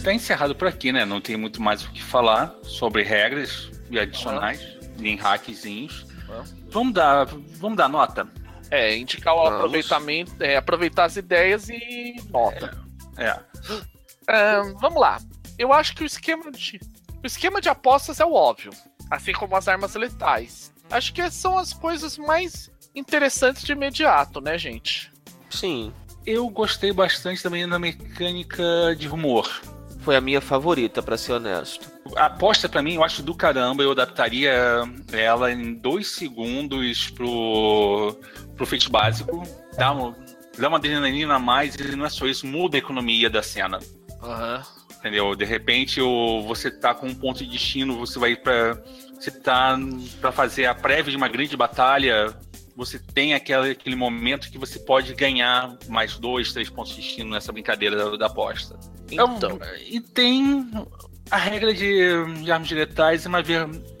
Está 0.00 0.14
encerrado 0.14 0.54
por 0.54 0.66
aqui, 0.66 0.92
né? 0.92 1.04
Não 1.04 1.20
tem 1.20 1.36
muito 1.36 1.60
mais 1.60 1.84
o 1.84 1.90
que 1.90 2.02
falar 2.02 2.54
sobre 2.62 3.02
regras 3.02 3.70
e 3.90 3.98
adicionais, 3.98 4.58
uhum. 4.58 4.92
nem 4.96 5.14
hackzinhos. 5.14 6.06
Uhum. 6.26 6.42
Vamos 6.70 6.94
dar, 6.94 7.26
vamos 7.26 7.76
dar 7.76 7.86
nota. 7.86 8.26
É, 8.70 8.96
indicar 8.96 9.34
o 9.34 9.42
vamos. 9.42 9.56
aproveitamento, 9.56 10.42
é, 10.42 10.56
aproveitar 10.56 11.04
as 11.04 11.16
ideias 11.16 11.68
e 11.68 12.14
nota. 12.30 12.82
É. 13.18 13.26
é. 13.26 14.62
Uh, 14.62 14.78
vamos 14.78 14.98
lá. 14.98 15.20
Eu 15.58 15.70
acho 15.70 15.94
que 15.94 16.02
o 16.02 16.06
esquema 16.06 16.50
de 16.50 16.80
o 17.22 17.26
esquema 17.26 17.60
de 17.60 17.68
apostas 17.68 18.20
é 18.20 18.24
o 18.24 18.32
óbvio, 18.32 18.72
assim 19.10 19.32
como 19.32 19.54
as 19.54 19.68
armas 19.68 19.94
letais. 19.96 20.72
Acho 20.90 21.12
que 21.12 21.30
são 21.30 21.58
as 21.58 21.74
coisas 21.74 22.16
mais 22.16 22.70
interessantes 22.94 23.64
de 23.64 23.72
imediato, 23.72 24.40
né, 24.40 24.56
gente? 24.56 25.12
Sim. 25.50 25.92
Eu 26.24 26.48
gostei 26.48 26.90
bastante 26.90 27.42
também 27.42 27.68
da 27.68 27.78
mecânica 27.78 28.96
de 28.96 29.06
rumor 29.06 29.60
foi 30.00 30.16
a 30.16 30.20
minha 30.20 30.40
favorita, 30.40 31.02
para 31.02 31.16
ser 31.16 31.32
honesto. 31.32 31.90
A 32.16 32.26
aposta 32.26 32.68
para 32.68 32.82
mim, 32.82 32.94
eu 32.94 33.04
acho 33.04 33.22
do 33.22 33.34
caramba, 33.34 33.82
eu 33.82 33.92
adaptaria 33.92 34.52
ela 35.12 35.52
em 35.52 35.74
dois 35.74 36.08
segundos 36.08 37.10
pro, 37.10 38.16
pro 38.56 38.66
feito 38.66 38.90
básico. 38.90 39.42
Dá 39.76 39.92
uma, 39.92 40.16
dá 40.58 40.68
uma 40.68 40.78
adrenalina 40.78 41.34
a 41.34 41.38
mais 41.38 41.74
e 41.74 41.96
não 41.96 42.06
é 42.06 42.10
só 42.10 42.26
isso, 42.26 42.46
muda 42.46 42.76
a 42.76 42.78
economia 42.78 43.28
da 43.28 43.42
cena. 43.42 43.78
Uhum. 44.22 44.62
Entendeu? 44.98 45.34
De 45.34 45.44
repente 45.44 46.00
o, 46.00 46.42
você 46.42 46.70
tá 46.70 46.94
com 46.94 47.06
um 47.06 47.14
ponto 47.14 47.44
de 47.44 47.50
destino, 47.50 47.96
você 47.96 48.18
vai 48.18 48.36
para 48.36 48.82
Você 49.14 49.30
tá 49.30 49.78
para 50.20 50.32
fazer 50.32 50.66
a 50.66 50.74
prévia 50.74 51.10
de 51.10 51.16
uma 51.16 51.28
grande 51.28 51.56
batalha, 51.56 52.34
você 52.76 52.98
tem 52.98 53.34
aquele, 53.34 53.70
aquele 53.70 53.96
momento 53.96 54.50
que 54.50 54.58
você 54.58 54.78
pode 54.78 55.14
ganhar 55.14 55.76
mais 55.88 56.18
dois, 56.18 56.52
três 56.52 56.70
pontos 56.70 56.94
de 56.94 57.02
destino 57.02 57.30
nessa 57.30 57.52
brincadeira 57.52 57.96
da, 57.96 58.16
da 58.16 58.26
aposta. 58.26 58.78
Então, 59.10 59.58
e 59.86 60.00
tem 60.00 60.70
a 61.30 61.36
regra 61.36 61.72
de, 61.72 62.42
de 62.42 62.50
armas 62.50 62.68
de 62.68 62.74
letais, 62.74 63.26
mas 63.26 63.46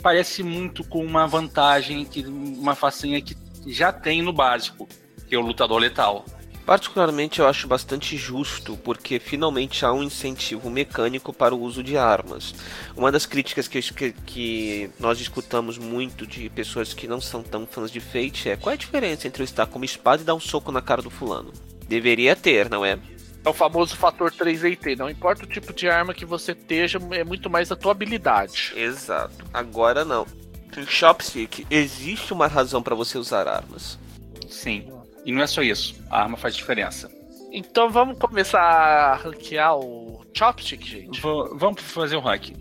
parece 0.02 0.42
muito 0.42 0.82
com 0.84 1.04
uma 1.04 1.26
vantagem, 1.26 2.04
que 2.04 2.22
uma 2.26 2.74
facinha 2.74 3.20
que 3.20 3.36
já 3.66 3.92
tem 3.92 4.22
no 4.22 4.32
básico, 4.32 4.88
que 5.28 5.34
é 5.34 5.38
o 5.38 5.42
lutador 5.42 5.78
letal. 5.78 6.24
Particularmente 6.66 7.40
eu 7.40 7.48
acho 7.48 7.66
bastante 7.66 8.16
justo, 8.16 8.76
porque 8.76 9.18
finalmente 9.18 9.84
há 9.84 9.92
um 9.92 10.02
incentivo 10.02 10.70
mecânico 10.70 11.32
para 11.32 11.54
o 11.54 11.60
uso 11.60 11.82
de 11.82 11.96
armas. 11.96 12.54
Uma 12.96 13.10
das 13.10 13.26
críticas 13.26 13.66
que, 13.66 13.80
que, 13.80 14.12
que, 14.12 14.90
nós 14.98 15.20
escutamos 15.20 15.78
muito 15.78 16.26
de 16.26 16.48
pessoas 16.50 16.94
que 16.94 17.08
não 17.08 17.20
são 17.20 17.42
tão 17.42 17.66
fãs 17.66 17.90
de 17.90 17.98
Fate 17.98 18.50
é 18.50 18.56
qual 18.56 18.70
é 18.70 18.74
a 18.74 18.78
diferença 18.78 19.26
entre 19.26 19.42
eu 19.42 19.44
estar 19.44 19.66
com 19.66 19.78
uma 19.78 19.84
espada 19.84 20.22
e 20.22 20.24
dar 20.24 20.34
um 20.34 20.40
soco 20.40 20.70
na 20.70 20.80
cara 20.80 21.02
do 21.02 21.10
fulano? 21.10 21.52
Deveria 21.88 22.36
ter, 22.36 22.70
não 22.70 22.84
é? 22.84 22.98
É 23.44 23.48
o 23.48 23.52
famoso 23.52 23.96
fator 23.96 24.30
3IT. 24.30 24.96
Não 24.96 25.08
importa 25.08 25.44
o 25.44 25.46
tipo 25.46 25.72
de 25.72 25.88
arma 25.88 26.12
que 26.12 26.24
você 26.24 26.52
esteja, 26.52 26.98
é 27.12 27.24
muito 27.24 27.48
mais 27.48 27.72
a 27.72 27.76
tua 27.76 27.92
habilidade. 27.92 28.72
Exato. 28.76 29.44
Agora 29.52 30.04
não. 30.04 30.26
Em 30.76 30.86
Chopstick, 30.86 31.66
existe 31.70 32.32
uma 32.32 32.46
razão 32.46 32.82
para 32.82 32.94
você 32.94 33.18
usar 33.18 33.48
armas. 33.48 33.98
Sim. 34.48 34.92
E 35.24 35.32
não 35.32 35.42
é 35.42 35.46
só 35.46 35.62
isso. 35.62 35.94
A 36.10 36.22
arma 36.22 36.36
faz 36.36 36.54
diferença. 36.54 37.10
Então 37.52 37.90
vamos 37.90 38.18
começar 38.18 38.60
a 38.60 39.16
ranquear 39.16 39.76
o 39.76 40.24
Chopstick, 40.32 40.86
gente? 40.86 41.20
V 41.20 41.28
vamos 41.54 41.82
fazer 41.82 42.16
o 42.16 42.20
ranking. 42.20 42.54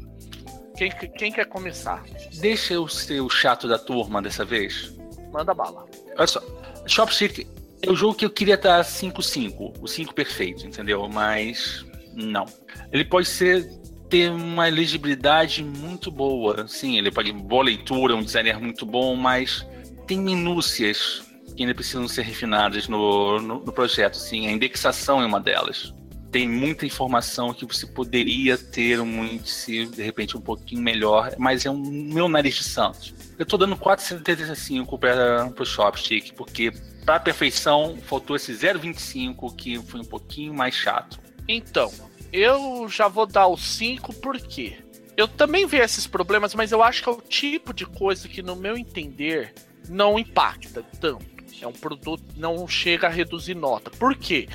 Quem, 0.75 0.89
quem 0.91 1.31
quer 1.31 1.45
começar? 1.45 2.03
Deixa 2.39 2.73
eu 2.73 2.87
ser 2.87 3.19
o 3.19 3.29
chato 3.29 3.67
da 3.67 3.77
turma 3.77 4.21
dessa 4.21 4.45
vez. 4.45 4.95
Manda 5.31 5.53
bala. 5.53 5.85
Olha 6.17 6.27
só. 6.27 6.41
Chopstick 6.87 7.45
é 7.81 7.89
o 7.89 7.95
jogo 7.95 8.15
que 8.15 8.25
eu 8.25 8.29
queria 8.29 8.55
estar 8.55 8.81
5-5, 8.83 9.73
o 9.81 9.87
5 9.87 10.13
perfeito, 10.13 10.65
entendeu? 10.65 11.07
Mas 11.07 11.85
não. 12.13 12.45
Ele 12.91 13.05
pode 13.05 13.27
ser 13.27 13.69
ter 14.09 14.31
uma 14.31 14.67
legibilidade 14.67 15.63
muito 15.63 16.11
boa. 16.11 16.67
Sim, 16.67 16.97
ele 16.97 17.11
pode 17.11 17.31
boa 17.31 17.63
leitura, 17.63 18.15
um 18.15 18.23
designer 18.23 18.59
muito 18.59 18.85
bom, 18.85 19.15
mas 19.15 19.65
tem 20.07 20.19
minúcias 20.19 21.21
que 21.55 21.63
ainda 21.63 21.75
precisam 21.75 22.07
ser 22.07 22.23
refinadas 22.23 22.87
no, 22.87 23.39
no, 23.39 23.59
no 23.59 23.71
projeto. 23.71 24.15
Sim, 24.15 24.47
a 24.47 24.51
indexação 24.51 25.21
é 25.21 25.25
uma 25.25 25.39
delas. 25.39 25.93
Tem 26.31 26.47
muita 26.47 26.85
informação 26.85 27.53
que 27.53 27.65
você 27.65 27.87
poderia 27.87 28.57
ter 28.57 28.99
um 28.99 29.25
índice, 29.25 29.85
de 29.85 30.01
repente, 30.01 30.37
um 30.37 30.41
pouquinho 30.41 30.81
melhor, 30.81 31.33
mas 31.37 31.65
é 31.65 31.71
um 31.71 31.79
meu 31.79 32.27
nariz 32.27 32.55
de 32.55 32.63
Santos. 32.63 33.13
Eu 33.39 33.45
tô 33.45 33.55
dando 33.55 33.77
4,75 33.77 34.99
para 34.99 35.63
o 35.63 35.65
Shopstick, 35.65 36.33
porque 36.33 36.73
para 37.05 37.21
perfeição, 37.21 37.97
faltou 38.03 38.35
esse 38.35 38.51
0,25 38.51 39.55
que 39.55 39.79
foi 39.79 40.01
um 40.01 40.05
pouquinho 40.05 40.53
mais 40.53 40.75
chato. 40.75 41.17
Então, 41.47 41.89
eu 42.33 42.87
já 42.89 43.07
vou 43.07 43.25
dar 43.25 43.47
o 43.47 43.55
5 43.57 44.13
porque 44.15 44.77
eu 45.15 45.25
também 45.25 45.65
vi 45.65 45.77
esses 45.77 46.05
problemas, 46.05 46.53
mas 46.53 46.73
eu 46.73 46.83
acho 46.83 47.01
que 47.01 47.09
é 47.09 47.11
o 47.13 47.21
tipo 47.21 47.73
de 47.73 47.85
coisa 47.85 48.27
que, 48.27 48.41
no 48.41 48.57
meu 48.57 48.77
entender, 48.77 49.53
não 49.87 50.19
impacta 50.19 50.83
tanto. 50.99 51.25
É 51.61 51.65
um 51.67 51.71
produto 51.73 52.23
não 52.35 52.67
chega 52.67 53.07
a 53.07 53.09
reduzir 53.09 53.55
nota. 53.55 53.89
Por 53.89 54.15
quê? 54.15 54.49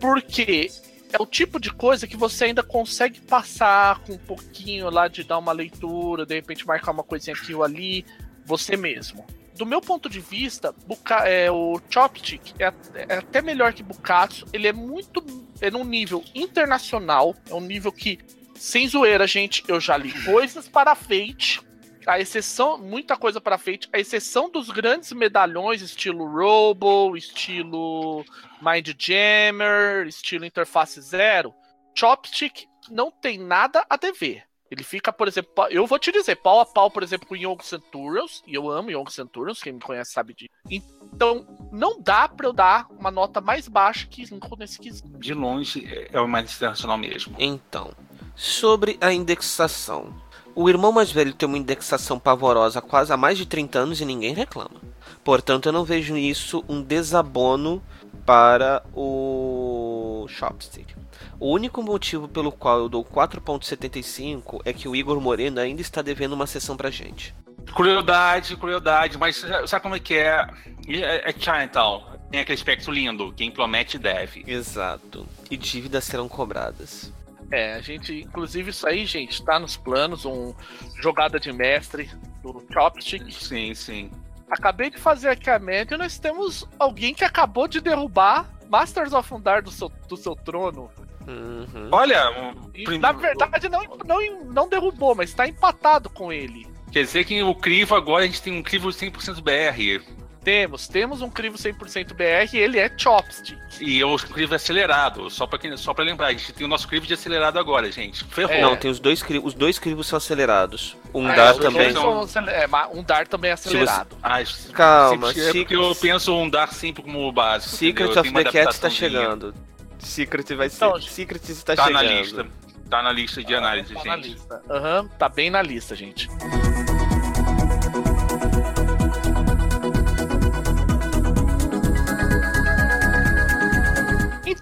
Porque 0.00 0.70
é 1.12 1.20
o 1.20 1.26
tipo 1.26 1.58
de 1.58 1.72
coisa 1.72 2.06
que 2.06 2.16
você 2.16 2.44
ainda 2.44 2.62
consegue 2.62 3.20
passar 3.20 4.00
com 4.00 4.12
um 4.12 4.18
pouquinho 4.18 4.90
lá 4.90 5.08
de 5.08 5.24
dar 5.24 5.38
uma 5.38 5.52
leitura, 5.52 6.24
de 6.24 6.34
repente 6.34 6.66
marcar 6.66 6.92
uma 6.92 7.04
coisinha 7.04 7.34
aqui 7.34 7.54
ou 7.54 7.64
ali, 7.64 8.04
você 8.48 8.76
mesmo 8.76 9.24
do 9.58 9.66
meu 9.66 9.80
ponto 9.80 10.08
de 10.08 10.20
vista, 10.20 10.72
Buka, 10.86 11.28
é, 11.28 11.50
o 11.50 11.80
Chopstick 11.90 12.54
é, 12.58 12.72
é, 12.94 13.18
até 13.18 13.42
melhor 13.42 13.74
que 13.74 13.82
Bukatsu. 13.82 14.46
Ele 14.52 14.68
é 14.68 14.72
muito. 14.72 15.22
É 15.60 15.70
num 15.70 15.84
nível 15.84 16.24
internacional. 16.34 17.34
É 17.50 17.54
um 17.54 17.60
nível 17.60 17.90
que, 17.90 18.18
sem 18.54 18.86
zoeira, 18.86 19.26
gente, 19.26 19.64
eu 19.66 19.80
já 19.80 19.96
li 19.96 20.12
coisas 20.24 20.68
para 20.68 20.94
Fate. 20.94 21.60
A 22.06 22.18
exceção, 22.18 22.78
muita 22.78 23.16
coisa 23.18 23.38
para 23.38 23.58
Fate, 23.58 23.88
a 23.92 23.98
exceção 23.98 24.48
dos 24.48 24.70
grandes 24.70 25.12
medalhões, 25.12 25.82
estilo 25.82 26.24
Robo, 26.24 27.14
estilo 27.16 28.24
Mind 28.62 28.88
Jammer, 28.96 30.06
estilo 30.06 30.46
Interface 30.46 31.02
Zero. 31.02 31.52
Chopstick 31.94 32.66
não 32.88 33.10
tem 33.10 33.38
nada 33.38 33.84
a 33.90 33.96
dever. 33.96 34.47
Ele 34.70 34.84
fica, 34.84 35.12
por 35.12 35.26
exemplo, 35.26 35.50
eu 35.70 35.86
vou 35.86 35.98
te 35.98 36.12
dizer, 36.12 36.36
pau 36.36 36.60
a 36.60 36.66
pau, 36.66 36.90
por 36.90 37.02
exemplo, 37.02 37.26
com 37.26 37.34
Young 37.34 37.58
Centurions, 37.62 38.42
e 38.46 38.54
eu 38.54 38.70
amo 38.70 38.90
Young 38.90 39.10
Centurions, 39.10 39.62
quem 39.62 39.72
me 39.72 39.80
conhece 39.80 40.12
sabe 40.12 40.34
disso. 40.34 40.50
Então, 40.70 41.46
não 41.72 42.00
dá 42.00 42.28
pra 42.28 42.46
eu 42.46 42.52
dar 42.52 42.86
uma 42.90 43.10
nota 43.10 43.40
mais 43.40 43.66
baixa 43.66 44.06
que 44.06 44.26
5 44.26 44.56
nesse 44.58 44.78
quesito. 44.78 45.08
De 45.18 45.32
longe, 45.32 45.88
é 46.12 46.20
o 46.20 46.28
mais 46.28 46.54
internacional 46.54 46.98
mesmo. 46.98 47.34
Então, 47.38 47.92
sobre 48.36 48.98
a 49.00 49.12
indexação. 49.12 50.14
O 50.54 50.68
irmão 50.68 50.90
mais 50.90 51.10
velho 51.10 51.32
tem 51.32 51.48
uma 51.48 51.58
indexação 51.58 52.18
pavorosa 52.18 52.80
quase 52.80 53.12
há 53.12 53.16
mais 53.16 53.38
de 53.38 53.46
30 53.46 53.78
anos 53.78 54.00
e 54.00 54.04
ninguém 54.04 54.34
reclama. 54.34 54.80
Portanto, 55.24 55.66
eu 55.66 55.72
não 55.72 55.84
vejo 55.84 56.16
isso 56.16 56.64
um 56.68 56.82
desabono 56.82 57.82
para 58.26 58.84
o 58.92 59.87
Shopstick. 60.26 60.96
O 61.38 61.52
único 61.52 61.82
motivo 61.82 62.26
pelo 62.26 62.50
qual 62.50 62.78
eu 62.78 62.88
dou 62.88 63.04
4.75 63.04 64.60
é 64.64 64.72
que 64.72 64.88
o 64.88 64.96
Igor 64.96 65.20
Moreno 65.20 65.60
ainda 65.60 65.82
está 65.82 66.00
devendo 66.02 66.32
uma 66.32 66.46
sessão 66.46 66.76
pra 66.76 66.90
gente. 66.90 67.34
Crueldade, 67.74 68.56
crueldade, 68.56 69.18
mas 69.18 69.44
sabe 69.66 69.82
como 69.82 69.96
é 69.96 70.00
que 70.00 70.14
é? 70.14 70.48
É, 70.88 71.30
é 71.30 71.32
Chinatown. 71.32 72.02
Tem 72.30 72.40
aquele 72.40 72.56
aspecto 72.56 72.90
lindo, 72.90 73.32
quem 73.32 73.50
promete 73.50 73.98
deve. 73.98 74.44
Exato. 74.46 75.26
E 75.50 75.56
dívidas 75.56 76.04
serão 76.04 76.28
cobradas. 76.28 77.12
É, 77.50 77.74
a 77.74 77.80
gente, 77.80 78.22
inclusive 78.22 78.70
isso 78.70 78.86
aí, 78.86 79.06
gente, 79.06 79.42
tá 79.42 79.58
nos 79.58 79.76
planos, 79.76 80.26
um 80.26 80.54
jogada 81.00 81.40
de 81.40 81.50
mestre 81.52 82.10
do 82.42 82.62
Chopstick. 82.70 83.32
Sim, 83.32 83.74
sim. 83.74 84.10
Acabei 84.50 84.90
de 84.90 84.98
fazer 84.98 85.28
aqui 85.28 85.48
a 85.48 85.58
média 85.58 85.94
e 85.94 85.98
nós 85.98 86.18
temos 86.18 86.66
alguém 86.78 87.14
que 87.14 87.24
acabou 87.24 87.66
de 87.68 87.80
derrubar 87.80 88.48
Masters 88.68 89.12
of 89.12 89.32
Undar 89.32 89.62
do 89.62 89.70
seu, 89.70 89.90
do 90.08 90.16
seu 90.16 90.34
trono. 90.36 90.90
Uhum. 91.26 91.88
Olha, 91.92 92.52
prim... 92.72 92.98
na 92.98 93.12
verdade 93.12 93.68
não, 93.68 93.82
não, 94.06 94.44
não 94.44 94.68
derrubou, 94.68 95.14
mas 95.14 95.30
está 95.30 95.46
empatado 95.46 96.08
com 96.08 96.32
ele. 96.32 96.66
Quer 96.90 97.02
dizer 97.02 97.24
que 97.24 97.42
o 97.42 97.54
crivo 97.54 97.94
agora 97.94 98.24
a 98.24 98.26
gente 98.26 98.40
tem 98.40 98.52
um 98.52 98.62
crivo 98.62 98.88
100% 98.88 99.42
BR. 99.42 100.02
Temos, 100.44 100.88
temos 100.88 101.20
um 101.20 101.28
crivo 101.28 101.58
100% 101.58 102.14
BR 102.14 102.54
e 102.54 102.58
ele 102.58 102.78
é 102.78 102.90
chopstick. 102.96 103.58
E 103.80 104.02
o 104.02 104.16
crivo 104.16 104.54
acelerado, 104.54 105.28
só 105.28 105.46
pra, 105.46 105.58
quem, 105.58 105.76
só 105.76 105.92
pra 105.92 106.04
lembrar, 106.04 106.28
a 106.28 106.32
gente 106.32 106.52
tem 106.52 106.64
o 106.64 106.68
nosso 106.68 106.88
crivo 106.88 107.06
de 107.06 107.14
acelerado 107.14 107.58
agora, 107.58 107.90
gente. 107.92 108.24
Ferrou. 108.24 108.54
É. 108.54 108.60
Não, 108.62 108.76
tem 108.76 108.90
os 108.90 108.98
dois 108.98 109.22
crivos, 109.22 109.48
os 109.48 109.54
dois 109.54 109.78
crivos 109.78 110.06
são 110.06 110.16
acelerados. 110.16 110.96
Um 111.12 111.28
É, 111.28 111.34
dar 111.36 111.54
também. 111.54 111.92
são 111.92 112.26
é, 112.48 112.66
mas 112.66 112.88
um 112.96 113.02
dar 113.02 113.26
também 113.26 113.50
é 113.50 113.54
acelerado. 113.54 114.16
Ah, 114.22 114.38
Calma, 114.72 115.28
sempre- 115.32 115.42
é 115.42 115.52
porque 115.52 115.74
eu 115.76 115.94
Secret- 115.94 116.00
penso 116.12 116.34
um 116.34 116.48
dar 116.48 116.72
sempre 116.72 117.02
como 117.02 117.30
básico. 117.32 117.76
Secret 117.76 118.10
entendeu? 118.10 118.22
of 118.32 118.44
the 118.44 118.50
Cat 118.52 118.72
está 118.74 118.88
chegando. 118.90 119.54
Secret 119.98 120.54
vai 120.54 120.68
ser. 120.70 120.76
Então, 120.76 121.00
Secret 121.02 121.42
está 121.50 121.74
Tá 121.76 121.90
na 121.90 122.00
chegando. 122.00 122.18
lista. 122.20 122.46
Tá 122.88 123.02
na 123.02 123.12
lista 123.12 123.44
de 123.44 123.54
análise, 123.54 123.92
Tá 123.92 124.04
na 124.04 124.16
gente. 124.16 124.28
lista. 124.30 124.62
Aham, 124.70 125.08
tá 125.18 125.28
bem 125.28 125.50
na 125.50 125.60
lista, 125.60 125.94
gente. 125.94 126.28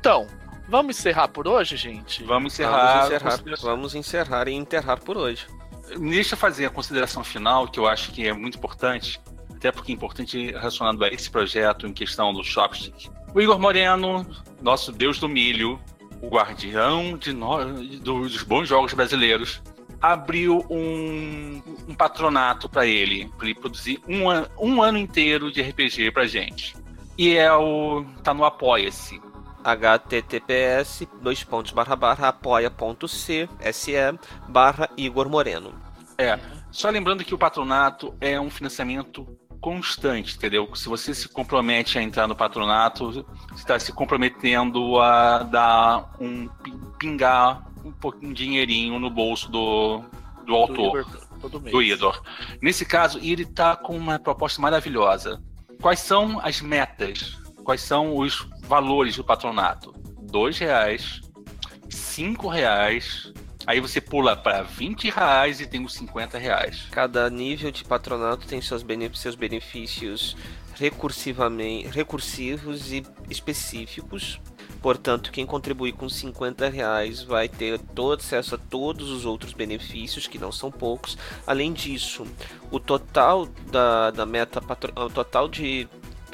Então, 0.07 0.29
vamos 0.69 0.97
encerrar 0.97 1.27
por 1.27 1.49
hoje, 1.49 1.77
gente? 1.77 2.23
Vamos 2.23 2.53
encerrar. 2.55 2.93
Vamos 2.95 3.07
encerrar, 3.07 3.31
consideração- 3.33 3.71
vamos 3.71 3.95
encerrar 3.97 4.47
e 4.49 4.53
enterrar 4.55 5.01
por 5.01 5.17
hoje. 5.17 5.47
Deixa 5.99 6.35
eu 6.35 6.39
fazer 6.39 6.67
a 6.67 6.71
consideração 6.71 7.25
final, 7.25 7.67
que 7.67 7.81
eu 7.81 7.89
acho 7.89 8.13
que 8.13 8.25
é 8.27 8.33
muito 8.33 8.57
importante, 8.57 9.21
até 9.53 9.73
porque 9.73 9.91
é 9.91 9.95
importante 9.97 10.53
relacionado 10.53 11.05
a 11.05 11.09
esse 11.09 11.29
projeto 11.29 11.89
em 11.89 11.93
questão 11.93 12.33
do 12.33 12.45
Shopstick. 12.45 13.09
O 13.35 13.41
Igor 13.41 13.59
Moreno, 13.59 14.25
nosso 14.63 14.93
deus 14.93 15.19
do 15.19 15.29
milho, 15.29 15.81
o 16.23 16.29
guardião 16.29 17.19
de 17.19 17.33
no- 17.33 17.75
do- 17.99 18.29
dos 18.29 18.45
bons 18.45 18.69
jogos 18.69 18.93
brasileiros, 18.95 19.61
abriu 20.01 20.65
um, 20.71 21.61
um 21.89 21.95
patronato 21.97 22.69
para 22.69 22.87
ele, 22.87 23.29
para 23.37 23.47
ele 23.49 23.59
produzir 23.59 24.01
um, 24.09 24.31
an- 24.31 24.47
um 24.57 24.81
ano 24.81 24.99
inteiro 24.99 25.51
de 25.51 25.61
RPG 25.63 26.13
pra 26.13 26.27
gente. 26.29 26.77
E 27.19 27.35
é 27.37 27.53
o. 27.53 28.05
tá 28.23 28.33
no 28.35 28.45
Apoia-se. 28.45 29.21
Https 29.67 31.07
dois 31.21 31.43
pontos 31.43 31.73
barra 31.73 31.97
barra 31.97 32.29
apoia.c 32.29 33.49
se 33.73 33.93
barra 34.49 34.89
Igor 34.97 35.29
Moreno. 35.29 35.75
É, 36.19 36.39
só 36.71 36.89
lembrando 36.89 37.25
que 37.25 37.35
o 37.35 37.39
patronato 37.39 38.15
é 38.21 38.41
um 38.41 38.49
financiamento 38.51 39.27
constante, 39.61 40.37
entendeu? 40.37 40.75
Se 40.75 40.89
você 40.89 41.15
se 41.15 41.29
compromete 41.29 41.99
a 41.99 42.03
entrar 42.03 42.29
no 42.29 42.37
patronato, 42.37 43.11
você 43.51 43.57
está 43.57 43.79
se 43.79 43.93
comprometendo 43.93 44.99
a 45.01 45.43
dar 45.43 46.13
um 46.21 46.47
pi- 46.47 46.75
pingar 46.99 47.67
um 47.85 47.91
pouquinho 47.93 48.33
de 48.33 48.45
dinheirinho 48.45 48.99
no 48.99 49.11
bolso 49.11 49.51
do, 49.51 50.03
do 50.47 50.55
autor, 50.55 51.01
Igor, 51.41 51.61
do 51.61 51.83
Idor. 51.83 52.23
Nesse 52.63 52.85
caso, 52.85 53.19
ele 53.19 53.43
está 53.43 53.75
com 53.77 53.97
uma 53.97 54.19
proposta 54.19 54.61
maravilhosa. 54.63 55.43
Quais 55.81 56.01
são 56.01 56.41
as 56.41 56.61
metas? 56.61 57.37
Quais 57.65 57.81
são 57.81 58.17
os 58.17 58.47
valores 58.67 59.17
do 59.17 59.25
patronato? 59.25 59.95
Dois 60.21 60.59
reais, 60.59 61.21
cinco 61.89 62.49
reais, 62.49 63.33
aí 63.67 63.81
você 63.81 64.01
pula 64.01 64.37
para 64.37 64.63
20 64.63 65.11
reais 65.11 65.61
e 65.61 65.67
tem 65.67 65.85
os 65.85 65.95
50 65.95 66.37
reais. 66.39 66.87
Cada 66.91 67.29
nível 67.31 67.71
de 67.71 67.85
patronato 67.85 68.47
tem 68.47 68.61
seus, 68.61 68.83
bene- 68.83 69.11
seus 69.15 69.35
benefícios 69.35 70.37
recursivamente, 70.75 71.89
recursivos 71.89 72.93
e 72.93 73.03
específicos. 73.31 74.41
Portanto, 74.83 75.33
quem 75.33 75.47
contribuir 75.47 75.93
com 75.93 76.09
50 76.09 76.69
reais 76.69 77.23
vai 77.23 77.49
ter 77.49 77.79
todo 77.79 78.21
acesso 78.21 78.55
a 78.55 78.59
todos 78.59 79.11
os 79.11 79.25
outros 79.25 79.53
benefícios, 79.53 80.27
que 80.29 80.39
não 80.39 80.53
são 80.53 80.71
poucos. 80.71 81.17
Além 81.47 81.73
disso, 81.73 82.27
o 82.71 82.79
total 82.79 83.47
da, 83.71 84.11
da 84.11 84.27
meta 84.27 84.61
o 84.97 85.11
total 85.11 85.49
de 85.49 85.89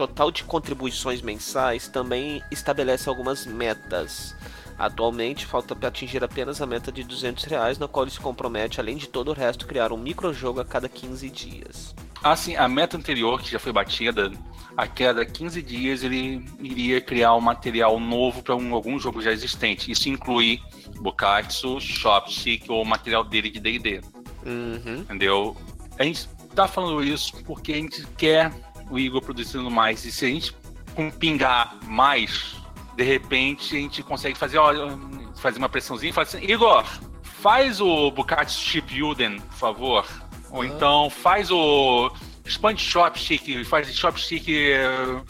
total 0.06 0.32
de 0.32 0.42
contribuições 0.42 1.22
mensais 1.22 1.86
também 1.86 2.42
estabelece 2.50 3.08
algumas 3.08 3.46
metas. 3.46 4.34
Atualmente, 4.76 5.46
falta 5.46 5.76
para 5.76 5.88
atingir 5.88 6.24
apenas 6.24 6.60
a 6.60 6.66
meta 6.66 6.90
de 6.90 7.04
200 7.04 7.44
reais, 7.44 7.78
na 7.78 7.86
qual 7.86 8.04
ele 8.04 8.10
se 8.10 8.18
compromete, 8.18 8.80
além 8.80 8.96
de 8.96 9.06
todo 9.06 9.28
o 9.28 9.32
resto, 9.32 9.64
criar 9.64 9.92
um 9.92 9.96
microjogo 9.96 10.60
a 10.60 10.64
cada 10.64 10.88
15 10.88 11.30
dias. 11.30 11.94
Assim, 12.20 12.56
a 12.56 12.66
meta 12.68 12.96
anterior, 12.96 13.40
que 13.40 13.50
já 13.50 13.60
foi 13.60 13.72
batida, 13.72 14.32
a 14.76 14.88
cada 14.88 15.24
15 15.24 15.62
dias 15.62 16.02
ele 16.02 16.44
iria 16.58 17.00
criar 17.00 17.36
um 17.36 17.40
material 17.40 18.00
novo 18.00 18.42
para 18.42 18.56
um, 18.56 18.74
algum 18.74 18.98
jogo 18.98 19.22
já 19.22 19.30
existente. 19.30 19.92
Isso 19.92 20.08
inclui 20.08 20.60
Bukatsu, 21.00 21.80
Shopstick 21.80 22.68
ou 22.68 22.84
material 22.84 23.22
dele 23.22 23.50
de 23.50 23.60
D&D. 23.60 24.00
Uhum. 24.44 25.02
entendeu? 25.02 25.56
A 25.96 26.02
gente 26.02 26.28
tá 26.56 26.66
falando 26.66 27.04
isso 27.04 27.32
porque 27.44 27.72
a 27.72 27.76
gente 27.76 28.04
quer 28.18 28.52
o 28.90 28.98
Igor 28.98 29.22
produzindo 29.22 29.70
mais. 29.70 30.04
E 30.04 30.12
se 30.12 30.24
a 30.24 30.28
gente 30.28 30.54
pingar 31.18 31.78
mais, 31.84 32.56
de 32.96 33.02
repente 33.02 33.76
a 33.76 33.80
gente 33.80 34.02
consegue 34.02 34.36
fazer, 34.36 34.59
ó, 34.59 34.72
fazer 35.36 35.59
uma 35.59 35.68
pressãozinha 35.68 36.10
e 36.10 36.12
falar 36.12 36.26
assim, 36.26 36.44
Igor, 36.44 36.84
faz 37.22 37.80
o 37.80 38.10
Bukatsu 38.10 38.60
Chip 38.60 38.94
Yuden, 38.94 39.40
por 39.40 39.56
favor. 39.56 40.06
Ou 40.50 40.62
Aham. 40.62 40.66
então 40.66 41.10
faz 41.10 41.50
o 41.50 42.12
expande 42.44 42.82
Shopstick, 42.82 43.64
faz 43.64 43.92
Shopstick 43.94 44.48
eh, 44.48 45.22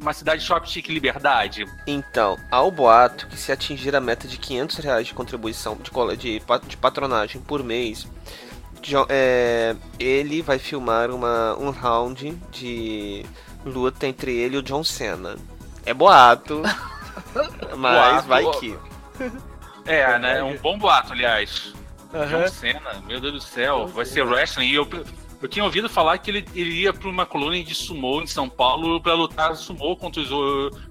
uma 0.00 0.12
cidade 0.12 0.42
Shopstick 0.44 0.88
Liberdade. 0.92 1.64
Então, 1.86 2.38
há 2.50 2.62
o 2.62 2.70
boato 2.70 3.26
que 3.26 3.36
se 3.36 3.50
atingir 3.50 3.96
a 3.96 4.00
meta 4.00 4.28
de 4.28 4.38
500 4.38 4.76
reais 4.78 5.06
de 5.06 5.14
contribuição 5.14 5.76
de, 5.76 6.16
de, 6.16 6.42
de 6.68 6.76
patronagem 6.76 7.40
por 7.40 7.62
mês, 7.64 8.06
Jo- 8.84 9.06
é, 9.08 9.74
ele 9.98 10.42
vai 10.42 10.58
filmar 10.58 11.10
uma, 11.10 11.56
um 11.58 11.70
round 11.70 12.32
de 12.50 13.24
luta 13.64 14.06
entre 14.06 14.32
ele 14.36 14.56
e 14.56 14.58
o 14.58 14.62
John 14.62 14.84
Cena. 14.84 15.36
É 15.86 15.92
boato, 15.94 16.62
mas 17.76 18.24
Boato. 18.26 18.28
vai 18.28 18.50
que. 18.60 18.78
É, 19.86 20.18
né? 20.18 20.38
É 20.38 20.42
um 20.42 20.56
bom 20.56 20.78
boato, 20.78 21.12
aliás. 21.12 21.74
Aham. 22.14 22.26
John 22.44 22.48
Cena, 22.48 23.02
meu 23.06 23.20
Deus 23.20 23.34
do 23.34 23.40
céu, 23.40 23.86
vai 23.86 24.06
ser 24.06 24.22
wrestling. 24.24 24.68
E 24.68 24.74
eu, 24.76 24.88
eu 25.42 25.46
tinha 25.48 25.62
ouvido 25.62 25.90
falar 25.90 26.16
que 26.16 26.30
ele, 26.30 26.48
ele 26.54 26.72
ia 26.80 26.92
para 26.92 27.06
uma 27.06 27.26
colônia 27.26 27.62
de 27.62 27.74
sumô 27.74 28.22
em 28.22 28.26
São 28.26 28.48
Paulo 28.48 28.98
para 28.98 29.12
lutar 29.12 29.54
sumô 29.56 29.94
contra, 29.94 30.22
os, 30.22 30.30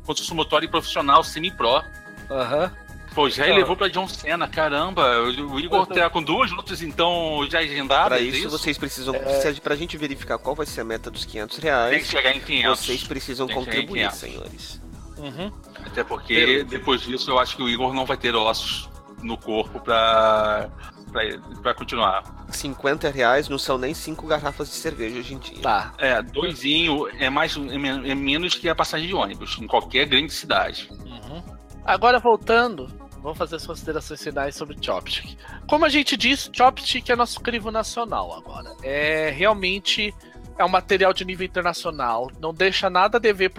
contra 0.06 0.22
o 0.24 0.26
sumotório 0.28 0.70
profissional 0.70 1.24
semi-pro. 1.24 1.82
Aham. 2.30 2.72
Pô, 3.14 3.30
já 3.30 3.44
Então- 3.44 3.56
elevou 3.58 3.76
para 3.76 3.90
John 3.90 4.08
Cena, 4.08 4.48
caramba. 4.48 5.22
O 5.22 5.60
Igor 5.60 5.86
tá 5.86 6.10
com 6.10 6.22
duas 6.24 6.52
lutas 6.52 6.82
então 6.82 7.46
já 7.50 7.60
agendadas. 7.60 8.08
Para 8.08 8.20
é 8.20 8.24
isso, 8.24 8.50
vocês 8.50 8.78
precisam, 8.78 9.14
se- 9.14 9.62
pra 9.62 9.76
gente 9.76 9.96
verificar 9.98 10.38
qual 10.40 10.56
vai 10.56 10.66
ser 10.66 10.82
a 10.82 10.84
meta 10.84 11.12
dos 11.12 11.24
500 11.26 11.58
tem 11.58 11.62
que 11.62 11.68
reais, 11.68 12.08
chegar 12.08 12.36
em 12.36 12.40
500. 12.40 12.80
vocês 12.80 13.04
precisam 13.04 13.48
contribuir, 13.48 14.10
500. 14.10 14.18
senhores. 14.18 14.82
Uhum. 15.18 15.52
Até 15.86 16.04
porque 16.04 16.64
depois 16.64 17.02
disso 17.02 17.30
eu 17.32 17.40
acho 17.40 17.56
que 17.56 17.62
o 17.64 17.70
Igor 17.70 17.94
não 17.94 18.06
vai 18.06 18.18
ter 18.18 18.36
ossos 18.36 18.90
no 19.22 19.38
corpo 19.38 19.80
para 19.80 20.70
para 21.62 21.76
continuar. 21.76 22.24
50 22.50 23.08
reais 23.12 23.48
não 23.48 23.60
são 23.60 23.78
nem 23.78 23.94
5 23.94 24.26
garrafas 24.26 24.68
de 24.70 24.74
cerveja 24.74 25.20
hoje 25.20 25.36
em 25.36 25.38
dia. 25.38 25.62
Tá. 25.62 25.94
É, 26.00 26.20
doisinho 26.24 27.08
é 27.20 27.30
mais 27.30 27.56
é 27.56 28.10
é 28.12 28.16
menos 28.16 28.56
que 28.56 28.68
a 28.68 28.74
passagem 28.74 29.08
de 29.08 29.14
ônibus 29.14 29.56
em 29.62 29.68
qualquer 29.68 30.08
grande 30.08 30.34
cidade. 30.34 30.90
Uhum. 31.06 31.44
Agora 31.86 32.18
voltando, 32.20 32.88
vamos 33.24 33.38
fazer 33.38 33.56
as 33.56 33.66
considerações 33.66 34.22
finais 34.22 34.54
sobre 34.54 34.78
Chopstick. 34.80 35.38
Como 35.66 35.86
a 35.86 35.90
gente 35.90 36.18
disse, 36.18 36.50
Chopstick 36.54 37.10
é 37.10 37.16
nosso 37.16 37.40
crivo 37.40 37.72
nacional 37.72 38.34
agora. 38.34 38.76
É 38.84 39.30
realmente 39.32 40.14
é 40.58 40.66
um 40.66 40.70
material 40.70 41.14
de 41.14 41.24
nível 41.24 41.46
internacional, 41.46 42.30
não 42.40 42.54
deixa 42.54 42.90
nada 42.90 43.18
a 43.18 43.22
dever 43.22 43.52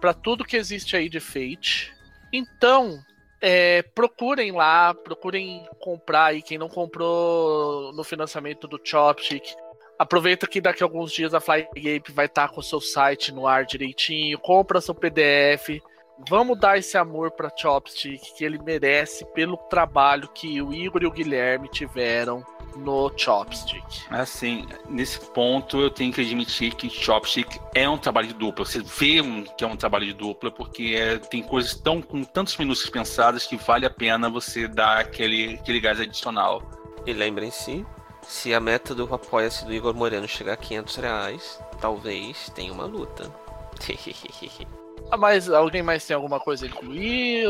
para 0.00 0.14
tudo 0.14 0.44
que 0.44 0.56
existe 0.56 0.96
aí 0.96 1.08
de 1.08 1.20
Fate. 1.20 1.94
Então, 2.32 2.98
é, 3.40 3.82
procurem 3.82 4.52
lá, 4.52 4.94
procurem 4.94 5.68
comprar 5.78 6.26
aí 6.26 6.42
quem 6.42 6.58
não 6.58 6.68
comprou 6.68 7.92
no 7.92 8.02
financiamento 8.02 8.66
do 8.66 8.80
Chopstick. 8.82 9.54
Aproveita 9.98 10.46
que 10.46 10.60
daqui 10.60 10.82
a 10.82 10.86
alguns 10.86 11.12
dias 11.12 11.34
a 11.34 11.40
Flygame 11.40 12.02
vai 12.10 12.26
estar 12.26 12.48
com 12.48 12.60
o 12.60 12.64
seu 12.64 12.80
site 12.80 13.32
no 13.32 13.46
ar 13.46 13.66
direitinho, 13.66 14.38
compra 14.38 14.80
seu 14.80 14.94
PDF, 14.94 15.80
Vamos 16.26 16.58
dar 16.58 16.78
esse 16.78 16.98
amor 16.98 17.30
pra 17.30 17.52
Chopstick 17.54 18.34
que 18.34 18.44
ele 18.44 18.58
merece 18.58 19.24
pelo 19.26 19.56
trabalho 19.56 20.28
que 20.28 20.60
o 20.60 20.72
Igor 20.72 21.02
e 21.02 21.06
o 21.06 21.12
Guilherme 21.12 21.68
tiveram 21.68 22.44
no 22.76 23.10
Chopstick. 23.16 24.04
Assim, 24.10 24.66
nesse 24.88 25.20
ponto 25.20 25.80
eu 25.80 25.90
tenho 25.90 26.12
que 26.12 26.20
admitir 26.20 26.74
que 26.74 26.90
Chopstick 26.90 27.58
é 27.74 27.88
um 27.88 27.96
trabalho 27.96 28.28
de 28.28 28.34
dupla. 28.34 28.64
Você 28.64 28.80
vê 28.80 29.20
que 29.56 29.64
é 29.64 29.66
um 29.66 29.76
trabalho 29.76 30.06
de 30.06 30.12
dupla 30.12 30.50
porque 30.50 30.94
é, 30.96 31.18
tem 31.18 31.42
coisas 31.42 31.74
tão 31.74 32.02
com 32.02 32.22
tantos 32.24 32.56
minutos 32.56 32.88
pensadas 32.90 33.46
que 33.46 33.56
vale 33.56 33.86
a 33.86 33.90
pena 33.90 34.28
você 34.28 34.66
dar 34.66 34.98
aquele, 34.98 35.54
aquele 35.54 35.80
gás 35.80 36.00
adicional. 36.00 36.62
E 37.06 37.12
lembrem-se, 37.12 37.86
se 38.22 38.52
a 38.52 38.60
meta 38.60 38.94
do 38.94 39.12
apoia-se 39.12 39.64
do 39.64 39.72
Igor 39.72 39.94
Moreno 39.94 40.26
chegar 40.28 40.54
a 40.54 40.56
500 40.56 40.96
reais, 40.96 41.60
talvez 41.80 42.50
tenha 42.54 42.72
uma 42.72 42.84
luta. 42.84 43.32
Ah, 45.10 45.16
mas 45.16 45.50
alguém 45.50 45.82
mais 45.82 46.06
tem 46.06 46.14
alguma 46.14 46.38
coisa 46.38 46.66
a 46.66 46.68
incluir? 46.68 47.44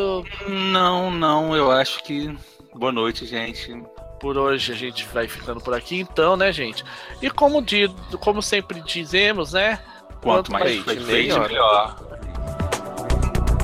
Não, 0.48 1.10
não, 1.10 1.56
eu 1.56 1.70
acho 1.70 2.02
que. 2.04 2.36
Boa 2.74 2.92
noite, 2.92 3.26
gente. 3.26 3.82
Por 4.20 4.36
hoje 4.36 4.72
a 4.72 4.74
gente 4.74 5.06
vai 5.06 5.28
ficando 5.28 5.60
por 5.60 5.74
aqui, 5.74 6.00
então, 6.00 6.36
né, 6.36 6.52
gente? 6.52 6.84
E 7.22 7.30
como, 7.30 7.62
de, 7.62 7.88
como 8.20 8.42
sempre 8.42 8.80
dizemos, 8.80 9.52
né? 9.52 9.78
Quanto, 10.20 10.52
mais 10.52 10.82
feito, 10.82 11.06
melhor. 11.06 11.48
melhor. 11.48 11.96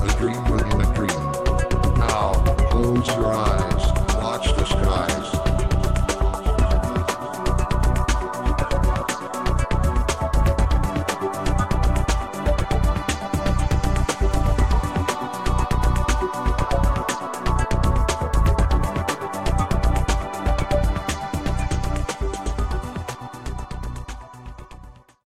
A 0.00 0.12
dream 0.20 0.44
within 0.50 0.74